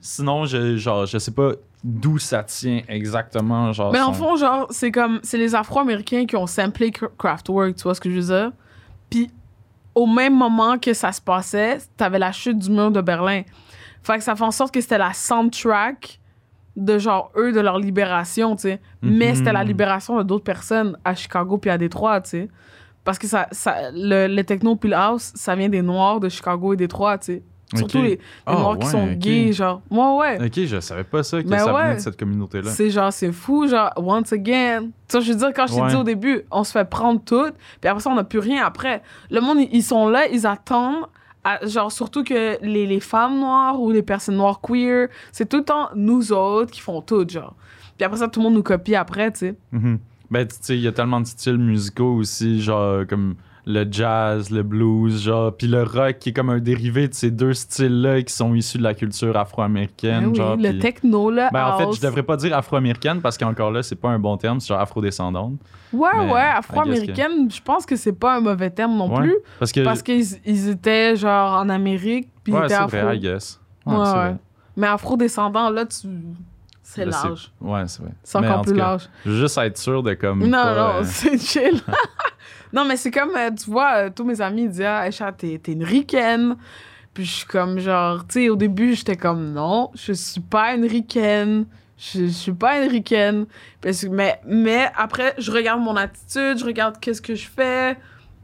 sinon, 0.00 0.44
je, 0.46 0.76
genre, 0.76 1.06
je 1.06 1.18
sais 1.18 1.32
pas 1.32 1.52
d'où 1.82 2.18
ça 2.18 2.42
tient 2.44 2.82
exactement, 2.88 3.72
genre. 3.72 3.92
Mais 3.92 4.00
en 4.00 4.12
son- 4.12 4.24
fond, 4.24 4.36
genre, 4.36 4.66
c'est 4.70 4.90
comme, 4.92 5.20
c'est 5.22 5.38
les 5.38 5.54
Afro-Américains 5.54 6.24
qui 6.26 6.36
ont 6.36 6.46
samplé 6.46 6.92
Kraftwerk, 7.18 7.76
tu 7.76 7.82
vois 7.82 7.94
ce 7.94 8.00
que 8.00 8.10
je 8.10 8.20
veux 8.20 8.26
dire? 8.40 8.52
Puis, 9.10 9.30
au 9.94 10.06
même 10.06 10.36
moment 10.36 10.78
que 10.78 10.92
ça 10.92 11.10
se 11.12 11.20
passait, 11.20 11.78
t'avais 11.96 12.18
la 12.20 12.30
chute 12.32 12.58
du 12.58 12.70
mur 12.70 12.90
de 12.90 13.00
Berlin. 13.00 13.42
Fait 14.02 14.18
que 14.18 14.22
ça 14.24 14.36
fait 14.36 14.44
en 14.44 14.50
sorte 14.52 14.72
que 14.72 14.80
c'était 14.80 14.98
la 14.98 15.12
soundtrack 15.12 16.20
de 16.78 16.98
genre 16.98 17.30
eux, 17.36 17.52
de 17.52 17.60
leur 17.60 17.78
libération, 17.78 18.56
tu 18.56 18.62
sais. 18.62 18.80
Mais 19.02 19.30
Mhm. 19.30 19.34
c'était 19.36 19.52
la 19.52 19.64
libération 19.64 20.16
de 20.18 20.22
d'autres 20.22 20.44
personnes 20.44 20.96
à 21.04 21.14
Chicago 21.14 21.58
puis 21.58 21.70
à 21.70 21.76
Détroit, 21.78 22.20
tu 22.22 22.30
sais. 22.30 22.48
Parce 23.04 23.18
que 23.18 23.26
ça, 23.26 23.46
ça, 23.52 23.90
le, 23.92 24.26
le 24.28 24.44
techno 24.44 24.76
puis 24.76 24.90
le 24.90 24.96
house, 24.96 25.32
ça 25.34 25.54
vient 25.56 25.68
des 25.68 25.82
Noirs 25.82 26.20
de 26.20 26.28
Chicago 26.28 26.72
et 26.72 26.76
Détroit, 26.76 27.18
tu 27.18 27.24
sais. 27.26 27.42
Surtout 27.76 27.98
Ok. 27.98 28.04
les, 28.04 28.10
les 28.12 28.20
Ah, 28.46 28.54
Noirs 28.54 28.78
qui 28.78 28.86
sont 28.86 29.06
gays, 29.12 29.52
genre. 29.52 29.82
Moi, 29.90 30.16
ouais. 30.16 30.42
Ok, 30.46 30.64
je 30.64 30.80
savais 30.80 31.04
pas 31.04 31.22
ça, 31.22 31.42
que 31.42 31.48
Ben 31.48 31.58
ça 31.58 31.66
venait 31.72 31.88
ouais. 31.90 31.94
de 31.96 32.00
cette 32.00 32.18
communauté-là. 32.18 32.70
C'est 32.70 32.88
genre, 32.88 33.12
c'est 33.12 33.30
fou, 33.30 33.66
genre, 33.68 33.90
once 33.96 34.32
again. 34.32 34.84
Tu 34.84 34.90
sais, 35.08 35.20
je 35.20 35.32
veux 35.32 35.38
dire, 35.38 35.52
quand 35.54 35.66
je 35.66 35.74
t'ai 35.74 35.86
dit 35.88 35.96
au 35.96 36.02
début, 36.02 36.42
on 36.50 36.64
se 36.64 36.72
fait 36.72 36.88
prendre 36.88 37.20
tout, 37.22 37.50
puis 37.80 37.90
après 37.90 38.00
ça, 38.00 38.08
on 38.10 38.14
n'a 38.14 38.24
plus 38.24 38.38
rien 38.38 38.64
après. 38.64 39.02
Le 39.30 39.40
monde, 39.42 39.58
ils 39.70 39.82
sont 39.82 40.08
là, 40.08 40.26
ils 40.28 40.46
attendent, 40.46 41.04
à- 41.44 41.64
genre, 41.66 41.90
surtout 41.92 42.24
que 42.24 42.58
les, 42.64 42.86
les 42.86 43.00
femmes 43.00 43.38
noires 43.40 43.80
ou 43.80 43.90
les 43.90 44.02
personnes 44.02 44.36
noires 44.36 44.60
queer, 44.60 45.08
c'est 45.32 45.48
tout 45.48 45.58
le 45.58 45.64
temps 45.64 45.88
nous 45.94 46.32
autres 46.32 46.70
qui 46.72 46.80
font 46.80 47.00
tout, 47.02 47.26
genre. 47.28 47.54
Puis 47.96 48.04
après 48.04 48.18
ça, 48.18 48.28
tout 48.28 48.40
le 48.40 48.44
monde 48.44 48.54
nous 48.54 48.62
copie 48.62 48.94
après, 48.94 49.32
tu 49.32 49.38
sais. 49.40 49.56
Mhm. 49.72 49.98
Ben, 50.30 50.46
tu 50.46 50.56
sais, 50.60 50.76
il 50.76 50.82
y 50.82 50.86
a 50.88 50.92
tellement 50.92 51.20
de 51.20 51.26
styles 51.26 51.58
musicaux 51.58 52.14
aussi, 52.16 52.60
genre 52.60 53.06
comme 53.08 53.34
le 53.70 53.86
jazz, 53.90 54.48
le 54.50 54.62
blues, 54.62 55.22
genre, 55.24 55.54
puis 55.54 55.66
le 55.66 55.82
rock 55.82 56.18
qui 56.20 56.30
est 56.30 56.32
comme 56.32 56.48
un 56.48 56.58
dérivé 56.58 57.06
de 57.06 57.12
ces 57.12 57.30
deux 57.30 57.52
styles-là 57.52 58.22
qui 58.22 58.32
sont 58.32 58.54
issus 58.54 58.78
de 58.78 58.82
la 58.82 58.94
culture 58.94 59.36
afro-américaine, 59.36 60.20
Ben 60.22 60.28
oui, 60.30 60.34
genre. 60.36 60.56
le 60.56 60.78
techno, 60.78 61.30
là. 61.30 61.50
Ben, 61.52 61.66
en 61.66 61.76
fait, 61.78 61.92
je 61.92 62.00
devrais 62.00 62.22
pas 62.22 62.38
dire 62.38 62.56
afro-américaine 62.56 63.20
parce 63.20 63.36
qu'encore 63.36 63.70
là, 63.70 63.82
c'est 63.82 63.96
pas 63.96 64.08
un 64.08 64.18
bon 64.18 64.38
terme, 64.38 64.58
c'est 64.58 64.68
genre 64.68 64.80
afro-descendante. 64.80 65.60
Ouais, 65.92 66.08
mais 66.18 66.32
ouais, 66.32 66.40
afro-américaine, 66.40 67.50
je 67.50 67.60
pense 67.60 67.84
que 67.84 67.94
c'est 67.96 68.12
pas 68.18 68.36
un 68.36 68.40
mauvais 68.40 68.70
terme 68.70 68.96
non 68.96 69.14
Ouais. 69.14 69.20
plus. 69.20 69.36
Parce 69.84 70.02
qu'ils 70.02 70.24
ils 70.46 70.68
étaient, 70.70 71.14
genre, 71.16 71.60
en 71.60 71.68
Amérique, 71.68 72.28
puis 72.42 72.54
ils 72.54 72.56
ouais, 72.56 72.64
étaient 72.64 72.74
c'est 72.74 72.80
afro. 72.80 72.96
vrai, 72.98 73.16
I 73.18 73.20
guess. 73.20 73.60
Ouais, 73.84 73.92
Ouais, 73.96 74.04
c'est 74.04 74.10
ouais. 74.12 74.16
vrai. 74.18 74.36
Mais 74.78 74.86
afro-descendant, 74.86 75.68
là, 75.68 75.84
tu. 75.84 76.06
C'est 76.90 77.04
large. 77.04 77.52
Ouais, 77.60 77.82
c'est 77.86 78.02
vrai. 78.02 78.12
C'est 78.22 78.38
encore 78.38 78.62
plus 78.62 78.72
cas, 78.72 78.78
large. 78.78 79.08
je 79.26 79.30
veux 79.30 79.36
Juste 79.40 79.58
être 79.58 79.76
sûr 79.76 80.02
de 80.02 80.14
comme. 80.14 80.42
Non, 80.44 80.50
pas, 80.50 80.74
non, 80.74 80.94
euh, 81.00 81.02
c'est 81.04 81.36
chill. 81.38 81.80
non, 82.72 82.86
mais 82.86 82.96
c'est 82.96 83.10
comme, 83.10 83.32
euh, 83.36 83.50
tu 83.50 83.70
vois, 83.70 84.06
euh, 84.06 84.10
tous 84.14 84.24
mes 84.24 84.40
amis 84.40 84.68
disaient, 84.68 84.86
ah, 84.86 85.06
Aisha, 85.06 85.30
t'es 85.32 85.60
t'es 85.62 85.72
une 85.72 85.84
ricaine. 85.84 86.56
Puis 87.12 87.26
je 87.26 87.30
suis 87.30 87.46
comme, 87.46 87.78
genre, 87.78 88.26
tu 88.26 88.40
sais, 88.40 88.48
au 88.48 88.56
début, 88.56 88.94
j'étais 88.94 89.16
comme, 89.16 89.52
non, 89.52 89.90
je 89.94 90.12
suis 90.14 90.40
pas 90.40 90.74
une 90.74 90.86
ricaine. 90.86 91.66
Je, 91.98 92.20
je 92.20 92.26
suis 92.28 92.52
pas 92.52 92.80
une 92.82 92.88
ricaine. 92.90 93.44
Parce 93.82 94.02
que- 94.02 94.08
mais, 94.08 94.40
mais 94.46 94.90
après, 94.96 95.34
je 95.36 95.50
regarde 95.52 95.80
mon 95.82 95.96
attitude, 95.96 96.56
je 96.58 96.64
regarde 96.64 96.98
qu'est-ce 97.00 97.20
que 97.20 97.34
je 97.34 97.48
fais, 97.48 97.98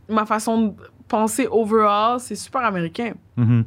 ma 0.08 0.26
façon 0.26 0.60
de 0.66 0.72
penser 1.08 1.48
overall, 1.50 2.20
c'est 2.20 2.34
super 2.34 2.62
américain. 2.62 3.12
mhm. 3.36 3.64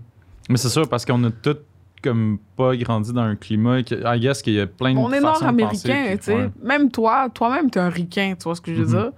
Mais 0.49 0.57
c'est 0.57 0.69
sûr, 0.69 0.87
parce 0.87 1.03
qu'on 1.03 1.21
a 1.25 1.31
tous 1.31 1.57
comme 2.03 2.37
pas 2.55 2.75
grandi 2.75 3.11
dans 3.13 3.21
un 3.21 3.35
climat. 3.35 3.79
I 3.79 4.19
guess 4.19 4.41
qu'il 4.41 4.53
y 4.53 4.59
a 4.61 4.67
plein 4.67 4.93
de 4.93 4.99
On 4.99 5.11
est 5.11 5.19
nord-américain, 5.19 6.15
tu 6.17 6.23
sais. 6.23 6.33
ouais. 6.35 6.49
Même 6.61 6.91
toi, 6.91 7.27
toi-même, 7.33 7.69
t'es 7.69 7.79
un 7.79 7.89
ricain, 7.89 8.33
tu 8.37 8.43
vois 8.43 8.55
ce 8.55 8.61
que 8.61 8.73
je 8.73 8.81
veux 8.83 8.85
Mhm. 8.97 9.01
dire? 9.03 9.11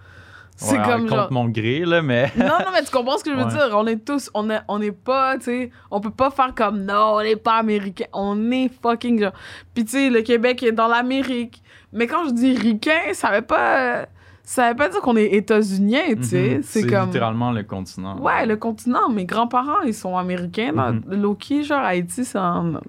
C'est 0.62 0.78
Ouais, 0.78 0.84
comme 0.86 1.02
contre 1.04 1.16
genre. 1.16 1.32
mon 1.32 1.48
gré, 1.48 1.86
là, 1.86 2.02
mais. 2.02 2.30
Non, 2.38 2.46
non, 2.48 2.72
mais 2.74 2.84
tu 2.84 2.92
comprends 2.92 3.18
ce 3.18 3.24
que 3.24 3.32
je 3.32 3.36
veux 3.38 3.46
Ouais. 3.46 3.50
dire. 3.50 3.70
On 3.74 3.88
est 3.88 4.04
tous, 4.06 4.30
on 4.34 4.50
est, 4.50 4.60
on 4.68 4.82
est 4.82 4.92
pas, 4.92 5.38
tu 5.38 5.46
sais, 5.46 5.70
on 5.90 6.02
peut 6.02 6.10
pas 6.12 6.32
faire 6.32 6.54
comme 6.54 6.84
non, 6.84 7.14
on 7.16 7.22
n'est 7.24 7.38
pas 7.38 7.60
américain. 7.60 8.06
On 8.12 8.52
est 8.52 8.70
fucking 8.82 9.22
genre. 9.22 9.32
Puis 9.74 9.86
tu 9.86 9.92
sais, 9.92 10.10
le 10.10 10.22
Québec 10.22 10.62
est 10.64 10.74
dans 10.74 10.88
l'Amérique. 10.90 11.64
Mais 11.94 12.08
quand 12.08 12.26
je 12.28 12.34
dis 12.34 12.56
ricain, 12.58 13.14
ça 13.14 13.32
veut 13.32 13.42
pas, 13.42 14.06
ça 14.52 14.70
veut 14.70 14.76
pas 14.76 14.90
dire 14.90 15.00
qu'on 15.02 15.16
est 15.16 15.28
états-unien, 15.36 16.16
tu 16.16 16.24
sais. 16.24 16.56
Mhm. 16.56 16.64
C'est 16.64 16.88
comme. 16.88 17.06
littéralement 17.06 17.52
le 17.52 17.62
continent. 17.62 18.18
Ouais, 18.20 18.48
le 18.48 18.58
continent. 18.58 19.08
Mes 19.08 19.26
grands-parents, 19.26 19.82
ils 19.86 19.94
sont 19.94 20.18
américains. 20.18 20.72
Mhm. 20.72 21.04
Loki, 21.22 21.64
genre 21.64 21.84
Haïti, 21.84 22.26
c'est 22.26 22.40
en. 22.40 22.74
Ouais. 22.74 22.80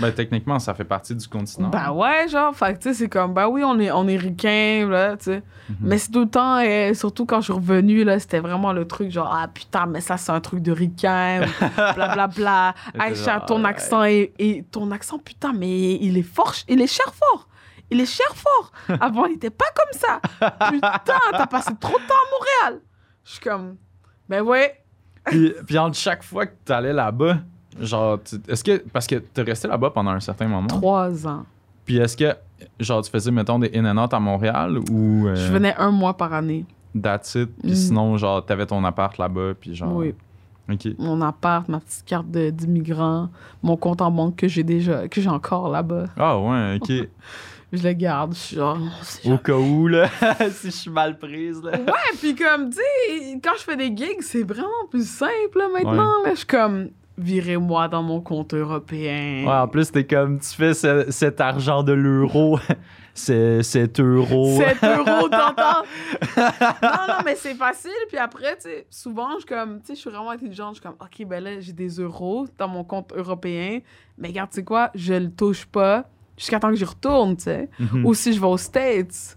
Ben, 0.00 0.12
techniquement, 0.12 0.58
ça 0.58 0.74
fait 0.74 0.84
partie 0.84 1.14
du 1.14 1.26
continent. 1.26 1.70
Ben 1.70 1.92
ouais, 1.92 2.28
genre, 2.28 2.54
fait 2.54 2.74
tu 2.78 2.88
sais, 2.90 2.94
c'est 2.94 3.08
comme, 3.08 3.32
ben 3.32 3.48
oui, 3.48 3.62
on 3.64 3.78
est, 3.80 3.90
on 3.90 4.06
est 4.06 4.18
ricain, 4.18 4.86
là, 4.86 5.16
tu 5.16 5.24
sais. 5.24 5.42
Mhm. 5.70 5.76
Mais 5.80 5.96
c'est 5.96 6.10
tout 6.10 6.20
le 6.20 6.28
temps, 6.28 6.58
euh, 6.62 6.92
surtout 6.92 7.24
quand 7.24 7.38
je 7.40 7.44
suis 7.44 7.52
revenue, 7.54 8.04
là, 8.04 8.18
c'était 8.18 8.40
vraiment 8.40 8.74
le 8.74 8.86
truc, 8.86 9.10
genre, 9.10 9.34
ah 9.34 9.48
putain, 9.48 9.86
mais 9.86 10.02
ça, 10.02 10.18
c'est 10.18 10.32
un 10.32 10.40
truc 10.40 10.60
de 10.60 10.72
ricain, 10.72 11.40
blablabla. 11.94 12.74
Et 12.94 13.00
Aïcha, 13.00 13.40
ton 13.46 13.64
accent 13.64 14.04
est, 14.04 14.32
est- 14.38 14.70
Ton 14.70 14.90
accent, 14.90 15.18
putain, 15.18 15.52
mais 15.54 15.94
il 15.94 16.18
est 16.18 16.22
fort, 16.22 16.52
il 16.68 16.80
est 16.82 16.86
cher 16.86 17.12
fort. 17.14 17.48
Il 17.90 18.00
est 18.00 18.06
cher 18.06 18.34
fort. 18.34 18.70
Avant, 19.00 19.26
il 19.26 19.34
était 19.34 19.50
pas 19.50 19.66
comme 19.74 19.98
ça. 19.98 20.20
Putain, 20.70 21.18
t'as 21.32 21.46
passé 21.46 21.70
trop 21.80 21.98
de 21.98 22.06
temps 22.06 22.14
à 22.14 22.66
Montréal. 22.70 22.82
Je 23.24 23.30
suis 23.32 23.40
comme, 23.40 23.76
ben 24.28 24.42
ouais. 24.42 24.82
puis, 25.24 25.52
puis 25.66 25.78
entre 25.78 25.96
chaque 25.96 26.22
fois 26.22 26.46
que 26.46 26.54
t'allais 26.64 26.92
là-bas, 26.92 27.38
genre, 27.80 28.18
est-ce 28.48 28.62
que. 28.64 28.78
Parce 28.92 29.06
que 29.06 29.16
t'es 29.16 29.42
resté 29.42 29.68
là-bas 29.68 29.90
pendant 29.90 30.10
un 30.10 30.20
certain 30.20 30.46
moment? 30.48 30.66
Trois 30.66 31.26
ans. 31.26 31.44
Puis 31.84 31.96
est-ce 31.96 32.16
que, 32.16 32.34
genre, 32.80 33.02
tu 33.02 33.10
faisais, 33.10 33.30
mettons, 33.30 33.58
des 33.58 33.70
in 33.74 33.84
and 33.86 34.02
out 34.02 34.12
à 34.12 34.20
Montréal 34.20 34.78
ou. 34.90 35.26
euh, 35.28 35.34
Je 35.34 35.50
venais 35.52 35.74
un 35.76 35.90
mois 35.90 36.14
par 36.16 36.32
année. 36.34 36.66
That's 37.00 37.34
it. 37.36 37.50
Puis 37.62 37.70
Mm. 37.72 37.74
sinon, 37.74 38.16
genre, 38.18 38.44
t'avais 38.44 38.66
ton 38.66 38.84
appart 38.84 39.16
là-bas, 39.18 39.52
puis 39.58 39.74
genre. 39.74 39.94
Oui. 39.94 40.14
Ok. 40.70 40.86
Mon 40.98 41.22
appart, 41.22 41.66
ma 41.68 41.80
petite 41.80 42.04
carte 42.04 42.26
d'immigrant, 42.26 43.30
mon 43.62 43.76
compte 43.78 44.02
en 44.02 44.10
banque 44.10 44.36
que 44.36 44.48
j'ai 44.48 44.62
déjà, 44.64 45.08
que 45.08 45.18
j'ai 45.20 45.30
encore 45.30 45.70
là-bas. 45.70 46.04
Ah 46.18 46.38
ouais, 46.38 46.78
ok. 46.80 46.92
Je 47.72 47.82
le 47.82 47.92
garde. 47.92 48.34
Je 48.34 48.38
suis 48.38 48.56
genre, 48.56 48.78
c'est 49.02 49.30
Au 49.30 49.36
cas 49.38 49.52
où, 49.56 49.88
là, 49.88 50.08
si 50.50 50.66
je 50.68 50.76
suis 50.76 50.90
mal 50.90 51.18
prise, 51.18 51.62
là. 51.62 51.72
Ouais, 51.72 52.16
puis 52.18 52.34
comme, 52.34 52.70
tu 52.70 52.76
sais, 52.78 53.40
quand 53.44 53.52
je 53.58 53.62
fais 53.62 53.76
des 53.76 53.94
gigs, 53.94 54.20
c'est 54.22 54.42
vraiment 54.42 54.68
plus 54.90 55.06
simple 55.08 55.58
là, 55.58 55.68
maintenant. 55.72 56.22
Là. 56.24 56.30
Je 56.30 56.36
suis 56.36 56.46
comme, 56.46 56.88
virez-moi 57.18 57.88
dans 57.88 58.02
mon 58.02 58.20
compte 58.22 58.54
européen. 58.54 59.44
Ouais, 59.46 59.52
en 59.52 59.68
plus, 59.68 59.90
t'es 59.92 60.06
comme, 60.06 60.38
tu 60.40 60.48
fais 60.54 60.72
ce- 60.72 61.10
cet 61.10 61.40
argent 61.42 61.82
de 61.82 61.92
l'euro, 61.92 62.58
c'est 63.14 63.62
7 63.62 64.00
euros. 64.00 64.56
7 64.56 64.78
euros, 64.84 65.28
t'entends? 65.28 65.82
non, 66.82 67.06
non, 67.08 67.14
mais 67.24 67.34
c'est 67.34 67.54
facile. 67.54 67.90
Puis 68.08 68.16
après, 68.16 68.54
tu 68.56 68.62
sais, 68.62 68.86
souvent, 68.88 69.32
je 69.34 69.38
suis 69.38 69.46
comme, 69.46 69.80
tu 69.80 69.88
sais, 69.88 69.94
je 69.94 70.00
suis 70.00 70.10
vraiment 70.10 70.30
intelligente. 70.30 70.76
Je 70.76 70.80
suis 70.80 70.88
comme, 70.88 70.96
OK, 71.00 71.26
ben 71.28 71.42
là, 71.44 71.60
j'ai 71.60 71.72
des 71.74 71.88
euros 72.00 72.46
dans 72.56 72.68
mon 72.68 72.84
compte 72.84 73.12
européen. 73.14 73.80
Mais 74.16 74.28
regarde, 74.28 74.50
tu 74.50 74.56
sais 74.56 74.64
quoi, 74.64 74.90
je 74.94 75.12
le 75.14 75.30
touche 75.30 75.66
pas 75.66 76.08
jusqu'à 76.38 76.58
temps 76.58 76.70
que 76.70 76.76
j'y 76.76 76.84
retourne, 76.86 77.36
tu 77.36 77.42
sais. 77.44 77.68
Mhm. 77.78 78.06
Ou 78.06 78.14
si 78.14 78.32
je 78.32 78.40
vais 78.40 78.46
aux 78.46 78.56
States. 78.56 79.36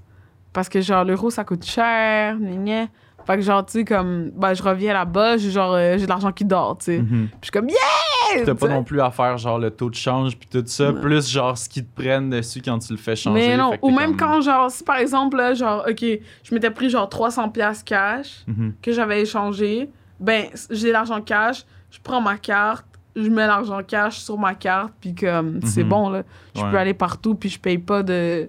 Parce 0.54 0.70
que, 0.70 0.80
genre, 0.82 1.04
l'euro, 1.04 1.30
ça 1.30 1.44
coûte 1.44 1.66
cher, 1.66 2.38
gna 2.40 2.56
gna. 2.56 2.88
Fait 3.26 3.36
que, 3.36 3.42
genre, 3.42 3.66
tu 3.66 3.74
sais, 3.74 3.86
comme, 3.86 4.32
ben, 4.36 4.54
je 4.54 4.64
reviens 4.64 4.94
là-bas, 4.94 5.38
j'ai 5.38 5.52
genre, 5.52 5.74
euh, 5.76 5.96
j'ai 5.98 6.06
de 6.06 6.10
l'argent 6.10 6.32
qui 6.32 6.44
dort, 6.44 6.78
tu 6.80 6.86
sais. 6.86 6.98
Mhm. 7.00 7.28
Puis 7.30 7.38
je 7.42 7.46
suis 7.46 7.52
comme, 7.52 7.70
yeah! 7.70 8.46
T'as 8.46 8.56
pas 8.56 8.68
non 8.70 8.84
plus 8.84 9.02
à 9.02 9.12
faire 9.12 9.38
genre 9.38 9.60
le 9.60 9.70
taux 9.72 9.90
de 9.90 9.96
change 9.96 10.38
puis 10.38 10.48
tout 10.50 10.64
ça, 10.66 10.94
plus 10.94 11.30
genre 11.30 11.58
ce 11.58 11.68
qu'ils 11.68 11.86
te 11.86 12.02
prennent 12.02 12.30
dessus 12.30 12.62
quand 12.64 12.80
tu 12.80 12.94
le 12.94 12.98
fais 12.98 13.16
changer. 13.16 13.48
Mais 13.50 13.58
non, 13.58 13.74
ou 13.82 13.92
même 13.92 14.16
comme- 14.16 14.30
quand, 14.36 14.42
genre, 14.42 14.72
si 14.72 14.84
par 14.86 14.98
exemple, 14.98 15.36
là, 15.38 15.54
genre, 15.54 15.84
OK, 15.90 16.00
je 16.02 16.54
m'étais 16.56 16.72
pris 16.72 16.90
genre 16.90 17.10
300$ 17.10 17.50
piastres 17.52 17.84
cash 17.84 18.44
Mhm. 18.48 18.74
que 18.82 18.92
j'avais 18.94 19.22
échangé, 19.22 19.90
ben, 20.20 20.46
j'ai 20.70 20.92
l'argent 20.94 21.20
cash, 21.22 21.66
je 21.90 22.00
prends 22.02 22.22
ma 22.22 22.38
carte, 22.38 22.86
je 23.16 23.30
mets 23.30 23.48
l'argent 23.48 23.82
cash 23.86 24.20
sur 24.20 24.38
ma 24.38 24.56
carte, 24.56 24.94
puis 25.02 25.14
comme, 25.16 25.60
c'est 25.64 25.84
Mhm. 25.84 25.90
bon, 25.90 26.10
là. 26.10 26.24
Je 26.56 26.62
Ouais. 26.62 26.72
peux 26.72 26.78
aller 26.78 26.94
partout, 26.94 27.36
puis 27.36 27.50
je 27.50 27.60
paye 27.60 27.78
pas 27.78 28.04
de. 28.04 28.48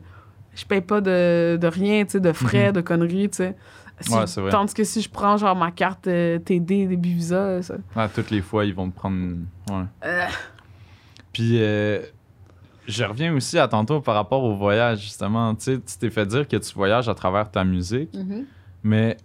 Je 0.54 0.64
paye 0.66 0.82
pas 0.82 1.00
de, 1.00 1.56
de 1.60 1.66
rien, 1.66 2.04
tu 2.04 2.10
sais, 2.12 2.20
de 2.20 2.32
frais, 2.32 2.68
Mhm. 2.68 2.72
de 2.74 2.80
conneries, 2.82 3.30
tu 3.30 3.36
sais. 3.38 3.56
Si- 4.00 4.12
Ouais, 4.12 4.26
c'est 4.26 4.40
vrai. 4.40 4.50
Tandis 4.50 4.74
que 4.74 4.84
si 4.84 5.00
je 5.00 5.08
prends, 5.08 5.36
genre, 5.36 5.54
ma 5.56 5.70
carte 5.70 6.06
euh, 6.08 6.38
TD, 6.38 6.86
début 6.86 7.10
Visa, 7.10 7.62
ça. 7.62 7.74
Ah, 7.94 8.08
toutes 8.12 8.30
les 8.30 8.40
fois, 8.42 8.64
ils 8.64 8.74
vont 8.74 8.90
te 8.90 8.96
prendre. 8.96 9.36
Ouais. 9.70 9.84
Euh, 10.04 10.26
Puis, 11.32 11.58
euh, 11.62 12.00
je 12.86 13.04
reviens 13.04 13.32
aussi 13.34 13.58
à 13.58 13.68
tantôt 13.68 14.00
par 14.00 14.14
rapport 14.14 14.42
au 14.44 14.54
voyage, 14.54 15.00
justement. 15.00 15.54
Tu 15.54 15.62
sais, 15.64 15.80
tu 15.80 15.98
t'es 15.98 16.10
fait 16.10 16.26
dire 16.26 16.46
que 16.48 16.56
tu 16.56 16.74
voyages 16.74 17.08
à 17.08 17.14
travers 17.14 17.50
ta 17.50 17.64
musique, 17.64 18.10
mais 18.82 19.16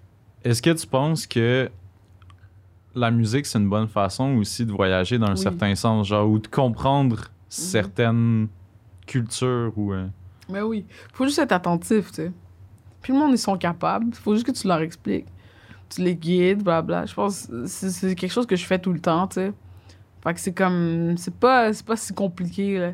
est-ce 0.44 0.62
que 0.62 0.70
tu 0.70 0.88
penses 0.88 1.26
que 1.28 1.70
la 2.98 3.12
musique, 3.12 3.46
c'est 3.46 3.60
une 3.60 3.70
bonne 3.70 3.88
façon 3.88 4.36
aussi 4.38 4.66
de 4.66 4.72
voyager 4.72 5.18
dans 5.18 5.28
un 5.28 5.32
Oui. 5.32 5.38
certain 5.38 5.76
sens, 5.76 6.08
genre, 6.08 6.30
ou 6.30 6.40
de 6.40 6.48
comprendre 6.48 7.26
certaines 7.50 8.48
cultures 9.06 9.72
ou. 9.76 9.94
euh, 9.94 10.08
Mais 10.50 10.62
oui. 10.62 10.86
Faut 11.14 11.26
juste 11.26 11.40
être 11.40 11.52
attentif, 11.52 12.08
tu 12.10 12.16
sais. 12.16 12.32
Puis 13.02 13.14
le 13.14 13.20
monde, 13.20 13.32
ils 13.32 13.38
sont 13.38 13.58
capables. 13.58 14.14
Faut 14.14 14.34
juste 14.34 14.46
que 14.46 14.52
tu 14.52 14.68
leur 14.68 14.80
expliques. 14.82 15.28
Tu 15.90 16.02
les 16.02 16.16
guides, 16.16 16.64
blabla. 16.64 17.06
Je 17.06 17.14
pense 17.14 17.48
que 17.48 17.66
c'est 17.68 18.16
quelque 18.16 18.32
chose 18.32 18.46
que 18.46 18.56
je 18.56 18.66
fais 18.66 18.80
tout 18.80 18.92
le 18.92 19.00
temps, 19.00 19.28
tu 19.28 19.36
sais. 19.36 19.54
Fait 20.24 20.34
que 20.34 20.40
c'est 20.40 20.54
comme... 20.54 21.16
C'est 21.18 21.34
pas, 21.36 21.72
c'est 21.74 21.86
pas 21.86 21.96
si 21.96 22.14
compliqué, 22.14 22.80
là. 22.80 22.92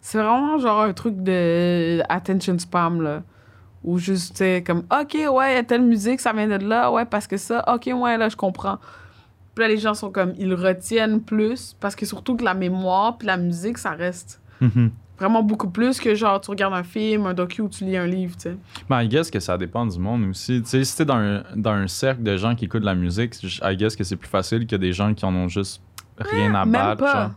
C'est 0.00 0.18
vraiment 0.18 0.56
genre 0.58 0.82
un 0.82 0.92
truc 0.92 1.20
de 1.22 2.00
attention 2.08 2.56
spam, 2.58 3.02
là. 3.02 3.22
Ou 3.82 3.98
juste, 3.98 4.32
tu 4.32 4.38
sais, 4.38 4.62
comme, 4.64 4.84
OK, 4.92 5.14
ouais, 5.14 5.54
y 5.54 5.56
a 5.56 5.62
telle 5.64 5.82
musique, 5.82 6.20
ça 6.20 6.32
vient 6.32 6.46
de 6.46 6.64
là. 6.64 6.92
Ouais, 6.92 7.04
parce 7.04 7.26
que 7.26 7.36
ça, 7.36 7.64
OK, 7.74 7.90
ouais, 7.92 8.16
là, 8.16 8.28
je 8.28 8.36
comprends. 8.36 8.78
Puis 9.56 9.62
là, 9.64 9.68
les 9.68 9.78
gens 9.78 9.94
sont 9.94 10.10
comme, 10.12 10.34
ils 10.38 10.54
retiennent 10.54 11.20
plus. 11.20 11.74
Parce 11.80 11.96
que 11.96 12.06
surtout 12.06 12.36
que 12.36 12.44
la 12.44 12.54
mémoire 12.54 13.18
puis 13.18 13.26
la 13.26 13.36
musique, 13.36 13.78
ça 13.78 13.90
reste 13.90 14.40
Mhm. 14.60 14.90
Vraiment 15.18 15.42
beaucoup 15.42 15.70
plus 15.70 15.98
que 15.98 16.14
genre 16.14 16.38
tu 16.42 16.50
regardes 16.50 16.74
un 16.74 16.82
film, 16.82 17.24
un 17.26 17.32
docu 17.32 17.62
ou 17.62 17.68
tu 17.70 17.84
lis 17.84 17.96
un 17.96 18.06
livre, 18.06 18.36
tu 18.36 18.42
sais. 18.50 18.56
Ben, 18.88 19.02
I 19.02 19.08
guess 19.08 19.30
que 19.30 19.40
ça 19.40 19.56
dépend 19.56 19.86
du 19.86 19.98
monde 19.98 20.24
aussi. 20.28 20.60
Tu 20.62 20.68
sais, 20.68 20.84
si 20.84 20.94
t'es 20.96 21.04
dans 21.06 21.16
un, 21.16 21.42
dans 21.56 21.70
un 21.72 21.86
cercle 21.88 22.22
de 22.22 22.36
gens 22.36 22.54
qui 22.54 22.66
écoutent 22.66 22.82
de 22.82 22.86
la 22.86 22.94
musique, 22.94 23.34
I 23.62 23.76
guess 23.78 23.96
que 23.96 24.04
c'est 24.04 24.16
plus 24.16 24.28
facile 24.28 24.66
que 24.66 24.76
des 24.76 24.92
gens 24.92 25.14
qui 25.14 25.24
en 25.24 25.34
ont 25.34 25.48
juste 25.48 25.80
rien 26.18 26.54
à 26.54 26.64
Même 26.66 26.72
battre. 26.72 27.02
pas. 27.02 27.12
genre. 27.22 27.30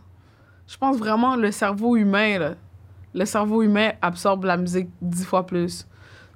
Je 0.66 0.76
pense 0.76 0.98
vraiment 0.98 1.36
le 1.36 1.50
cerveau 1.50 1.96
humain, 1.96 2.38
là. 2.38 2.54
Le 3.14 3.24
cerveau 3.24 3.62
humain 3.62 3.92
absorbe 4.02 4.44
la 4.44 4.58
musique 4.58 4.88
dix 5.00 5.24
fois 5.24 5.46
plus. 5.46 5.86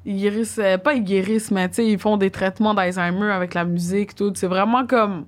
Ils 0.07 0.17
guérissent, 0.17 0.59
euh, 0.63 0.77
pas 0.79 0.95
ils 0.95 1.05
guérissent, 1.05 1.51
mais 1.51 1.69
tu 1.69 1.75
sais, 1.77 1.87
ils 1.87 1.99
font 1.99 2.17
des 2.17 2.31
traitements 2.31 2.73
d'Alzheimer 2.75 3.31
avec 3.31 3.53
la 3.55 3.65
musique, 3.67 4.15
tout. 4.15 4.33
C'est 4.35 4.47
vraiment 4.49 4.87
comme. 4.87 5.27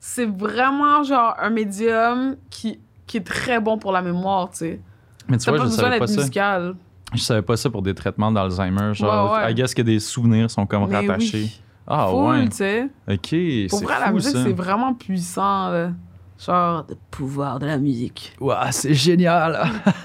C'est 0.00 0.26
vraiment 0.26 1.02
genre 1.02 1.34
un 1.40 1.50
médium 1.50 2.36
qui, 2.50 2.78
qui 3.06 3.16
est 3.18 3.26
très 3.26 3.60
bon 3.60 3.78
pour 3.78 3.92
la 3.92 4.02
mémoire, 4.02 4.50
tu 4.50 4.58
sais. 4.58 4.80
Mais 5.28 5.36
tu 5.38 5.50
vois, 5.50 5.58
pas 5.58 5.64
je 5.64 5.68
besoin 5.70 5.84
savais 5.84 5.98
pas 5.98 6.06
ça. 6.06 6.16
musical. 6.16 6.74
Je 7.14 7.20
savais 7.20 7.42
pas 7.42 7.56
ça 7.56 7.68
pour 7.70 7.82
des 7.82 7.94
traitements 7.94 8.30
d'Alzheimer. 8.30 8.94
Genre, 8.94 9.32
Ouais, 9.32 9.38
ouais. 9.44 9.52
I 9.52 9.54
guess 9.54 9.74
que 9.74 9.82
des 9.82 9.98
souvenirs 9.98 10.50
sont 10.50 10.66
comme 10.66 10.86
Mais 10.88 10.96
rattachés. 10.96 11.38
oui. 11.44 11.60
Ah 11.86 12.08
Full, 12.10 12.26
ouais. 12.28 12.48
tu 12.50 12.56
sais. 12.56 12.82
Ok, 13.08 13.68
Pour 13.70 13.78
c'est 13.78 13.84
vrai, 13.84 14.00
la 14.00 14.06
fou, 14.08 14.14
musique, 14.14 14.32
ça. 14.36 14.44
c'est 14.44 14.52
vraiment 14.52 14.92
puissant, 14.94 15.70
là. 15.70 15.90
Genre, 16.38 16.84
le 16.88 16.94
pouvoir 17.10 17.58
de 17.58 17.66
la 17.66 17.78
musique. 17.78 18.34
Ouah, 18.40 18.70
c'est 18.70 18.94
génial. 18.94 19.58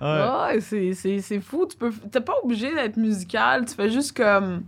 ouais. 0.00 0.28
Ouais, 0.54 0.60
c'est 0.60 1.40
fou. 1.40 1.66
Tu 1.68 1.76
peux, 1.76 1.90
t'es 2.10 2.20
pas 2.20 2.34
obligé 2.42 2.72
d'être 2.74 2.96
musical. 2.96 3.64
Tu 3.64 3.74
fais 3.74 3.90
juste 3.90 4.16
comme. 4.16 4.62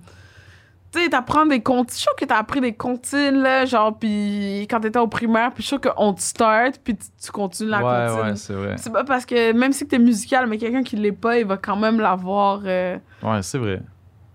Tu 0.95 1.01
sais, 1.01 1.09
t'apprends 1.09 1.45
des 1.45 1.61
comptes. 1.61 1.91
Je 1.91 1.95
suis 1.95 2.03
sûre 2.03 2.15
que 2.17 2.25
t'as 2.25 2.39
appris 2.39 2.61
des 2.61 2.73
comptines, 2.73 3.43
là, 3.43 3.65
genre, 3.65 3.99
puis 3.99 4.61
quand 4.71 4.79
t'étais 4.79 5.01
au 5.01 5.09
primaire, 5.09 5.53
puis 5.53 5.65
je 5.65 5.67
suis 5.67 5.77
sûre 5.77 5.93
qu'on 5.93 6.13
te 6.13 6.21
start, 6.21 6.79
puis 6.85 6.95
tu, 6.95 7.07
tu 7.21 7.33
continues 7.33 7.71
la 7.71 7.79
ouais, 7.79 8.07
comptine. 8.09 8.31
ouais, 8.31 8.37
c'est 8.37 8.53
vrai. 8.53 8.75
C'est 8.79 8.93
pas 8.93 9.03
parce 9.03 9.27
que 9.27 9.53
même 9.53 9.73
si 9.73 9.89
t'es 9.89 9.99
musical, 9.99 10.47
mais 10.47 10.57
quelqu'un 10.57 10.85
qui 10.85 10.95
l'est 10.95 11.11
pas, 11.11 11.39
il 11.39 11.47
va 11.47 11.57
quand 11.57 11.75
même 11.75 11.99
l'avoir. 11.99 12.61
euh, 12.65 12.97
Ouais, 13.25 13.43
c'est 13.43 13.59
vrai. 13.59 13.83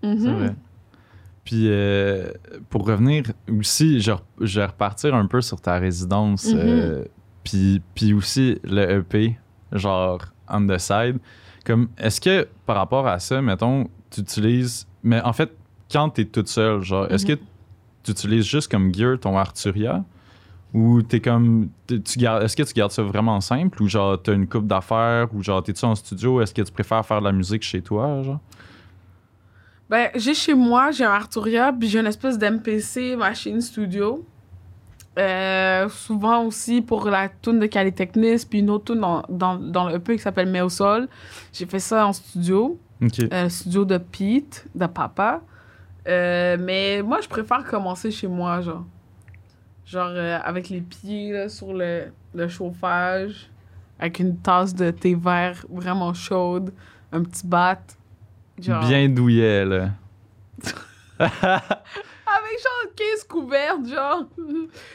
mhm. 0.02 0.18
C'est 0.18 0.32
vrai. 0.32 0.54
Puis, 1.44 1.68
euh, 1.70 2.30
pour 2.68 2.86
revenir 2.86 3.24
aussi, 3.58 4.02
je, 4.02 4.12
vais 4.38 4.66
repartir 4.66 5.14
un 5.14 5.26
peu 5.26 5.40
sur 5.40 5.62
ta 5.62 5.78
résidence. 5.78 6.46
Euh, 6.54 7.06
puis, 7.42 7.80
puis 7.94 8.12
aussi 8.12 8.60
le 8.64 8.98
EP, 8.98 9.38
genre 9.72 10.26
on 10.46 10.66
the 10.66 10.76
side. 10.76 11.20
Comme, 11.64 11.88
est-ce 11.96 12.20
que 12.20 12.46
par 12.66 12.76
rapport 12.76 13.06
à 13.06 13.18
ça, 13.18 13.40
mettons, 13.40 13.88
tu 14.10 14.20
utilises. 14.20 14.86
Mais 15.02 15.22
en 15.22 15.32
fait, 15.32 15.50
quand 15.92 16.10
t'es 16.10 16.24
toute 16.24 16.48
seule, 16.48 16.82
genre, 16.82 17.10
est-ce 17.10 17.26
Mhm. 17.26 17.36
que 17.36 17.42
tu 18.04 18.10
utilises 18.12 18.44
juste 18.46 18.70
comme 18.70 18.94
gear 18.94 19.18
ton 19.18 19.36
Arturia? 19.36 20.04
Ou 20.72 21.02
t'es 21.02 21.20
comme. 21.20 21.68
t'es- 21.86 21.98
Tu 22.00 22.18
gardes, 22.20 22.44
est-ce 22.44 22.56
que 22.56 22.62
tu 22.62 22.72
gardes 22.74 22.92
ça 22.92 23.02
vraiment 23.02 23.40
simple? 23.40 23.82
Ou 23.82 23.88
genre, 23.88 24.22
t'as 24.22 24.34
une 24.34 24.46
coupe 24.46 24.66
d'affaires? 24.68 25.26
Ou 25.34 25.42
genre, 25.42 25.62
t'es-tu 25.62 25.84
en 25.84 25.94
studio? 25.96 26.40
Est-ce 26.40 26.54
que 26.54 26.62
tu 26.62 26.70
préfères 26.72 27.04
faire 27.04 27.18
de 27.20 27.24
la 27.24 27.32
musique 27.32 27.62
chez 27.64 27.82
toi? 27.82 28.22
Genre? 28.22 28.38
Ben, 29.88 30.08
j'ai 30.14 30.34
chez 30.34 30.54
moi, 30.54 30.92
j'ai 30.92 31.04
un 31.04 31.10
Arturia, 31.10 31.72
puis 31.72 31.88
j'ai 31.88 31.98
une 31.98 32.06
espèce 32.06 32.38
d'MPC 32.38 33.16
machine 33.16 33.60
studio. 33.60 34.24
Euh, 35.18 35.88
souvent 35.88 36.44
aussi 36.44 36.80
pour 36.80 37.04
la 37.06 37.28
tune 37.28 37.58
de 37.58 37.66
Calitechnis, 37.66 38.46
puis 38.48 38.60
une 38.60 38.70
autre 38.70 38.92
tune 38.92 39.00
dans, 39.00 39.24
dans, 39.28 39.56
dans 39.56 39.88
le 39.88 39.96
EP 39.96 40.14
qui 40.16 40.22
s'appelle 40.22 40.48
Mais 40.48 40.60
au 40.60 40.68
sol. 40.68 41.08
J'ai 41.52 41.66
fait 41.66 41.80
ça 41.80 42.06
en 42.06 42.12
studio, 42.12 42.78
euh, 43.32 43.48
studio 43.48 43.84
de 43.84 43.98
Pete, 43.98 44.66
de 44.76 44.86
papa. 44.86 45.40
Euh, 46.10 46.56
mais 46.58 47.02
moi, 47.02 47.20
je 47.20 47.28
préfère 47.28 47.64
commencer 47.64 48.10
chez 48.10 48.26
moi, 48.26 48.60
genre. 48.60 48.84
Genre 49.86 50.10
euh, 50.10 50.38
avec 50.42 50.68
les 50.68 50.80
pieds 50.80 51.32
là, 51.32 51.48
sur 51.48 51.72
le, 51.72 52.12
le 52.34 52.48
chauffage, 52.48 53.50
avec 53.98 54.18
une 54.18 54.36
tasse 54.38 54.74
de 54.74 54.90
thé 54.90 55.14
vert 55.14 55.64
vraiment 55.68 56.12
chaude, 56.14 56.72
un 57.12 57.22
petit 57.22 57.46
bat. 57.46 57.78
Genre... 58.58 58.84
Bien 58.86 59.08
douillet, 59.08 59.64
là. 59.64 59.88
Avec 61.18 62.58
genre 62.62 62.94
15 62.96 63.24
couvertes, 63.28 63.88
genre. 63.88 64.24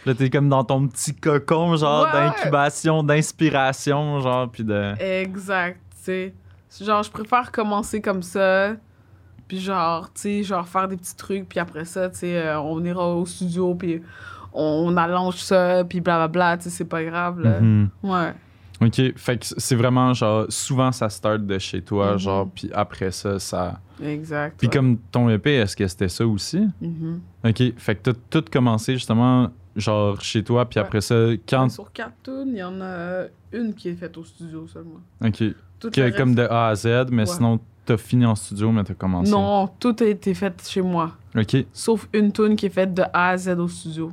Là, 0.05 0.13
t'es 0.15 0.29
comme 0.29 0.49
dans 0.49 0.63
ton 0.63 0.87
petit 0.87 1.13
cocon, 1.15 1.75
genre, 1.75 2.05
Ouais. 2.05 2.11
d'incubation, 2.13 3.03
d'inspiration, 3.03 4.19
genre, 4.21 4.49
puis 4.49 4.63
de... 4.63 4.93
exact, 4.99 5.79
tu 5.97 6.03
sais. 6.03 6.33
Genre, 6.81 7.03
je 7.03 7.11
préfère 7.11 7.51
commencer 7.51 8.01
comme 8.01 8.21
ça. 8.23 8.73
Puis 9.47 9.59
genre, 9.59 10.11
tu 10.13 10.21
sais, 10.21 10.43
genre 10.43 10.67
faire 10.67 10.87
des 10.87 10.97
petits 10.97 11.15
trucs. 11.15 11.47
Puis 11.49 11.59
après 11.59 11.85
ça, 11.85 12.09
tu 12.09 12.17
sais, 12.19 12.37
euh, 12.37 12.59
on 12.59 12.83
ira 12.83 13.15
au 13.15 13.25
studio. 13.25 13.75
Puis 13.75 14.01
on, 14.53 14.87
on 14.87 14.97
allonge 14.97 15.35
ça. 15.37 15.83
Puis 15.83 16.01
blablabla, 16.01 16.57
tu 16.57 16.63
sais, 16.65 16.69
c'est 16.69 16.85
pas 16.85 17.03
grave, 17.03 17.39
là. 17.41 17.59
Mhm. 17.59 17.89
Ouais. 18.03 18.33
OK, 18.81 19.01
fait 19.15 19.37
que 19.37 19.45
c'est 19.45 19.75
vraiment, 19.75 20.13
genre, 20.13 20.45
souvent, 20.49 20.91
ça 20.91 21.09
start 21.09 21.41
de 21.45 21.57
chez 21.57 21.81
toi, 21.81 22.13
Mhm. 22.13 22.17
genre, 22.19 22.49
puis 22.53 22.69
après 22.73 23.09
ça, 23.11 23.39
ça... 23.39 23.79
Exact. 24.03 24.55
Puis 24.57 24.67
ouais. 24.67 24.73
comme 24.73 24.97
ton 25.11 25.29
EP, 25.29 25.55
est-ce 25.55 25.77
que 25.77 25.87
c'était 25.87 26.09
ça 26.09 26.27
aussi? 26.27 26.59
Mhm. 26.81 27.21
OK, 27.45 27.63
fait 27.77 27.95
que 27.95 28.11
t'as 28.11 28.19
tout 28.29 28.43
commencé, 28.51 28.95
justement, 28.95 29.49
genre, 29.77 30.19
chez 30.19 30.43
toi, 30.43 30.65
puis 30.65 30.77
Ouais. 30.79 30.85
après 30.85 30.99
ça, 30.99 31.15
quand... 31.47 31.69
Sur 31.69 31.89
quatre 31.93 32.15
tunes, 32.23 32.49
il 32.51 32.57
y 32.57 32.63
en 32.63 32.81
a 32.81 33.23
une 33.53 33.73
qui 33.73 33.89
est 33.89 33.93
faite 33.95 34.17
au 34.17 34.25
studio 34.25 34.67
seulement. 34.67 34.99
OK, 35.23 35.41
Tout 35.79 35.89
que, 35.89 36.01
le 36.01 36.11
comme 36.11 36.35
reste- 36.35 36.39
de 36.49 36.53
A 36.53 36.67
à 36.67 36.75
Z, 36.75 36.87
mais 37.11 37.21
Ouais. 37.21 37.25
sinon, 37.27 37.59
t'as 37.85 37.97
fini 37.97 38.25
en 38.25 38.35
studio, 38.35 38.71
mais 38.71 38.83
t'as 38.83 38.93
commencé. 38.93 39.31
Non, 39.31 39.67
tout 39.79 39.95
a 39.99 40.05
été 40.05 40.33
fait 40.33 40.61
chez 40.67 40.81
moi. 40.81 41.11
OK, 41.37 41.55
Sauf 41.73 42.07
une 42.13 42.31
tune 42.31 42.55
qui 42.55 42.65
est 42.67 42.69
faite 42.69 42.93
de 42.93 43.03
A 43.13 43.29
à 43.29 43.37
Z 43.37 43.49
au 43.59 43.67
studio. 43.67 44.11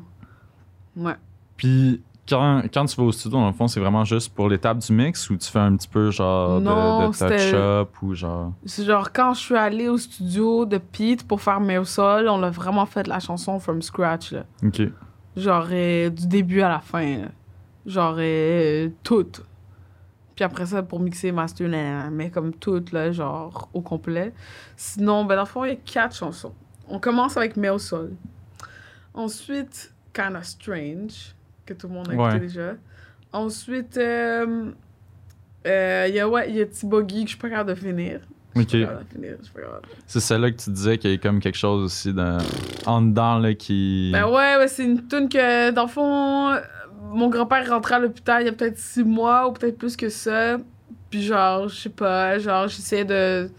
Ouais. 0.97 1.15
Puis 1.57 2.03
quand, 2.29 2.63
quand 2.73 2.85
tu 2.87 2.97
vas 2.97 3.03
au 3.05 3.13
studio, 3.13 3.39
dans 3.39 3.47
le 3.47 3.53
fond, 3.53 3.67
c'est 3.69 3.81
vraiment 3.81 4.05
juste 4.05 4.33
pour 4.35 4.49
l'étape 4.49 4.79
du 4.79 4.93
mix 4.93 5.29
ou 5.31 5.37
tu 5.37 5.49
fais 5.51 5.59
un 5.59 5.75
petit 5.77 5.89
peu 5.89 6.11
genre 6.11 6.61
de- 6.61 6.65
Non, 6.65 7.09
de, 7.09 7.13
touch-up 7.15 7.89
ou 8.03 8.15
genre? 8.15 8.53
C'est 8.65 8.85
genre 8.85 9.13
quand 9.13 9.35
je 9.35 9.41
suis 9.41 9.57
allée 9.57 9.89
au 9.89 9.99
studio 9.99 10.65
de 10.65 10.79
Pete 10.79 11.27
pour 11.27 11.41
faire 11.41 11.61
au 11.61 11.85
sol, 11.85 12.29
on 12.29 12.43
a 12.43 12.51
vraiment 12.51 12.87
fait 12.87 13.07
la 13.07 13.21
chanson 13.21 13.59
from 13.59 13.83
scratch 13.83 14.33
là. 14.33 14.45
Ok. 14.65 14.83
Genre 15.37 15.67
euh, 15.71 16.11
du 16.11 16.27
début 16.27 16.61
à 16.61 16.69
la 16.69 16.81
fin. 16.81 17.19
là. 17.19 17.29
Genre 17.87 18.17
euh, 18.19 18.89
tout. 19.03 19.27
Puis 20.35 20.45
après 20.45 20.67
ça 20.67 20.83
pour 20.83 21.01
mixer 21.01 21.31
master 21.33 21.69
nan, 21.69 21.99
nan, 21.99 22.15
mais 22.15 22.31
comme 22.31 22.53
tout 22.55 22.85
là 22.93 23.13
genre 23.13 23.69
au 23.75 23.81
complet. 23.83 24.33
Sinon 24.77 25.25
ben 25.25 25.37
dans 25.37 25.43
le 25.43 25.47
fond 25.49 25.65
il 25.65 25.69
y 25.69 25.73
a 25.73 25.77
quatre 25.77 26.17
chansons. 26.17 26.55
On 26.89 26.99
commence 26.99 27.37
avec 27.37 27.57
Mais 27.57 27.69
au 27.71 27.79
sol. 27.79 28.13
Ensuite 29.15 29.93
Kinda 30.13 30.43
Strange 30.43 31.35
que 31.67 31.75
tout 31.75 31.89
le 31.89 31.95
monde 31.95 32.09
a 32.11 32.15
écouté 32.15 32.29
Ouais. 32.35 32.41
déjà. 32.41 32.75
Ensuite 33.33 33.97
euh, 33.97 34.71
euh, 35.67 36.07
il 36.09 36.15
y 36.15 36.21
a 36.21 36.29
ouais, 36.29 36.49
il 36.51 36.57
y 36.57 36.61
a 36.61 36.67
T-Boggy 36.67 37.25
que 37.25 37.31
je 37.31 37.35
suis 37.35 37.39
pas 37.39 37.51
capable 37.51 37.71
de 37.71 37.75
finir. 37.75 38.21
De. 38.55 38.99
C'est 40.07 40.21
celle-là 40.21 40.51
que 40.51 40.57
tu 40.57 40.71
disais 40.71 40.99
qu'il 40.99 41.11
y 41.11 41.15
a 41.15 41.17
comme 41.17 41.41
quelque 41.41 41.57
chose 41.57 41.85
aussi 41.85 42.13
dans, 42.13 42.37
en 42.85 43.01
dedans 43.01 43.39
là 43.39 43.55
qui. 43.55 44.11
Ben 44.13 44.27
ouais, 44.27 44.57
ouais, 44.59 44.69
c'est 44.69 44.85
une 44.85 45.09
tune 45.09 45.31
que, 45.31 45.71
dans 45.71 45.85
le 45.85 45.89
fond, 45.89 46.55
mon 47.13 47.29
grand-père 47.29 47.69
rentrait 47.69 47.97
à 47.97 47.99
l'hôpital 47.99 48.43
il 48.43 48.47
y 48.47 48.49
a 48.49 48.53
peut-être 48.53 48.79
six 48.79 49.05
mois 49.05 49.49
ou 49.49 49.53
peut-être 49.53 49.79
plus 49.79 49.97
que 49.97 50.09
ça. 50.09 50.59
Puis 51.11 51.23
genre, 51.23 51.69
je 51.69 51.77
sais 51.81 51.89
pas, 51.91 52.39
genre, 52.39 52.69
j'essayais 52.69 53.05
de... 53.05 53.51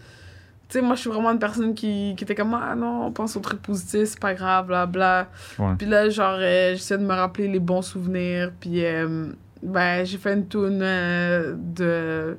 Tu 0.68 0.78
sais, 0.78 0.80
moi, 0.80 0.96
je 0.96 1.02
suis 1.02 1.10
vraiment 1.10 1.30
une 1.30 1.38
personne 1.38 1.74
qui, 1.74 2.14
qui 2.16 2.24
était 2.24 2.34
comme 2.34 2.54
«Ah 2.60 2.74
non, 2.74 3.06
on 3.06 3.12
pense 3.12 3.36
aux 3.36 3.40
trucs 3.40 3.62
positifs, 3.62 4.08
c'est 4.08 4.18
pas 4.18 4.34
grave, 4.34 4.66
bla 4.66 4.86
bla. 4.86 5.28
Ouais. 5.58 5.74
Puis 5.78 5.86
là, 5.86 6.08
genre, 6.08 6.36
euh, 6.38 6.72
j'essaie 6.72 6.98
de 6.98 7.04
me 7.04 7.14
rappeler 7.14 7.46
les 7.46 7.60
bons 7.60 7.82
souvenirs. 7.82 8.50
Puis, 8.58 8.84
euh, 8.84 9.28
ben, 9.62 10.04
j'ai 10.04 10.18
fait 10.18 10.34
une 10.34 10.48
tune 10.48 10.80
euh, 10.82 11.54
de... 11.56 12.36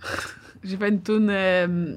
j'ai 0.64 0.76
fait 0.76 0.88
une 0.88 1.02
tune 1.02 1.28
euh, 1.30 1.96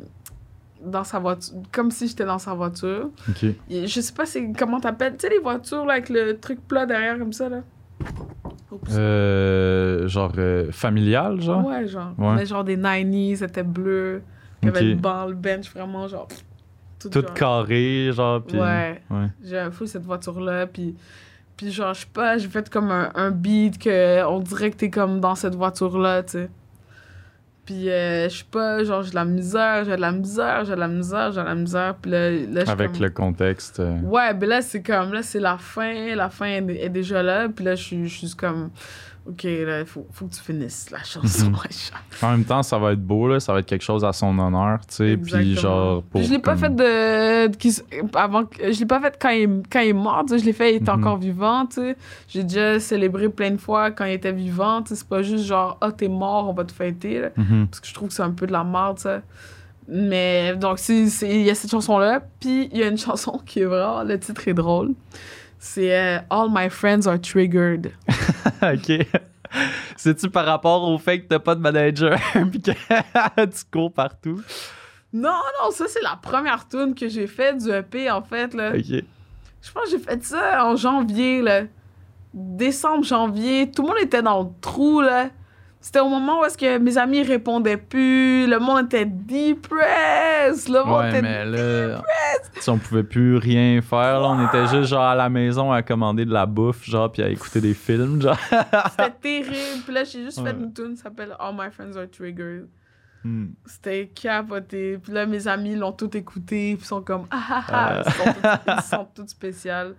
dans 0.84 1.04
sa 1.04 1.20
voiture, 1.20 1.54
comme 1.72 1.92
si 1.92 2.08
j'étais 2.08 2.26
dans 2.26 2.40
sa 2.40 2.54
voiture. 2.54 3.10
Ok. 3.30 3.44
Et 3.70 3.88
Je 3.88 4.02
sais 4.02 4.14
pas 4.14 4.26
c'est 4.26 4.52
comment 4.58 4.80
t'appelles. 4.80 5.14
Tu 5.18 5.28
sais, 5.28 5.30
les 5.30 5.40
voitures 5.40 5.86
là, 5.86 5.94
avec 5.94 6.10
le 6.10 6.38
truc 6.38 6.60
plat 6.68 6.86
derrière 6.86 7.18
comme 7.18 7.34
ça, 7.34 7.50
là. 7.50 7.62
Oups. 8.72 8.90
Euh, 8.96 10.08
genre 10.08 10.32
euh, 10.38 10.72
familial, 10.72 11.42
genre? 11.42 11.66
Ouais, 11.66 11.88
genre. 11.88 12.14
Ouais. 12.18 12.36
Mais 12.36 12.46
genre 12.46 12.64
des 12.64 12.78
90s, 12.78 13.38
c'était 13.38 13.64
bleu. 13.64 14.22
Il 14.62 14.68
y 14.68 14.70
avait 14.70 14.82
le 14.84 14.96
banc, 14.96 15.26
le 15.28 15.36
bench, 15.36 15.72
vraiment, 15.74 16.08
genre. 16.08 16.28
Tout, 17.00 17.10
Tout 17.10 17.22
genre. 17.22 17.34
carré, 17.34 18.12
genre. 18.14 18.42
Puis... 18.44 18.60
Ouais. 18.60 19.02
ouais. 19.10 19.28
J'ai 19.44 19.60
un 19.60 19.72
fou 19.72 19.86
cette 19.86 20.06
voiture-là, 20.06 20.68
puis. 20.68 20.96
Puis 21.58 21.72
genre, 21.72 21.94
je 21.94 22.02
sais 22.02 22.08
pas, 22.12 22.38
j'ai 22.38 22.48
fait 22.48 22.70
comme 22.70 22.90
un, 22.90 23.12
un 23.14 23.30
beat 23.30 23.78
que 23.78 24.26
on 24.26 24.40
dirait 24.40 24.72
que 24.72 24.78
t'es 24.78 24.90
comme 24.90 25.20
dans 25.20 25.36
cette 25.36 25.54
voiture-là, 25.54 26.24
tu 26.24 26.32
sais. 26.32 26.50
Puis, 27.66 27.90
euh, 27.90 28.28
je 28.28 28.38
sais 28.40 28.46
pas, 28.50 28.84
genre, 28.84 29.04
j'ai 29.04 29.12
de 29.12 29.16
la 29.16 29.24
misère, 29.26 29.86
j'ai 29.86 29.96
de 29.96 30.02
la 30.02 30.12
misère, 30.12 30.66
j'ai 30.66 30.74
de 30.76 30.80
la 30.80 30.88
misère, 30.88 31.32
j'ai 31.32 31.42
de 31.42 31.46
la 31.46 31.56
misère. 31.56 31.96
Puis 32.02 32.12
là, 32.12 32.32
là 32.32 32.38
je 32.56 32.60
suis 32.62 32.70
Avec 32.72 32.92
comme- 32.94 33.02
le 33.02 33.10
contexte. 33.12 33.80
euh, 33.80 34.00
Ouais, 34.02 34.34
ben 34.34 34.50
là, 34.50 34.62
c'est 34.62 34.82
comme, 34.82 35.14
là, 35.14 35.22
c'est 35.22 35.40
la 35.40 35.58
fin, 35.58 36.16
la 36.16 36.30
fin 36.30 36.48
est, 36.48 36.66
est 36.86 36.90
déjà 36.90 37.22
là. 37.22 37.48
Puis 37.50 37.64
là, 37.64 37.76
je 37.76 37.84
suis 37.84 38.04
je 38.04 38.10
suis 38.10 38.22
juste 38.28 38.40
comme, 38.40 38.72
OK, 39.28 39.44
là, 39.44 39.82
il 39.82 39.86
faut, 39.86 40.08
faut 40.12 40.26
que 40.26 40.34
tu 40.34 40.42
finisses 40.42 40.90
la 40.90 41.04
chanson. 41.04 41.52
Mhm. 41.52 41.56
En 42.24 42.32
même 42.32 42.44
temps, 42.44 42.64
ça 42.64 42.78
va 42.80 42.94
être 42.94 43.02
beau, 43.06 43.28
là. 43.28 43.40
Ça 43.40 43.54
va 43.54 43.60
être 43.60 43.66
quelque 43.68 43.84
chose 43.84 44.04
à 44.04 44.14
son 44.14 44.38
honneur, 44.40 44.80
tu 44.88 44.96
sais. 44.96 45.18
Puis 45.18 45.56
genre, 45.56 46.02
pour. 46.04 46.22
Je 46.24 46.30
l'ai 46.32 46.40
pas 46.40 46.52
comme- 46.56 46.60
fait 46.62 46.76
de. 46.76 48.18
avant, 48.18 48.46
que- 48.46 48.72
je 48.74 48.80
l'ai 48.80 48.86
pas 48.86 49.00
fait 49.00 49.18
quand 49.22 49.30
il, 49.30 49.62
quand 49.72 49.80
il 49.82 49.90
est 49.90 49.94
mort, 49.94 50.24
tu 50.28 50.34
sais. 50.34 50.40
Je 50.40 50.46
l'ai 50.46 50.54
fait, 50.54 50.74
il 50.74 50.76
était 50.78 50.92
Mhm. 50.92 51.00
encore 51.00 51.18
vivant, 51.18 51.66
tu 51.68 51.76
sais. 51.82 51.98
J'ai 52.28 52.44
déjà 52.44 52.80
célébré 52.80 53.30
plein 53.30 53.52
de 53.52 53.58
fois 53.58 53.92
quand 53.92 54.06
il 54.06 54.14
était 54.14 54.32
vivant, 54.32 54.82
tu 54.82 54.90
sais. 54.90 54.96
C'est 54.96 55.08
pas 55.08 55.22
juste 55.22 55.46
genre, 55.46 55.78
ah, 55.82 55.92
t'es 55.92 56.08
mort, 56.08 56.50
on 56.50 56.54
va 56.54 56.64
te 56.64 56.72
fêter, 56.72 57.20
là. 57.22 57.30
Mhm. 57.38 57.68
Parce 57.68 57.80
que 57.80 57.88
je 57.88 57.94
trouve 57.94 58.08
que 58.10 58.14
c'est 58.16 58.24
un 58.24 58.32
peu 58.32 58.48
de 58.48 58.52
la 58.54 58.64
merde. 58.64 59.22
Mais 59.88 60.56
donc, 60.56 60.80
c'est- 60.80 61.08
c'est- 61.08 61.30
il 61.30 61.42
y 61.44 61.50
a 61.50 61.56
cette 61.56 61.72
chanson-là. 61.72 62.22
Puis 62.40 62.70
il 62.72 62.78
y 62.78 62.84
a 62.84 62.88
une 62.88 62.98
chanson 62.98 63.40
qui 63.46 63.60
est 63.60 63.66
vraiment. 63.66 64.04
Le 64.04 64.20
titre 64.20 64.48
est 64.48 64.54
drôle. 64.54 64.92
C'est 65.64 65.96
euh, 65.96 66.18
All 66.32 66.48
My 66.50 66.72
Friends 66.72 67.06
Are 67.06 67.22
Triggered. 67.22 67.92
ok. 68.64 69.08
C'est-tu 69.96 70.28
par 70.28 70.48
rapport 70.48 70.90
au 70.90 70.98
fait 70.98 71.22
que 71.22 71.28
t'as 71.28 71.38
pas 71.38 71.54
de 71.54 71.60
manager 71.60 72.18
puis 72.52 72.60
que 72.60 72.72
tu 73.46 73.66
cours 73.72 73.94
partout? 73.94 74.42
Non, 75.14 75.38
non, 75.62 75.70
ça, 75.70 75.86
c'est 75.88 76.02
la 76.02 76.16
première 76.20 76.68
tune 76.68 76.96
que 76.96 77.08
j'ai 77.08 77.28
faite 77.28 77.60
du 77.60 77.70
EP, 77.70 78.10
en 78.10 78.24
fait, 78.24 78.56
là. 78.56 78.72
Ok. 78.72 79.04
Je 79.62 79.72
pense 79.72 79.84
que 79.84 79.90
j'ai 79.92 80.00
fait 80.00 80.24
ça 80.24 80.66
en 80.66 80.76
janvier, 80.76 81.44
là. 81.44 81.66
Décembre, 82.34 83.04
janvier. 83.04 83.70
Tout 83.70 83.84
le 83.84 83.90
monde 83.90 83.98
était 84.02 84.24
dans 84.24 84.42
le 84.42 84.50
trou, 84.62 85.02
là. 85.02 85.30
C'était 85.84 86.00
au 86.00 86.10
moment 86.10 86.42
où 86.42 86.46
est-ce 86.46 86.58
que 86.58 86.78
mes 86.78 86.98
amis 86.98 87.24
répondaient 87.24 87.78
plus. 87.78 88.46
Le 88.48 88.60
monde 88.60 88.86
était 88.86 89.06
depressed. 89.06 90.70
Le 90.70 90.84
monde 90.86 91.00
Ouais, 91.00 91.10
était... 91.10 91.22
mais 91.22 91.46
là, 91.46 92.02
si 92.60 92.70
on 92.70 92.78
pouvait 92.78 93.04
plus 93.04 93.38
rien 93.38 93.82
faire, 93.82 94.22
là, 94.22 94.30
on 94.30 94.46
était 94.48 94.68
juste 94.68 94.90
genre 94.90 95.02
à 95.04 95.16
la 95.16 95.30
maison 95.30 95.72
à 95.72 95.82
commander 95.82 96.26
de 96.26 96.32
la 96.34 96.46
bouffe, 96.46 96.84
genre, 96.84 97.12
puis 97.12 97.24
à 97.24 97.30
écouter 97.30 97.62
des 97.62 97.74
films, 97.74 98.22
genre. 98.22 98.38
C'était 98.92 99.12
terrible. 99.22 99.82
Puis 99.84 99.94
là, 99.94 100.04
j'ai 100.04 100.24
juste 100.24 100.44
fait 100.44 100.52
une 100.52 100.72
tune 100.74 100.92
qui 100.94 100.98
s'appelle 101.02 101.36
All 101.40 101.54
My 101.54 101.72
Friends 101.72 101.98
Are 101.98 102.08
Triggered. 102.10 102.68
Hmm. 103.24 103.48
C'était 103.66 104.08
capoté. 104.08 104.98
Puis 105.02 105.14
là, 105.14 105.26
mes 105.26 105.48
amis 105.48 105.76
l'ont 105.76 105.92
tout 105.92 106.16
écouté. 106.18 106.76
Puis 106.76 106.84
ils 106.84 106.88
sont 106.88 107.02
comme 107.02 107.26
ah 107.32 107.44
ah 107.50 107.64
ah. 107.70 108.02
Ils 108.06 108.12
sont 108.12 108.24
tous- 108.34 108.72
Ils 108.78 108.82
sont 108.84 109.08
toutes 109.16 109.30
spéciales. 109.30 109.96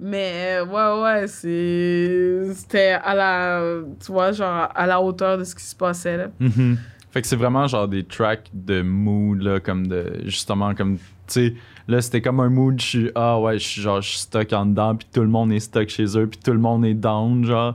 Mais 0.00 0.58
euh, 0.60 0.64
ouais, 0.66 1.02
ouais, 1.02 1.26
c'est. 1.26 2.54
C'était 2.54 2.92
à 3.02 3.14
la. 3.14 3.62
Tu 4.04 4.12
vois, 4.12 4.32
genre 4.32 4.68
à 4.74 4.86
la 4.86 5.00
hauteur 5.00 5.38
de 5.38 5.44
ce 5.44 5.54
qui 5.54 5.64
se 5.64 5.74
passait, 5.74 6.16
là. 6.16 6.26
Mhm. 6.38 6.78
Fait 7.10 7.22
que 7.22 7.26
c'est 7.26 7.36
vraiment 7.36 7.66
genre 7.66 7.88
des 7.88 8.04
tracks 8.04 8.48
de 8.52 8.82
mood, 8.82 9.40
là, 9.42 9.60
comme 9.60 9.86
de. 9.88 10.20
Justement, 10.24 10.74
comme. 10.74 10.96
Tu 10.98 11.02
sais, 11.26 11.54
là, 11.88 12.00
c'était 12.00 12.20
comme 12.22 12.38
un 12.40 12.48
mood, 12.48 12.80
je 12.80 12.86
suis. 12.86 13.10
Ah 13.14 13.40
ouais, 13.40 13.58
je 13.58 13.66
suis 13.66 13.82
genre, 13.82 14.00
je 14.00 14.08
suis 14.10 14.18
stuck 14.20 14.52
en 14.52 14.66
dedans, 14.66 14.94
puis 14.94 15.08
tout 15.12 15.20
le 15.22 15.26
monde 15.28 15.52
est 15.52 15.60
stuck 15.60 15.88
chez 15.88 16.16
eux, 16.18 16.26
puis 16.26 16.38
tout 16.42 16.52
le 16.52 16.58
monde 16.58 16.84
est 16.84 16.94
down, 16.94 17.44
genre. 17.44 17.74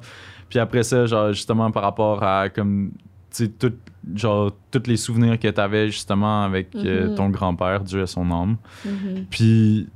Puis 0.49 0.59
après 0.59 0.83
ça, 0.83 1.05
genre, 1.05 1.33
justement, 1.33 1.71
par 1.71 1.83
rapport 1.83 2.23
à, 2.23 2.49
comme. 2.49 2.91
Tu 3.35 3.45
sais, 3.45 3.47
tout, 3.49 3.73
genre, 4.15 4.51
tous 4.71 4.83
les 4.87 4.97
souvenirs 4.97 5.39
que 5.39 5.47
t'avais, 5.47 5.87
justement, 5.87 6.43
avec 6.45 6.69
euh, 6.75 7.09
Mhm. 7.09 7.15
ton 7.15 7.29
grand-père, 7.29 7.81
Dieu 7.81 8.03
à 8.03 8.07
son 8.07 8.29
âme. 8.31 8.57
Mhm. 8.85 9.25
Puis, 9.29 9.87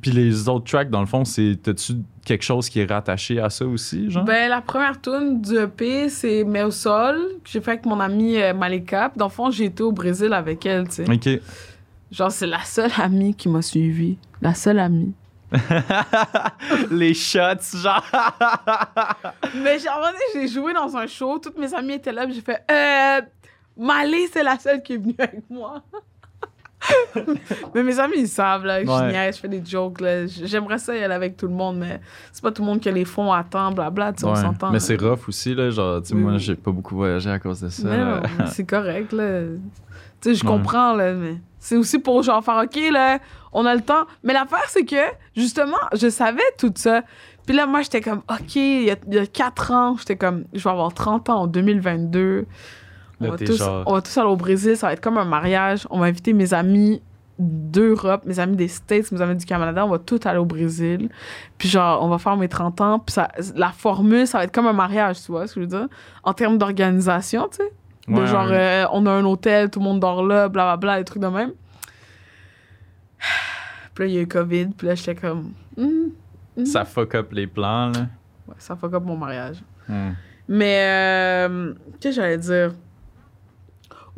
puis 0.00 0.10
les 0.10 0.48
autres 0.48 0.64
tracks, 0.70 0.90
dans 0.90 1.00
le 1.00 1.06
fond, 1.06 1.24
c'est. 1.24 1.58
T'as-tu 1.62 1.94
quelque 2.24 2.42
chose 2.42 2.68
qui 2.68 2.80
est 2.80 2.90
rattaché 2.90 3.40
à 3.40 3.50
ça 3.50 3.64
aussi, 3.66 4.10
genre? 4.10 4.24
Ben, 4.24 4.48
la 4.48 4.60
première 4.60 5.00
tune 5.00 5.40
du 5.40 5.56
EP, 5.58 6.08
c'est 6.08 6.44
Mais 6.44 6.62
au 6.62 6.70
sol, 6.70 7.16
que 7.42 7.50
j'ai 7.50 7.60
fait 7.60 7.72
avec 7.72 7.86
mon 7.86 8.00
amie 8.00 8.36
euh, 8.40 8.54
Malika. 8.54 9.12
Dans 9.16 9.26
le 9.26 9.30
fond, 9.30 9.50
j'ai 9.50 9.66
été 9.66 9.82
au 9.82 9.92
Brésil 9.92 10.32
avec 10.32 10.64
elle, 10.66 10.88
tu 10.88 11.04
sais. 11.04 11.10
Ok. 11.10 11.42
Genre, 12.10 12.30
c'est 12.30 12.46
la 12.46 12.62
seule 12.64 12.90
amie 12.98 13.34
qui 13.34 13.48
m'a 13.48 13.62
suivi. 13.62 14.18
La 14.42 14.54
seule 14.54 14.78
amie. 14.78 15.14
les 16.90 17.14
shots, 17.14 17.76
genre. 17.76 18.04
Mais 19.54 19.78
genre, 19.78 20.12
j'ai 20.34 20.48
joué 20.48 20.72
dans 20.72 20.96
un 20.96 21.06
show, 21.06 21.38
toutes 21.38 21.58
mes 21.58 21.72
amies 21.74 21.94
étaient 21.94 22.12
là, 22.12 22.24
puis 22.26 22.34
j'ai 22.34 22.40
fait 22.42 22.62
Euh. 22.70 23.20
Malé, 23.76 24.28
c'est 24.30 24.42
la 24.42 24.58
seule 24.58 24.82
qui 24.82 24.94
est 24.94 24.96
venue 24.98 25.14
avec 25.18 25.48
moi. 25.48 25.82
mais 27.74 27.82
mes 27.82 27.98
amis, 27.98 28.14
ils 28.18 28.28
savent, 28.28 28.64
là, 28.64 28.80
que 28.80 28.86
je 28.86 28.92
Ouais. 28.92 29.10
niaise, 29.12 29.36
je 29.36 29.40
fais 29.40 29.48
des 29.48 29.62
jokes, 29.64 30.00
là. 30.00 30.26
J'aimerais 30.26 30.78
ça 30.78 30.96
y 30.96 31.02
aller 31.02 31.14
avec 31.14 31.36
tout 31.36 31.46
le 31.46 31.52
monde, 31.54 31.78
mais 31.78 32.00
c'est 32.32 32.42
pas 32.42 32.50
tout 32.52 32.62
le 32.62 32.66
monde 32.66 32.80
qui 32.80 32.88
a 32.88 32.92
les 32.92 33.04
fonds 33.04 33.32
à 33.32 33.44
temps, 33.44 33.70
blabla, 33.72 34.12
tu 34.12 34.20
sais, 34.20 34.26
on 34.26 34.32
Ouais, 34.32 34.40
s'entend. 34.40 34.70
Mais 34.70 34.80
c'est 34.80 34.96
rough 35.00 35.28
aussi, 35.28 35.54
là. 35.54 35.70
Genre, 35.70 36.00
tu 36.02 36.08
sais, 36.08 36.14
Oui, 36.14 36.20
moi, 36.22 36.38
j'ai 36.38 36.54
pas 36.56 36.70
beaucoup 36.70 36.96
voyagé 36.96 37.30
à 37.30 37.38
cause 37.38 37.60
de 37.60 37.68
ça. 37.68 38.20
C'est 38.52 38.64
correct, 38.66 39.12
là. 39.12 39.42
Tu 40.20 40.30
sais, 40.30 40.34
je 40.34 40.44
Ouais. 40.44 40.50
comprends, 40.50 40.94
là, 40.94 41.12
mais 41.14 41.36
c'est 41.58 41.76
aussi 41.76 41.98
pour 41.98 42.22
genre 42.22 42.42
faire, 42.44 42.62
OK, 42.64 42.78
là, 42.92 43.18
on 43.52 43.64
a 43.66 43.74
le 43.74 43.80
temps. 43.82 44.06
Mais 44.22 44.32
l'affaire, 44.32 44.64
c'est 44.68 44.84
que, 44.84 44.96
justement, 45.36 45.76
je 45.94 46.08
savais 46.08 46.42
tout 46.58 46.72
ça. 46.76 47.02
Puis 47.46 47.56
là, 47.56 47.66
moi, 47.66 47.82
j'étais 47.82 48.00
comme, 48.00 48.22
OK, 48.30 48.54
il 48.56 48.82
y 48.84 48.90
a, 48.90 48.96
il 49.08 49.14
y 49.14 49.18
a 49.18 49.26
4 49.26 49.72
ans, 49.72 49.96
j'étais 49.98 50.16
comme, 50.16 50.44
je 50.52 50.62
vais 50.62 50.70
avoir 50.70 50.92
30 50.94 51.28
ans 51.30 51.40
en 51.42 51.46
2022. 51.46 52.46
On 53.20 53.30
va, 53.30 53.36
tous, 53.36 53.58
genre- 53.58 53.82
on 53.86 53.94
va 53.94 54.02
tous 54.02 54.16
aller 54.18 54.28
au 54.28 54.36
Brésil, 54.36 54.76
ça 54.76 54.86
va 54.88 54.92
être 54.94 55.00
comme 55.00 55.18
un 55.18 55.24
mariage. 55.24 55.86
On 55.90 55.98
va 56.00 56.06
inviter 56.06 56.32
mes 56.32 56.54
amis 56.54 57.02
d'Europe, 57.38 58.22
mes 58.26 58.38
amis 58.38 58.56
des 58.56 58.68
States, 58.68 59.10
mes 59.12 59.20
amis 59.22 59.36
du 59.36 59.46
Canada, 59.46 59.84
on 59.86 59.88
va 59.88 59.98
tous 59.98 60.20
aller 60.26 60.38
au 60.38 60.44
Brésil. 60.44 61.08
Puis 61.56 61.68
genre, 61.68 62.02
on 62.02 62.08
va 62.08 62.18
faire 62.18 62.36
mes 62.36 62.48
30 62.48 62.80
ans. 62.82 62.98
Puis 62.98 63.14
ça, 63.14 63.28
la 63.54 63.70
formule, 63.70 64.26
ça 64.26 64.38
va 64.38 64.44
être 64.44 64.52
comme 64.52 64.66
un 64.66 64.72
mariage, 64.74 65.22
tu 65.24 65.32
vois 65.32 65.46
ce 65.46 65.54
que 65.54 65.60
je 65.60 65.66
veux 65.66 65.78
dire? 65.78 65.88
En 66.22 66.34
termes 66.34 66.58
d'organisation, 66.58 67.48
tu 67.48 67.58
sais? 67.58 67.72
De 68.08 68.26
genre, 68.26 68.46
ouais. 68.48 68.56
euh, 68.84 68.86
on 68.92 69.06
a 69.06 69.10
un 69.10 69.24
hôtel, 69.24 69.70
tout 69.70 69.78
le 69.78 69.84
monde 69.84 70.00
dort 70.00 70.22
là, 70.24 70.48
blablabla, 70.48 70.98
des 70.98 71.04
trucs 71.04 71.22
de 71.22 71.28
même. 71.28 71.52
Puis 73.94 74.04
là, 74.04 74.06
il 74.06 74.14
y 74.14 74.18
a 74.18 74.22
eu 74.22 74.26
COVID, 74.26 74.66
puis 74.76 74.86
là, 74.86 74.94
j'étais 74.94 75.14
comme... 75.14 75.52
Hmm, 75.76 76.08
hmm. 76.56 76.64
Ça 76.64 76.84
fuck 76.84 77.14
up 77.14 77.32
les 77.32 77.46
plans, 77.46 77.90
là. 77.90 78.00
Ouais, 78.48 78.54
ça 78.58 78.76
fuck 78.76 78.92
up 78.94 79.02
mon 79.04 79.16
mariage. 79.16 79.62
Hmm. 79.88 80.10
Mais, 80.48 81.46
euh, 81.48 81.74
qu'est-ce 82.00 82.16
que 82.16 82.22
j'allais 82.22 82.38
dire? 82.38 82.72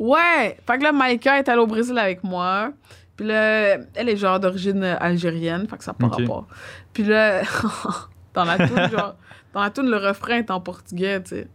Ouais! 0.03 0.57
Fait 0.67 0.77
que 0.77 0.83
là, 0.83 0.91
Maïka 0.91 1.39
est 1.39 1.47
allée 1.47 1.61
au 1.61 1.67
Brésil 1.67 1.97
avec 1.97 2.23
moi. 2.25 2.73
Puis 3.15 3.25
là, 3.25 3.77
elle 3.95 4.09
est 4.09 4.17
genre 4.17 4.37
d'origine 4.37 4.83
algérienne, 4.83 5.65
fait 5.67 5.77
que 5.77 5.83
ça 5.83 5.91
n'a 5.91 6.09
pas 6.09 6.13
Ok. 6.13 6.21
rapport. 6.21 6.47
Puis 6.91 7.03
là, 7.03 7.41
dans 8.33 8.43
la 8.43 8.57
toune, 8.67 8.89
genre, 8.91 9.15
dans 9.53 9.61
la 9.61 9.71
le 9.77 9.97
refrain 10.07 10.37
est 10.39 10.51
en 10.51 10.59
portugais, 10.59 11.21
tu 11.23 11.29
sais. 11.29 11.47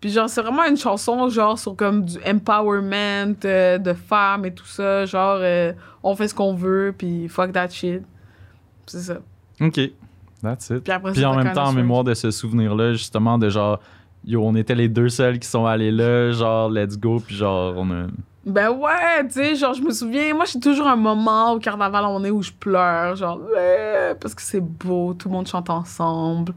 Puis 0.00 0.10
genre, 0.10 0.28
c'est 0.30 0.42
vraiment 0.42 0.64
une 0.64 0.76
chanson, 0.76 1.28
genre, 1.28 1.58
sur 1.58 1.74
comme 1.74 2.04
du 2.04 2.18
empowerment 2.24 3.34
euh, 3.44 3.78
de 3.78 3.92
femmes 3.94 4.44
et 4.44 4.54
tout 4.54 4.66
ça. 4.66 5.04
Genre, 5.06 5.38
euh, 5.40 5.72
on 6.04 6.14
fait 6.14 6.28
ce 6.28 6.34
qu'on 6.34 6.54
veut, 6.54 6.94
puis 6.96 7.28
fuck 7.28 7.50
that 7.52 7.70
shit. 7.70 8.02
C'est 8.86 9.00
ça. 9.00 9.18
OK. 9.60 9.80
That's 10.40 10.70
it. 10.70 10.84
Puis 10.84 10.92
après 10.92 11.12
Puis 11.12 11.24
en 11.24 11.34
même 11.34 11.52
temps, 11.52 11.66
en 11.66 11.72
mémoire 11.72 12.04
de 12.04 12.14
ce 12.14 12.30
souvenir-là, 12.30 12.92
justement, 12.92 13.38
de 13.38 13.48
genre, 13.48 13.80
yo, 14.24 14.42
on 14.44 14.54
était 14.54 14.74
les 14.74 14.88
deux 14.88 15.08
seuls 15.08 15.38
qui 15.38 15.48
sont 15.48 15.66
allés 15.66 15.90
là, 15.90 16.32
genre, 16.32 16.68
let's 16.70 16.98
go, 16.98 17.20
puis 17.24 17.34
genre, 17.36 17.74
on 17.76 17.90
a. 17.90 18.06
Ben 18.46 18.70
ouais, 18.70 19.26
tu 19.26 19.32
sais, 19.34 19.54
genre, 19.54 19.74
je 19.74 19.82
me 19.82 19.90
souviens, 19.92 20.34
moi, 20.34 20.44
j'ai 20.50 20.58
toujours 20.58 20.86
un 20.86 20.96
moment 20.96 21.52
au 21.52 21.58
carnaval, 21.58 22.04
on 22.06 22.24
est 22.24 22.30
où 22.30 22.40
je 22.42 22.50
pleure, 22.52 23.14
genre, 23.14 23.38
ouais, 23.54 24.14
parce 24.18 24.34
que 24.34 24.40
c'est 24.42 24.60
beau, 24.62 25.12
tout 25.14 25.28
le 25.28 25.34
monde 25.34 25.46
chante 25.46 25.68
ensemble. 25.68 26.54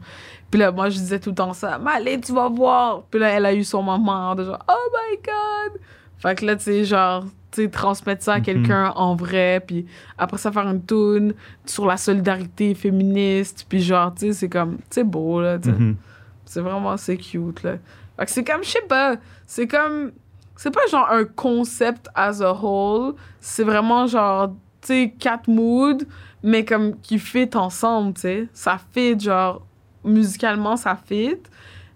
Puis 0.50 0.58
là, 0.60 0.72
moi, 0.72 0.88
je 0.88 0.96
disais 0.96 1.20
tout 1.20 1.30
le 1.30 1.34
temps 1.34 1.52
ça, 1.52 1.78
mais 1.78 1.90
allez, 1.96 2.18
tu 2.20 2.32
vas 2.32 2.48
voir. 2.48 3.02
Puis 3.10 3.20
là, 3.20 3.28
elle 3.28 3.44
a 3.44 3.52
eu 3.54 3.64
son 3.64 3.82
moment 3.82 4.34
de 4.34 4.44
genre, 4.44 4.64
oh 4.68 4.90
my 4.92 5.16
god. 5.18 5.80
Fait 6.18 6.34
que 6.36 6.46
là, 6.46 6.56
tu 6.56 6.62
sais, 6.64 6.84
genre, 6.84 7.24
tu 7.50 7.62
sais, 7.64 7.68
transmettre 7.68 8.22
ça 8.24 8.34
à 8.34 8.38
Mhm. 8.38 8.44
quelqu'un 8.44 8.92
en 8.96 9.14
vrai, 9.14 9.62
puis 9.64 9.84
après 10.16 10.38
ça, 10.38 10.50
faire 10.50 10.66
une 10.68 10.82
tune 10.84 11.34
sur 11.66 11.84
la 11.86 11.98
solidarité 11.98 12.74
féministe, 12.74 13.66
puis 13.68 13.82
genre, 13.82 14.14
tu 14.14 14.28
sais, 14.28 14.32
c'est 14.32 14.48
comme, 14.48 14.78
c'est 14.88 15.04
beau, 15.04 15.40
là, 15.42 15.58
tu 15.58 15.68
sais. 15.70 15.76
Mhm. 15.76 15.96
C'est 16.44 16.60
vraiment, 16.60 16.96
c'est 16.96 17.16
cute, 17.16 17.62
là. 17.62 17.76
Fait 18.18 18.24
que 18.26 18.30
c'est 18.30 18.44
comme, 18.44 18.62
je 18.62 18.68
sais 18.70 18.82
pas, 18.88 19.16
c'est 19.46 19.66
comme, 19.66 20.12
c'est 20.56 20.70
pas 20.70 20.86
genre 20.90 21.08
un 21.10 21.24
concept 21.24 22.08
as 22.14 22.40
a 22.42 22.52
whole, 22.52 23.14
c'est 23.40 23.64
vraiment 23.64 24.06
genre, 24.06 24.48
tu 24.80 24.88
sais, 24.88 25.14
quatre 25.18 25.48
moods, 25.48 26.04
mais 26.42 26.64
comme 26.64 27.00
qui 27.00 27.18
fit 27.18 27.50
ensemble, 27.54 28.14
tu 28.14 28.20
sais. 28.22 28.48
Ça 28.52 28.78
fit, 28.92 29.18
genre, 29.18 29.66
musicalement, 30.04 30.76
ça 30.76 30.96
fit, 31.04 31.38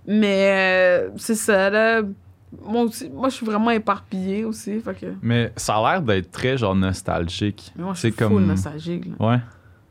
mais 0.06 0.48
euh, 0.50 1.10
c'est 1.16 1.34
ça, 1.34 1.70
là. 1.70 2.02
Moi 2.64 2.84
aussi, 2.84 3.10
moi, 3.10 3.28
je 3.28 3.34
suis 3.34 3.44
vraiment 3.46 3.70
éparpillée 3.70 4.42
aussi, 4.46 4.80
fait 4.80 4.94
que... 4.98 5.06
Mais 5.20 5.52
ça 5.54 5.76
a 5.76 5.92
l'air 5.92 6.02
d'être 6.02 6.30
très, 6.30 6.56
genre, 6.56 6.74
nostalgique. 6.74 7.72
Mais 7.76 7.84
moi, 7.84 7.92
je 7.92 7.98
suis 8.00 8.12
comme- 8.12 8.46
nostalgique, 8.46 9.04
là. 9.06 9.26
Ouais. 9.28 9.38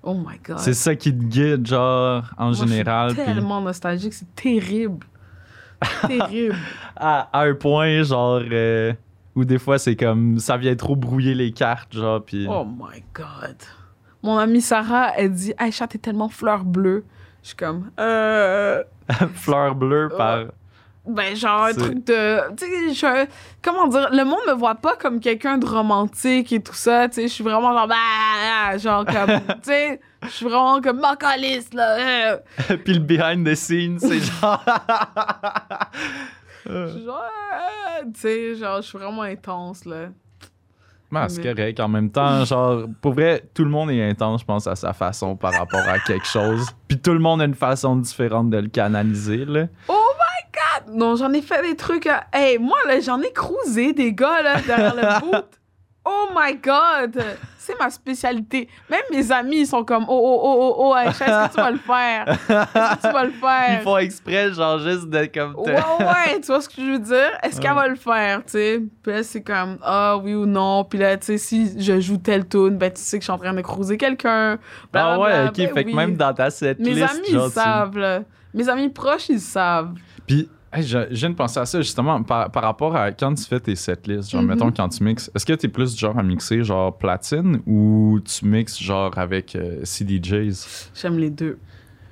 Oh 0.04 0.14
my 0.14 0.38
God. 0.44 0.60
C'est 0.60 0.74
ça 0.74 0.96
qui 0.96 1.12
te 1.12 1.24
guide, 1.24 1.66
genre, 1.68 2.24
en 2.38 2.46
Moi, 2.46 2.54
je 2.54 2.58
suis 2.60 2.68
général. 2.70 3.14
puis 3.14 3.24
tellement 3.26 3.62
nostalgique, 3.62 4.14
c'est 4.14 4.34
terrible. 4.36 5.06
terrible. 6.08 6.56
à, 6.96 7.30
à 7.38 7.44
un 7.44 7.54
point, 7.56 8.04
genre, 8.04 8.42
euh, 8.50 8.94
où 9.36 9.44
des 9.46 9.60
fois, 9.60 9.78
c'est 9.78 9.96
comme, 9.96 10.40
ça 10.40 10.58
vient 10.58 10.76
trop 10.76 10.96
brouiller 10.96 11.36
les 11.36 11.52
cartes, 11.52 11.94
genre, 11.94 12.24
puis. 12.24 12.48
Oh 12.50 12.66
my 12.66 13.04
God. 13.14 13.58
Mon 14.24 14.38
amie 14.38 14.62
Sarah, 14.62 15.12
elle 15.18 15.32
dit 15.34 15.54
Aïcha, 15.58 15.88
t'es 15.88 15.98
tellement 16.00 16.30
fleur 16.30 16.64
bleue. 16.64 17.06
Je 17.44 17.50
suis 17.50 17.56
comme 17.58 17.92
Euh. 18.00 18.84
Fleur 19.36 19.76
bleue 19.76 20.10
par. 20.18 20.46
Ben, 21.08 21.36
genre, 21.36 21.64
un 21.66 21.74
truc 21.74 22.06
de. 22.06 22.56
Tu 22.56 22.66
sais, 22.66 22.94
je. 22.94 23.28
Comment 23.62 23.88
dire? 23.88 24.10
Le 24.12 24.24
monde 24.26 24.40
me 24.48 24.54
voit 24.54 24.76
pas 24.76 24.96
comme 24.96 25.20
quelqu'un 25.20 25.58
de 25.58 25.66
romantique 25.66 26.52
et 26.52 26.62
tout 26.62 26.74
ça. 26.74 27.08
Tu 27.08 27.16
sais, 27.16 27.22
je 27.28 27.34
suis 27.34 27.44
vraiment 27.44 27.74
genre. 27.74 27.88
Bah, 27.88 28.78
genre, 28.78 29.06
comme. 29.06 29.40
tu 29.48 29.70
sais, 29.70 30.00
je 30.24 30.30
suis 30.30 30.46
vraiment 30.46 30.82
comme 30.82 31.00
macaliste, 31.00 31.74
là. 31.74 32.38
Puis 32.86 32.94
le 32.94 33.00
behind 33.00 33.48
the 33.48 33.56
scenes, 33.56 34.00
c'est 34.00 34.20
genre. 34.20 34.64
Genre. 36.66 37.22
euh, 37.22 38.04
Tu 38.14 38.20
sais, 38.20 38.56
genre, 38.56 38.82
je 38.82 38.88
suis 38.88 38.98
vraiment 38.98 39.22
intense, 39.22 39.86
là. 39.86 40.08
Ah, 41.16 41.30
c'est 41.30 41.42
correct. 41.42 41.80
En 41.80 41.88
même 41.88 42.12
temps, 42.12 42.44
genre, 42.44 42.84
pour 43.02 43.14
vrai, 43.14 43.42
tout 43.54 43.64
le 43.64 43.70
monde 43.70 43.90
est 43.92 44.10
intense, 44.10 44.42
je 44.42 44.46
pense, 44.46 44.68
à 44.68 44.76
sa 44.76 44.92
façon 44.92 45.38
par 45.38 45.54
rapport 45.54 45.80
à 45.88 45.98
quelque 46.00 46.28
chose. 46.28 46.68
Puis 46.90 47.00
tout 47.00 47.14
le 47.14 47.20
monde 47.20 47.42
a 47.42 47.46
une 47.46 47.56
façon 47.56 47.96
différente 47.96 48.50
de 48.50 48.58
le 48.58 48.68
canaliser, 48.68 49.46
là. 49.46 49.68
Non, 50.92 51.16
j'en 51.16 51.32
ai 51.34 51.42
fait 51.42 51.62
des 51.62 51.76
trucs. 51.76 52.08
euh, 52.08 52.16
Hey, 52.34 52.58
moi, 52.58 52.78
là, 52.88 53.00
j'en 53.00 53.22
ai 53.22 53.32
cruisé 53.32 53.94
des 53.94 54.14
gars, 54.14 54.42
là, 54.42 54.62
derrière 54.62 54.96
le 54.96 55.20
boot. 55.32 55.46
Oh 56.10 56.30
my 56.34 56.56
God! 56.56 57.22
C'est 57.58 57.78
ma 57.78 57.90
spécialité. 57.90 58.70
Même 58.90 59.02
mes 59.12 59.30
amis, 59.30 59.58
ils 59.60 59.68
sont 59.68 59.84
comme 59.84 60.06
Oh, 60.08 60.18
oh, 60.24 60.40
oh, 60.42 60.58
oh, 60.58 60.76
oh, 60.94 60.96
est-ce 60.96 61.20
que 61.20 61.50
tu 61.54 61.58
vas 61.58 61.70
le 61.72 61.78
faire? 61.80 62.26
Est-ce 62.30 62.96
que 62.96 63.08
tu 63.08 63.14
vas 63.14 63.24
le 63.26 63.32
faire? 63.32 63.80
Ils 63.82 63.84
font 63.84 63.98
exprès, 63.98 64.54
genre, 64.54 64.80
juste 64.80 65.10
de 65.10 65.26
comme. 65.26 65.54
Ouais, 65.58 65.74
ouais, 65.76 66.40
tu 66.40 66.46
vois 66.48 66.62
ce 66.62 66.70
que 66.70 66.76
je 66.78 66.92
veux 66.94 67.00
dire? 67.00 67.38
Est-ce 67.44 67.60
qu'elle 67.60 67.74
va 67.74 67.90
le 67.90 67.98
faire, 67.98 68.38
tu 68.46 68.52
sais? 68.54 68.82
Puis 69.04 69.12
là, 69.12 69.22
c'est 69.24 69.42
comme, 69.42 69.78
ah 69.84 70.16
oui 70.16 70.34
ou 70.34 70.46
non? 70.46 70.86
Puis 70.86 70.98
là, 70.98 71.18
tu 71.18 71.26
sais, 71.26 71.38
si 71.38 71.78
je 71.78 72.00
joue 72.00 72.16
telle 72.16 72.48
tune, 72.48 72.78
ben 72.78 72.90
tu 72.90 73.02
sais 73.02 73.18
que 73.18 73.24
je 73.24 73.26
suis 73.26 73.34
en 73.34 73.38
train 73.38 73.54
de 73.54 73.60
cruiser 73.62 73.98
quelqu'un. 73.98 74.60
Ah 74.94 75.20
ouais, 75.20 75.48
ok. 75.50 75.58
Ben 75.58 75.74
fait 75.74 75.84
que 75.84 75.92
même 75.94 76.16
dans 76.16 76.34
ta 76.34 76.50
setlist, 76.50 76.90
Mes 76.96 77.04
amis, 77.04 77.28
genre, 77.32 77.48
ils 77.48 77.50
tu- 77.50 77.54
savent, 77.60 77.98
là. 77.98 78.22
Mes 78.54 78.70
amis 78.70 78.88
proches, 78.88 79.28
ils 79.28 79.42
savent. 79.42 79.94
Puis, 80.28 80.48
hey, 80.74 80.84
je, 80.84 81.00
je 81.10 81.16
viens 81.16 81.30
de 81.32 81.36
penser 81.36 81.60
à 81.60 81.66
ça 81.66 81.82
justement 81.82 82.22
par, 82.22 82.52
par 82.52 82.64
rapport 82.64 82.96
à 82.96 83.12
quand 83.12 83.34
tu 83.34 83.44
fais 83.46 83.60
tes 83.60 83.76
setlists. 83.76 84.30
Genre, 84.30 84.42
Mhm. 84.44 84.48
mettons, 84.50 84.72
quand 84.72 84.90
tu 84.90 85.04
mixes, 85.04 85.32
est-ce 85.34 85.46
que 85.46 85.54
t'es 85.54 85.68
plus 85.70 85.94
du 85.94 86.00
genre 86.00 86.18
à 86.20 86.24
mixer 86.24 86.64
genre 86.64 86.96
platine 86.98 87.62
ou 87.66 88.20
tu 88.24 88.46
mixes 88.46 88.80
genre 88.82 89.18
avec 89.18 89.56
euh, 89.56 89.80
CDJs? 89.84 90.90
J'aime 90.94 91.18
les 91.18 91.30
deux. 91.30 91.58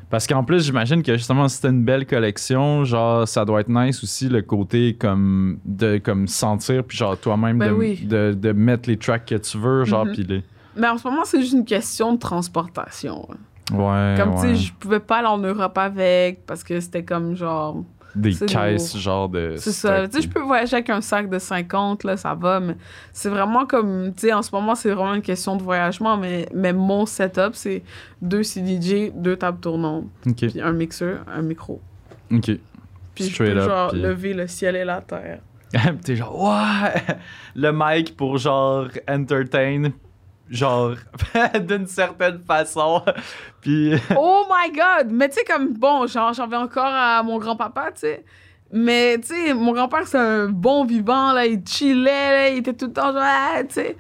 Parce 0.10 0.28
qu'en 0.28 0.44
plus, 0.44 0.64
j'imagine 0.64 1.02
que 1.04 1.14
justement, 1.18 1.48
si 1.50 1.60
t'as 1.62 1.70
une 1.72 1.84
belle 1.84 2.06
collection, 2.06 2.86
genre, 2.86 3.28
ça 3.28 3.44
doit 3.44 3.62
être 3.62 3.70
nice 3.70 4.04
aussi 4.04 4.30
le 4.30 4.42
côté 4.44 4.96
comme 4.96 5.58
de 5.66 5.98
comme 5.98 6.28
sentir, 6.28 6.84
puis 6.84 6.96
genre 6.96 7.18
toi-même 7.18 7.58
Ben 7.58 7.70
de, 7.70 7.74
oui. 7.74 8.06
de, 8.06 8.34
de 8.40 8.52
mettre 8.52 8.88
les 8.88 8.98
tracks 8.98 9.26
que 9.26 9.36
tu 9.36 9.58
veux, 9.58 9.84
genre, 9.84 10.06
puis 10.14 10.24
les. 10.24 10.44
Mais 10.78 10.88
en 10.88 10.98
ce 10.98 11.08
moment, 11.08 11.26
c'est 11.26 11.42
juste 11.42 11.54
une 11.54 11.66
question 11.66 12.14
de 12.14 12.20
transportation. 12.20 13.28
Ouais. 13.72 14.16
Comme, 14.18 14.36
tu 14.36 14.42
sais, 14.42 14.56
je 14.56 14.74
pouvais 14.74 15.00
pas 15.00 15.18
aller 15.18 15.28
en 15.28 15.40
Europe 15.40 15.78
avec 15.78 16.46
parce 16.46 16.64
que 16.64 16.80
c'était 16.80 17.04
comme 17.04 17.36
genre. 17.36 17.84
Des 18.16 18.34
caisses, 18.34 18.98
genre 18.98 19.28
de. 19.30 19.56
C'est 19.58 19.72
ça. 19.72 20.08
Tu 20.08 20.18
sais, 20.18 20.22
je 20.24 20.30
peux 20.30 20.40
voyager 20.42 20.76
avec 20.78 20.90
un 20.90 21.02
sac 21.02 21.30
de 21.30 21.38
50, 21.38 22.04
là, 22.06 22.16
ça 22.18 22.34
va, 22.34 22.60
mais 22.60 22.76
c'est 23.12 23.30
vraiment 23.30 23.66
comme. 23.66 24.14
Tu 24.16 24.28
sais, 24.28 24.34
en 24.34 24.42
ce 24.42 24.52
moment, 24.54 24.74
c'est 24.76 24.90
vraiment 24.92 25.14
une 25.16 25.22
question 25.22 25.56
de 25.58 25.64
voyagement, 25.64 26.16
mais, 26.18 26.48
mais 26.54 26.72
mon 26.74 27.06
setup, 27.06 27.52
c'est 27.54 27.84
deux 28.22 28.44
CDJ, 28.44 29.12
deux 29.14 29.36
tables 29.36 29.60
tournantes, 29.60 30.06
Ok. 30.26 30.36
puis 30.48 30.62
un 30.62 30.72
mixeur, 30.72 31.20
un 31.28 31.42
micro. 31.42 31.82
Ok. 32.32 32.52
Puis 33.14 33.30
je 33.30 33.38
peux, 33.38 33.50
up, 33.58 33.70
genre, 33.70 33.92
puis- 33.92 34.02
lever 34.02 34.34
le 34.34 34.48
ciel 34.48 34.76
et 34.76 34.86
la 34.86 35.02
terre. 35.02 35.40
T'es 36.04 36.16
genre, 36.16 36.42
ouais! 36.42 37.02
Le 37.56 37.72
mic 37.74 38.16
pour 38.16 38.38
genre 38.38 38.88
entertain, 39.10 39.90
genre 40.50 40.96
d'une 41.68 41.88
certaine 41.88 42.40
façon. 42.40 43.02
Puis. 43.62 43.94
oh 44.18 44.46
my 44.50 44.72
god! 44.72 45.12
Mais 45.12 45.30
tu 45.30 45.36
sais, 45.36 45.44
comme, 45.44 45.74
bon, 45.74 46.08
genre, 46.08 46.34
j'en 46.34 46.48
vais 46.48 46.58
encore 46.58 46.86
à 46.86 47.22
mon 47.24 47.38
grand-papa, 47.38 47.92
tu 47.94 48.02
sais. 48.02 48.24
Mais, 48.72 49.18
tu 49.20 49.28
sais, 49.28 49.54
mon 49.54 49.74
grand-père, 49.74 50.08
c'est 50.08 50.18
un 50.18 50.48
bon 50.48 50.86
vivant, 50.86 51.32
là. 51.32 51.46
Il 51.46 51.62
chillait, 51.66 52.32
là. 52.32 52.50
Il 52.50 52.58
était 52.58 52.74
tout 52.74 52.88
le 52.88 52.94
temps, 52.94 53.14
genre, 53.14 53.22
ah, 53.24 53.64
tu 53.68 53.76
sais. 53.76 53.98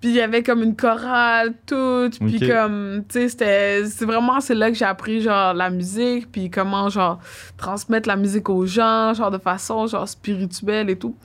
Puis 0.00 0.10
il 0.10 0.14
y 0.16 0.20
avait 0.20 0.42
comme 0.42 0.62
une 0.62 0.76
chorale, 0.76 1.54
toute. 1.66 2.18
Puis 2.18 2.40
comme, 2.40 3.04
tu 3.08 3.20
sais, 3.20 3.28
c'était... 3.30 3.84
C'est 3.86 4.04
vraiment, 4.04 4.40
c'est 4.40 4.54
là 4.54 4.70
que 4.70 4.76
j'ai 4.76 4.84
appris, 4.84 5.22
genre, 5.22 5.54
la 5.54 5.70
musique. 5.70 6.30
Puis 6.30 6.50
comment, 6.50 6.88
genre, 6.90 7.18
transmettre 7.56 8.08
la 8.08 8.16
musique 8.16 8.48
aux 8.50 8.66
gens, 8.66 9.14
genre, 9.14 9.30
de 9.30 9.38
façon, 9.38 9.86
genre, 9.86 10.06
spirituelle 10.06 10.90
et 10.90 10.98
tout. 10.98 11.16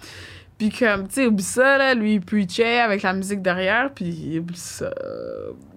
Puis 0.62 0.70
comme, 0.70 1.08
tu 1.08 1.16
sais, 1.16 1.26
oublie 1.26 1.42
ça, 1.42 1.80
là, 1.80 1.96
lui, 1.96 2.14
il 2.14 2.22
preachait 2.22 2.82
avec 2.82 3.02
la 3.02 3.14
musique 3.14 3.42
derrière, 3.42 3.92
puis 3.96 4.38
oublie 4.38 4.56
ça. 4.56 4.92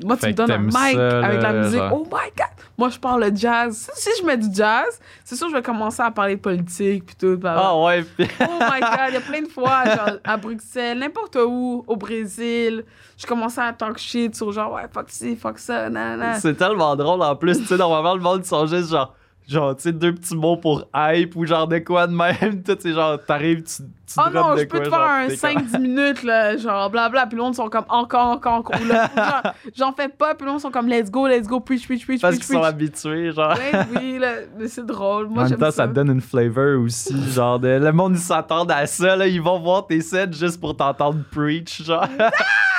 Moi, 0.04 0.14
tu 0.16 0.20
Fait 0.20 0.28
me 0.28 0.32
donnes 0.34 0.50
un 0.50 0.58
mic 0.58 0.72
ça, 0.72 1.24
avec 1.24 1.40
la 1.40 1.52
musique. 1.54 1.78
genre. 1.78 1.92
Oh 1.94 2.04
my 2.04 2.30
God! 2.36 2.66
Moi, 2.76 2.90
je 2.90 2.98
parle 2.98 3.24
le 3.24 3.34
jazz. 3.34 3.88
Si 3.94 4.02
si 4.02 4.20
je 4.20 4.26
mets 4.26 4.36
du 4.36 4.54
jazz, 4.54 5.00
c'est 5.24 5.36
sûr 5.36 5.46
que 5.46 5.52
je 5.52 5.56
vais 5.56 5.62
commencer 5.62 6.02
à 6.02 6.10
parler 6.10 6.36
politique, 6.36 7.06
puis 7.06 7.16
tout. 7.18 7.40
Ah 7.46 7.74
ouais, 7.82 8.02
puis. 8.02 8.28
Oh 8.42 8.58
my 8.60 8.80
God! 8.80 9.08
Il 9.08 9.14
y 9.14 9.16
a 9.16 9.20
plein 9.22 9.40
de 9.40 9.48
fois, 9.48 9.86
genre, 9.86 10.18
à 10.22 10.36
Bruxelles, 10.36 10.98
n'importe 10.98 11.36
où, 11.36 11.82
au 11.86 11.96
Brésil, 11.96 12.84
je 13.16 13.26
commençais 13.26 13.62
à 13.62 13.72
talk 13.72 13.96
shit 13.96 14.36
sur 14.36 14.52
genre, 14.52 14.74
ouais, 14.74 14.82
fuck 14.92 15.06
ci, 15.08 15.34
fuck 15.34 15.58
ça, 15.60 15.88
nanana. 15.88 16.34
C'est 16.34 16.56
tellement 16.58 16.94
drôle 16.94 17.22
en 17.22 17.34
plus, 17.36 17.58
tu 17.58 17.64
sais, 17.64 17.78
normalement 17.78 18.14
le 18.14 18.20
monde 18.20 18.42
ils 18.44 18.48
sont 18.48 18.66
juste 18.66 18.90
genre. 18.90 19.14
Genre, 19.46 19.76
tu 19.76 19.82
sais, 19.82 19.92
deux 19.92 20.14
petits 20.14 20.34
mots 20.34 20.56
pour 20.56 20.86
hype 20.94 21.36
ou 21.36 21.44
genre 21.44 21.68
de 21.68 21.78
quoi 21.78 22.06
de 22.06 22.14
même. 22.14 22.62
Tout, 22.66 22.76
c'est 22.80 22.92
genre, 22.94 23.18
t'arrives, 23.26 23.62
tu, 23.62 23.82
tu 24.06 24.14
Oh 24.16 24.22
non, 24.32 24.54
de 24.54 24.60
je 24.60 24.64
peux 24.64 24.78
te 24.78 24.88
faire 24.88 24.98
genre, 24.98 25.08
un 25.10 25.28
t'es 25.28 25.36
comme- 25.36 25.66
5-10 25.66 25.78
minutes, 25.80 26.22
là, 26.22 26.56
genre 26.56 26.88
blabla, 26.88 27.26
puis 27.26 27.36
le 27.36 27.42
monde 27.42 27.54
sont 27.54 27.68
comme 27.68 27.84
encore, 27.90 28.28
encore, 28.28 28.54
encore. 28.54 28.80
Là, 28.86 29.10
genre, 29.16 29.52
J'en 29.76 29.92
fais 29.92 30.08
pas, 30.08 30.34
puis 30.34 30.46
le 30.46 30.52
monde 30.52 30.60
sont 30.62 30.70
comme 30.70 30.88
let's 30.88 31.10
go, 31.10 31.26
let's 31.26 31.46
go, 31.46 31.60
preach, 31.60 31.86
preach, 31.86 32.06
preach, 32.06 32.22
Parce 32.22 32.36
qu'ils 32.36 32.44
sont 32.44 32.62
habitués, 32.62 33.32
genre. 33.32 33.54
Ouais, 33.54 33.80
oui, 34.00 34.18
là, 34.18 34.32
mais 34.58 34.68
c'est 34.68 34.86
drôle. 34.86 35.28
Moi, 35.28 35.44
en 35.44 35.48
même 35.50 35.58
temps, 35.58 35.66
ça. 35.66 35.72
ça 35.72 35.86
donne 35.88 36.10
une 36.10 36.20
flavor 36.22 36.80
aussi. 36.82 37.14
Genre, 37.32 37.58
de, 37.58 37.68
le 37.68 37.92
monde, 37.92 38.14
ils 38.14 38.20
s'attendent 38.20 38.70
à 38.72 38.86
ça. 38.86 39.14
Là, 39.14 39.26
ils 39.26 39.42
vont 39.42 39.58
voir 39.60 39.86
tes 39.86 40.00
sets 40.00 40.32
juste 40.32 40.58
pour 40.58 40.74
t'entendre 40.74 41.18
preach. 41.30 41.82
Genre, 41.82 42.06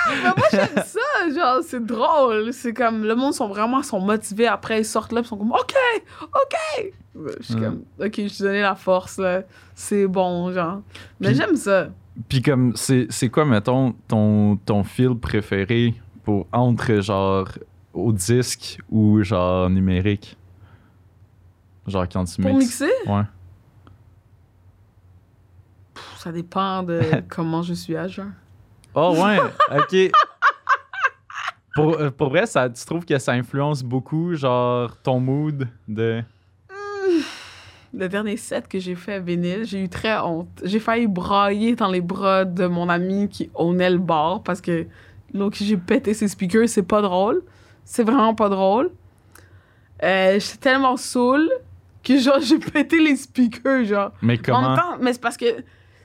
Mais 0.07 0.21
moi, 0.23 0.47
j'aime 0.51 0.83
ça, 0.85 0.99
genre, 1.33 1.61
c'est 1.63 1.83
drôle. 1.85 2.51
C'est 2.53 2.73
comme, 2.73 3.03
le 3.03 3.15
monde 3.15 3.33
sont 3.33 3.47
vraiment 3.47 3.81
sont 3.83 3.99
motivés. 3.99 4.47
Après, 4.47 4.81
ils 4.81 4.85
sortent 4.85 5.11
là, 5.11 5.21
ils 5.21 5.27
sont 5.27 5.37
comme, 5.37 5.51
OK, 5.51 5.73
OK. 6.21 6.93
Je 7.15 7.43
suis 7.43 7.55
Mm. 7.55 7.59
comme, 7.61 7.83
OK, 7.99 8.13
je 8.17 8.37
t'ai 8.37 8.43
donné 8.43 8.61
la 8.61 8.75
force, 8.75 9.17
là. 9.17 9.43
C'est 9.73 10.07
bon, 10.07 10.51
genre. 10.51 10.81
Mais 11.19 11.27
Puis- 11.29 11.37
j'aime 11.37 11.55
ça. 11.55 11.87
Puis, 12.29 12.41
comme, 12.41 12.75
c'est 12.75 13.07
c'est 13.09 13.29
quoi, 13.29 13.45
mettons, 13.45 13.93
ton, 14.07 14.55
ton 14.57 14.83
feel 14.83 15.15
préféré 15.15 15.93
pour 16.23 16.47
entre, 16.53 17.01
genre, 17.01 17.47
au 17.93 18.11
disque 18.11 18.79
ou, 18.89 19.21
genre, 19.23 19.69
numérique? 19.69 20.37
Genre, 21.87 22.05
quand 22.11 22.23
tu 22.25 22.41
Pour 22.41 22.53
mixes? 22.55 22.81
mixer, 22.81 22.91
Ouais. 23.11 23.21
ça 26.17 26.31
dépend 26.31 26.83
de 26.83 26.99
comment 27.29 27.61
je 27.61 27.73
suis 27.73 27.95
à 27.95 28.07
jeun. 28.07 28.33
Oh, 28.93 29.15
ouais, 29.21 29.37
ok. 29.77 30.11
Pour, 31.75 31.99
euh, 31.99 32.09
pour 32.09 32.29
vrai, 32.29 32.45
ça, 32.47 32.69
tu 32.69 32.83
trouves 32.85 33.05
que 33.05 33.19
ça 33.19 33.33
influence 33.33 33.83
beaucoup, 33.83 34.33
genre, 34.33 34.95
ton 35.03 35.19
mood 35.19 35.67
de. 35.87 36.23
Le 37.93 38.09
dernier 38.09 38.35
set 38.37 38.67
que 38.67 38.77
j'ai 38.79 38.95
fait 38.95 39.13
à 39.13 39.19
vinyle, 39.19 39.63
j'ai 39.65 39.83
eu 39.83 39.89
très 39.89 40.17
honte. 40.19 40.49
J'ai 40.63 40.79
failli 40.79 41.07
brailler 41.07 41.75
dans 41.75 41.87
les 41.89 42.01
bras 42.01 42.43
de 42.43 42.65
mon 42.67 42.89
ami 42.89 43.29
qui 43.29 43.49
ownait 43.55 43.89
le 43.89 43.99
bar 43.99 44.43
parce 44.43 44.59
que 44.59 44.85
donc 45.33 45.55
j'ai 45.55 45.77
pété 45.77 46.13
ses 46.13 46.27
speakers, 46.27 46.67
c'est 46.67 46.83
pas 46.83 47.01
drôle. 47.01 47.41
C'est 47.85 48.03
vraiment 48.03 48.35
pas 48.35 48.49
drôle. 48.49 48.91
Euh, 50.03 50.39
J'étais 50.39 50.57
tellement 50.57 50.97
saoul 50.97 51.49
que 52.03 52.17
genre 52.17 52.39
j'ai 52.41 52.59
pété 52.59 52.99
les 53.01 53.15
speakers 53.15 53.85
genre. 53.85 54.11
Mais 54.21 54.37
En 54.39 54.41
comment? 54.43 54.61
même 54.69 54.77
temps, 54.77 54.97
mais 54.99 55.13
c'est 55.13 55.21
parce 55.21 55.37
que 55.37 55.45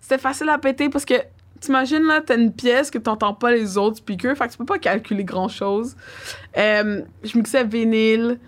c'était 0.01 0.19
facile 0.19 0.49
à 0.49 0.59
péter 0.59 0.91
parce 0.91 1.05
que 1.05 1.15
t'imagines 1.61 2.03
là, 2.05 2.21
t'as 2.25 2.37
une 2.37 2.53
pièce 2.53 2.91
que 2.91 2.99
t'entends 2.99 3.35
pas 3.35 3.51
les 3.53 3.77
autres 3.79 3.99
speakers, 3.99 4.37
fait 4.37 4.47
que 4.47 4.53
tu 4.53 4.59
peux 4.59 4.65
pas 4.65 4.79
calculer 4.79 5.25
grand 5.25 5.49
chose. 5.49 5.97
Euh, 6.57 7.03
je 7.23 7.37
mixais 7.39 7.65
vinyle. 7.65 8.39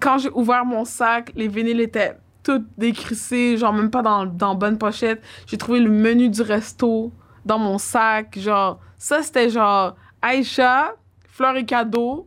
Quand 0.00 0.18
j'ai 0.18 0.30
ouvert 0.30 0.64
mon 0.64 0.84
sac, 0.84 1.32
les 1.34 1.48
vinyles 1.48 1.80
étaient 1.80 2.16
toutes 2.42 2.66
décrissés, 2.76 3.56
genre 3.56 3.72
même 3.72 3.90
pas 3.90 4.02
dans, 4.02 4.26
dans 4.26 4.54
bonne 4.54 4.76
pochette. 4.78 5.22
J'ai 5.46 5.56
trouvé 5.56 5.80
le 5.80 5.90
menu 5.90 6.28
du 6.28 6.42
resto 6.42 7.10
dans 7.46 7.58
mon 7.58 7.78
sac, 7.78 8.38
genre 8.38 8.78
ça 8.98 9.22
c'était 9.22 9.48
genre 9.50 9.96
Aïcha, 10.22 10.92
fleurs 11.28 11.56
et 11.56 11.64
cadeaux, 11.64 12.26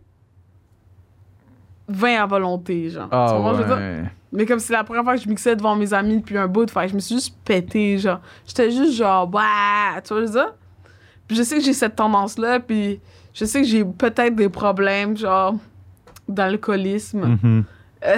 vin 1.87 2.21
à 2.21 2.25
volonté, 2.25 2.89
genre. 2.89 3.09
Tu 3.09 3.15
Ah, 3.15 3.27
comprends 3.31 3.53
ce 3.53 3.61
que 3.61 3.63
je 3.67 3.73
veux 3.73 3.75
dire? 4.01 4.09
Mais 4.31 4.45
comme 4.45 4.59
c'est 4.59 4.73
la 4.73 4.83
première 4.83 5.03
fois 5.03 5.15
que 5.15 5.21
je 5.21 5.29
mixais 5.29 5.55
devant 5.55 5.75
mes 5.75 5.93
amis 5.93 6.17
depuis 6.19 6.37
un 6.37 6.47
bout 6.47 6.65
de 6.65 6.71
fait, 6.71 6.81
que 6.85 6.89
je 6.89 6.95
me 6.95 6.99
suis 6.99 7.15
juste 7.15 7.35
pété, 7.45 7.97
genre. 7.97 8.19
J'étais 8.45 8.71
juste 8.71 8.93
genre, 8.93 9.27
bah, 9.27 10.01
tu 10.05 10.13
vois 10.13 10.27
ça? 10.27 10.55
Puis 11.27 11.37
je 11.37 11.43
sais 11.43 11.57
que 11.57 11.63
j'ai 11.63 11.73
cette 11.73 11.95
tendance-là, 11.95 12.59
puis 12.59 12.99
je 13.33 13.45
sais 13.45 13.61
que 13.61 13.67
j'ai 13.67 13.83
peut-être 13.85 14.35
des 14.35 14.49
problèmes, 14.49 15.15
genre, 15.17 15.55
d'alcoolisme. 16.27 17.37
Mhm. 17.41 17.63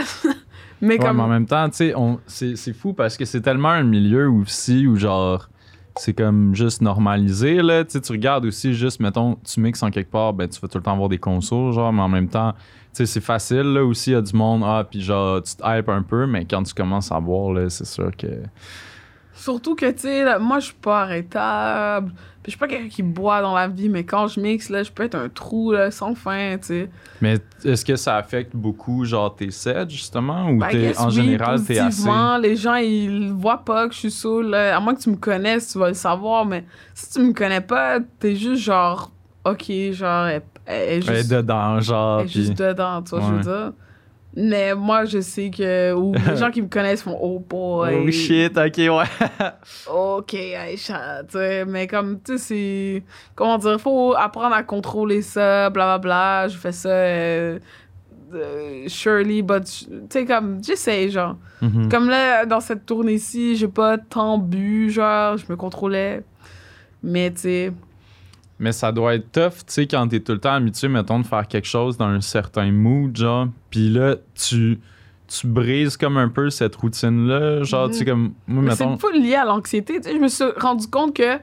Mais 0.82 0.98
Ouais, 0.98 1.06
comme. 1.06 1.18
mais 1.18 1.24
en 1.24 1.28
même 1.28 1.46
temps, 1.46 1.70
tu 1.70 1.76
sais, 1.76 1.94
on- 1.96 2.20
c'est 2.26 2.56
c'est 2.56 2.72
fou 2.74 2.94
parce 2.94 3.18
que 3.18 3.26
c'est 3.26 3.42
tellement 3.42 3.68
un 3.70 3.84
milieu 3.84 4.30
aussi 4.30 4.88
où 4.88 4.96
genre 4.96 5.50
c'est 5.98 6.14
comme 6.14 6.56
juste 6.56 6.82
normalisé 6.82 7.62
là, 7.62 7.84
tu 7.84 7.92
sais 7.92 8.00
tu 8.02 8.14
regardes 8.14 8.46
aussi 8.46 8.74
juste 8.74 9.02
mettons 9.02 9.38
tu 9.44 9.60
mixes 9.60 9.84
en 9.84 9.90
quelque 9.92 10.10
part, 10.10 10.34
ben 10.34 10.48
tu 10.48 10.58
vas 10.62 10.70
tout 10.70 10.78
le 10.78 10.84
temps 10.86 10.94
avoir 10.94 11.10
des 11.10 11.18
consoles 11.18 11.74
genre 11.74 11.92
mais 11.92 12.02
en 12.02 12.08
même 12.08 12.30
temps, 12.30 12.54
sais 12.94 13.06
c'est 13.06 13.22
facile 13.22 13.74
là 13.74 13.84
aussi 13.84 14.12
il 14.12 14.14
y 14.14 14.16
a 14.18 14.22
du 14.22 14.36
monde 14.36 14.64
ah 14.66 14.86
puis 14.90 15.02
genre 15.02 15.42
tu 15.42 15.56
te 15.56 15.62
hype 15.66 15.90
un 15.90 16.02
peu 16.04 16.26
mais 16.28 16.46
quand 16.46 16.64
tu 16.64 16.74
commences 16.74 17.12
à 17.12 17.20
boire 17.20 17.52
là, 17.54 17.70
c'est 17.70 17.86
sûr 17.86 18.12
que 18.18 18.28
Surtout 19.34 19.74
que, 19.74 19.90
tu 19.92 20.00
sais, 20.00 20.38
moi, 20.38 20.60
je 20.60 20.66
suis 20.66 20.74
pas 20.74 21.04
arrêtable. 21.04 22.10
Puis 22.44 22.48
je 22.48 22.52
suis 22.52 22.60
pas 22.60 22.68
quelqu'un 22.68 22.90
qui 22.90 23.04
boit 23.04 23.42
dans 23.42 23.56
la 23.56 23.70
vie, 23.70 23.88
mais 23.88 24.04
quand 24.04 24.28
je 24.28 24.38
mixe, 24.42 24.70
là, 24.70 24.84
je 24.84 24.92
peux 24.92 25.04
être 25.04 25.16
un 25.16 25.30
trou, 25.30 25.72
là, 25.72 25.92
sans 25.92 26.14
fin, 26.14 26.58
tu 26.60 26.68
sais. 26.68 26.90
Mais 27.22 27.38
est-ce 27.64 27.86
que 27.86 27.96
ça 27.96 28.18
affecte 28.18 28.54
beaucoup, 28.54 29.06
genre, 29.06 29.34
tes 29.34 29.50
sets, 29.52 29.90
justement? 29.92 30.50
Ou 30.50 30.58
Ben, 30.60 30.68
t'es- 30.68 30.98
en 30.98 31.08
oui, 31.08 31.14
général, 31.14 31.64
t'es 31.64 31.80
assez. 31.80 32.10
Les 32.42 32.58
gens, 32.58 32.76
ils 32.76 33.32
voient 33.32 33.64
pas 33.64 33.88
que 33.88 33.94
je 33.94 34.00
suis 34.00 34.12
saoul. 34.12 34.54
À 34.54 34.78
moins 34.82 34.94
que 34.94 35.00
tu 35.02 35.10
me 35.10 35.16
connaisses, 35.16 35.72
tu 35.72 35.80
vas 35.80 35.88
le 35.88 35.94
savoir. 35.94 36.46
Mais 36.46 36.66
si 36.94 37.10
tu 37.14 37.20
me 37.22 37.32
connais 37.32 37.62
pas, 37.62 38.00
t'es 38.20 38.36
juste 38.36 38.64
genre, 38.64 39.10
OK, 39.46 39.72
genre, 39.92 40.28
elle, 40.70 40.90
est 41.04 41.08
Elle 41.08 41.10
est 41.14 41.16
juste, 41.18 41.32
dedans, 41.32 41.80
genre. 41.82 42.20
elle 42.22 42.26
est 42.26 42.30
juste 42.30 42.58
dedans, 42.58 43.02
tu 43.02 43.16
vois, 43.16 43.22
je 43.28 43.34
veux 43.34 43.42
dire. 43.42 43.74
Mais 44.36 44.76
moi, 44.76 45.06
je 45.06 45.22
sais 45.22 45.50
que. 45.50 45.92
Ou 45.94 46.14
les 46.28 46.38
gens 46.38 46.52
qui 46.52 46.62
me 46.62 46.68
connaissent 46.68 47.02
font, 47.02 47.18
oh 47.20 47.40
boy. 47.40 48.04
Oh 48.08 48.12
shit, 48.12 48.56
ok, 48.56 48.78
ouais. 48.78 49.50
OK, 49.92 50.34
Aïcha, 50.36 51.24
tu 51.24 51.38
sais. 51.38 51.66
Mais 51.66 51.88
comme, 51.88 52.20
tu 52.22 52.38
sais, 52.38 52.38
c'est. 52.38 53.04
Comment 53.36 53.58
dire, 53.58 53.82
faut 53.82 54.14
apprendre 54.16 54.54
à 54.56 54.62
contrôler 54.64 55.24
ça, 55.24 55.70
blablabla. 55.72 56.48
Je 56.48 56.58
fais 56.58 56.72
ça. 56.72 56.90
euh, 56.90 57.60
euh, 58.36 58.84
surely, 58.88 59.42
but. 59.42 59.64
Tu 59.66 59.88
sais, 60.12 60.26
comme, 60.26 60.64
j'essaie, 60.64 61.10
genre. 61.10 61.36
Mhm. 61.62 61.90
Comme 61.90 62.10
là, 62.10 62.46
dans 62.46 62.60
cette 62.62 62.86
tournée-ci, 62.86 63.56
j'ai 63.56 63.68
pas 63.68 63.98
tant 63.98 64.38
bu, 64.38 64.92
genre, 64.92 65.38
je 65.38 65.46
me 65.50 65.56
contrôlais. 65.56 66.22
Mais, 67.02 67.32
tu 67.32 67.40
sais, 67.42 67.74
Mais 68.60 68.72
ça 68.74 68.92
doit 68.92 69.16
être 69.16 69.32
tough, 69.32 69.60
tu 69.60 69.64
sais, 69.68 69.88
quand 69.88 70.08
t'es 70.10 70.20
tout 70.20 70.34
le 70.34 70.40
temps 70.40 70.54
habitué, 70.54 70.88
mettons, 70.90 71.20
de 71.20 71.26
faire 71.26 71.48
quelque 71.48 71.68
chose 71.68 71.98
dans 71.98 72.08
un 72.08 72.20
certain 72.22 72.72
mood, 72.72 73.16
genre. 73.16 73.48
Puis 73.70 73.90
là, 73.90 74.16
tu, 74.36 74.80
tu 75.28 75.48
brises 75.48 75.96
comme 75.96 76.18
un 76.18 76.28
peu 76.28 76.50
cette 76.50 76.76
routine-là. 76.76 77.64
Genre, 77.64 77.86
Mhm. 77.88 77.92
tu 77.92 77.98
sais, 78.00 78.06
comme. 78.06 78.34
Moi, 78.48 78.64
mais 78.64 78.72
c'est 78.76 78.84
mettons. 78.84 78.94
une 78.96 79.00
fois 79.00 79.12
lié 79.14 79.36
à 79.36 79.46
l'anxiété. 79.46 80.02
Tu 80.02 80.10
sais, 80.10 80.16
je 80.16 80.22
me 80.22 80.28
suis 80.28 80.44
rendu 80.58 80.88
compte 80.88 81.16
que 81.16 81.38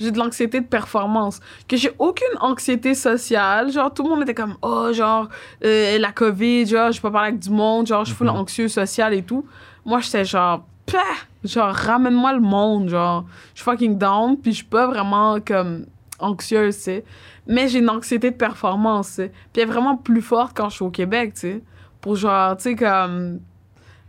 j'ai 0.00 0.10
de 0.10 0.18
l'anxiété 0.18 0.60
de 0.62 0.66
performance. 0.66 1.40
Que 1.68 1.76
j'ai 1.76 1.90
aucune 1.98 2.38
anxiété 2.40 2.94
sociale. 2.94 3.70
Genre, 3.70 3.92
tout 3.92 4.02
le 4.04 4.08
monde 4.08 4.22
était 4.22 4.32
comme, 4.34 4.54
oh, 4.62 4.92
genre, 4.94 5.28
euh, 5.64 5.98
la 5.98 6.10
COVID, 6.12 6.66
genre, 6.66 6.90
je 6.90 7.00
peux 7.02 7.08
pas 7.08 7.12
parler 7.12 7.28
avec 7.28 7.40
du 7.40 7.50
monde, 7.50 7.86
genre, 7.86 8.04
je 8.04 8.10
suis 8.10 8.16
full 8.16 8.28
Mhm. 8.28 8.36
anxieux 8.36 8.68
social 8.68 9.12
et 9.12 9.22
tout. 9.22 9.44
Moi, 9.84 10.00
j'étais 10.00 10.24
genre, 10.24 10.64
Pah! 10.86 10.98
genre, 11.44 11.72
ramène-moi 11.74 12.32
le 12.32 12.40
monde, 12.40 12.88
genre, 12.88 13.24
je 13.54 13.60
suis 13.60 13.70
fucking 13.70 13.98
down, 13.98 14.36
puis 14.38 14.52
je 14.52 14.56
suis 14.56 14.64
pas 14.66 14.86
vraiment 14.86 15.38
comme 15.40 15.84
anxieuse, 16.18 16.76
tu 16.76 16.82
sais. 16.82 17.04
Mais 17.46 17.68
j'ai 17.68 17.78
une 17.80 17.90
anxiété 17.90 18.30
de 18.30 18.36
performance, 18.36 19.08
tu 19.08 19.14
sais. 19.14 19.28
Puis 19.52 19.62
elle 19.62 19.68
est 19.68 19.72
vraiment 19.72 19.96
plus 19.96 20.22
forte 20.22 20.56
quand 20.56 20.68
je 20.68 20.76
suis 20.76 20.84
au 20.84 20.90
Québec, 20.90 21.34
tu 21.34 21.40
sais. 21.40 21.62
Pour 22.00 22.16
genre, 22.16 22.56
tu 22.56 22.64
sais, 22.64 22.74
comme. 22.76 23.40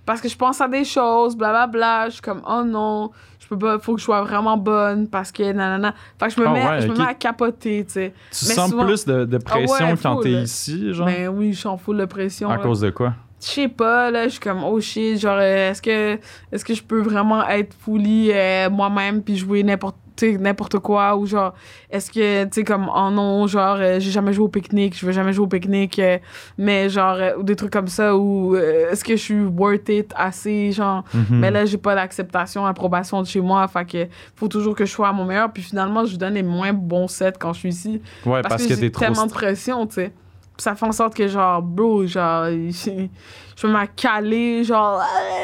Parce 0.05 0.19
que 0.19 0.27
je 0.27 0.35
pense 0.35 0.59
à 0.59 0.67
des 0.67 0.83
choses, 0.83 1.37
blablabla. 1.37 2.07
Je 2.09 2.13
suis 2.15 2.21
comme, 2.21 2.41
oh 2.45 2.63
non, 2.65 3.11
je 3.39 3.47
peux 3.47 3.57
pas, 3.57 3.79
faut 3.79 3.93
que 3.93 3.99
je 4.01 4.03
sois 4.05 4.21
vraiment 4.21 4.57
bonne 4.57 5.07
parce 5.07 5.31
que 5.31 5.43
nanana. 5.53 5.93
Fait 6.19 6.27
que 6.27 6.33
je 6.33 6.41
me, 6.41 6.47
Ah 6.47 6.51
mets, 6.51 6.65
ouais, 6.67 6.81
je 6.81 6.87
me 6.89 6.97
mets 6.97 7.05
à 7.05 7.13
capoter, 7.13 7.85
tu 7.85 7.93
sais. 7.93 8.13
Tu 8.31 8.45
mais 8.49 8.53
sens 8.53 8.69
souvent- 8.71 8.85
plus 8.85 9.05
de, 9.05 9.23
de 9.23 9.37
pression 9.37 9.85
Ah 9.87 9.91
ouais, 9.91 9.97
quand 10.01 10.15
full. 10.15 10.23
t'es 10.23 10.31
ici, 10.31 10.93
genre? 10.93 11.05
Ben 11.05 11.29
oui, 11.29 11.53
je 11.53 11.59
suis 11.59 11.67
en 11.69 11.77
full 11.77 11.97
de 11.97 12.05
pression. 12.05 12.49
à 12.49 12.57
là. 12.57 12.63
cause 12.63 12.81
de 12.81 12.89
quoi? 12.89 13.13
Je 13.39 13.47
sais 13.47 13.67
pas, 13.69 14.11
là, 14.11 14.25
je 14.25 14.29
suis 14.31 14.39
comme, 14.41 14.63
oh 14.63 14.79
shit, 14.81 15.17
genre, 15.19 15.37
euh, 15.39 15.71
est-ce 15.71 15.81
que, 15.81 16.19
est-ce 16.51 16.65
que 16.65 16.73
je 16.73 16.83
peux 16.83 17.01
vraiment 17.01 17.45
être 17.47 17.73
fully 17.73 18.29
euh, 18.33 18.69
moi-même 18.69 19.21
puis 19.21 19.37
jouer 19.37 19.63
n'importe 19.63 19.97
tu 20.15 20.31
sais, 20.33 20.37
n'importe 20.37 20.79
quoi 20.79 21.15
ou 21.15 21.25
genre 21.25 21.53
est-ce 21.89 22.11
que 22.11 22.43
tu 22.45 22.49
sais 22.53 22.63
comme 22.63 22.89
oh 22.93 23.09
non 23.11 23.47
genre 23.47 23.77
euh, 23.79 23.99
j'ai 23.99 24.11
jamais 24.11 24.33
joué 24.33 24.45
au 24.45 24.47
pique-nique 24.47 24.97
je 24.97 25.05
veux 25.05 25.11
jamais 25.11 25.33
jouer 25.33 25.45
au 25.45 25.47
pique-nique 25.47 25.97
euh, 25.99 26.17
mais 26.57 26.89
genre 26.89 27.15
euh, 27.15 27.35
ou 27.37 27.43
des 27.43 27.55
trucs 27.55 27.71
comme 27.71 27.87
ça 27.87 28.15
ou 28.15 28.55
euh, 28.55 28.91
est-ce 28.91 29.03
que 29.03 29.15
je 29.15 29.21
suis 29.21 29.43
worth 29.45 29.89
it 29.89 30.11
assez 30.15 30.71
genre 30.71 31.03
Mhm. 31.13 31.39
mais 31.39 31.51
là 31.51 31.65
j'ai 31.65 31.77
pas 31.77 31.95
d'acceptation 31.95 32.65
approbation 32.65 33.21
de 33.21 33.27
chez 33.27 33.41
moi 33.41 33.67
fait 33.67 33.85
que 33.85 34.07
faut 34.35 34.47
toujours 34.47 34.75
que 34.75 34.85
je 34.85 34.91
sois 34.91 35.07
à 35.09 35.13
mon 35.13 35.25
meilleur 35.25 35.51
puis 35.51 35.63
finalement 35.63 36.05
je 36.05 36.15
donne 36.15 36.35
les 36.35 36.43
moins 36.43 36.73
bons 36.73 37.07
sets 37.07 37.33
quand 37.39 37.53
je 37.53 37.59
suis 37.59 37.69
ici 37.69 38.01
ouais, 38.25 38.41
parce, 38.41 38.55
parce, 38.55 38.63
que, 38.67 38.73
que, 38.73 38.79
j'ai 38.79 38.91
tellement 38.91 39.25
de 39.25 39.31
pression, 39.31 39.85
tu 39.87 39.95
sais. 39.95 40.11
Ça 40.57 40.75
fait 40.75 40.85
en 40.85 40.91
sorte 40.91 41.15
que, 41.15 41.27
genre, 41.27 41.61
bro, 41.63 42.05
genre, 42.05 42.45
je 42.49 43.67
me 43.67 43.73
mets 43.73 43.79
à 43.79 43.87
caler, 43.87 44.63
genre, 44.63 45.01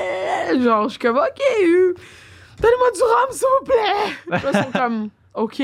genre, 0.62 0.84
je 0.84 0.90
suis 0.90 1.00
comme, 1.00 1.18
OK, 1.18 1.96
donnez-moi 2.61 2.91
du 2.95 3.02
rhum, 3.02 3.31
s'il 3.31 3.48
vous 3.60 3.65
plaît. 3.65 4.15
Puis 4.31 4.44
là, 4.44 4.52
ils 4.53 4.64
sont 4.64 4.72
comme, 4.80 5.10
OK. 5.36 5.56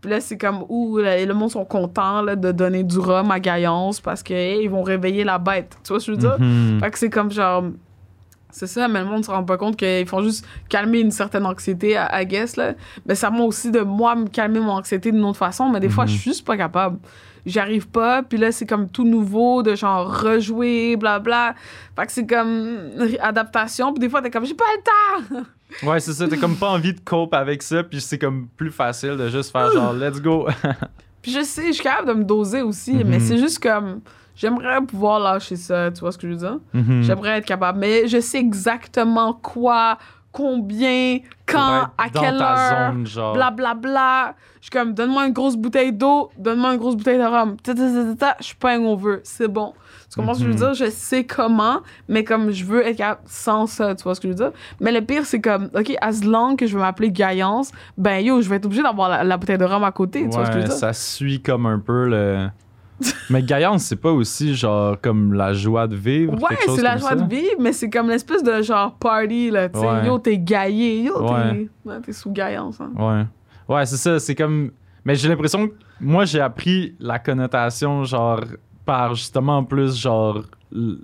Puis 0.00 0.10
là, 0.10 0.20
c'est 0.20 0.36
comme, 0.36 0.64
ouh, 0.68 0.98
là, 0.98 1.24
le 1.24 1.32
monde 1.34 1.50
sont 1.52 1.64
contents 1.64 2.22
là, 2.22 2.34
de 2.34 2.50
donner 2.50 2.82
du 2.82 2.98
rhum 2.98 3.30
à 3.30 3.38
Gaillance 3.38 4.00
parce 4.00 4.22
que 4.22 4.34
hey, 4.34 4.64
ils 4.64 4.70
vont 4.70 4.82
réveiller 4.82 5.22
la 5.24 5.38
bête. 5.38 5.76
Tu 5.84 5.92
vois 5.92 6.00
ce 6.00 6.06
que 6.10 6.12
je 6.12 6.16
veux 6.16 6.36
dire? 6.36 6.36
Mhm. 6.40 6.80
Fait 6.80 6.90
que 6.90 6.98
c'est 6.98 7.10
comme 7.10 7.30
genre. 7.30 7.64
C'est 8.54 8.66
ça, 8.66 8.86
mais 8.86 8.98
le 9.00 9.06
monde 9.06 9.24
se 9.24 9.30
rend 9.30 9.44
pas 9.44 9.56
compte 9.56 9.76
qu'ils 9.78 10.06
font 10.06 10.20
juste 10.22 10.44
calmer 10.68 11.00
une 11.00 11.10
certaine 11.10 11.46
anxiété, 11.46 11.96
à, 11.96 12.22
guess, 12.26 12.56
là. 12.56 12.74
Mais 13.06 13.14
ça 13.14 13.30
m'a 13.30 13.44
aussi 13.44 13.70
de 13.70 13.80
moi 13.80 14.14
me 14.14 14.26
calmer 14.26 14.60
mon 14.60 14.72
anxiété 14.72 15.10
d'une 15.10 15.24
autre 15.24 15.38
façon, 15.38 15.70
mais 15.70 15.80
des 15.80 15.88
fois, 15.88 16.04
Mhm. 16.04 16.10
je 16.10 16.14
suis 16.18 16.30
juste 16.32 16.46
pas 16.46 16.56
capable. 16.58 16.98
J'y 17.46 17.58
arrive 17.60 17.88
pas, 17.88 18.22
puis 18.22 18.36
là, 18.38 18.52
c'est 18.52 18.66
comme 18.66 18.88
tout 18.90 19.04
nouveau, 19.04 19.62
de 19.62 19.74
genre 19.74 20.06
rejouer, 20.22 20.96
blabla. 20.96 21.54
Fait 21.96 22.04
que 22.06 22.12
c'est 22.12 22.26
comme 22.26 22.90
adaptation, 23.20 23.92
puis 23.94 24.00
des 24.00 24.10
fois, 24.10 24.20
t'es 24.20 24.30
comme, 24.30 24.44
j'ai 24.44 24.54
pas 24.54 24.64
le 24.76 24.82
temps! 25.36 25.44
Ouais, 25.82 26.00
c'est 26.00 26.12
ça, 26.12 26.28
t'as 26.28 26.36
comme 26.36 26.56
pas 26.56 26.70
envie 26.70 26.92
de 26.94 27.00
cope 27.00 27.34
avec 27.34 27.62
ça, 27.62 27.82
puis 27.82 28.00
c'est 28.00 28.18
comme 28.18 28.48
plus 28.56 28.70
facile 28.70 29.16
de 29.16 29.28
juste 29.28 29.50
faire 29.52 29.70
genre, 29.72 29.92
let's 29.92 30.20
go. 30.20 30.46
Puis 31.22 31.30
je 31.30 31.42
sais, 31.44 31.68
je 31.68 31.72
suis 31.74 31.82
capable 31.84 32.08
de 32.08 32.14
me 32.14 32.24
doser 32.24 32.62
aussi, 32.62 32.94
Mhm. 32.94 33.04
mais 33.08 33.20
c'est 33.20 33.38
juste 33.38 33.62
comme, 33.62 34.00
j'aimerais 34.34 34.80
pouvoir 34.82 35.20
lâcher 35.20 35.54
ça, 35.54 35.90
tu 35.92 36.00
vois 36.00 36.10
ce 36.10 36.18
que 36.18 36.26
je 36.26 36.32
veux 36.32 36.38
dire? 36.38 36.58
Mhm. 36.74 37.02
J'aimerais 37.02 37.38
être 37.38 37.44
capable, 37.46 37.78
mais 37.78 38.08
je 38.08 38.18
sais 38.20 38.38
exactement 38.38 39.32
quoi, 39.34 39.98
combien, 40.32 41.18
quand, 41.46 41.88
à 41.98 42.08
quelle 42.12 42.40
heure, 42.40 42.90
zone, 42.92 43.06
genre. 43.06 43.34
blablabla. 43.34 44.34
Je 44.60 44.66
suis 44.66 44.70
comme, 44.70 44.94
donne-moi 44.94 45.26
une 45.26 45.32
grosse 45.32 45.56
bouteille 45.56 45.92
d'eau, 45.92 46.30
donne-moi 46.38 46.72
une 46.74 46.78
grosse 46.78 46.96
bouteille 46.96 47.18
de 47.18 47.24
rhum. 47.24 47.56
Ta, 47.62 47.74
ta, 47.74 47.80
ta, 47.82 48.04
ta, 48.04 48.14
ta. 48.14 48.36
Je 48.40 48.44
suis 48.44 48.54
pas 48.56 48.76
hangover, 48.78 49.18
c'est 49.24 49.48
bon. 49.48 49.74
Tu 50.10 50.16
comprends 50.16 50.34
ce 50.34 50.40
que 50.40 50.44
je 50.44 50.50
veux 50.50 50.54
Mhm. 50.66 50.72
dire? 50.74 50.86
Je 50.86 50.90
sais 50.90 51.24
comment, 51.24 51.80
mais 52.08 52.22
comme 52.24 52.50
je 52.50 52.64
veux 52.64 52.86
être 52.86 52.96
capable 52.96 53.22
sans 53.26 53.66
ça, 53.66 53.94
tu 53.94 54.02
vois 54.04 54.14
ce 54.14 54.20
que 54.20 54.28
je 54.28 54.32
veux 54.32 54.38
dire? 54.38 54.52
Mais 54.80 54.92
le 54.92 55.00
pire, 55.00 55.24
c'est 55.26 55.40
comme, 55.40 55.68
OK, 55.74 55.92
as 56.00 56.24
long 56.24 56.54
que 56.56 56.66
je 56.66 56.74
veux 56.74 56.80
m'appeler 56.82 57.10
Gaillance, 57.10 57.72
ben 57.98 58.18
yo, 58.24 58.40
je 58.42 58.48
vais 58.48 58.56
être 58.56 58.66
obligé 58.66 58.82
d'avoir 58.82 59.08
la, 59.08 59.24
la 59.24 59.36
bouteille 59.36 59.58
de 59.58 59.64
rhum 59.64 59.82
à 59.84 59.92
côté, 59.92 60.22
tu 60.22 60.28
vois 60.28 60.44
ce 60.44 60.50
que 60.50 60.54
je 60.54 60.58
Ouais, 60.58 60.62
veux 60.64 60.68
dire? 60.68 60.76
ça 60.78 60.92
suit 60.92 61.40
comme 61.42 61.66
un 61.66 61.78
peu 61.78 62.08
le. 62.08 62.48
Mais 63.30 63.42
Gaillance, 63.42 63.84
c'est 63.84 63.96
pas 63.96 64.12
aussi 64.12 64.54
genre 64.54 64.96
comme 65.00 65.32
la 65.32 65.52
joie 65.52 65.86
de 65.86 65.96
vivre? 65.96 66.32
Ouais, 66.34 66.56
c'est 66.66 66.82
la 66.82 66.96
joie 66.96 67.10
ça? 67.10 67.14
de 67.16 67.28
vivre, 67.34 67.56
mais 67.60 67.72
c'est 67.72 67.88
comme 67.90 68.08
l'espèce 68.08 68.42
de 68.42 68.62
genre 68.62 68.94
party, 68.98 69.50
là, 69.50 69.68
tu 69.68 69.78
sais. 69.78 69.86
Ouais. 69.86 70.06
Yo, 70.06 70.18
t'es 70.18 70.38
gaillé, 70.38 71.02
yo, 71.04 71.14
t'es 71.26 71.68
ouais, 71.84 72.12
sous 72.12 72.30
gaillance, 72.30 72.80
hein. 72.80 72.90
Ouais. 72.96 73.74
Ouais, 73.74 73.86
c'est 73.86 73.96
ça, 73.96 74.18
c'est 74.18 74.34
comme. 74.34 74.70
Mais 75.04 75.14
j'ai 75.14 75.28
l'impression 75.28 75.68
que 75.68 75.74
moi, 76.00 76.24
j'ai 76.24 76.40
appris 76.40 76.94
la 77.00 77.18
connotation, 77.18 78.04
genre, 78.04 78.40
par 78.84 79.14
justement 79.14 79.62
plus, 79.64 79.96
genre, 79.96 80.42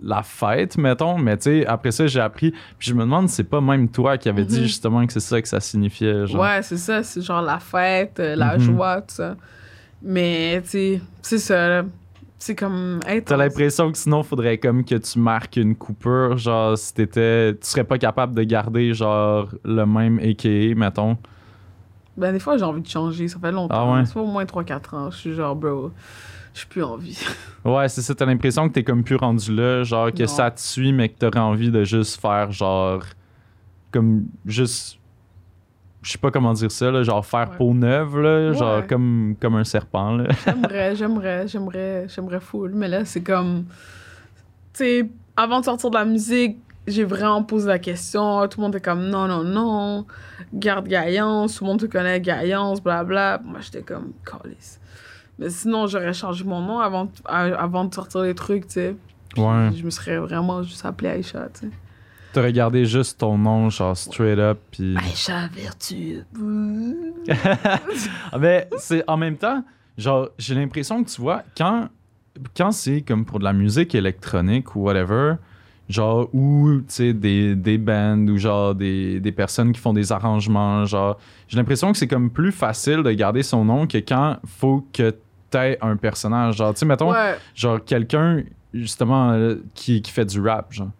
la 0.02 0.22
fête, 0.22 0.76
mettons. 0.78 1.18
Mais 1.18 1.36
tu 1.36 1.44
sais, 1.44 1.66
après 1.66 1.90
ça, 1.92 2.06
j'ai 2.06 2.20
appris. 2.20 2.50
Puis 2.78 2.88
je 2.88 2.94
me 2.94 3.00
demande, 3.00 3.28
c'est 3.28 3.44
pas 3.44 3.60
même 3.60 3.88
toi 3.88 4.16
qui 4.18 4.28
avait 4.28 4.44
dit 4.44 4.60
Mhm. 4.60 4.66
justement 4.66 5.06
que 5.06 5.12
c'est 5.12 5.20
ça 5.20 5.40
que 5.42 5.48
ça 5.48 5.60
signifiait, 5.60 6.26
genre. 6.26 6.40
Ouais, 6.42 6.62
c'est 6.62 6.76
ça, 6.78 7.02
c'est 7.02 7.20
genre 7.20 7.42
la 7.42 7.58
fête, 7.58 8.18
euh, 8.20 8.34
la 8.36 8.54
Mhm. 8.56 8.60
joie, 8.60 9.00
tout 9.02 9.14
ça. 9.14 9.36
Mais, 10.02 10.60
tu 10.62 10.68
sais, 10.68 11.00
c'est 11.22 11.38
ça, 11.38 11.68
là. 11.68 11.84
C'est 12.40 12.54
comme 12.54 13.00
être. 13.08 13.24
T'as 13.24 13.36
l'impression 13.36 13.90
que 13.90 13.98
sinon, 13.98 14.22
faudrait 14.22 14.58
comme 14.58 14.84
que 14.84 14.94
tu 14.94 15.18
marques 15.18 15.56
une 15.56 15.74
coupure, 15.74 16.36
genre, 16.38 16.78
si 16.78 16.94
t'étais. 16.94 17.52
Tu 17.54 17.66
serais 17.66 17.82
pas 17.82 17.98
capable 17.98 18.34
de 18.36 18.44
garder, 18.44 18.94
genre, 18.94 19.48
le 19.64 19.84
même 19.84 20.20
AKA, 20.20 20.74
mettons. 20.76 21.16
Ben, 22.16 22.32
des 22.32 22.38
fois, 22.38 22.56
j'ai 22.56 22.64
envie 22.64 22.80
de 22.82 22.86
changer, 22.88 23.26
ça 23.26 23.38
fait 23.40 23.50
longtemps. 23.50 23.74
Ah 23.76 23.92
ouais? 23.98 24.06
Ça 24.06 24.12
fait 24.12 24.20
au 24.20 24.26
moins 24.26 24.44
3-4 24.44 24.94
ans. 24.96 25.10
Je 25.10 25.16
suis 25.16 25.34
genre, 25.34 25.56
bro, 25.56 25.90
j'ai 26.54 26.64
plus 26.66 26.82
envie. 26.84 27.18
Ouais, 27.64 27.88
c'est 27.88 28.02
ça, 28.02 28.14
t'as 28.14 28.24
l'impression 28.24 28.68
que 28.68 28.74
t'es 28.74 28.84
comme 28.84 29.02
plus 29.02 29.16
rendu 29.16 29.52
là, 29.54 29.82
genre, 29.82 30.10
que 30.12 30.22
Non. 30.22 30.28
ça 30.28 30.50
te 30.50 30.60
suit, 30.60 30.92
mais 30.92 31.08
que 31.08 31.18
t'aurais 31.18 31.40
envie 31.40 31.70
de 31.72 31.82
juste 31.84 32.20
faire, 32.20 32.52
genre. 32.52 33.02
Comme, 33.90 34.26
juste. 34.46 34.97
Je 36.02 36.12
sais 36.12 36.18
pas 36.18 36.30
comment 36.30 36.52
dire 36.52 36.70
ça, 36.70 36.90
là, 36.90 37.02
genre 37.02 37.24
faire 37.26 37.50
Ouais. 37.50 37.56
peau 37.56 37.74
neuve, 37.74 38.20
là, 38.20 38.52
genre 38.52 38.86
comme, 38.86 39.34
comme 39.40 39.56
un 39.56 39.64
serpent. 39.64 40.18
J'aimerais, 40.46 40.94
j'aimerais, 40.96 41.48
j'aimerais, 41.48 42.06
j'aimerais 42.08 42.40
full. 42.40 42.72
Mais 42.74 42.88
là, 42.88 43.04
c'est 43.04 43.22
comme. 43.22 43.64
Tu 44.72 44.84
sais, 44.84 45.10
avant 45.36 45.58
de 45.60 45.64
sortir 45.64 45.90
de 45.90 45.96
la 45.96 46.04
musique, 46.04 46.58
j'ai 46.86 47.04
vraiment 47.04 47.42
posé 47.42 47.66
la 47.68 47.78
question. 47.80 48.46
Tout 48.48 48.60
le 48.60 48.62
monde 48.66 48.74
était 48.76 48.84
comme 48.84 49.08
non, 49.08 49.26
non, 49.26 49.42
non. 49.42 50.06
Garde 50.54 50.86
Gaillance. 50.86 51.56
Tout 51.56 51.64
le 51.64 51.70
monde 51.70 51.80
te 51.80 51.86
connaît 51.86 52.20
Gaillance, 52.20 52.80
blabla. 52.82 53.40
Moi, 53.44 53.58
j'étais 53.60 53.82
comme 53.82 54.12
calice. 54.24 54.80
Mais 55.38 55.50
sinon, 55.50 55.86
j'aurais 55.88 56.14
changé 56.14 56.44
mon 56.44 56.60
nom 56.60 56.78
avant, 56.78 57.08
avant 57.26 57.84
de 57.84 57.92
sortir 57.94 58.22
les 58.22 58.34
trucs, 58.34 58.66
tu 58.68 58.74
sais. 58.74 58.96
Ouais. 59.36 59.70
Je 59.76 59.84
me 59.84 59.90
serais 59.90 60.16
vraiment 60.18 60.62
juste 60.62 60.84
appelée 60.86 61.10
Aïcha, 61.10 61.48
tu 61.52 61.66
sais. 61.66 61.72
T'aurais 62.32 62.52
gardé 62.52 62.84
juste 62.84 63.18
ton 63.20 63.38
nom, 63.38 63.70
genre 63.70 63.96
straight 63.96 64.38
up, 64.38 64.58
puis. 64.70 64.96
Aïcha 64.96 65.48
Vertu. 65.48 66.22
Ah, 68.32 68.38
Mais 68.38 68.68
c'est 68.78 69.02
en 69.08 69.16
même 69.16 69.36
temps, 69.36 69.64
genre, 69.96 70.28
j'ai 70.38 70.54
l'impression 70.54 71.02
que 71.02 71.08
tu 71.10 71.20
vois, 71.20 71.42
quand, 71.56 71.88
quand 72.56 72.72
c'est 72.72 73.00
comme 73.02 73.24
pour 73.24 73.38
de 73.38 73.44
la 73.44 73.52
musique 73.52 73.94
électronique 73.94 74.74
ou 74.76 74.80
whatever, 74.82 75.34
genre, 75.88 76.28
ou, 76.34 76.78
tu 76.80 76.84
sais, 76.88 77.12
des, 77.14 77.54
des 77.56 77.78
bands, 77.78 78.26
ou 78.28 78.36
genre 78.38 78.74
des, 78.74 79.20
des 79.20 79.32
personnes 79.32 79.72
qui 79.72 79.80
font 79.80 79.92
des 79.94 80.12
arrangements, 80.12 80.84
genre, 80.84 81.18
j'ai 81.48 81.56
l'impression 81.56 81.92
que 81.92 81.98
c'est 81.98 82.08
comme 82.08 82.30
plus 82.30 82.52
facile 82.52 83.02
de 83.02 83.10
garder 83.12 83.42
son 83.42 83.64
nom 83.64 83.86
que 83.86 83.98
quand 83.98 84.36
faut 84.46 84.86
que 84.92 85.14
t'aies 85.50 85.78
un 85.80 85.96
personnage. 85.96 86.56
Genre, 86.56 86.74
tu 86.74 86.80
sais, 86.80 86.86
mettons, 86.86 87.10
Ouais. 87.12 87.36
genre 87.54 87.82
quelqu'un, 87.82 88.42
justement, 88.74 89.30
euh, 89.32 89.56
qui, 89.74 90.02
qui 90.02 90.10
fait 90.12 90.26
du 90.26 90.40
rap, 90.40 90.72
genre. 90.72 90.90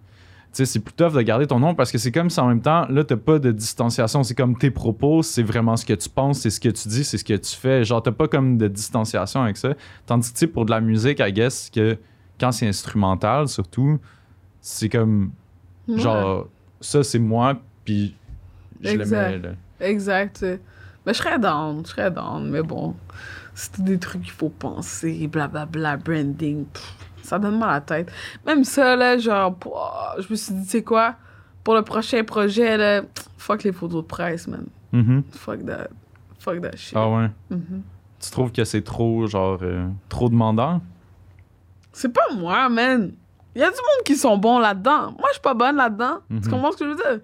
C'est 0.65 0.81
plus 0.81 0.93
tough 0.95 1.13
de 1.13 1.21
garder 1.23 1.47
ton 1.47 1.59
nom 1.61 1.75
parce 1.75 1.91
que 1.93 1.99
c'est 1.99 2.13
comme 2.13 2.31
si 2.31 2.41
en 2.41 2.49
même 2.49 2.61
temps, 2.61 2.87
là, 2.89 3.05
t'as 3.05 3.17
pas 3.17 3.39
de 3.39 3.51
distanciation. 3.53 4.23
C'est 4.23 4.35
comme 4.35 4.57
tes 4.57 4.71
propos, 4.71 5.23
c'est 5.23 5.43
vraiment 5.43 5.77
ce 5.77 5.85
que 5.85 5.93
tu 5.95 6.09
penses, 6.09 6.41
c'est 6.41 6.51
ce 6.51 6.61
que 6.61 6.69
tu 6.69 6.89
dis, 6.89 7.05
c'est 7.05 7.19
ce 7.19 7.25
que 7.25 7.35
tu 7.35 7.55
fais. 7.57 7.85
Genre, 7.85 8.03
t'as 8.03 8.13
pas 8.13 8.29
comme 8.29 8.59
de 8.59 8.69
distanciation 8.69 9.43
avec 9.43 9.57
ça. 9.57 9.75
Tandis 10.07 10.33
que, 10.33 10.47
pour 10.47 10.65
de 10.65 10.71
la 10.71 10.81
musique, 10.81 11.21
I 11.21 11.33
guess, 11.33 11.71
que 11.73 11.97
quand 12.41 12.53
c'est 12.53 12.67
instrumental, 12.69 13.49
surtout, 13.49 13.99
c'est 14.61 14.89
comme, 14.89 15.31
Ouais. 15.87 15.99
genre, 15.99 16.49
ça, 16.81 17.03
c'est 17.03 17.19
moi, 17.19 17.55
puis 17.85 18.15
je 18.83 18.93
le 18.97 19.05
mets, 19.07 19.39
là. 19.39 19.51
Exact. 19.81 20.43
Mais 21.07 21.15
je 21.15 21.19
serais 21.19 21.39
down, 21.39 21.83
je 21.85 21.91
serais 21.91 22.11
down, 22.11 22.51
mais 22.51 22.63
bon. 22.63 22.95
C'est 23.55 23.81
des 23.81 23.99
trucs 23.99 24.23
qu'il 24.23 24.33
faut 24.33 24.51
penser, 24.51 25.27
blablabla, 25.27 25.97
branding. 25.97 26.65
pff, 26.67 26.95
ça 27.29 27.39
donne 27.39 27.59
mal 27.59 27.71
à 27.71 27.73
la 27.75 27.81
tête. 27.81 28.11
Même 28.47 28.65
ça, 28.65 28.97
là, 28.97 29.19
genre, 29.19 29.57
je 30.19 30.27
me 30.31 30.35
suis 30.37 30.55
dit, 30.55 30.65
tu 30.65 30.71
sais 30.71 30.83
quoi, 30.83 31.15
pour 31.65 31.75
le 31.75 31.83
prochain 31.83 32.25
projet, 32.25 32.77
là, 32.77 33.03
fuck 33.37 33.63
les 33.65 33.73
photos 33.73 34.03
de 34.03 34.07
presse, 34.09 34.49
man. 34.49 34.67
Mhm. 34.93 35.23
Fuck 35.33 35.65
that. 35.67 35.89
Fuck 36.39 36.61
that 36.63 36.77
shit. 36.77 36.97
Ah 36.97 37.09
ouais. 37.09 37.31
Mhm. 37.51 37.83
Tu 38.21 38.31
trouves 38.31 38.51
que 38.53 38.65
c'est 38.65 38.83
trop, 38.83 39.27
genre, 39.27 39.59
euh, 39.63 39.87
trop 40.09 40.29
demandant? 40.29 40.81
C'est 41.93 42.13
pas 42.13 42.33
moi, 42.37 42.69
man. 42.69 43.13
Il 43.55 43.61
y 43.61 43.65
a 43.65 43.69
du 43.71 43.77
monde 43.77 44.05
qui 44.05 44.15
sont 44.17 44.37
bons 44.39 44.59
là-dedans. 44.59 45.11
Moi, 45.13 45.27
je 45.29 45.33
suis 45.35 45.43
pas 45.43 45.55
bonne 45.55 45.77
là-dedans. 45.77 46.19
Tu 46.29 46.35
Mhm. 46.37 46.49
comprends 46.49 46.73
ce 46.73 46.77
que 46.79 46.85
je 46.85 46.91
veux 46.91 46.97
dire? 46.97 47.21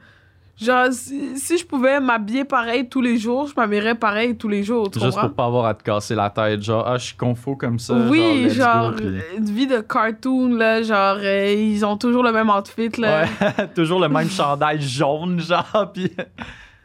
Genre, 0.60 0.86
si, 0.92 1.36
si 1.36 1.58
je 1.58 1.66
pouvais 1.66 1.98
m'habiller 1.98 2.44
pareil 2.44 2.88
tous 2.88 3.00
les 3.00 3.18
jours, 3.18 3.48
je 3.48 3.54
m'habillerais 3.56 3.96
pareil 3.96 4.36
tous 4.36 4.48
les 4.48 4.62
jours. 4.62 4.88
Tu 4.88 5.00
Juste 5.00 5.12
comprends? 5.12 5.26
pour 5.28 5.36
pas 5.36 5.44
avoir 5.46 5.64
à 5.66 5.74
te 5.74 5.82
casser 5.82 6.14
la 6.14 6.30
tête, 6.30 6.62
genre, 6.62 6.84
ah, 6.86 6.96
je 6.96 7.06
suis 7.06 7.16
confo 7.16 7.56
comme 7.56 7.78
ça. 7.80 7.94
oui, 7.94 8.48
genre, 8.50 8.92
puis- 8.94 9.06
une 9.36 9.44
vie 9.50 9.66
de 9.66 9.80
cartoon, 9.80 10.54
là, 10.54 10.80
genre, 10.82 11.16
euh, 11.20 11.52
ils 11.52 11.84
ont 11.84 11.96
toujours 11.96 12.22
le 12.22 12.30
même 12.30 12.50
outfit, 12.50 12.88
là. 13.00 13.24
Ouais, 13.24 13.68
toujours 13.74 13.98
le 14.00 14.08
même 14.08 14.30
chandail 14.30 14.80
jaune, 14.80 15.40
genre, 15.40 15.90
pis. 15.92 16.12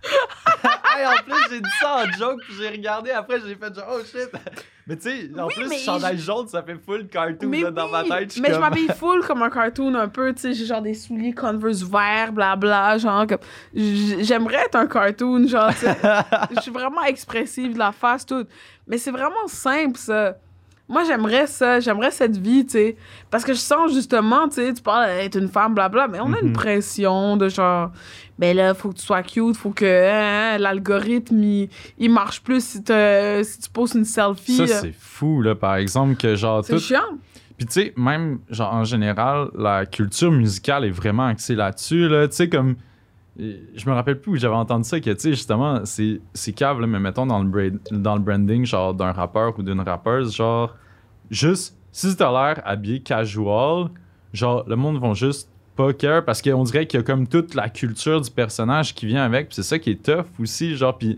hey, 0.96 1.06
en 1.06 1.24
plus, 1.24 1.36
j'ai 1.50 1.62
dit 1.62 1.70
ça 1.82 2.04
en 2.04 2.12
joke, 2.18 2.42
puis 2.46 2.56
j'ai 2.60 2.70
regardé 2.70 3.12
après, 3.12 3.40
j'ai 3.46 3.56
fait 3.56 3.74
genre, 3.74 3.88
oh 3.92 4.00
shit. 4.04 4.30
Mais 4.88 4.96
tu 4.98 5.04
sais, 5.04 5.30
en 5.40 5.46
Oui, 5.48 5.54
plus, 5.56 5.78
chandail 5.84 6.18
jaune, 6.18 6.48
ça 6.48 6.64
fait 6.64 6.76
full 6.84 7.08
cartoon 7.08 7.52
là, 7.52 7.70
dans 7.70 7.90
ma 7.90 8.04
tête. 8.04 8.36
mais 8.42 8.54
je 8.54 8.60
m'habille 8.60 8.88
full 8.98 9.24
comme 9.26 9.44
un 9.44 9.50
cartoon 9.50 9.94
un 9.94 10.08
peu, 10.08 10.34
tu 10.34 10.42
sais, 10.42 10.54
j'ai 10.54 10.66
genre 10.66 10.82
des 10.82 10.96
souliers 10.96 11.34
Converse 11.34 11.84
verts, 11.84 12.32
blabla, 12.32 12.98
genre 12.98 13.28
comme... 13.28 13.38
J'aimerais 13.74 14.64
être 14.66 14.76
un 14.76 14.88
cartoon, 14.88 15.48
genre, 15.48 15.70
tu 15.72 15.82
sais. 15.82 15.96
Je 16.56 16.62
suis 16.62 16.72
vraiment 16.72 17.04
expressive 17.04 17.74
de 17.74 17.80
la 17.80 17.92
face, 17.92 18.26
tout. 18.26 18.46
Mais 18.88 18.98
c'est 18.98 19.12
vraiment 19.12 19.48
simple, 19.48 19.98
ça. 19.98 20.36
Moi, 20.90 21.04
j'aimerais 21.06 21.46
ça, 21.48 21.80
j'aimerais 21.80 22.10
cette 22.12 22.36
vie, 22.36 22.66
tu 22.66 22.72
sais. 22.72 22.98
Parce 23.30 23.44
que 23.46 23.54
je 23.54 23.60
sens 23.60 23.94
justement, 23.94 24.48
tu 24.50 24.56
sais, 24.56 24.74
tu 24.74 24.82
parles 24.82 25.06
d'être 25.08 25.38
une 25.38 25.48
femme, 25.48 25.76
blabla, 25.76 26.08
mais 26.08 26.20
on 26.20 26.34
a 26.34 26.40
une 26.42 26.48
Mhm. 26.50 26.54
pression 26.54 27.38
de 27.38 27.48
genre, 27.48 27.92
ben 28.40 28.56
là, 28.58 28.74
faut 28.74 28.90
que 28.90 28.96
tu 28.96 29.06
sois 29.06 29.22
cute, 29.22 29.56
faut 29.56 29.70
que 29.70 29.86
hein, 29.86 30.58
l'algorithme, 30.58 31.44
il, 31.44 31.70
il 32.00 32.10
marche 32.12 32.42
plus 32.42 32.64
si, 32.66 32.84
te- 32.84 33.42
si 33.44 33.60
tu 33.60 33.70
poses 33.70 33.94
une 33.94 34.06
selfie. 34.06 34.58
Ça, 34.58 34.66
là. 34.66 34.80
c'est 34.82 34.96
fou, 34.98 35.42
là, 35.42 35.54
par 35.56 35.76
exemple, 35.76 36.16
que 36.16 36.36
genre, 36.36 36.66
C'est 36.66 36.74
tout. 36.74 36.80
chiant. 36.80 37.00
Puis 37.58 37.68
tu 37.68 37.74
sais, 37.74 37.94
même, 37.98 38.40
genre, 38.50 38.74
en 38.74 38.84
général, 38.86 39.50
la 39.58 39.86
culture 39.86 40.32
musicale 40.32 40.86
est 40.86 40.92
vraiment 40.92 41.26
axée 41.28 41.56
là-dessus, 41.56 42.08
là. 42.08 42.28
Tu 42.28 42.36
sais, 42.36 42.50
comme. 42.50 42.76
Je 43.40 43.90
me 43.90 43.94
rappelle 43.94 44.20
plus 44.20 44.34
où 44.34 44.36
j'avais 44.36 44.56
entendu 44.56 44.84
ça, 44.84 45.00
que 45.00 45.10
tu 45.12 45.20
sais, 45.20 45.30
justement, 45.30 45.86
c'est 45.86 46.20
c'est 46.34 46.52
cave, 46.52 46.82
là, 46.82 46.88
mais 46.88 47.00
mettons 47.00 47.26
dans 47.26 47.42
le, 47.42 47.80
dans 47.92 48.16
le 48.16 48.22
branding, 48.22 48.66
genre, 48.66 48.94
d'un 48.94 49.14
rappeur 49.14 49.58
ou 49.58 49.64
d'une 49.64 49.80
rappeuse, 49.80 50.36
genre, 50.36 50.76
juste, 51.32 51.78
si 51.92 52.16
t'as 52.16 52.32
l'air 52.32 52.62
habillé 52.66 53.00
casual, 53.00 53.90
genre, 54.34 54.66
le 54.68 54.76
monde 54.76 55.00
va 55.00 55.14
juste 55.14 55.50
pas 55.78 55.94
care 55.94 56.26
parce 56.26 56.42
qu'on 56.42 56.64
dirait 56.64 56.86
qu'il 56.86 57.00
y 57.00 57.02
a 57.02 57.06
comme 57.06 57.28
toute 57.28 57.56
la 57.56 57.70
culture 57.70 58.20
du 58.20 58.30
personnage 58.30 58.94
qui 58.94 59.06
vient 59.06 59.24
avec, 59.24 59.48
c'est 59.52 59.64
ça 59.64 59.80
qui 59.80 59.92
est 59.92 60.04
tough 60.04 60.26
aussi, 60.42 60.76
genre, 60.76 60.98
puis 60.98 61.18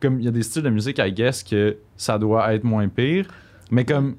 comme 0.00 0.20
il 0.20 0.26
y 0.26 0.28
a 0.28 0.30
des 0.30 0.42
styles 0.42 0.62
de 0.62 0.70
musique, 0.70 0.98
I 0.98 1.10
guess, 1.12 1.42
que 1.42 1.78
ça 1.96 2.18
doit 2.18 2.52
être 2.54 2.64
moins 2.64 2.88
pire, 2.88 3.26
mais 3.70 3.86
comme 3.86 4.16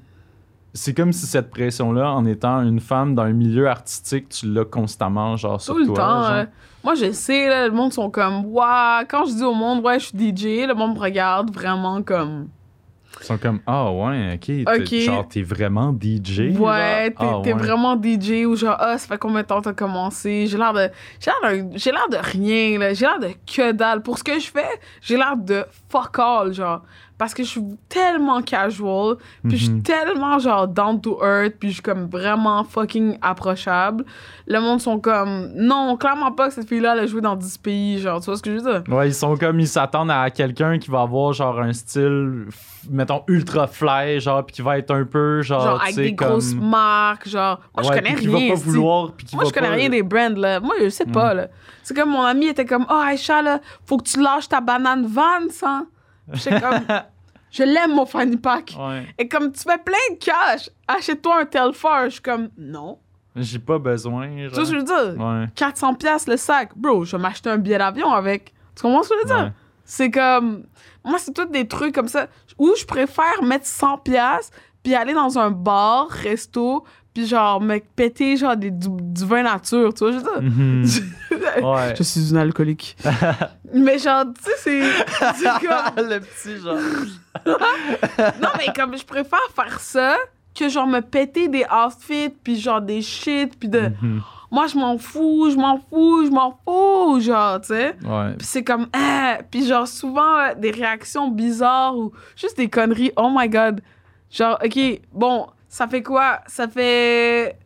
c'est 0.74 0.94
comme 0.94 1.12
si 1.12 1.26
cette 1.26 1.50
pression-là, 1.50 2.12
en 2.12 2.24
étant 2.26 2.62
une 2.62 2.80
femme 2.80 3.14
dans 3.14 3.22
un 3.24 3.32
milieu 3.32 3.68
artistique, 3.68 4.28
tu 4.28 4.46
l'as 4.52 4.64
constamment, 4.64 5.36
genre, 5.36 5.60
sur 5.60 5.74
Tout 5.74 5.80
le 5.80 5.86
toi. 5.86 5.96
temps. 5.96 6.22
genre. 6.22 6.32
euh, 6.32 6.44
moi, 6.84 6.94
je 6.94 7.12
sais, 7.12 7.48
là, 7.48 7.66
le 7.68 7.74
monde 7.74 7.92
sont 7.92 8.08
comme, 8.10 8.46
waouh, 8.46 9.04
quand 9.08 9.24
je 9.26 9.34
dis 9.34 9.42
au 9.44 9.52
monde, 9.54 9.84
ouais, 9.84 9.98
je 9.98 10.06
suis 10.06 10.16
DJ, 10.18 10.66
le 10.66 10.74
monde 10.74 10.94
me 10.94 11.00
regarde 11.00 11.52
vraiment 11.52 12.02
comme, 12.02 12.48
Ils 13.20 13.26
sont 13.26 13.36
comme, 13.38 13.60
ah 13.66 13.90
ouais, 13.92 14.34
ok. 14.34 14.40
t'es- 14.40 14.64
Ok. 14.66 14.94
Genre, 15.04 15.28
t'es 15.28 15.42
vraiment 15.42 15.92
DJ? 15.92 16.56
ouais, 16.56 17.10
t'es 17.10 17.16
Ah, 17.18 17.40
ouais. 17.40 17.52
vraiment 17.52 17.96
DJ 18.00 18.46
ou 18.46 18.54
genre, 18.56 18.76
ah, 18.78 18.96
ça 18.96 19.08
fait 19.08 19.18
combien 19.18 19.42
de 19.42 19.46
temps 19.46 19.60
t'as 19.60 19.74
commencé? 19.74 20.46
J'ai 20.46 20.56
l'air 20.56 20.72
de, 20.72 20.88
j'ai 21.20 21.30
l'air 21.42 21.52
d'un- 21.64 21.70
j'ai 21.76 21.90
l'air 21.92 22.08
de 22.08 22.16
rien, 22.16 22.78
là. 22.78 22.94
J'ai 22.94 23.04
l'air 23.06 23.18
de 23.18 23.30
que 23.44 23.72
dalle. 23.72 24.00
Pour 24.02 24.16
ce 24.16 24.24
que 24.24 24.38
je 24.38 24.46
fais, 24.50 24.80
j'ai 25.02 25.16
l'air 25.18 25.36
de 25.36 25.66
fuck 25.90 26.18
all, 26.18 26.52
genre. 26.54 26.82
Parce 27.20 27.34
que 27.34 27.42
je 27.44 27.48
suis 27.50 27.62
tellement 27.90 28.40
casual, 28.40 29.16
puis 29.46 29.58
je 29.58 29.64
suis 29.64 29.72
Mhm. 29.74 29.82
tellement 29.82 30.38
genre 30.38 30.66
down 30.66 30.98
to 31.02 31.18
earth, 31.22 31.56
puis 31.60 31.68
je 31.68 31.74
suis 31.74 31.82
comme 31.82 32.06
vraiment 32.06 32.64
fucking 32.64 33.18
approchable. 33.20 34.06
Le 34.46 34.58
monde 34.58 34.80
sont 34.80 34.98
comme, 34.98 35.50
non, 35.54 35.98
clairement 35.98 36.32
pas 36.32 36.48
que 36.48 36.54
cette 36.54 36.66
fille-là, 36.66 36.94
elle 36.94 37.00
a 37.00 37.06
joué 37.06 37.20
dans 37.20 37.36
10 37.36 37.58
pays, 37.58 37.98
genre, 37.98 38.20
tu 38.20 38.24
vois 38.30 38.38
ce 38.38 38.42
que 38.42 38.50
je 38.50 38.56
veux 38.64 38.72
dire? 38.72 38.82
Ouais, 38.94 39.08
ils 39.08 39.14
sont 39.14 39.36
comme, 39.36 39.60
ils 39.60 39.68
s'attendent 39.68 40.10
à 40.10 40.30
quelqu'un 40.30 40.78
qui 40.78 40.90
va 40.90 41.02
avoir, 41.02 41.34
genre, 41.34 41.60
un 41.60 41.74
style, 41.74 42.46
mettons, 42.88 43.22
ultra 43.28 43.66
fly, 43.66 44.18
genre, 44.18 44.46
puis 44.46 44.56
qui 44.56 44.62
va 44.62 44.78
être 44.78 44.90
un 44.90 45.04
peu, 45.04 45.42
genre, 45.42 45.60
genre 45.60 45.82
avec 45.82 45.94
des 45.96 46.14
comme... 46.14 46.28
grosses 46.28 46.54
marques, 46.54 47.28
genre. 47.28 47.60
Moi, 47.74 47.82
je 47.82 47.88
Ouais, 47.90 47.96
connais 47.96 48.14
puis 48.14 48.22
qui 48.28 48.34
rien. 48.34 48.48
va 48.48 48.54
pas 48.54 48.60
vouloir, 48.60 49.12
puis 49.12 49.26
Moi, 49.34 49.42
va 49.44 49.48
je 49.50 49.52
connais 49.54 49.68
pas- 49.68 49.74
rien 49.74 49.88
des 49.90 50.02
brands, 50.02 50.34
là. 50.36 50.58
Moi, 50.60 50.74
je 50.82 50.88
sais 50.88 51.04
pas, 51.04 51.34
là. 51.34 51.48
C'est 51.82 51.94
comme 51.94 52.08
mon 52.12 52.22
ami 52.22 52.46
était 52.46 52.64
comme, 52.64 52.86
oh, 52.88 52.94
Aïcha, 52.94 53.42
là, 53.42 53.60
faut 53.84 53.98
que 53.98 54.04
tu 54.04 54.22
lâches 54.22 54.48
ta 54.48 54.62
banane 54.62 55.04
Vance, 55.06 55.62
hein. 55.62 55.86
J'étais 56.32 56.60
comme, 56.60 56.84
je 57.50 57.62
l'aime, 57.62 57.94
mon 57.94 58.06
fanny 58.06 58.36
pack. 58.36 58.74
Ouais. 58.78 59.06
Et 59.18 59.28
comme, 59.28 59.52
tu 59.52 59.60
fais 59.60 59.78
plein 59.78 59.94
de 60.12 60.16
cash, 60.16 60.70
achète-toi 60.86 61.40
un 61.40 61.46
Telfar. 61.46 62.04
Je 62.04 62.10
suis 62.10 62.20
comme, 62.20 62.50
non. 62.56 62.98
J'ai 63.36 63.58
pas 63.58 63.78
besoin, 63.78 64.28
Tu 64.28 64.48
vois 64.48 64.64
ce 64.64 64.70
que 64.70 64.76
je 64.76 64.80
veux 64.80 65.14
dire? 65.14 65.24
Ouais. 65.24 65.46
400 65.54 65.94
pièces 65.94 66.26
le 66.26 66.36
sac. 66.36 66.70
Bro, 66.76 67.04
je 67.04 67.16
vais 67.16 67.22
m'acheter 67.22 67.48
un 67.48 67.58
billet 67.58 67.78
d'avion 67.78 68.10
avec. 68.12 68.52
Tu 68.74 68.82
comprends 68.82 69.02
ce 69.02 69.10
que 69.10 69.14
je 69.22 69.28
veux 69.28 69.34
dire? 69.34 69.44
Ouais. 69.46 69.52
C'est 69.84 70.10
comme. 70.10 70.64
Moi, 71.04 71.18
c'est 71.18 71.32
tous 71.32 71.46
des 71.46 71.66
trucs 71.66 71.94
comme 71.94 72.08
ça. 72.08 72.26
Où 72.58 72.74
je 72.78 72.84
préfère 72.84 73.42
mettre 73.42 73.66
100 73.66 73.98
pièces 73.98 74.50
puis 74.82 74.94
aller 74.94 75.12
dans 75.12 75.38
un 75.38 75.50
bar, 75.50 76.08
resto, 76.08 76.84
puis 77.14 77.26
genre 77.26 77.60
me 77.60 77.78
péter 77.78 78.36
genre 78.36 78.56
des, 78.56 78.70
du, 78.70 78.88
du 78.90 79.24
vin 79.24 79.42
nature, 79.42 79.92
tu 79.94 80.04
vois, 80.04 80.12
je. 80.12 81.00
Ouais. 81.62 81.94
Je 81.96 82.02
suis 82.02 82.30
une 82.30 82.36
alcoolique. 82.36 82.96
mais 83.74 83.98
genre, 83.98 84.24
tu 84.26 84.50
sais, 84.56 84.82
c'est. 85.18 85.40
comme. 85.66 86.08
le 86.08 86.20
petit, 86.20 86.58
genre. 86.58 86.76
Non, 88.40 88.48
mais 88.58 88.72
comme 88.74 88.96
je 88.96 89.04
préfère 89.04 89.38
faire 89.54 89.80
ça 89.80 90.16
que 90.54 90.68
genre 90.68 90.86
me 90.86 91.00
péter 91.00 91.48
des 91.48 91.64
outfits, 91.64 92.30
puis 92.30 92.60
genre 92.60 92.80
des 92.80 93.02
shit, 93.02 93.58
puis 93.58 93.68
de. 93.68 93.90
Mhm. 94.00 94.22
Moi, 94.52 94.66
je 94.66 94.76
m'en 94.76 94.98
fous, 94.98 95.48
je 95.50 95.56
m'en 95.56 95.78
fous, 95.78 96.26
je 96.26 96.30
m'en 96.30 96.58
fous, 96.64 97.20
genre, 97.20 97.60
tu 97.60 97.68
sais. 97.68 97.94
Ouais. 98.04 98.34
Puis 98.36 98.46
c'est 98.46 98.64
comme, 98.64 98.88
ah! 98.92 99.38
Puis 99.48 99.64
genre, 99.64 99.86
souvent, 99.86 100.38
euh, 100.38 100.54
des 100.56 100.72
réactions 100.72 101.28
bizarres 101.28 101.96
ou 101.96 102.10
juste 102.34 102.56
des 102.56 102.68
conneries. 102.68 103.12
Oh 103.16 103.30
my 103.32 103.48
God. 103.48 103.80
Genre, 104.28 104.58
OK, 104.64 105.00
bon, 105.12 105.46
ça 105.70 105.86
fait 105.86 106.02
quoi? 106.02 106.40
Ça 106.48 106.68
fait 106.68 107.56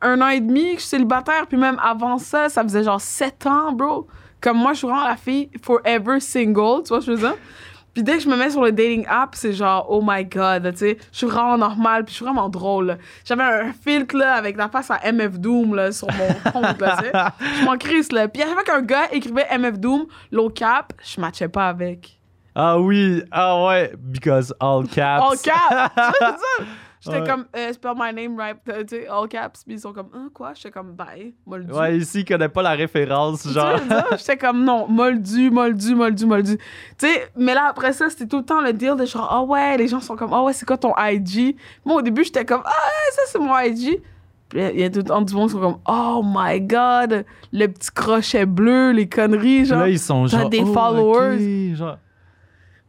un 0.00 0.20
an 0.22 0.28
et 0.28 0.40
demi 0.40 0.70
que 0.72 0.76
je 0.76 0.80
suis 0.80 0.88
célibataire. 0.88 1.46
Puis 1.46 1.58
même 1.58 1.78
avant 1.80 2.18
ça, 2.18 2.48
ça 2.48 2.62
faisait 2.62 2.82
genre 2.82 3.00
sept 3.00 3.46
ans, 3.46 3.72
bro. 3.72 4.08
Comme 4.40 4.56
moi, 4.56 4.72
je 4.72 4.78
suis 4.78 4.86
vraiment 4.88 5.06
la 5.06 5.16
fille 5.16 5.50
forever 5.62 6.18
single, 6.18 6.82
tu 6.82 6.88
vois 6.88 7.02
ce 7.02 7.06
que 7.06 7.12
je 7.16 7.20
veux 7.20 7.28
dire? 7.28 7.36
Puis 7.92 8.02
dès 8.02 8.16
que 8.16 8.20
je 8.22 8.28
me 8.28 8.36
mets 8.36 8.48
sur 8.48 8.62
le 8.62 8.72
dating 8.72 9.04
app, 9.06 9.34
c'est 9.34 9.52
genre, 9.52 9.84
oh 9.90 10.00
my 10.02 10.24
god, 10.24 10.72
tu 10.72 10.78
sais, 10.78 10.98
je 11.12 11.18
suis 11.18 11.26
vraiment 11.26 11.58
normale, 11.58 12.04
puis 12.04 12.12
je 12.12 12.16
suis 12.16 12.24
vraiment 12.24 12.48
drôle. 12.48 12.96
J'avais 13.24 13.42
un 13.42 13.72
filtre, 13.72 14.16
là, 14.16 14.34
avec 14.34 14.56
la 14.56 14.68
face 14.68 14.90
à 14.90 15.12
MF 15.12 15.38
Doom, 15.38 15.74
là, 15.74 15.92
sur 15.92 16.08
mon 16.12 16.52
compte, 16.52 16.80
là, 16.80 16.96
tu 16.98 17.04
sais. 17.04 17.12
Je 17.60 17.64
m'en 17.64 17.76
crisse, 17.76 18.12
là. 18.12 18.28
Puis 18.28 18.42
à 18.42 18.46
chaque 18.46 18.54
fois 18.54 18.62
qu'un 18.62 18.82
gars 18.82 19.12
écrivait 19.12 19.46
MF 19.58 19.78
Doom, 19.78 20.06
low 20.30 20.48
cap, 20.48 20.94
je 21.04 21.20
matchais 21.20 21.48
pas 21.48 21.68
avec. 21.68 22.18
Ah 22.54 22.78
oui, 22.78 23.22
ah 23.32 23.66
ouais, 23.66 23.92
because 23.96 24.54
all 24.60 24.86
caps. 24.86 25.22
All 25.22 25.38
cap! 25.38 25.92
J'étais 27.00 27.20
Ouais. 27.22 27.26
comme, 27.26 27.46
euh, 27.56 27.72
spell 27.72 27.92
my 27.96 28.12
name 28.12 28.38
right, 28.38 28.58
euh, 28.68 28.84
tu 28.84 28.96
sais, 28.96 29.08
all 29.08 29.26
caps. 29.26 29.64
Puis 29.64 29.74
ils 29.76 29.80
sont 29.80 29.92
comme, 29.94 30.10
hein, 30.12 30.28
quoi? 30.34 30.52
J'étais 30.54 30.70
comme, 30.70 30.92
bye, 30.92 31.34
moldu. 31.46 31.72
Ouais, 31.72 31.96
ici, 31.96 32.20
il 32.20 32.24
connaît 32.26 32.50
pas 32.50 32.60
la 32.62 32.72
référence, 32.72 33.48
genre. 33.48 33.78
J'étais 34.18 34.36
comme, 34.36 34.62
non, 34.64 34.86
moldu, 34.86 35.50
moldu, 35.50 35.94
moldu, 35.94 36.26
moldu. 36.26 36.58
Tu 36.98 37.06
sais, 37.06 37.30
mais 37.36 37.54
là, 37.54 37.68
après 37.70 37.94
ça, 37.94 38.10
c'était 38.10 38.26
tout 38.26 38.38
le 38.38 38.44
temps 38.44 38.60
le 38.60 38.74
deal 38.74 38.96
de 38.96 39.06
genre, 39.06 39.28
ah 39.30 39.42
ouais, 39.42 39.78
les 39.78 39.88
gens 39.88 40.00
sont 40.00 40.14
comme, 40.14 40.34
ah 40.34 40.42
ouais, 40.42 40.52
c'est 40.52 40.66
quoi 40.66 40.76
ton 40.76 40.92
IG? 40.98 41.56
Moi, 41.86 41.96
au 41.96 42.02
début, 42.02 42.22
j'étais 42.22 42.44
comme, 42.44 42.62
ah 42.66 42.68
ouais, 42.68 43.12
ça, 43.12 43.22
c'est 43.28 43.38
mon 43.38 43.58
IG. 43.58 44.02
Puis 44.50 44.60
il 44.60 44.80
y 44.80 44.84
a 44.84 44.90
tout 44.90 44.98
le 44.98 45.04
temps 45.04 45.22
du 45.22 45.32
monde 45.32 45.46
qui 45.48 45.54
sont 45.54 45.60
comme 45.60 45.78
Oh 45.86 46.22
my 46.22 46.60
god, 46.60 47.24
le 47.52 47.66
petit 47.68 47.90
crochet 47.94 48.44
bleu, 48.44 48.90
les 48.90 49.08
conneries, 49.08 49.64
genre. 49.64 49.78
Là, 49.80 49.88
ils 49.88 49.98
sont 49.98 50.26
genre. 50.26 50.50
des 50.50 50.60
oh, 50.60 50.72
followers. 50.74 51.70
ok, 51.70 51.76
genre. 51.76 51.98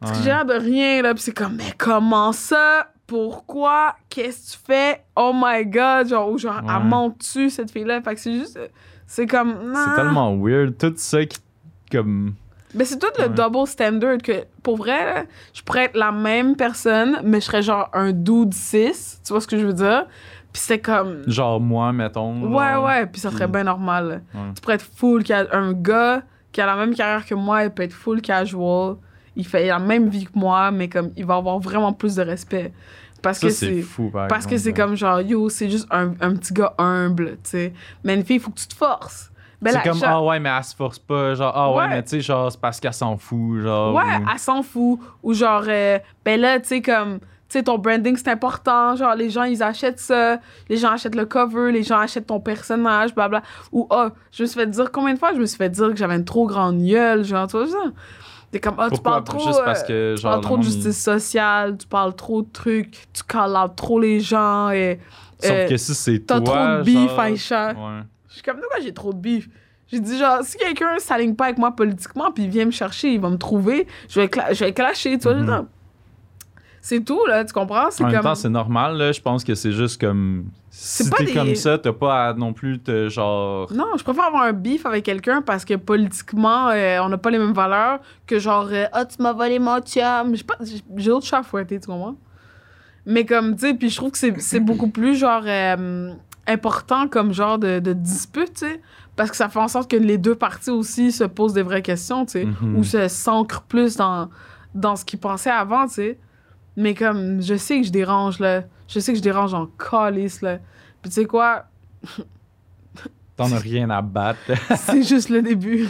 Parce 0.01 0.11
que 0.13 0.17
Ouais. 0.17 0.23
j'ai 0.23 0.29
l'air 0.31 0.45
de 0.45 0.53
rien, 0.55 1.01
là. 1.03 1.13
Puis 1.13 1.21
c'est 1.23 1.37
comme, 1.37 1.55
mais 1.55 1.71
comment 1.77 2.31
ça? 2.33 2.90
Pourquoi? 3.15 3.95
Qu'est-ce 4.09 4.53
que 4.53 4.57
tu 4.57 4.63
fais? 4.71 5.03
Oh 5.17 5.33
my 5.35 5.65
god! 5.65 6.07
Genre, 6.07 6.29
ou 6.31 6.37
genre, 6.37 6.61
Ouais. 6.63 6.73
elle 6.77 6.83
monte-tu, 6.87 7.49
cette 7.49 7.69
fille-là? 7.69 8.01
Fait 8.01 8.15
que 8.15 8.21
c'est 8.21 8.33
juste. 8.33 8.57
C'est 9.05 9.27
comme. 9.27 9.53
C'est 9.75 9.85
nah. 9.89 9.93
tellement 9.97 10.33
weird. 10.37 10.77
Tout 10.77 10.93
ça 10.95 11.25
qui. 11.25 11.37
Comme. 11.91 12.35
Mais 12.73 12.85
c'est 12.85 12.97
tout 12.97 13.07
le 13.17 13.23
Ouais. 13.25 13.29
double 13.29 13.67
standard 13.67 14.17
que, 14.23 14.45
pour 14.63 14.77
vrai, 14.77 15.05
là, 15.05 15.23
je 15.53 15.61
pourrais 15.61 15.83
être 15.85 15.97
la 15.97 16.13
même 16.13 16.55
personne, 16.55 17.19
mais 17.25 17.41
je 17.41 17.45
serais 17.47 17.61
genre 17.61 17.89
un 17.91 18.13
dude 18.13 18.53
6. 18.53 19.19
Tu 19.25 19.33
vois 19.33 19.41
ce 19.41 19.47
que 19.47 19.57
je 19.57 19.65
veux 19.65 19.73
dire? 19.73 20.05
Puis 20.53 20.61
c'est 20.61 20.79
comme. 20.79 21.23
Genre 21.27 21.59
moi, 21.59 21.91
mettons. 21.91 22.41
Ouais, 22.49 22.71
genre. 22.71 22.85
ouais, 22.85 23.05
puis 23.07 23.19
ça 23.19 23.29
serait 23.29 23.43
Puis- 23.43 23.51
bien 23.51 23.65
normal. 23.65 24.23
Ouais. 24.33 24.39
Tu 24.55 24.61
pourrais 24.61 24.75
être 24.75 24.87
full. 24.95 25.21
Un 25.51 25.73
gars 25.73 26.21
qui 26.53 26.61
a 26.61 26.65
la 26.65 26.77
même 26.77 26.95
carrière 26.95 27.25
que 27.25 27.35
moi, 27.35 27.65
il 27.65 27.71
peut 27.71 27.83
être 27.83 27.93
full 27.93 28.21
casual. 28.21 28.95
Il 29.35 29.45
fait 29.47 29.67
la 29.67 29.79
même 29.79 30.09
vie 30.09 30.25
que 30.25 30.31
moi, 30.37 30.71
mais 30.71 30.89
comme 30.89 31.11
il 31.15 31.25
va 31.25 31.35
avoir 31.35 31.59
vraiment 31.59 31.93
plus 31.93 32.15
de 32.15 32.21
respect. 32.23 32.73
Parce 33.21 33.37
Ça, 33.39 33.47
que 33.47 33.53
c'est 33.53 33.81
fou, 33.81 34.09
par 34.09 34.27
Parce 34.27 34.45
que 34.47 34.57
c'est 34.57 34.73
comme 34.73 34.95
genre, 34.95 35.21
yo, 35.21 35.47
c'est 35.49 35.69
juste 35.69 35.87
un, 35.91 36.13
un 36.21 36.35
petit 36.35 36.53
gars 36.53 36.73
humble, 36.79 37.37
tu 37.43 37.51
sais. 37.51 37.73
Mais 38.03 38.15
une 38.15 38.23
fille, 38.25 38.37
il 38.37 38.41
faut 38.41 38.49
que 38.51 38.59
tu 38.59 38.67
te 38.67 38.73
forces. 38.75 39.31
Ben, 39.61 39.71
C'est 39.73 39.87
comme, 39.87 39.99
ah 40.03 40.23
ouais, 40.23 40.39
mais 40.39 40.49
elle 40.49 40.63
se 40.63 40.75
force 40.75 40.97
pas. 40.97 41.35
Genre, 41.35 41.53
ah 41.55 41.69
ouais, 41.71 41.77
Ouais. 41.77 41.87
mais 41.89 42.01
tu 42.03 42.09
sais, 42.09 42.21
genre, 42.21 42.51
c'est 42.51 42.59
parce 42.59 42.79
qu'elle 42.79 42.93
s'en 42.95 43.15
fout. 43.17 43.61
Genre. 43.61 43.93
Ouais, 43.93 44.01
ou- 44.03 44.25
elle 44.33 44.39
s'en 44.39 44.63
fout. 44.63 44.99
Ou 45.21 45.33
genre, 45.35 45.63
euh, 45.67 45.99
ben 46.25 46.41
là, 46.41 46.59
tu 46.59 46.67
sais, 46.69 46.81
comme, 46.81 47.19
tu 47.19 47.25
sais, 47.59 47.61
ton 47.63 47.77
branding, 47.77 48.17
c'est 48.17 48.29
important. 48.29 48.95
Genre, 48.95 49.13
les 49.13 49.29
gens, 49.29 49.43
ils 49.43 49.61
achètent 49.61 49.99
ça. 49.99 50.39
Les 50.67 50.77
gens 50.77 50.89
achètent 50.89 51.13
le 51.13 51.27
cover. 51.27 51.71
Les 51.71 51.83
gens 51.83 51.99
achètent 51.99 52.25
ton 52.25 52.39
personnage, 52.39 53.13
blabla. 53.13 53.43
Ou, 53.71 53.85
ah, 53.91 54.09
je 54.31 54.41
me 54.41 54.47
suis 54.47 54.59
fait 54.59 54.65
dire, 54.65 54.91
combien 54.91 55.13
de 55.13 55.19
fois? 55.19 55.31
Je 55.35 55.39
me 55.39 55.45
suis 55.45 55.57
fait 55.57 55.69
dire 55.69 55.89
que 55.89 55.95
j'avais 55.95 56.15
une 56.15 56.25
trop 56.25 56.47
grande 56.47 56.81
gueule, 56.83 57.23
genre, 57.23 57.45
tu 57.45 57.55
vois 57.57 57.67
ça? 57.67 57.77
T'es 58.51 58.59
comme, 58.59 58.75
ah, 58.77 58.89
tu 58.91 58.99
parles 59.01 59.23
trop. 59.23 59.39
Juste 59.39 59.61
parce 59.63 59.83
euh, 59.89 60.15
tu 60.17 60.23
parles 60.23 60.41
trop 60.41 60.57
de 60.57 60.63
il- 60.63 60.65
justice 60.65 61.01
sociale, 61.01 61.77
tu 61.77 61.87
parles 61.87 62.13
trop 62.15 62.41
de 62.41 62.49
trucs, 62.51 63.07
tu 63.13 63.23
call 63.23 63.55
out 63.55 63.75
trop 63.75 63.99
les 63.99 64.19
gens 64.19 64.69
et 64.71 64.99
Sauf 65.39 65.51
euh, 65.51 65.67
que 65.69 65.77
si 65.77 65.95
c'est 65.95 66.19
t'as 66.19 66.41
toi. 66.41 66.53
trop 66.53 66.77
de 66.79 66.83
beef, 66.83 67.17
Aïcha. 67.17 67.67
Ouais. 67.69 68.01
Je 68.27 68.33
suis 68.33 68.41
comme, 68.43 68.57
de 68.57 68.65
quoi 68.69 68.79
j'ai 68.81 68.93
trop 68.93 69.13
de 69.13 69.17
bif? 69.19 69.47
J'ai 69.87 69.99
dit, 69.99 70.17
genre, 70.17 70.39
si 70.43 70.57
quelqu'un 70.57 70.99
s'aligne 70.99 71.35
pas 71.35 71.45
avec 71.45 71.57
moi 71.57 71.71
politiquement, 71.75 72.31
puis 72.31 72.43
il 72.43 72.49
vient 72.49 72.65
me 72.65 72.71
chercher, 72.71 73.13
il 73.13 73.19
va 73.19 73.29
me 73.29 73.37
trouver, 73.37 73.87
je 74.09 74.21
vais, 74.21 74.27
cla- 74.27 74.53
je 74.53 74.63
vais 74.65 74.73
clasher, 74.73 75.17
tu 75.17 75.23
vois, 75.29 75.33
dire. 75.33 75.63
C'est 76.83 77.05
tout, 77.05 77.19
là, 77.27 77.45
tu 77.45 77.53
comprends? 77.53 77.91
C'est 77.91 78.03
En 78.03 78.07
même 78.07 78.15
comme. 78.15 78.23
temps, 78.23 78.35
c'est 78.35 78.49
normal, 78.49 78.97
là. 78.97 79.11
Je 79.11 79.21
pense 79.21 79.43
que 79.43 79.53
c'est 79.53 79.71
juste 79.71 80.01
comme. 80.01 80.45
Si 80.71 81.07
pas 81.09 81.17
t'es 81.17 81.25
des- 81.25 81.33
comme 81.33 81.53
ça, 81.55 81.77
t'as 81.77 81.93
pas 81.93 82.29
à 82.29 82.33
non 82.33 82.53
plus 82.53 82.79
te 82.79 83.07
genre. 83.09 83.71
Non, 83.71 83.85
je 83.97 84.03
préfère 84.03 84.25
avoir 84.25 84.43
un 84.43 84.53
bif 84.53 84.85
avec 84.87 85.03
quelqu'un 85.05 85.41
parce 85.43 85.63
que 85.63 85.75
politiquement, 85.75 86.69
euh, 86.69 86.99
on 87.03 87.09
n'a 87.09 87.17
pas 87.17 87.29
les 87.29 87.37
mêmes 87.37 87.53
valeurs 87.53 87.99
que 88.25 88.39
genre, 88.39 88.67
euh, 88.71 88.85
ah, 88.93 89.05
tu 89.05 89.21
m'as 89.21 89.33
volé 89.33 89.59
mon 89.59 89.79
chum. 89.81 90.33
J'ai 90.35 90.43
pas- 90.43 90.57
j'ai- 90.61 90.81
J'ai 90.97 91.09
d'autres 91.11 91.25
chats 91.27 91.39
à 91.39 91.43
fouetter, 91.43 91.79
tu 91.79 91.85
comprends? 91.87 92.15
Mais 93.05 93.25
comme, 93.25 93.55
tu 93.55 93.67
sais, 93.67 93.73
puis 93.73 93.89
je 93.89 93.95
trouve 93.97 94.11
que 94.11 94.17
c'est- 94.17 94.39
c'est 94.39 94.59
beaucoup 94.59 94.87
plus, 94.91 95.15
genre, 95.15 95.43
euh, 95.45 96.13
important 96.47 97.07
comme 97.07 97.31
genre 97.33 97.59
de, 97.59 97.79
de 97.79 97.93
dispute, 97.93 98.53
tu 98.55 98.65
sais. 98.67 98.81
Parce 99.15 99.29
que 99.29 99.35
ça 99.35 99.49
fait 99.49 99.59
en 99.59 99.67
sorte 99.67 99.91
que 99.91 99.97
les 99.97 100.17
deux 100.17 100.35
parties 100.35 100.71
aussi 100.71 101.11
se 101.11 101.25
posent 101.25 101.53
des 101.53 101.61
vraies 101.63 101.81
questions, 101.83 102.25
tu 102.25 102.31
sais. 102.31 102.45
Mhm. 102.45 102.75
Ou 102.77 102.83
se 102.83 103.07
s'ancrent 103.07 103.63
plus 103.63 103.97
dans, 103.97 104.29
dans 104.73 104.95
ce 104.95 105.05
qu'ils 105.05 105.19
pensaient 105.19 105.49
avant, 105.51 105.85
tu 105.87 105.93
sais. 105.95 106.19
Mais 106.81 106.95
comme, 106.95 107.43
je 107.43 107.55
sais 107.55 107.79
que 107.79 107.85
je 107.85 107.91
dérange, 107.91 108.39
là. 108.39 108.63
Je 108.87 108.99
sais 108.99 109.13
que 109.13 109.19
je 109.19 109.23
dérange 109.23 109.53
en 109.53 109.67
calice, 109.67 110.41
là. 110.41 110.57
Puis 110.99 111.11
tu 111.11 111.21
sais 111.21 111.25
quoi? 111.25 111.65
T'en 113.37 113.51
as 113.51 113.59
rien 113.59 113.89
à 113.91 114.01
battre. 114.01 114.39
C'est 114.77 115.03
juste 115.03 115.29
le 115.29 115.43
début. 115.43 115.87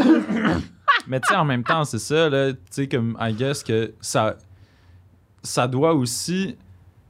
Mais 1.08 1.22
tu 1.22 1.30
sais, 1.30 1.36
en 1.36 1.46
même 1.46 1.64
temps, 1.64 1.84
c'est 1.86 2.00
ça, 2.00 2.30
là. 2.30 2.52
Tu 2.52 2.60
sais, 2.70 2.88
comme, 2.88 3.18
I 3.20 3.34
guess 3.34 3.64
que 3.64 3.94
ça. 4.02 4.36
Ça 5.42 5.68
doit 5.68 5.94
aussi. 5.94 6.58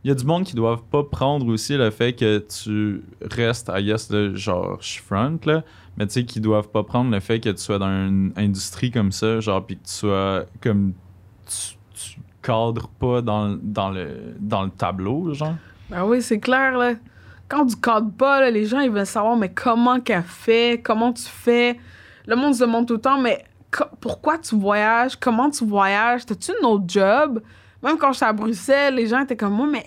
Il 0.04 0.08
y 0.08 0.12
a 0.12 0.16
du 0.16 0.26
monde 0.26 0.46
qui 0.46 0.56
doivent 0.56 0.84
pas 0.84 1.04
prendre 1.04 1.46
aussi 1.48 1.76
le 1.76 1.90
fait 1.90 2.14
que 2.14 2.40
tu 2.40 3.04
restes, 3.30 3.70
I 3.74 3.84
guess, 3.84 4.10
là, 4.10 4.34
genre, 4.36 4.78
je 4.80 5.00
front, 5.00 5.40
là. 5.46 5.64
Mais 5.98 6.06
tu 6.06 6.14
sais, 6.14 6.26
qui 6.26 6.40
doivent 6.40 6.70
pas 6.70 6.84
prendre 6.84 7.12
le 7.12 7.20
fait 7.20 7.40
que 7.40 7.50
tu 7.50 7.58
sois 7.58 7.80
dans 7.80 7.90
une 7.90 8.32
industrie 8.38 8.92
comme 8.92 9.12
ça, 9.12 9.40
genre, 9.40 9.66
puis 9.66 9.78
que 9.78 9.84
tu 9.84 9.94
sois 9.94 10.46
comme. 10.62 10.94
Tu, 11.48 11.76
tu 12.42 12.48
cadres 12.48 12.88
pas 12.88 13.22
dans, 13.22 13.58
le, 13.90 14.36
dans 14.40 14.64
le 14.64 14.70
tableau, 14.70 15.34
genre? 15.34 15.56
Ben 15.90 16.06
oui, 16.06 16.22
c'est 16.22 16.40
clair. 16.40 16.98
Quand 17.48 17.66
tu 17.66 17.76
cadres 17.76 18.12
pas, 18.12 18.50
les 18.50 18.66
gens, 18.66 18.80
ils 18.80 18.90
veulent 18.90 19.06
savoir, 19.06 19.36
mais 19.36 19.50
comment 19.50 20.00
qu'elle 20.00 20.24
fait, 20.24 20.82
comment 20.84 21.12
tu 21.12 21.24
fais? 21.24 21.78
Le 22.26 22.36
monde 22.36 22.54
se 22.54 22.62
demande 22.62 22.88
tout 22.88 22.94
le 22.94 23.02
temps, 23.02 23.20
mais 23.20 23.44
pourquoi 24.00 24.38
tu 24.38 24.56
voyages, 24.56 25.16
comment 25.16 25.50
tu 25.50 25.66
voyages, 25.66 26.26
t'as-tu 26.26 26.52
une 26.60 26.66
autre 26.66 26.86
job? 26.88 27.42
Même 27.84 27.98
quand 27.98 28.14
j'étais 28.14 28.26
à 28.26 28.34
Bruxelles, 28.34 28.96
les 28.96 29.08
gens 29.08 29.22
étaient 29.22 29.36
comme 29.36 29.54
moi, 29.54 29.68
mais 29.68 29.86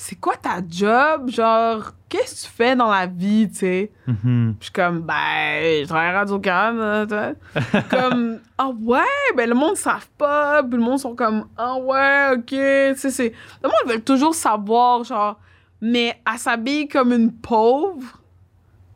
c'est 0.00 0.14
quoi 0.14 0.34
ta 0.36 0.60
job? 0.68 1.28
Genre, 1.28 1.90
qu'est-ce 2.08 2.44
que 2.44 2.48
tu 2.50 2.54
fais 2.56 2.76
dans 2.76 2.88
la 2.88 3.06
vie, 3.06 3.48
tu 3.50 3.56
sais? 3.56 3.90
Puis 4.06 4.14
je 4.24 4.64
suis 4.66 4.72
comme, 4.72 5.00
ben, 5.00 5.82
je 5.82 5.86
travaille 5.88 6.10
à 6.10 6.18
Radio 6.20 6.38
Canada, 6.38 7.32
tu 7.52 7.60
sais. 7.72 7.82
comme, 7.90 8.38
ah 8.56 8.68
ouais, 8.80 9.00
ben 9.36 9.48
le 9.48 9.56
monde 9.56 9.72
ne 9.72 9.76
savent 9.76 10.08
pas. 10.16 10.62
Puis 10.62 10.78
le 10.78 10.84
monde 10.84 11.00
sont 11.00 11.16
comme, 11.16 11.46
ah 11.56 11.74
ouais, 11.78 12.28
ok. 12.36 12.46
Tu 12.46 12.56
sais, 12.96 13.10
c'est. 13.10 13.32
Le 13.62 13.68
monde 13.68 13.92
veut 13.92 14.00
toujours 14.00 14.36
savoir, 14.36 15.02
genre, 15.02 15.36
mais 15.80 16.16
elle 16.32 16.38
s'habille 16.38 16.86
comme 16.86 17.12
une 17.12 17.32
pauvre. 17.32 18.20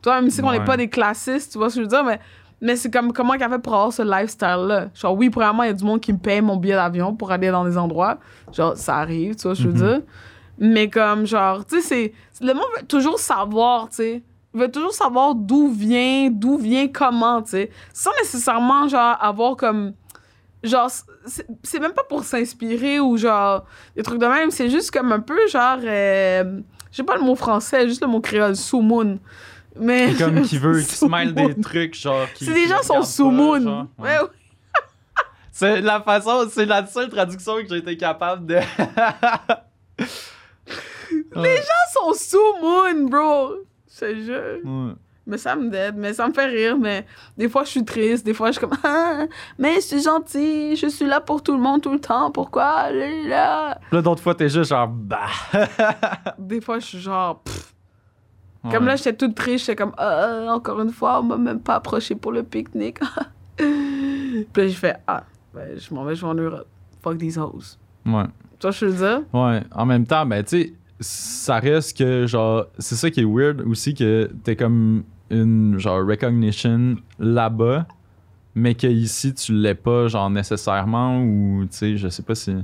Tu 0.01 0.09
vois, 0.09 0.21
même 0.21 0.29
si 0.29 0.41
on 0.41 0.51
n'est 0.51 0.59
Ouais. 0.59 0.65
pas 0.65 0.77
des 0.77 0.89
classistes, 0.89 1.51
tu 1.51 1.57
vois 1.57 1.69
ce 1.69 1.75
que 1.75 1.81
je 1.81 1.83
veux 1.83 1.89
dire, 1.89 2.03
mais. 2.05 2.19
Mais 2.61 2.77
c'est 2.77 2.89
comme 2.89 3.11
comment 3.11 3.33
qu'elle 3.37 3.49
fait 3.49 3.59
pour 3.59 3.73
avoir 3.73 3.91
ce 3.91 4.03
lifestyle-là? 4.03 4.87
Genre, 4.95 5.13
oui, 5.17 5.29
premièrement, 5.29 5.63
il 5.63 5.67
y 5.67 5.69
a 5.69 5.73
du 5.73 5.83
monde 5.83 5.99
qui 5.99 6.13
me 6.13 6.17
paye 6.17 6.39
mon 6.39 6.55
billet 6.55 6.75
d'avion 6.75 7.13
pour 7.13 7.29
aller 7.29 7.51
dans 7.51 7.65
des 7.65 7.77
endroits. 7.77 8.19
Genre, 8.53 8.77
ça 8.77 8.95
arrive, 8.99 9.35
tu 9.35 9.43
vois 9.43 9.55
ce 9.55 9.63
que 9.65 9.69
je 9.69 9.75
veux 9.75 9.83
Mhm. 9.83 9.89
dire? 9.99 10.01
Mais 10.57 10.89
comme, 10.89 11.25
genre, 11.25 11.65
tu 11.65 11.81
sais, 11.81 11.87
c'est. 11.87 12.13
Le 12.45 12.53
monde 12.53 12.65
veut 12.79 12.85
toujours 12.85 13.19
savoir, 13.19 13.89
tu 13.89 13.95
sais. 13.95 14.23
Il 14.53 14.59
veut 14.59 14.71
toujours 14.71 14.93
savoir 14.93 15.33
d'où 15.33 15.71
vient, 15.71 16.29
d'où 16.29 16.57
vient 16.57 16.87
comment, 16.87 17.41
tu 17.41 17.51
sais. 17.51 17.71
Sans 17.93 18.11
nécessairement, 18.21 18.87
genre, 18.87 19.17
avoir 19.19 19.55
comme. 19.55 19.93
Genre, 20.63 20.89
c'est 21.63 21.79
même 21.79 21.93
pas 21.93 22.03
pour 22.03 22.23
s'inspirer 22.23 22.99
ou 22.99 23.17
genre. 23.17 23.65
Des 23.95 24.03
trucs 24.03 24.19
de 24.19 24.27
même. 24.27 24.51
C'est 24.51 24.69
juste 24.69 24.91
comme 24.91 25.11
un 25.11 25.19
peu, 25.19 25.47
genre. 25.47 25.79
euh, 25.83 26.61
je 26.91 26.97
sais 26.97 27.03
pas 27.03 27.15
le 27.15 27.23
mot 27.23 27.35
français, 27.35 27.87
juste 27.87 28.01
le 28.01 28.07
mot 28.07 28.21
créole, 28.21 28.55
sous-moon. 28.55 29.19
Mais. 29.79 30.11
Et 30.11 30.15
comme 30.15 30.41
qui 30.43 30.57
veut, 30.59 30.79
qui 30.79 30.85
se 30.95 31.05
mêle 31.05 31.33
des 31.33 31.59
trucs, 31.59 31.95
genre. 31.95 32.27
Qui, 32.35 32.45
C'est 32.45 32.53
des 32.53 32.67
gens 32.67 32.83
sont. 32.83 33.29
Ouais. 33.29 33.59
Ouais, 33.59 34.19
ouais. 34.19 34.27
C'est 35.51 35.81
la 35.81 36.01
façon, 36.01 36.47
c'est 36.49 36.65
la 36.65 36.85
seule 36.85 37.09
traduction 37.09 37.57
que 37.57 37.67
j'ai 37.67 37.77
été 37.77 37.97
capable 37.97 38.45
de. 38.45 38.59
Les 41.35 41.55
gens 41.57 41.85
sont 41.93 42.13
sous 42.13 42.61
moon, 42.61 43.07
bro. 43.09 43.55
Je 43.93 43.99
te 43.99 44.15
jure. 44.15 44.59
Ouais. 44.63 44.93
Mais 45.25 45.37
ça 45.37 45.55
me 45.55 45.69
dead, 45.69 45.95
mais 45.95 46.13
ça 46.13 46.27
me 46.27 46.33
fait 46.33 46.45
rire. 46.45 46.77
Mais 46.77 47.05
des 47.37 47.47
fois, 47.47 47.63
je 47.63 47.69
suis 47.69 47.85
triste. 47.85 48.25
Des 48.25 48.33
fois, 48.33 48.47
je 48.47 48.57
suis 48.57 48.67
comme, 48.67 48.77
ah, 48.83 49.25
mais 49.57 49.75
je 49.75 49.81
suis 49.81 50.01
gentille. 50.01 50.75
Je 50.75 50.87
suis 50.87 51.05
là 51.05 51.21
pour 51.21 51.41
tout 51.41 51.53
le 51.53 51.59
monde 51.61 51.81
tout 51.81 51.93
le 51.93 51.99
temps. 51.99 52.29
Pourquoi? 52.29 52.91
Là? 52.91 53.79
Là, 53.91 54.01
d'autres 54.01 54.21
fois, 54.21 54.35
t'es 54.35 54.49
juste 54.49 54.69
genre, 54.69 54.87
bah. 54.87 55.27
Des 56.37 56.59
fois, 56.59 56.79
je 56.79 56.85
suis 56.85 56.99
genre, 56.99 57.39
pff. 57.39 57.73
Ouais. 58.65 58.71
Comme 58.71 58.85
là, 58.85 58.95
j'étais 58.97 59.13
toute 59.13 59.35
triste. 59.35 59.65
J'étais 59.65 59.77
comme, 59.77 59.93
ah, 59.97 60.45
encore 60.49 60.81
une 60.81 60.91
fois, 60.91 61.19
on 61.21 61.23
m'a 61.23 61.37
même 61.37 61.61
pas 61.61 61.75
approché 61.75 62.15
pour 62.15 62.33
le 62.33 62.43
pique-nique. 62.43 62.99
Puis 63.55 64.45
là, 64.55 64.67
j'ai 64.67 64.71
fait, 64.71 64.97
ah, 65.07 65.23
ben, 65.53 65.77
je 65.77 65.93
m'en 65.93 66.03
vais 66.03 66.15
jouer 66.15 66.29
en 66.29 66.35
Europe. 66.35 66.67
Fuck 67.01 67.17
these 67.17 67.37
hoes. 67.37 67.77
Ouais. 68.05 68.25
Tu 68.59 68.67
vois 68.67 68.73
ce 68.73 68.79
que 68.81 68.87
je 68.87 68.91
veux 68.91 69.07
dire? 69.07 69.21
Ouais. 69.33 69.63
En 69.71 69.85
même 69.85 70.05
temps, 70.05 70.25
ben, 70.25 70.43
tu 70.43 70.63
sais, 70.63 70.73
ça 71.03 71.59
reste 71.59 71.97
que, 71.97 72.25
genre, 72.25 72.65
c'est 72.79 72.95
ça 72.95 73.11
qui 73.11 73.21
est 73.21 73.25
weird 73.25 73.61
aussi, 73.61 73.93
que 73.93 74.29
t'es 74.43 74.55
comme 74.55 75.03
une, 75.29 75.77
genre, 75.77 76.05
recognition 76.05 76.95
là-bas, 77.19 77.85
mais 78.55 78.75
que 78.75 78.87
ici, 78.87 79.33
tu 79.33 79.53
l'es 79.53 79.75
pas, 79.75 80.07
genre, 80.07 80.29
nécessairement, 80.29 81.21
ou, 81.21 81.65
tu 81.69 81.77
sais, 81.77 81.97
je 81.97 82.07
sais 82.07 82.23
pas 82.23 82.35
si. 82.35 82.55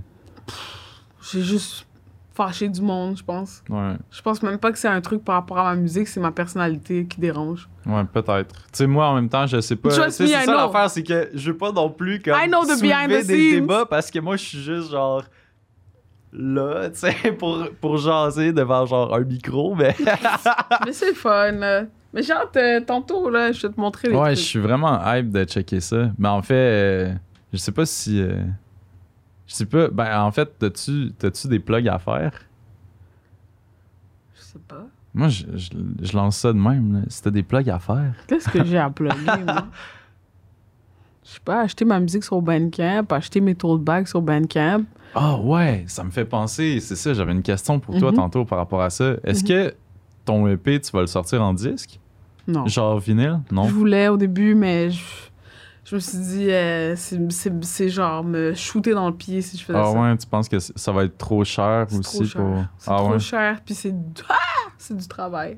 J'ai 1.32 1.42
juste 1.42 1.86
fâché 2.34 2.70
du 2.70 2.82
monde, 2.82 3.18
je 3.18 3.24
pense. 3.24 3.62
Ouais. 3.70 3.96
Je 4.10 4.22
pense 4.22 4.42
même 4.42 4.58
pas 4.58 4.72
que 4.72 4.78
c'est 4.78 4.88
un 4.88 5.02
truc 5.02 5.26
par 5.26 5.36
rapport 5.36 5.58
à 5.58 5.76
ma 5.76 5.76
musique, 5.76 6.08
c'est 6.08 6.22
ma 6.22 6.32
personnalité 6.32 7.06
qui 7.06 7.20
dérange. 7.20 7.68
Ouais, 7.86 8.06
peut-être. 8.06 8.56
Tu 8.56 8.70
sais, 8.72 8.88
moi, 8.88 9.08
en 9.08 9.16
même 9.16 9.28
temps, 9.28 9.46
je 9.46 9.60
sais 9.60 9.76
pas. 9.76 9.90
C'est 10.10 10.24
I 10.24 10.30
ça 10.30 10.44
know. 10.46 10.54
l'affaire, 10.54 10.90
c'est 10.90 11.04
que 11.04 11.30
je 11.34 11.52
veux 11.52 11.58
pas 11.58 11.74
non 11.74 11.90
plus 11.90 12.22
comme 12.22 12.40
I 12.42 12.48
know 12.48 12.64
the 12.64 12.78
soulever 12.78 13.24
des 13.26 13.60
débats 13.60 13.86
parce 13.86 14.10
que 14.10 14.20
moi, 14.20 14.38
je 14.38 14.46
suis 14.46 14.62
juste 14.62 14.92
genre 14.92 15.24
là, 16.34 16.90
tu 16.90 17.00
sais, 17.00 17.32
pour, 17.38 17.66
pour 17.82 17.98
jaser 17.98 18.54
devant 18.54 18.86
genre 18.86 19.14
un 19.14 19.22
micro, 19.22 19.76
mais... 19.76 19.96
Mais 20.86 20.94
c'est 20.94 21.14
fun, 21.14 21.52
là. 21.54 21.84
Mais 22.14 22.22
euh, 22.58 22.82
tantôt, 22.82 23.30
là, 23.30 23.52
je 23.52 23.68
vais 23.68 23.74
te 23.74 23.80
montrer 23.80 24.10
les 24.10 24.16
ouais, 24.16 24.36
je 24.36 24.42
suis 24.42 24.60
vraiment 24.60 25.00
hype 25.14 25.30
de 25.32 25.44
checker 25.44 25.80
ça. 25.80 26.10
Mais 26.18 26.28
en 26.28 26.42
fait, 26.42 26.54
euh, 26.56 27.14
je 27.54 27.58
sais 27.58 27.72
pas 27.72 27.86
si... 27.86 28.20
euh, 28.22 28.44
je 29.46 29.54
sais 29.54 29.66
pas, 29.66 29.88
ben 29.90 30.22
en 30.24 30.32
fait, 30.32 30.50
t'as-tu 30.58 31.12
t'as-tu 31.18 31.48
des 31.48 31.60
plugs 31.60 31.88
à 31.88 32.00
faire? 32.00 32.32
Je 34.36 34.42
sais 34.42 34.60
pas. 34.68 34.86
Moi, 35.14 35.28
je, 35.30 35.46
je- 35.56 35.70
je 36.02 36.16
lance 36.16 36.38
ça 36.38 36.54
de 36.54 36.58
même. 36.58 36.94
là. 36.94 37.00
Si 37.10 37.22
t'as 37.22 37.32
des 37.32 37.44
plugs 37.44 37.70
à 37.70 37.80
faire. 37.80 38.14
Qu'est-ce 38.28 38.50
que 38.50 38.64
j'ai 38.64 38.78
à 38.78 38.90
plugger, 38.90 39.44
moi? 39.46 39.68
Je 41.26 41.34
sais 41.36 41.40
pas, 41.46 41.62
acheter 41.62 41.86
ma 41.86 42.00
musique 42.00 42.24
sur 42.24 42.42
Bandcamp, 42.42 43.06
acheter 43.12 43.40
mes 43.40 43.54
tote 43.54 43.84
bags 43.84 44.08
sur 44.08 44.20
Bandcamp. 44.20 44.84
Ah 45.16 45.38
ouais, 45.38 45.84
ça 45.88 46.04
me 46.04 46.12
fait 46.12 46.26
penser. 46.26 46.80
C'est 46.80 46.96
ça, 46.96 47.14
j'avais 47.14 47.32
une 47.32 47.42
question 47.42 47.80
pour 47.80 47.98
toi 47.98 48.12
Mhm. 48.12 48.18
tantôt 48.18 48.46
par 48.46 48.58
rapport 48.60 48.82
à 48.82 48.90
ça. 48.90 49.14
Est-ce 49.24 49.44
que 49.44 49.74
ton 50.26 50.48
EP, 50.48 50.80
tu 50.80 50.92
vas 50.92 51.02
le 51.02 51.08
sortir 51.08 51.42
en 51.42 51.54
disque? 51.54 52.00
Non. 52.48 52.68
Genre 52.68 53.00
vinyle? 53.00 53.42
Non? 53.52 53.64
Je 53.68 53.74
voulais 53.74 54.08
au 54.08 54.18
début, 54.18 54.56
mais 54.56 54.90
je, 54.92 55.04
je 55.86 55.96
me 55.96 56.00
suis 56.00 56.18
dit, 56.18 56.52
euh, 56.52 56.96
c'est- 56.96 57.90
genre 57.90 58.24
me 58.24 58.54
shooter 58.54 58.94
dans 58.94 59.08
le 59.10 59.16
pied 59.16 59.42
si 59.42 59.58
je 59.58 59.64
faisais 59.64 59.78
Ah 59.80 59.92
ça. 59.92 60.00
ouais, 60.00 60.18
tu 60.18 60.28
penses 60.28 60.48
que 60.50 60.60
ça 60.60 60.92
va 60.92 61.04
être 61.06 61.18
trop 61.18 61.44
cher 61.44 61.88
aussi 61.92 62.02
trop 62.02 62.24
cher. 62.24 62.42
pour. 62.42 62.66
C'est 62.78 62.92
Ah 62.92 62.98
trop 62.98 63.12
ouais? 63.14 63.20
cher, 63.20 63.62
puis 63.66 63.74
c'est 63.76 63.94
ah, 64.30 64.36
c'est 64.78 64.96
du 64.98 65.08
travail. 65.08 65.58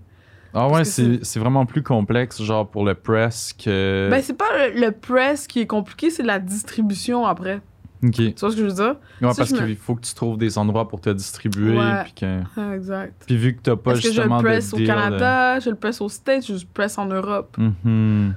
Ah 0.53 0.67
ouais, 0.67 0.83
c'est 0.83 1.23
c'est 1.23 1.39
vraiment 1.39 1.65
plus 1.65 1.81
complexe, 1.81 2.41
genre 2.41 2.69
pour 2.69 2.83
le 2.83 2.93
press 2.93 3.53
que. 3.53 4.09
Ben, 4.11 4.21
c'est 4.21 4.33
pas 4.37 4.67
le, 4.69 4.79
le 4.81 4.91
press 4.91 5.47
qui 5.47 5.61
est 5.61 5.67
compliqué, 5.67 6.09
c'est 6.09 6.23
la 6.23 6.39
distribution 6.39 7.25
après. 7.25 7.61
Ok. 8.03 8.13
Tu 8.13 8.33
vois 8.39 8.51
ce 8.51 8.55
que 8.55 8.61
je 8.61 8.67
veux 8.67 8.73
dire? 8.73 8.95
Ouais, 9.21 9.31
parce 9.35 9.51
me- 9.51 9.57
qu'il 9.65 9.75
faut 9.77 9.95
que 9.95 10.01
tu 10.01 10.13
trouves 10.13 10.37
des 10.37 10.57
endroits 10.57 10.87
pour 10.87 11.01
te 11.01 11.09
distribuer. 11.09 11.77
Ouais. 11.77 12.03
Puis, 12.05 12.13
que... 12.13 12.41
Ah, 12.57 12.75
exact. 12.75 13.23
puis 13.25 13.37
vu 13.37 13.55
que 13.55 13.61
t'as 13.61 13.75
pas 13.75 13.91
Parce 13.91 13.99
que 13.99 14.03
je 14.03 14.07
le 14.09 14.13
justement 14.15 14.37
de 14.37 14.43
press 14.43 14.73
au 14.73 14.77
deal 14.77 14.87
de- 14.87 14.91
Canada, 14.93 15.59
je 15.59 15.69
le 15.69 15.75
press 15.75 16.01
aux 16.01 16.09
States, 16.09 16.45
je 16.47 16.53
le 16.53 16.59
press 16.73 16.97
en 16.97 17.05
Europe? 17.05 17.57
Hmm. 17.83 18.31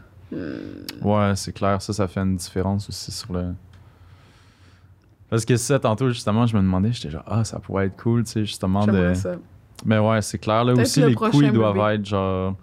Ouais, 1.02 1.32
c'est 1.36 1.52
clair, 1.52 1.80
ça, 1.80 1.92
ça 1.92 2.08
fait 2.08 2.20
une 2.20 2.36
différence 2.36 2.88
aussi 2.88 3.12
sur 3.12 3.32
le. 3.32 3.52
Parce 5.30 5.44
que 5.44 5.56
ça, 5.56 5.78
tantôt, 5.78 6.08
justement, 6.10 6.46
je 6.46 6.56
me 6.56 6.62
demandais, 6.62 6.92
j'étais 6.92 7.10
genre, 7.10 7.24
ah, 7.26 7.44
ça 7.44 7.58
pourrait 7.58 7.86
être 7.86 7.96
cool, 7.96 8.24
tu 8.24 8.32
sais, 8.32 8.44
justement. 8.44 8.86
De... 8.86 9.14
Ça. 9.14 9.36
Mais 9.84 9.98
ouais, 9.98 10.22
c'est 10.22 10.38
clair, 10.38 10.64
là 10.64 10.72
aussi, 10.74 11.00
le 11.00 11.08
les 11.08 11.14
prochain 11.14 11.30
couilles 11.32 11.50
doivent 11.50 11.92
être 11.94 12.04
genre. 12.04 12.54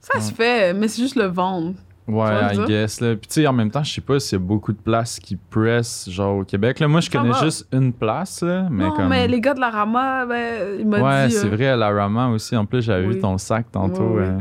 Ça 0.00 0.20
se 0.20 0.32
fait, 0.32 0.72
mais 0.72 0.88
c'est 0.88 1.02
juste 1.02 1.16
le 1.16 1.26
vendre. 1.26 1.74
Ouais, 2.12 2.54
I 2.54 2.64
guess, 2.66 3.00
là. 3.00 3.14
Puis, 3.16 3.28
tu 3.28 3.34
sais, 3.40 3.46
en 3.46 3.52
même 3.52 3.70
temps, 3.70 3.82
je 3.84 3.92
sais 3.94 4.00
pas 4.00 4.18
s'il 4.20 4.38
y 4.38 4.42
a 4.42 4.44
beaucoup 4.44 4.72
de 4.72 4.78
places 4.78 5.18
qui 5.18 5.36
pressent, 5.36 6.08
genre, 6.10 6.38
au 6.38 6.44
Québec. 6.44 6.80
Là, 6.80 6.88
moi, 6.88 7.00
je 7.00 7.10
connais 7.10 7.32
juste 7.42 7.66
une 7.72 7.92
place, 7.92 8.42
là. 8.42 8.66
Mais 8.70 8.84
non, 8.84 8.92
comme. 8.92 9.08
mais 9.08 9.26
les 9.28 9.40
gars 9.40 9.54
de 9.54 9.60
la 9.60 9.70
Rama, 9.70 10.26
ben, 10.26 10.78
ils 10.80 10.86
m'ont 10.86 11.02
Ouais, 11.02 11.28
dit. 11.28 11.34
c'est 11.34 11.46
euh, 11.46 11.50
vrai, 11.50 11.66
à 11.68 11.76
la 11.76 11.90
Rama 11.90 12.28
aussi. 12.28 12.56
En 12.56 12.66
plus, 12.66 12.82
j'avais 12.82 13.06
Oui. 13.06 13.14
vu 13.14 13.20
ton 13.20 13.38
sac 13.38 13.66
tantôt. 13.72 14.02
Ouais, 14.02 14.20
ouais. 14.22 14.28
euh. 14.28 14.38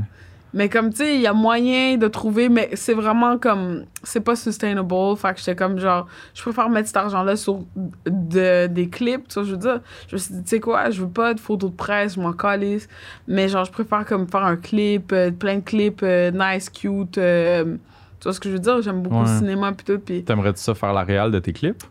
Mais 0.54 0.68
comme, 0.68 0.90
tu 0.90 0.98
sais, 0.98 1.16
il 1.16 1.22
y 1.22 1.28
a 1.28 1.34
moyen 1.34 1.98
de 1.98 2.08
trouver, 2.08 2.50
mais 2.50 2.70
c'est 2.74 2.94
vraiment 2.96 3.38
comme. 3.38 3.86
C'est 4.04 4.22
pas 4.22 4.36
sustainable. 4.36 4.94
Fait 5.18 5.34
que 5.34 5.40
j'étais 5.40 5.56
comme 5.56 5.78
genre. 5.78 6.08
Je 6.34 6.42
préfère 6.42 6.70
mettre 6.70 6.88
cet 6.88 6.98
argent-là 6.98 7.36
sur 7.36 7.60
de, 8.08 8.68
des 8.68 8.90
clips, 8.90 9.28
tu 9.28 9.36
vois, 9.36 9.44
je 9.44 9.52
veux 9.52 9.58
dire? 9.58 9.82
Je 10.08 10.16
me 10.16 10.18
suis 10.20 10.34
dit, 10.34 10.42
tu 10.44 10.50
sais 10.50 10.60
quoi, 10.60 10.90
je 10.90 11.02
veux 11.02 11.10
pas 11.10 11.34
de 11.36 11.40
photos 11.40 11.70
de 11.70 11.76
presse, 11.76 12.16
je 12.16 12.20
m'en 12.22 12.34
calisse. 12.34 12.88
Mais 13.28 13.48
genre, 13.48 13.66
je 13.66 13.72
préfère 13.72 14.06
comme 14.06 14.28
faire 14.28 14.44
un 14.44 14.56
clip, 14.58 15.12
euh, 15.12 15.30
plein 15.32 15.58
de 15.58 15.64
clips 15.64 16.02
euh, 16.04 16.32
nice, 16.32 16.70
cute. 16.70 17.18
euh, 17.20 17.76
tu 18.20 18.24
vois 18.24 18.34
ce 18.34 18.40
que 18.40 18.50
je 18.50 18.54
veux 18.56 18.60
dire? 18.60 18.82
J'aime 18.82 19.02
beaucoup 19.04 19.18
Ouais. 19.18 19.32
le 19.32 19.38
cinéma 19.38 19.72
pis 19.74 19.86
tout. 19.86 20.00
Pis 20.00 20.24
T'aimerais-tu 20.24 20.60
ça 20.62 20.74
faire 20.74 20.94
la 20.94 21.04
réal 21.04 21.32
de 21.32 21.40
tes 21.40 21.54
clips? 21.54 21.84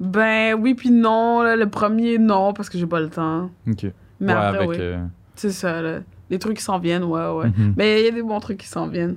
ben 0.00 0.54
oui, 0.60 0.74
puis 0.74 0.90
non. 0.90 1.42
là, 1.42 1.56
le 1.56 1.68
premier, 1.68 2.18
non, 2.18 2.52
parce 2.52 2.68
que 2.68 2.76
j'ai 2.76 2.86
pas 2.86 3.00
le 3.00 3.08
temps. 3.08 3.50
Ok. 3.68 3.86
Mais 4.20 4.32
ouais, 4.32 4.38
après, 4.38 4.64
avec. 4.64 4.68
oui. 4.80 4.86
C'est 5.34 5.50
ça, 5.50 5.80
là. 5.80 6.00
Les 6.32 6.38
trucs 6.40 6.56
qui 6.56 6.62
s'en 6.64 6.78
viennent, 6.80 7.04
ouais, 7.04 7.28
ouais. 7.28 7.46
mhm. 7.56 7.74
Mais 7.76 8.00
il 8.00 8.04
y 8.06 8.08
a 8.08 8.10
des 8.10 8.22
bons 8.22 8.40
trucs 8.40 8.58
qui 8.58 8.66
s'en 8.66 8.88
viennent. 8.88 9.16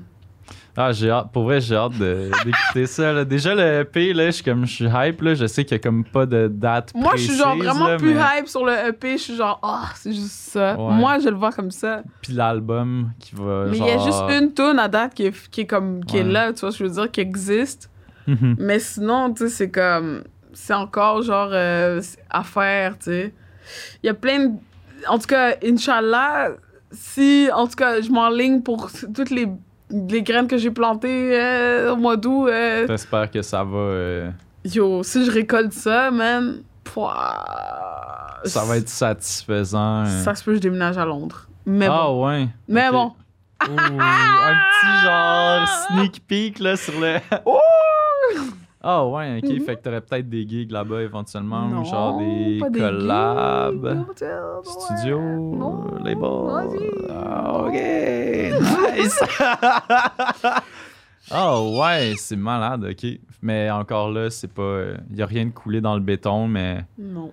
Ah, 0.78 0.92
j'ai 0.92 1.10
hâte. 1.10 1.32
Pour 1.32 1.46
vrai, 1.46 1.62
j'ai 1.62 1.76
hâte 1.76 1.94
d'écouter 1.94 2.86
ça. 2.86 3.14
là. 3.14 3.24
Déjà, 3.24 3.56
le 3.56 3.80
EP, 3.80 4.12
là, 4.14 4.26
je 4.26 4.32
suis 4.32 4.44
comme, 4.44 4.66
je 4.66 4.74
suis 4.74 4.86
hype, 4.94 5.22
là. 5.22 5.34
Je 5.34 5.48
sais 5.48 5.64
qu'il 5.64 5.72
y 5.78 5.80
a 5.80 5.82
comme 5.82 6.04
pas 6.04 6.26
de 6.26 6.50
date 6.50 6.92
Moi, 6.94 7.14
je 7.16 7.22
suis 7.22 7.38
genre 7.38 7.56
vraiment 7.56 7.88
là, 7.88 7.96
plus 7.98 8.14
mais- 8.14 8.40
hype 8.40 8.48
sur 8.50 8.66
le 8.66 8.74
EP. 8.90 9.14
Je 9.18 9.24
suis 9.24 9.36
genre, 9.38 9.58
ah, 9.64 9.86
c'est 9.96 10.12
juste 10.12 10.30
ça. 10.30 10.76
Ouais. 10.78 10.94
Moi, 10.96 11.20
je 11.20 11.30
le 11.30 11.36
vois 11.38 11.54
comme 11.54 11.72
ça. 11.72 12.04
Puis 12.22 12.34
l'album 12.34 13.12
qui 13.20 13.34
va. 13.36 13.68
Mais 13.72 13.78
il 13.78 13.86
y 13.86 13.90
a 13.90 13.98
juste 14.00 14.22
une 14.30 14.54
tune 14.54 14.78
à 14.78 14.90
date 14.90 15.14
qui 15.14 15.28
est, 15.28 15.50
qui 15.50 15.62
est 15.62 15.66
comme, 15.66 16.04
qui 16.04 16.18
est 16.18 16.24
là, 16.24 16.52
tu 16.52 16.60
vois, 16.60 16.72
je 16.72 16.84
veux 16.84 16.90
dire, 16.90 17.10
qui 17.10 17.22
existe. 17.22 17.90
Mhm. 18.28 18.58
Mais 18.60 18.80
sinon, 18.80 19.34
tu 19.34 19.44
sais, 19.46 19.50
c'est 19.50 19.72
comme, 19.72 20.24
c'est 20.52 20.74
encore 20.74 21.22
genre 21.22 21.50
euh, 21.54 22.02
à 22.30 22.44
faire, 22.44 22.98
tu 22.98 23.06
sais. 23.06 23.34
Il 24.04 24.08
y 24.08 24.10
a 24.10 24.14
plein 24.14 24.40
de. 24.48 24.52
En 25.08 25.18
tout 25.20 25.28
cas, 25.28 25.54
Inch'Allah, 25.66 26.50
si, 26.96 27.50
en 27.54 27.68
tout 27.68 27.76
cas, 27.76 28.02
je 28.02 28.10
m'enligne 28.10 28.62
pour 28.62 28.90
toutes 29.14 29.30
les, 29.30 29.48
les 29.92 30.22
graines 30.24 30.48
que 30.48 30.58
j'ai 30.58 30.72
plantées 30.72 31.32
euh, 31.40 31.94
au 31.94 31.96
mois 31.96 32.18
d'août. 32.18 32.48
euh, 32.48 32.86
J'espère 32.88 33.30
que 33.30 33.42
ça 33.42 33.64
va. 33.64 33.78
euh, 33.78 34.32
Yo, 34.64 35.04
si 35.04 35.26
je 35.26 35.32
récolte 35.32 35.74
ça, 35.74 36.10
man, 36.12 36.64
pouah, 36.84 38.42
ça 38.46 38.64
va 38.66 38.78
être 38.78 38.90
satisfaisant. 38.90 40.06
euh. 40.06 40.24
Ça 40.24 40.34
se 40.36 40.44
peut 40.44 40.52
que 40.52 40.56
je 40.58 40.62
déménage 40.62 40.98
à 40.98 41.06
Londres. 41.06 41.48
Mais 41.66 41.88
ah 41.88 42.06
bon. 42.08 42.26
ouais. 42.28 42.48
Mais 42.68 42.90
bon. 42.92 43.12
Ouh, 43.68 43.72
un 43.72 44.54
petit 44.54 45.06
genre 45.06 45.68
sneak 45.88 46.22
peek 46.28 46.60
là 46.60 46.76
sur 46.76 46.94
le. 47.00 47.18
Ah 48.88 49.04
ouais, 49.08 49.42
ok. 49.44 49.50
Mhm. 49.50 49.60
Fait 49.62 49.76
que 49.78 49.82
t'aurais 49.82 50.02
peut-être 50.02 50.30
des 50.30 50.48
gigs 50.48 50.72
là-bas 50.72 51.02
éventuellement, 51.02 51.68
Non, 51.68 51.82
ou 51.82 51.86
genre 51.86 52.20
des 52.20 52.60
collabs. 52.72 53.84
gigs, 53.84 54.06
sais, 54.16 54.26
ouais. 54.26 54.62
Studio, 54.64 55.20
Non, 55.20 55.96
label. 56.04 57.10
Ah, 57.10 57.64
ok, 57.66 57.74
nice. 58.96 59.20
oh 61.34 61.78
ouais, 61.82 62.14
c'est 62.18 62.36
malade, 62.36 62.86
ok. 62.92 63.08
Mais 63.42 63.72
encore 63.72 64.12
là, 64.12 64.30
c'est 64.30 64.52
pas. 64.54 64.82
Il 65.10 65.18
y 65.18 65.22
a 65.22 65.26
rien 65.26 65.46
de 65.48 65.52
coulé 65.52 65.82
dans 65.82 65.96
le 65.96 66.02
béton, 66.02 66.48
mais. 66.48 66.86
Non. 67.00 67.32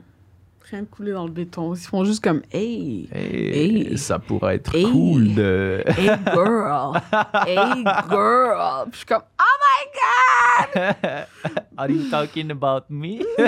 De 0.73 0.87
coulé 0.87 1.13
dans 1.13 1.27
le 1.27 1.31
béton. 1.31 1.75
Ils 1.75 1.81
font 1.81 2.03
juste 2.05 2.25
comme 2.25 2.41
Hey, 2.51 3.07
Hey, 3.13 3.89
Hey. 3.91 3.99
ça 3.99 4.19
pourrait 4.19 4.55
être 4.57 4.75
Hey. 4.75 4.85
cool 4.91 5.35
de. 5.35 5.85
hey 5.99 6.09
girl, 6.33 6.97
hey 7.47 7.85
girl. 8.09 8.85
Puis 8.85 8.93
je 8.93 8.97
suis 8.99 9.07
comme 9.07 9.23
Oh 9.39 9.57
my 9.61 10.75
god! 10.75 11.27
Are 11.77 11.91
you 11.91 12.09
talking 12.11 12.51
about 12.51 12.85
me? 12.89 13.21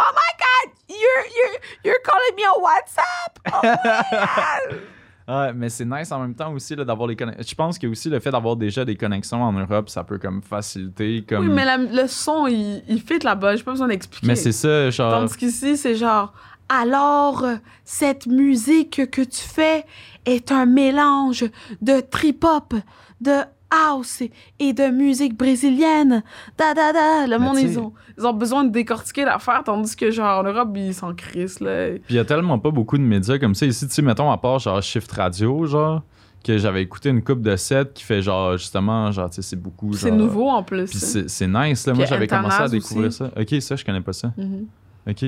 Oh 0.00 0.12
my 0.14 0.32
god! 0.38 0.72
You're, 0.88 1.26
you're, 1.36 1.56
you're 1.84 2.00
calling 2.04 2.34
me 2.36 2.42
on 2.42 2.60
WhatsApp! 2.62 3.38
Oh 3.52 3.60
my 3.62 4.04
god! 4.10 4.80
Ouais, 5.28 5.52
mais 5.52 5.68
c'est 5.68 5.84
nice 5.84 6.10
en 6.10 6.20
même 6.20 6.34
temps 6.34 6.52
aussi 6.54 6.74
là, 6.74 6.84
d'avoir 6.84 7.06
les 7.06 7.14
connexions. 7.14 7.44
Je 7.46 7.54
pense 7.54 7.78
que 7.78 7.86
aussi 7.86 8.08
le 8.08 8.18
fait 8.18 8.30
d'avoir 8.30 8.56
déjà 8.56 8.84
des 8.84 8.96
connexions 8.96 9.42
en 9.42 9.52
Europe, 9.52 9.90
ça 9.90 10.02
peut 10.02 10.16
comme 10.18 10.40
faciliter. 10.42 11.22
Comme... 11.28 11.46
Oui, 11.48 11.52
mais 11.54 11.66
la- 11.66 11.76
le 11.76 12.06
son, 12.06 12.46
il, 12.46 12.82
il 12.88 13.00
fit 13.02 13.18
là-bas. 13.18 13.56
J'ai 13.56 13.62
pas 13.62 13.72
besoin 13.72 13.88
d'expliquer. 13.88 14.26
Mais 14.26 14.36
c'est 14.36 14.52
ça, 14.52 14.88
genre. 14.90 15.12
Tandis 15.12 15.36
qu'ici, 15.36 15.76
c'est 15.76 15.94
genre, 15.96 16.32
alors, 16.70 17.44
cette 17.84 18.26
musique 18.26 19.10
que 19.10 19.22
tu 19.22 19.40
fais 19.42 19.84
est 20.24 20.50
un 20.50 20.64
mélange 20.64 21.44
de 21.82 22.00
trip-hop, 22.00 22.74
de 23.20 23.32
house 23.70 24.20
et- 24.22 24.30
et 24.58 24.72
de 24.72 24.88
musique 24.88 25.36
brésilienne. 25.36 26.22
Da, 26.56 26.74
da, 26.74 26.92
da. 26.92 27.26
Le 27.26 27.38
monde, 27.38 27.58
ils 27.58 27.78
ont, 27.78 27.92
ils 28.16 28.26
ont 28.26 28.32
besoin 28.32 28.64
de 28.64 28.70
décortiquer 28.70 29.24
l'affaire, 29.24 29.62
tandis 29.64 29.94
que, 29.96 30.10
genre, 30.10 30.40
en 30.40 30.42
Europe, 30.44 30.70
ils 30.76 30.94
s'en 30.94 31.14
crissent, 31.14 31.60
là. 31.60 31.90
Puis 31.92 32.02
il 32.10 32.16
y 32.16 32.18
a 32.18 32.24
tellement 32.24 32.58
pas 32.58 32.70
beaucoup 32.70 32.96
de 32.98 33.02
médias 33.02 33.38
comme 33.38 33.54
ça 33.54 33.66
ici, 33.66 33.86
tu 33.86 33.92
sais, 33.94 34.02
mettons, 34.02 34.30
à 34.30 34.38
part 34.38 34.58
genre 34.58 34.80
Shift 34.82 35.12
Radio, 35.12 35.66
genre, 35.66 36.02
que 36.44 36.56
j'avais 36.56 36.82
écouté 36.82 37.10
une 37.10 37.22
coupe 37.22 37.42
de 37.42 37.56
sets 37.56 37.90
qui 37.94 38.04
fait 38.04 38.22
genre, 38.22 38.56
justement, 38.56 39.10
genre, 39.12 39.28
tu 39.28 39.36
sais, 39.36 39.42
c'est 39.42 39.56
beaucoup. 39.56 39.92
C'est 39.92 40.10
nouveau, 40.10 40.48
en 40.48 40.62
plus. 40.62 40.88
Puis 40.90 40.98
c'est 41.26 41.48
nice, 41.48 41.86
là. 41.86 41.94
Moi, 41.94 42.04
j'avais 42.06 42.26
commencé 42.26 42.62
à 42.62 42.68
découvrir 42.68 43.08
aussi. 43.08 43.18
ça. 43.18 43.30
Ok, 43.38 43.60
ça, 43.60 43.76
je 43.76 43.84
connais 43.84 44.00
pas 44.00 44.12
ça. 44.12 44.32
Mhm. 44.36 44.66
Ok. 45.08 45.24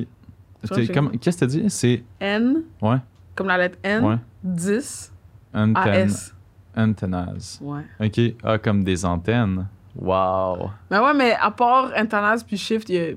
Qu'est-ce 0.62 1.36
que 1.36 1.40
t'as 1.40 1.46
dit? 1.46 1.64
C'est. 1.68 2.02
N, 2.20 2.62
Ouais. 2.82 2.98
comme 3.34 3.46
la 3.48 3.56
lettre 3.58 3.78
N, 3.82 4.04
Ouais. 4.04 4.16
10, 4.44 5.12
Anten... 5.54 5.74
AS. 6.10 6.34
Antennas. 6.76 7.58
Ouais. 7.60 7.82
Ok. 8.00 8.20
Ah, 8.42 8.58
comme 8.58 8.84
des 8.84 9.04
antennes. 9.04 9.66
Wow. 9.96 10.70
Mais 10.90 10.98
ouais, 10.98 11.14
mais 11.14 11.36
à 11.40 11.50
part 11.50 11.90
Internet 11.96 12.44
puis 12.46 12.56
Shift, 12.56 12.88
il 12.88 12.94
y 12.94 12.98
a... 12.98 13.10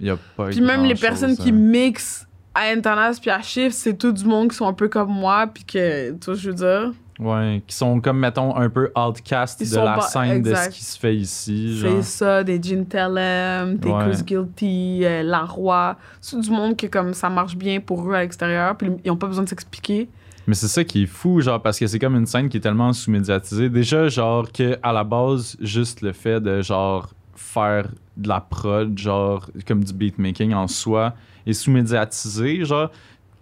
Il 0.00 0.06
y 0.06 0.10
a 0.10 0.16
pas 0.36 0.48
Puis 0.48 0.60
même 0.60 0.84
les 0.84 0.94
personnes 0.94 1.36
qui 1.36 1.50
hein. 1.50 1.52
mixent 1.52 2.26
à 2.54 2.62
Internet 2.72 3.18
puis 3.20 3.30
à 3.30 3.40
Shift, 3.40 3.76
c'est 3.76 3.96
tout 3.96 4.12
du 4.12 4.24
monde 4.24 4.50
qui 4.50 4.56
sont 4.56 4.66
un 4.66 4.72
peu 4.72 4.88
comme 4.88 5.10
moi, 5.10 5.46
puis 5.46 5.64
que, 5.64 6.10
tu 6.10 6.24
vois, 6.24 6.34
que 6.34 6.40
je 6.40 6.50
veux 6.50 6.56
dire, 6.56 6.92
Ouais, 7.22 7.62
qui 7.66 7.76
sont 7.76 8.00
comme, 8.00 8.18
mettons, 8.18 8.56
un 8.56 8.68
peu 8.68 8.90
outcast 8.96 9.60
Ils 9.60 9.70
de 9.70 9.76
la 9.76 10.00
scène 10.00 10.42
de 10.42 10.54
ce 10.54 10.68
qui 10.70 10.82
se 10.82 10.98
fait 10.98 11.14
ici. 11.14 11.78
C'est 11.80 12.02
ça, 12.02 12.42
des 12.42 12.60
Gin 12.60 12.86
Tellem, 12.86 13.76
des 13.76 13.90
Ouais. 13.90 14.10
Chris 14.10 14.22
Guilty, 14.24 15.00
euh, 15.04 15.22
Laroi, 15.22 15.96
c'est 16.20 16.40
du 16.40 16.50
monde 16.50 16.74
qui, 16.76 16.88
comme, 16.88 17.12
ça 17.14 17.28
marche 17.28 17.54
bien 17.54 17.80
pour 17.80 18.10
eux 18.10 18.14
à 18.14 18.22
l'extérieur, 18.22 18.76
puis 18.76 18.90
ils 19.04 19.10
ont 19.10 19.16
pas 19.16 19.26
besoin 19.26 19.44
de 19.44 19.48
s'expliquer. 19.48 20.08
Mais 20.46 20.54
c'est 20.54 20.68
ça 20.68 20.84
qui 20.84 21.04
est 21.04 21.06
fou, 21.06 21.40
genre, 21.40 21.60
parce 21.62 21.78
que 21.78 21.86
c'est 21.86 21.98
comme 21.98 22.16
une 22.16 22.26
scène 22.26 22.48
qui 22.48 22.56
est 22.56 22.60
tellement 22.60 22.92
sous-médiatisée. 22.92 23.68
Déjà, 23.68 24.08
genre, 24.08 24.50
que 24.50 24.78
à 24.82 24.92
la 24.92 25.04
base, 25.04 25.56
juste 25.60 26.00
le 26.00 26.12
fait 26.12 26.40
de, 26.40 26.62
genre, 26.62 27.10
faire 27.34 27.88
de 28.16 28.28
la 28.28 28.40
prod, 28.40 28.96
genre, 28.98 29.48
comme 29.66 29.84
du 29.84 29.92
beatmaking 29.92 30.52
en 30.52 30.66
soi, 30.66 31.14
est 31.46 31.52
sous-médiatisé, 31.52 32.64
genre. 32.64 32.90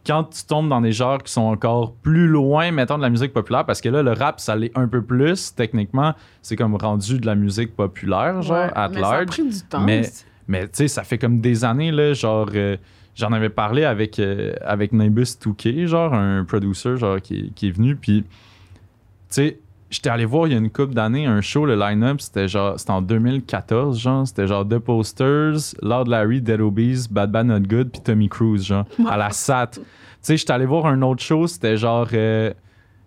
Quand 0.07 0.25
tu 0.25 0.45
tombes 0.45 0.71
dans 0.71 0.81
des 0.81 0.93
genres 0.93 1.23
qui 1.23 1.31
sont 1.31 1.43
encore 1.43 1.93
plus 1.93 2.27
loin, 2.27 2.71
mettons, 2.71 2.97
de 2.97 3.03
la 3.03 3.11
musique 3.11 3.35
populaire, 3.35 3.67
parce 3.67 3.83
que 3.83 3.91
là, 3.91 4.03
le 4.03 4.13
rap, 4.13 4.41
ça 4.41 4.57
l'est 4.57 4.73
un 4.75 4.89
peu 4.89 5.03
plus, 5.03 5.55
techniquement, 5.55 6.15
c'est 6.41 6.57
comme 6.57 6.75
rendu 6.75 7.19
de 7.19 7.27
la 7.27 7.35
musique 7.35 7.77
populaire, 7.77 8.41
genre, 8.41 8.65
Ouais, 8.65 8.71
at 8.75 8.89
mais 8.89 9.01
ça 9.03 9.11
a 9.11 9.25
pris 9.27 9.49
du 9.49 9.61
temps. 9.63 9.81
Mais-. 9.81 10.03
Mais 10.49 10.63
tu 10.65 10.71
sais, 10.73 10.89
ça 10.89 11.05
fait 11.05 11.19
comme 11.19 11.41
des 11.41 11.65
années, 11.65 11.93
là, 11.93 12.13
genre, 12.13 12.49
euh, 12.55 12.77
j'en 13.21 13.33
avais 13.33 13.51
parlé 13.51 13.85
avec, 13.85 14.19
euh, 14.19 14.55
avec 14.63 14.93
Nimbus 14.93 15.37
2K, 15.41 15.87
genre 15.87 16.15
un 16.15 16.45
producer 16.45 16.97
genre, 16.97 17.21
qui, 17.21 17.53
qui 17.55 17.69
est 17.69 17.71
venu. 17.71 17.95
Puis, 17.95 18.23
tu 18.23 18.29
sais, 19.29 19.59
j'étais 19.91 20.11
allé 20.11 20.25
voir 20.25 20.47
il 20.47 20.53
y 20.53 20.55
a 20.55 20.59
une 20.59 20.71
couple 20.71 20.95
d'années 20.95 21.27
un 21.27 21.41
show, 21.41 21.67
le 21.67 21.77
line-up, 21.77 22.21
c'était 22.21 22.49
genre, 22.49 22.79
c'était 22.79 22.93
en 22.93 23.03
2014, 23.03 23.99
genre, 23.99 24.27
c'était 24.27 24.47
genre 24.47 24.67
The 24.67 24.79
Posters, 24.79 25.75
Lord 25.83 26.07
Larry, 26.07 26.41
Dead 26.41 26.61
Obies, 26.61 27.07
Bad 27.11 27.31
Bad 27.31 27.47
Not 27.47 27.61
Good, 27.61 27.91
puis 27.91 28.01
Tommy 28.01 28.29
Cruise, 28.29 28.65
genre, 28.65 28.87
à 29.09 29.17
la 29.17 29.31
SAT. 29.31 29.73
Tu 29.75 29.81
sais, 30.23 30.37
j'étais 30.37 30.53
allé 30.53 30.67
voir 30.67 30.87
un 30.87 31.03
autre 31.03 31.23
show, 31.23 31.47
c'était 31.47 31.77
genre, 31.77 32.09
euh, 32.13 32.53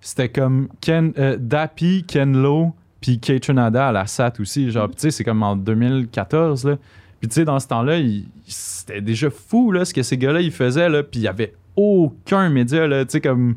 c'était 0.02 0.30
comme 0.30 0.68
Ken, 0.82 1.14
euh, 1.18 1.38
Dappy, 1.40 2.04
Ken 2.08 2.42
Lo, 2.42 2.74
puis 3.02 3.20
Kate 3.20 3.42
Trinada 3.42 3.90
à 3.90 3.92
la 3.92 4.06
SAT 4.06 4.34
aussi, 4.40 4.70
genre, 4.70 4.90
tu 4.90 4.96
sais, 4.98 5.12
c'est 5.12 5.24
comme 5.24 5.44
en 5.44 5.56
2014, 5.56 6.66
là. 6.66 6.78
Puis 7.24 7.30
tu 7.30 7.36
sais, 7.36 7.46
dans 7.46 7.58
ce 7.58 7.70
temps-là, 7.70 8.02
c'était 8.46 9.00
déjà 9.00 9.30
fou, 9.30 9.72
là, 9.72 9.86
ce 9.86 9.94
que 9.94 10.04
ces 10.04 10.18
gars-là, 10.18 10.42
ils 10.42 10.52
faisaient, 10.52 10.90
là, 10.90 11.04
puis 11.04 11.22
il 11.22 11.24
y 11.24 11.30
avait 11.30 11.54
aucun 11.78 12.50
média, 12.50 12.86
là, 12.86 13.06
tu 13.06 13.12
sais, 13.12 13.22
comme... 13.22 13.56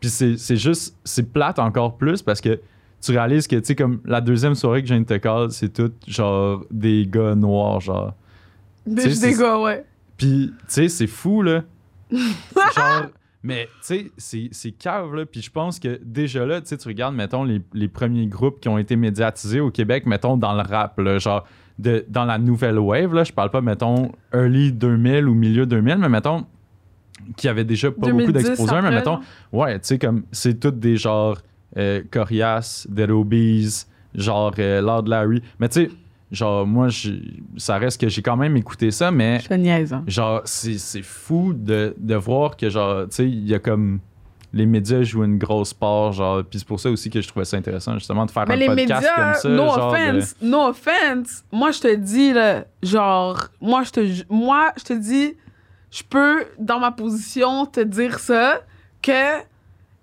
Puis 0.00 0.08
c'est 0.08 0.38
c'est 0.38 0.56
juste, 0.56 0.96
c'est 1.04 1.30
plate 1.30 1.58
encore 1.58 1.98
plus 1.98 2.22
parce 2.22 2.40
que 2.40 2.58
tu 3.02 3.10
réalises 3.12 3.48
que, 3.48 3.56
tu 3.56 3.66
sais, 3.66 3.74
comme 3.74 4.00
la 4.06 4.22
deuxième 4.22 4.54
soirée 4.54 4.82
que 4.82 4.88
de 4.94 5.04
te 5.04 5.12
call, 5.18 5.50
c'est 5.50 5.74
tout 5.74 5.92
genre 6.08 6.64
des 6.70 7.06
gars 7.06 7.34
noirs, 7.34 7.80
genre. 7.82 8.14
Des, 8.86 9.34
gars, 9.38 9.58
ouais. 9.58 9.84
Puis, 10.16 10.54
tu 10.60 10.64
sais, 10.68 10.88
c'est 10.88 11.06
fou, 11.06 11.42
là. 11.42 11.64
genre, 12.10 13.08
mais, 13.42 13.66
tu 13.66 13.70
sais, 13.82 14.10
c'est- 14.16 14.48
c'est 14.52 14.72
cave, 14.72 15.14
là. 15.16 15.26
Puis 15.26 15.42
je 15.42 15.50
pense 15.50 15.78
que 15.78 16.00
déjà 16.02 16.46
là, 16.46 16.62
tu 16.62 16.68
sais, 16.68 16.78
tu 16.78 16.88
regardes, 16.88 17.14
mettons, 17.14 17.44
les, 17.44 17.60
les 17.74 17.88
premiers 17.88 18.26
groupes 18.26 18.58
qui 18.58 18.70
ont 18.70 18.78
été 18.78 18.96
médiatisés 18.96 19.60
au 19.60 19.70
Québec, 19.70 20.06
mettons, 20.06 20.38
dans 20.38 20.54
le 20.54 20.62
rap, 20.62 20.98
là, 20.98 21.18
genre, 21.18 21.46
de, 21.78 22.04
dans 22.08 22.24
la 22.24 22.38
nouvelle 22.38 22.78
wave, 22.78 23.12
là. 23.14 23.24
Je 23.24 23.32
parle 23.32 23.50
pas, 23.50 23.60
mettons, 23.60 24.10
early 24.32 24.72
2000 24.72 25.28
ou 25.28 25.34
milieu 25.34 25.66
2000, 25.66 25.98
mais 25.98 26.08
mettons, 26.08 26.44
qui 27.36 27.48
avait 27.48 27.64
déjà 27.64 27.90
pas 27.90 27.96
beaucoup 28.10 28.32
2010 28.32 28.32
d'exposure, 28.32 28.82
mais 28.82 28.90
mettons. 28.90 29.18
Ouais, 29.52 29.74
tu 29.78 29.86
sais, 29.88 29.98
comme 29.98 30.22
c'est 30.32 30.58
toutes 30.60 30.78
des 30.78 30.96
genres 30.96 31.38
euh, 31.76 32.02
Corias, 32.10 32.86
Dead 32.88 33.10
Obies, 33.10 33.84
genre 34.14 34.52
euh, 34.58 34.80
Lord 34.80 35.04
Larry. 35.06 35.42
Mais 35.58 35.68
tu 35.68 35.84
sais, 35.86 35.90
genre, 36.32 36.66
moi, 36.66 36.88
j'ai- 36.88 37.42
ça 37.56 37.76
reste 37.78 38.00
que 38.00 38.08
j'ai 38.08 38.22
quand 38.22 38.36
même 38.36 38.56
écouté 38.56 38.90
ça, 38.90 39.10
mais 39.10 39.40
Je 39.40 39.54
niaise, 39.54 39.92
hein. 39.92 40.04
genre, 40.06 40.40
c'est 40.44 40.78
c'est 40.78 41.02
fou 41.02 41.52
de, 41.54 41.94
de 41.98 42.14
voir 42.14 42.56
que, 42.56 42.70
genre, 42.70 43.02
tu 43.08 43.16
sais, 43.16 43.28
il 43.28 43.46
y 43.46 43.54
a 43.54 43.58
comme. 43.58 44.00
Les 44.56 44.66
médias 44.66 45.02
jouent 45.02 45.24
une 45.24 45.38
grosse 45.38 45.74
part, 45.74 46.12
genre, 46.12 46.42
puis 46.44 46.58
c'est 46.58 46.66
pour 46.68 46.80
ça 46.80 46.90
aussi 46.90 47.10
que 47.10 47.20
je 47.20 47.28
trouvais 47.28 47.44
ça 47.44 47.56
intéressant, 47.56 47.94
justement, 47.94 48.24
de 48.26 48.30
faire 48.30 48.46
Mais 48.48 48.54
un 48.54 48.56
les 48.56 48.66
podcast 48.66 48.88
médias, 49.02 49.14
comme 49.32 49.34
ça. 49.34 49.48
no 49.50 49.56
genre 49.66 49.92
de- 49.92 49.96
offense, 49.96 50.36
no 50.40 50.58
offense. 50.68 51.44
Moi, 51.52 51.70
je 51.72 51.80
te 51.80 51.94
dis, 51.94 52.32
là, 52.32 52.64
genre, 52.82 53.38
moi, 53.60 53.82
je 53.84 53.90
te, 53.90 54.22
moi, 54.32 54.72
je 54.78 54.84
te 54.84 54.92
dis, 54.94 55.34
je 55.90 56.02
peux, 56.08 56.44
dans 56.58 56.78
ma 56.80 56.90
position, 56.92 57.66
te 57.66 57.80
dire 57.80 58.18
ça, 58.18 58.60
que 59.02 59.40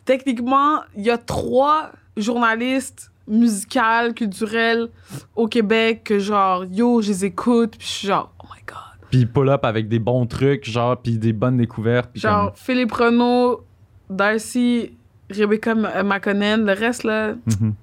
techniquement, 0.05 0.81
il 0.95 1.03
y 1.03 1.09
a 1.09 1.17
trois 1.17 1.91
journalistes 2.15 3.11
musicales, 3.27 4.13
culturels 4.13 4.89
au 5.35 5.47
Québec 5.47 6.01
que, 6.03 6.19
genre, 6.19 6.65
yo, 6.65 7.01
je 7.01 7.09
les 7.09 7.25
écoute, 7.25 7.71
puis 7.77 7.87
je 7.87 7.93
suis 7.93 8.07
genre, 8.07 8.31
oh 8.43 8.45
my 8.53 8.61
god. 8.67 8.77
Puis 9.09 9.25
pull-up 9.25 9.63
avec 9.65 9.87
des 9.87 9.99
bons 9.99 10.25
trucs, 10.25 10.69
genre, 10.69 10.97
puis 10.97 11.17
des 11.17 11.33
bonnes 11.33 11.57
découvertes. 11.57 12.09
Genre, 12.15 12.51
Philippe 12.55 12.91
Renaud, 12.91 13.63
Darcy, 14.09 14.91
Rebecca 15.29 15.71
M- 15.71 15.89
euh, 15.95 16.03
McConnell, 16.03 16.63
le 16.65 16.73
reste, 16.73 17.03
là, 17.03 17.33
Mhm. 17.45 17.73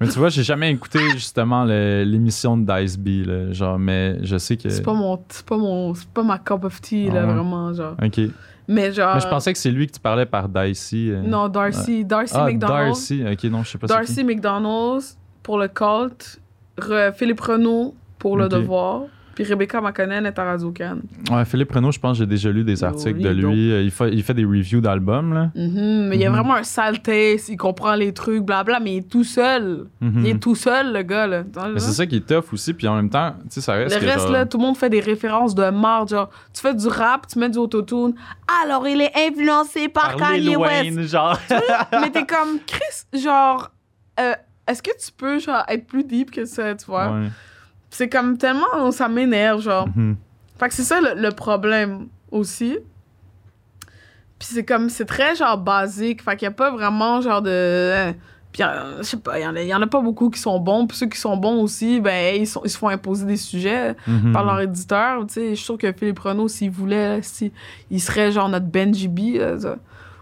Mais 0.00 0.08
tu 0.08 0.18
vois, 0.18 0.30
j'ai 0.30 0.42
jamais 0.42 0.70
écouté 0.72 0.98
justement 1.10 1.64
l'émission 1.64 2.56
de 2.56 2.64
Dice 2.64 2.96
B, 2.96 3.26
là, 3.26 3.52
genre, 3.52 3.78
mais 3.78 4.16
je 4.24 4.38
sais 4.38 4.56
que. 4.56 4.70
c'est 4.70 4.82
pas 4.82 4.94
mon, 4.94 5.22
c'est 5.28 5.44
pas 5.44 5.58
mon, 5.58 5.92
c'est 5.94 6.08
pas 6.08 6.22
ma 6.22 6.38
cup 6.38 6.64
of 6.64 6.80
tea, 6.80 7.10
là, 7.10 7.20
Ah 7.24 7.26
vraiment, 7.26 7.72
genre. 7.74 7.96
Ok. 8.02 8.18
Mais 8.66 8.92
genre. 8.92 9.14
Mais 9.16 9.20
je 9.20 9.28
pensais 9.28 9.52
que 9.52 9.58
c'est 9.58 9.70
lui 9.70 9.86
que 9.88 9.92
tu 9.92 10.00
parlais 10.00 10.24
par 10.24 10.48
Dicey. 10.48 11.10
euh. 11.10 11.20
Non, 11.22 11.48
Darcy. 11.48 12.04
Darcy 12.04 12.32
ah, 12.34 12.46
McDonald's. 12.46 13.10
Darcy. 13.12 13.24
Ok, 13.30 13.50
non, 13.50 13.62
je 13.62 13.70
sais 13.72 13.78
pas 13.78 13.86
Darcy. 13.88 14.24
McDonald's 14.24 15.18
pour 15.42 15.58
le 15.58 15.68
cult. 15.68 16.40
Philippe 17.16 17.40
Renaud 17.40 17.94
pour 18.18 18.38
le 18.38 18.48
devoir. 18.48 19.02
Puis 19.34 19.44
Rebecca 19.44 19.80
McConnell 19.80 20.26
est 20.26 20.38
à 20.38 20.44
Radio 20.44 20.70
Cannes. 20.72 21.02
Ouais, 21.30 21.44
Philippe 21.44 21.72
Renaud, 21.72 21.92
je 21.92 21.98
pense 22.00 22.18
que 22.18 22.24
j'ai 22.24 22.26
déjà 22.28 22.50
lu 22.50 22.64
des 22.64 22.82
articles 22.84 23.20
de 23.20 23.28
lui. 23.30 23.84
Il 23.84 23.90
fait, 23.90 24.12
il 24.12 24.22
fait 24.22 24.34
des 24.34 24.44
reviews 24.44 24.80
d'albums, 24.80 25.32
là. 25.32 25.50
Mhm, 25.54 26.08
Mais 26.08 26.16
il 26.16 26.22
y 26.22 26.26
a 26.26 26.30
Mhm. 26.30 26.36
vraiment 26.36 26.54
un 26.56 26.62
sale 26.62 27.00
taste, 27.00 27.48
il 27.48 27.56
comprend 27.56 27.94
les 27.94 28.12
trucs, 28.12 28.42
blabla, 28.42 28.80
mais 28.80 28.94
il 28.94 28.98
est 28.98 29.08
tout 29.08 29.24
seul. 29.24 29.86
Mhm. 30.00 30.20
Il 30.24 30.26
est 30.30 30.38
tout 30.38 30.54
seul, 30.54 30.92
le 30.92 31.02
gars, 31.02 31.26
là. 31.26 31.44
Mais 31.72 31.80
c'est 31.80 31.92
ça 31.92 32.06
qui 32.06 32.16
est 32.16 32.26
tough 32.26 32.52
aussi, 32.52 32.74
puis 32.74 32.86
en 32.88 32.96
même 32.96 33.08
temps, 33.10 33.34
tu 33.44 33.46
sais, 33.50 33.60
ça 33.60 33.74
reste. 33.74 33.98
Le 34.00 34.06
reste, 34.06 34.20
genre- 34.24 34.32
là, 34.32 34.46
tout 34.46 34.58
le 34.58 34.64
monde 34.64 34.76
fait 34.76 34.90
des 34.90 35.00
références 35.00 35.54
de 35.54 35.70
marde. 35.70 36.10
Genre, 36.10 36.28
tu 36.52 36.60
fais 36.60 36.74
du 36.74 36.86
rap, 36.88 37.26
tu 37.26 37.38
mets 37.38 37.48
du 37.48 37.58
autotune. 37.58 38.14
Alors, 38.64 38.86
il 38.88 39.00
est 39.00 39.12
influencé 39.28 39.88
par, 39.88 40.16
par 40.16 40.30
Kanye 40.32 40.56
West. 40.56 40.70
Wayne, 40.82 41.02
genre. 41.02 41.38
mais 41.92 42.10
t'es 42.10 42.26
comme, 42.26 42.58
Chris, 42.66 43.20
genre, 43.22 43.70
euh, 44.18 44.32
est-ce 44.66 44.82
que 44.82 44.90
tu 44.90 45.10
peux, 45.16 45.38
genre, 45.38 45.62
être 45.68 45.86
plus 45.86 46.04
deep 46.04 46.30
que 46.30 46.44
ça, 46.44 46.74
tu 46.74 46.86
vois? 46.86 47.10
Ouais. 47.10 47.28
C'est 47.90 48.08
comme 48.08 48.38
tellement, 48.38 48.90
ça 48.92 49.08
m'énerve, 49.08 49.60
genre. 49.60 49.88
Mhm. 49.94 50.16
Fait 50.58 50.68
que 50.68 50.74
c'est 50.74 50.82
ça 50.84 51.00
le, 51.00 51.20
le 51.20 51.30
problème 51.30 52.06
aussi. 52.30 52.78
Puis 54.38 54.48
c'est 54.52 54.64
comme, 54.64 54.88
c'est 54.88 55.04
très 55.04 55.34
genre 55.34 55.58
basique. 55.58 56.22
Fait 56.22 56.36
qu'il 56.36 56.46
y 56.46 56.48
a 56.48 56.52
pas 56.52 56.70
vraiment 56.70 57.20
genre 57.20 57.42
de. 57.42 57.50
euh, 57.50 58.12
Puis 58.52 58.62
euh, 58.62 58.98
je 58.98 59.02
sais 59.02 59.16
pas, 59.18 59.38
il 59.38 59.42
y, 59.42 59.46
en 59.46 59.54
a- 59.54 59.60
il 59.62 59.68
y 59.68 59.74
en 59.74 59.82
a 59.82 59.86
pas 59.86 60.00
beaucoup 60.00 60.30
qui 60.30 60.40
sont 60.40 60.58
bons. 60.58 60.86
Puis 60.86 60.96
ceux 60.96 61.06
qui 61.06 61.18
sont 61.18 61.36
bons 61.36 61.60
aussi, 61.62 62.00
ben 62.00 62.36
ils, 62.40 62.46
sont, 62.46 62.62
ils 62.64 62.70
se 62.70 62.78
font 62.78 62.88
imposer 62.88 63.26
des 63.26 63.36
sujets 63.36 63.94
Mhm. 64.06 64.32
par 64.32 64.44
leur 64.44 64.60
éditeur. 64.60 65.26
Tu 65.26 65.34
sais, 65.34 65.50
je 65.50 65.54
suis 65.56 65.64
sûre 65.64 65.78
que 65.78 65.92
Philippe 65.92 66.18
Renaud, 66.20 66.48
s'il 66.48 66.70
voulait, 66.70 67.20
si, 67.22 67.52
il 67.90 68.00
serait 68.00 68.32
genre 68.32 68.48
notre 68.48 68.66
Benji 68.66 69.08
B. 69.08 69.36
là, 69.38 69.58
ça. 69.58 69.76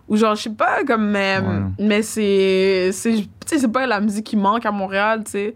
Ou 0.08 0.16
genre, 0.16 0.34
je 0.34 0.42
sais 0.44 0.50
pas, 0.50 0.84
comme. 0.84 1.10
Mais, 1.10 1.38
Ouais. 1.38 1.60
mais 1.86 2.02
c'est. 2.02 2.90
c'est- 2.92 3.12
Tu 3.12 3.28
sais, 3.46 3.58
c'est 3.58 3.68
pas 3.72 3.86
la 3.86 4.00
musique 4.00 4.26
qui 4.26 4.36
manque 4.36 4.66
à 4.66 4.70
Montréal, 4.72 5.22
tu 5.24 5.30
sais. 5.32 5.54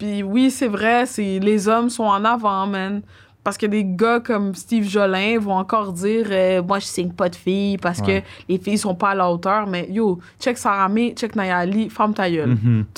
Puis 0.00 0.22
oui, 0.24 0.50
c'est 0.50 0.66
vrai, 0.66 1.06
c'est 1.06 1.38
les 1.38 1.68
hommes 1.68 1.90
sont 1.90 2.02
en 2.04 2.24
avant, 2.24 2.66
man. 2.66 3.02
Parce 3.44 3.56
que 3.56 3.66
des 3.66 3.84
gars 3.86 4.20
comme 4.20 4.54
Steve 4.54 4.84
Jolin 4.88 5.38
vont 5.38 5.54
encore 5.56 5.92
dire 5.92 6.26
euh, 6.30 6.62
Moi, 6.62 6.78
je 6.78 6.86
signe 6.86 7.12
pas 7.12 7.28
de 7.28 7.36
filles 7.36 7.78
parce 7.78 8.00
Ouais. 8.00 8.22
que 8.22 8.26
les 8.52 8.58
filles 8.58 8.76
sont 8.78 8.94
pas 8.94 9.10
à 9.10 9.14
la 9.14 9.30
hauteur. 9.30 9.66
Mais 9.66 9.86
yo, 9.90 10.18
check 10.38 10.58
Sarah 10.58 10.88
May, 10.88 11.14
check 11.14 11.36
Nayali, 11.36 11.88
ferme 11.88 12.12
ta 12.14 12.28
gueule. 12.30 12.50
Mhm. 12.50 12.86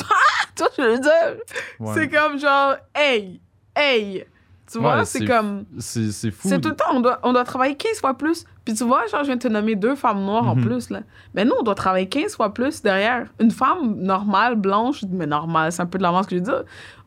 Tu 0.54 0.62
vois, 0.64 0.70
je 0.76 0.82
veux 0.82 0.98
dire, 0.98 1.36
Ouais. 1.80 1.92
c'est 1.94 2.08
comme 2.08 2.38
genre, 2.38 2.74
hey, 2.94 3.40
hey. 3.76 4.24
Tu 4.70 4.78
vois, 4.78 4.98
Ouais, 4.98 5.04
c'est 5.04 5.24
comme. 5.24 5.64
C'est 5.78 6.10
c'est 6.12 6.30
fou. 6.30 6.48
C'est 6.48 6.60
tout 6.60 6.68
le 6.70 6.76
temps, 6.76 6.86
on 6.92 7.00
doit, 7.00 7.18
on 7.22 7.32
doit 7.32 7.44
travailler 7.44 7.74
15 7.74 8.00
fois 8.00 8.14
plus. 8.14 8.44
Puis 8.64 8.74
tu 8.74 8.84
vois, 8.84 9.06
genre, 9.08 9.20
je 9.22 9.26
viens 9.26 9.36
de 9.36 9.40
te 9.42 9.48
nommer 9.48 9.74
deux 9.74 9.96
femmes 9.96 10.24
noires 10.24 10.48
en 10.48 10.54
Mhm. 10.54 10.64
plus, 10.64 10.90
là. 10.90 11.00
Mais 11.34 11.44
nous, 11.44 11.52
on 11.58 11.62
doit 11.62 11.74
travailler 11.74 12.08
15 12.08 12.36
fois 12.36 12.54
plus 12.54 12.80
derrière. 12.82 13.26
Une 13.40 13.50
femme 13.50 13.96
normale, 13.96 14.54
blanche, 14.54 15.02
mais 15.10 15.26
normale, 15.26 15.72
c'est 15.72 15.82
un 15.82 15.86
peu 15.86 15.98
de 15.98 16.02
l'avance 16.04 16.26
que 16.26 16.36
je 16.36 16.40
veux 16.40 16.46
dire. 16.46 16.64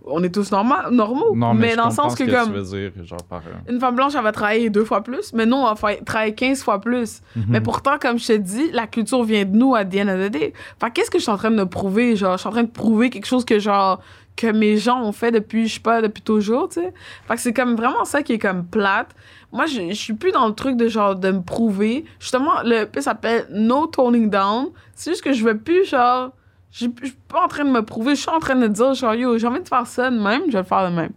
On 0.07 0.23
est 0.23 0.29
tous 0.33 0.51
normal, 0.51 0.91
normaux. 0.91 1.35
Non, 1.35 1.53
mais, 1.55 1.75
dans 1.75 1.85
le 1.85 1.91
sens 1.91 2.13
que, 2.15 2.23
que 2.25 2.31
comme, 2.31 2.49
tu 2.53 2.59
veux 2.59 2.91
dire, 2.91 3.05
genre 3.05 3.23
par. 3.27 3.39
euh, 3.47 3.71
une 3.73 3.79
femme 3.79 3.95
blanche, 3.95 4.13
elle 4.15 4.21
va 4.23 4.31
travailler 4.31 4.69
deux 4.69 4.85
fois 4.85 5.01
plus, 5.01 5.33
mais 5.33 5.45
nous, 5.45 5.57
on 5.57 5.73
va 5.73 5.95
travailler 6.05 6.33
15 6.35 6.61
fois 6.63 6.79
plus. 6.79 7.21
mhm. 7.35 7.45
Mais 7.49 7.59
pourtant, 7.61 7.97
comme 7.99 8.19
je 8.19 8.27
te 8.27 8.33
dis, 8.37 8.69
la 8.71 8.85
culture 8.87 9.23
vient 9.23 9.45
de 9.45 9.55
nous 9.55 9.73
à 9.73 9.83
the 9.83 9.95
end 9.95 10.07
of 10.09 10.27
the 10.27 10.31
day. 10.31 10.53
Fait 10.79 10.87
que 10.87 10.93
qu'est-ce 10.93 11.09
que 11.09 11.17
je 11.17 11.23
suis 11.23 11.31
en 11.31 11.37
train 11.37 11.49
de 11.51 11.63
prouver? 11.63 12.15
Genre, 12.15 12.33
je 12.33 12.37
suis 12.41 12.47
en 12.47 12.51
train 12.51 12.63
de 12.63 12.69
prouver 12.69 13.09
quelque 13.09 13.25
chose 13.25 13.45
que, 13.45 13.57
genre, 13.57 13.99
que 14.35 14.47
mes 14.47 14.77
gens 14.77 15.01
ont 15.01 15.11
fait 15.11 15.31
depuis, 15.31 15.67
je 15.67 15.75
sais 15.75 15.79
pas, 15.79 16.01
depuis 16.01 16.21
toujours, 16.21 16.69
tu 16.69 16.81
sais. 16.81 16.93
Fait 17.27 17.35
que 17.35 17.41
c'est 17.41 17.53
comme 17.53 17.75
vraiment 17.75 18.05
ça 18.05 18.21
qui 18.21 18.33
est 18.33 18.39
comme 18.39 18.65
plate. 18.65 19.09
Moi, 19.51 19.65
je, 19.65 19.89
je 19.89 19.93
suis 19.95 20.13
plus 20.13 20.31
dans 20.33 20.45
le 20.47 20.53
truc 20.53 20.75
de, 20.75 20.87
genre, 20.87 21.15
de 21.15 21.31
me 21.31 21.41
prouver. 21.41 22.05
Justement, 22.19 22.61
le 22.63 22.83
P 22.85 23.01
s'appelle 23.01 23.47
No 23.51 23.87
Toning 23.87 24.29
Down. 24.29 24.67
C'est 24.93 25.11
juste 25.11 25.23
que 25.23 25.31
je 25.33 25.43
veux 25.43 25.57
plus, 25.57 25.85
genre, 25.85 26.31
je 26.75 26.87
suis 27.05 27.17
pas 27.29 27.45
en 27.45 27.47
train 27.47 27.63
de 27.63 27.69
me 27.69 27.81
prouver. 27.81 28.15
Je 28.15 28.21
suis 28.21 28.29
en 28.29 28.39
train 28.39 28.55
de 28.55 28.67
dire, 28.67 28.93
genre, 28.93 29.15
yo, 29.15 29.37
j'ai 29.37 29.47
envie 29.47 29.61
de 29.61 29.67
faire 29.67 29.87
ça 29.87 30.11
de 30.11 30.19
même, 30.19 30.41
je 30.47 30.53
vais 30.53 30.59
le 30.59 30.63
faire 30.63 30.89
de 30.89 30.95
même. 30.95 31.11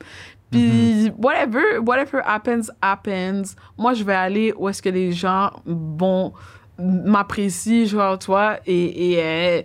Puis, 0.51 1.10
whatever, 1.18 1.78
whatever 1.85 2.22
happens, 2.24 2.70
happens. 2.80 3.55
Moi, 3.76 3.93
je 3.93 4.05
vais 4.05 4.14
aller 4.14 4.55
où 4.56 4.68
est-ce 4.68 4.80
que 4.80 4.89
les 4.89 5.12
gens 5.12 5.51
vont 5.66 6.32
m'apprécient, 6.78 7.86
genre, 7.86 8.18
et, 8.64 9.12
et 9.12 9.18
euh, 9.18 9.62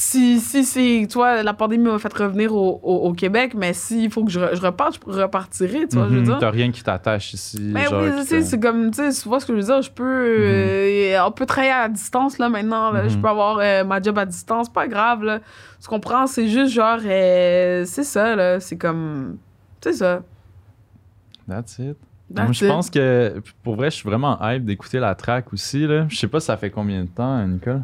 si, 0.00 0.38
si 0.38 0.64
c'est, 0.64 1.06
tu 1.10 1.14
vois, 1.14 1.42
la 1.42 1.52
pandémie 1.54 1.82
m'a 1.88 1.98
fait 1.98 2.12
revenir 2.12 2.54
au, 2.54 2.78
au, 2.84 3.08
au 3.08 3.12
Québec, 3.14 3.54
mais 3.56 3.72
s'il 3.72 4.10
faut 4.12 4.24
que 4.24 4.30
je, 4.30 4.38
je 4.54 4.60
reparte, 4.62 5.00
je 5.08 5.20
repartirai, 5.20 5.88
tu 5.88 5.96
vois, 5.96 6.06
je 6.08 6.12
veux 6.14 6.20
Mhm. 6.20 6.24
dire. 6.26 6.38
T'as 6.38 6.50
rien 6.50 6.70
qui 6.70 6.84
t'attache 6.84 7.34
ici. 7.34 7.58
Mais 7.74 7.84
genre, 7.86 8.02
oui, 8.02 8.10
tu 8.20 8.24
sais, 8.24 8.42
c'est 8.42 8.60
comme, 8.60 8.92
tu 8.92 9.10
sais, 9.10 9.28
vois 9.28 9.40
ce 9.40 9.46
que 9.46 9.54
je 9.54 9.58
veux 9.58 9.64
dire, 9.64 9.82
je 9.82 9.90
peux, 9.90 10.04
euh, 10.04 11.18
on 11.26 11.32
peut 11.32 11.46
travailler 11.46 11.72
à 11.72 11.88
distance, 11.88 12.38
là, 12.38 12.48
maintenant, 12.48 12.92
là. 12.92 13.08
je 13.08 13.16
Mhm. 13.16 13.22
peux 13.22 13.28
avoir 13.28 13.58
euh, 13.58 13.82
ma 13.82 14.00
job 14.00 14.16
à 14.18 14.24
distance, 14.24 14.68
pas 14.72 14.86
grave, 14.86 15.24
là. 15.24 15.40
Tu 15.82 15.88
comprends, 15.88 16.28
c'est 16.28 16.46
juste 16.48 16.72
genre, 16.72 16.98
euh, 17.04 17.84
c'est 17.84 18.04
ça, 18.04 18.36
là, 18.36 18.60
c'est 18.60 18.76
comme, 18.76 19.38
c'est 19.82 19.94
ça. 19.94 20.22
That's 21.48 21.78
it. 21.80 21.96
Moi, 22.30 22.52
je 22.52 22.66
pense 22.66 22.88
que, 22.90 23.40
pour 23.62 23.74
vrai, 23.76 23.90
je 23.90 23.96
suis 23.96 24.08
vraiment 24.08 24.38
hype 24.42 24.64
d'écouter 24.64 25.00
la 25.00 25.14
track 25.14 25.52
aussi. 25.52 25.86
Là. 25.86 26.06
Je 26.08 26.16
sais 26.16 26.28
pas, 26.28 26.40
ça 26.40 26.56
fait 26.56 26.70
combien 26.70 27.02
de 27.02 27.08
temps, 27.08 27.44
Nicole? 27.46 27.82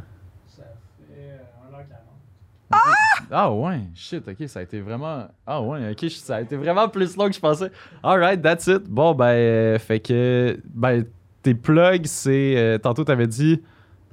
1h40. 2.74 3.24
Ah 3.30 3.52
ouais, 3.52 3.80
shit, 3.94 4.22
ok, 4.28 4.48
ça 4.48 4.60
a 4.60 4.62
été 4.62 4.80
vraiment. 4.80 5.24
Ah 5.46 5.60
ouais, 5.62 5.90
ok, 5.92 6.10
ça 6.10 6.36
a 6.36 6.40
été 6.42 6.56
vraiment 6.56 6.88
plus 6.88 7.16
long 7.16 7.26
que 7.28 7.34
je 7.34 7.40
pensais. 7.40 7.70
Alright, 8.02 8.40
that's 8.42 8.66
it. 8.66 8.84
Bon, 8.88 9.14
ben, 9.14 9.26
euh, 9.26 9.78
fait 9.78 10.01
que. 10.01 10.59
Ben, 10.74 11.05
tes 11.42 11.55
plugs, 11.55 12.06
c'est. 12.06 12.55
euh, 12.56 12.78
tantôt, 12.78 13.05
t'avais 13.05 13.26
dit. 13.26 13.60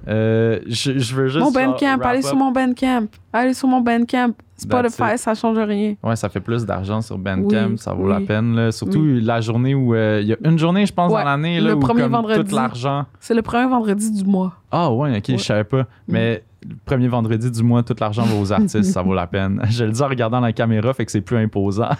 euh, 0.08 0.58
je, 0.66 0.98
je 0.98 1.14
veux 1.14 1.28
juste. 1.28 1.44
Mon 1.44 1.50
Bandcamp, 1.52 1.98
allez 2.02 2.22
sur 2.22 2.36
mon 2.36 2.50
Bandcamp. 2.52 3.06
Allez 3.32 3.54
sur 3.54 3.68
mon 3.68 3.80
Bandcamp. 3.80 4.32
Spotify, 4.56 5.16
ça 5.18 5.34
change 5.34 5.58
rien. 5.58 5.96
Ouais, 6.04 6.14
ça 6.14 6.28
fait 6.28 6.38
plus 6.40 6.64
d'argent 6.64 7.00
sur 7.00 7.18
Bandcamp, 7.18 7.70
Oui, 7.70 7.78
ça 7.78 7.92
vaut 7.94 8.06
la 8.08 8.20
peine. 8.20 8.54
Là. 8.54 8.70
Surtout 8.70 9.04
la 9.04 9.40
journée 9.40 9.74
où. 9.74 9.92
euh, 9.94 10.20
Il 10.22 10.28
y 10.28 10.32
a 10.32 10.36
une 10.44 10.56
journée, 10.58 10.86
je 10.86 10.92
pense, 10.92 11.12
Ouais, 11.12 11.18
dans 11.18 11.24
l'année, 11.30 11.60
là, 11.60 11.70
le 11.70 11.74
où 11.76 11.80
premier 11.80 12.02
comme 12.02 12.12
vendredi. 12.12 12.48
tout 12.50 12.54
l'argent. 12.56 13.06
C'est 13.18 13.34
le 13.34 13.42
premier 13.42 13.66
vendredi 13.68 14.10
du 14.12 14.24
mois. 14.24 14.52
Ah 14.70 14.92
ouais, 14.92 15.16
ok, 15.18 15.24
Ouais. 15.30 15.38
je 15.38 15.42
savais 15.42 15.64
pas. 15.64 15.86
Mais 16.06 16.44
le 16.68 16.76
premier 16.84 17.08
vendredi 17.08 17.50
du 17.50 17.62
mois, 17.62 17.82
tout 17.82 17.94
l'argent 18.00 18.24
va 18.24 18.34
aux 18.36 18.52
artistes, 18.52 18.84
ça 18.84 19.02
vaut 19.02 19.14
la 19.14 19.26
peine. 19.26 19.60
Je 19.70 19.84
le 19.84 19.92
dis 19.92 20.02
en 20.02 20.08
regardant 20.08 20.40
la 20.40 20.52
caméra, 20.52 20.92
fait 20.94 21.04
que 21.04 21.12
c'est 21.12 21.20
plus 21.20 21.36
imposant. 21.38 21.88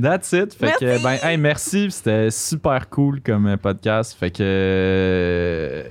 That's 0.00 0.32
it. 0.32 0.54
Fait 0.54 0.74
que, 0.78 1.02
ben, 1.02 1.18
hey, 1.22 1.36
merci. 1.36 1.90
C'était 1.90 2.30
super 2.30 2.88
cool 2.88 3.20
comme 3.20 3.56
podcast. 3.56 4.16
Fait 4.18 4.30
que. 4.30 4.42
euh, 4.42 5.82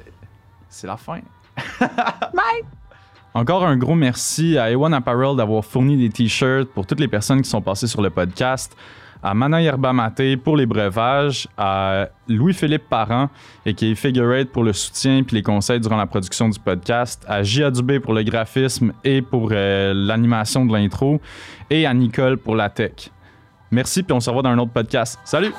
C'est 0.69 0.87
la 0.87 0.95
fin. 0.97 1.19
Bye! 1.79 2.63
Encore 3.33 3.65
un 3.65 3.75
gros 3.77 3.95
merci 3.95 4.57
à 4.57 4.71
Ewan 4.71 4.93
Apparel 4.93 5.35
d'avoir 5.35 5.63
fourni 5.65 5.97
des 5.97 6.09
t-shirts 6.09 6.69
pour 6.69 6.87
toutes 6.87 6.99
les 6.99 7.07
personnes 7.07 7.41
qui 7.41 7.49
sont 7.49 7.61
passées 7.61 7.85
sur 7.87 8.01
le 8.01 8.09
podcast, 8.09 8.75
à 9.23 9.33
Mana 9.33 9.61
Yerba 9.61 9.93
Maté 9.93 10.37
pour 10.37 10.57
les 10.57 10.65
breuvages, 10.65 11.47
à 11.57 12.07
Louis-Philippe 12.27 12.89
Parent 12.89 13.29
et 13.65 13.73
qui 13.73 13.91
est 13.91 14.45
pour 14.45 14.63
le 14.63 14.73
soutien 14.73 15.23
puis 15.23 15.35
les 15.35 15.43
conseils 15.43 15.79
durant 15.79 15.97
la 15.97 16.05
production 16.05 16.49
du 16.49 16.59
podcast, 16.59 17.23
à 17.27 17.43
Gia 17.43 17.71
Dubé 17.71 17.99
pour 17.99 18.13
le 18.13 18.23
graphisme 18.23 18.93
et 19.03 19.21
pour 19.21 19.49
euh, 19.51 19.93
l'animation 19.93 20.65
de 20.65 20.73
l'intro 20.73 21.21
et 21.69 21.85
à 21.85 21.93
Nicole 21.93 22.37
pour 22.37 22.55
la 22.55 22.69
tech. 22.69 23.09
Merci 23.71 24.03
puis 24.03 24.13
on 24.13 24.19
se 24.19 24.29
revoit 24.29 24.43
dans 24.43 24.49
un 24.49 24.59
autre 24.59 24.71
podcast. 24.71 25.19
Salut! 25.25 25.53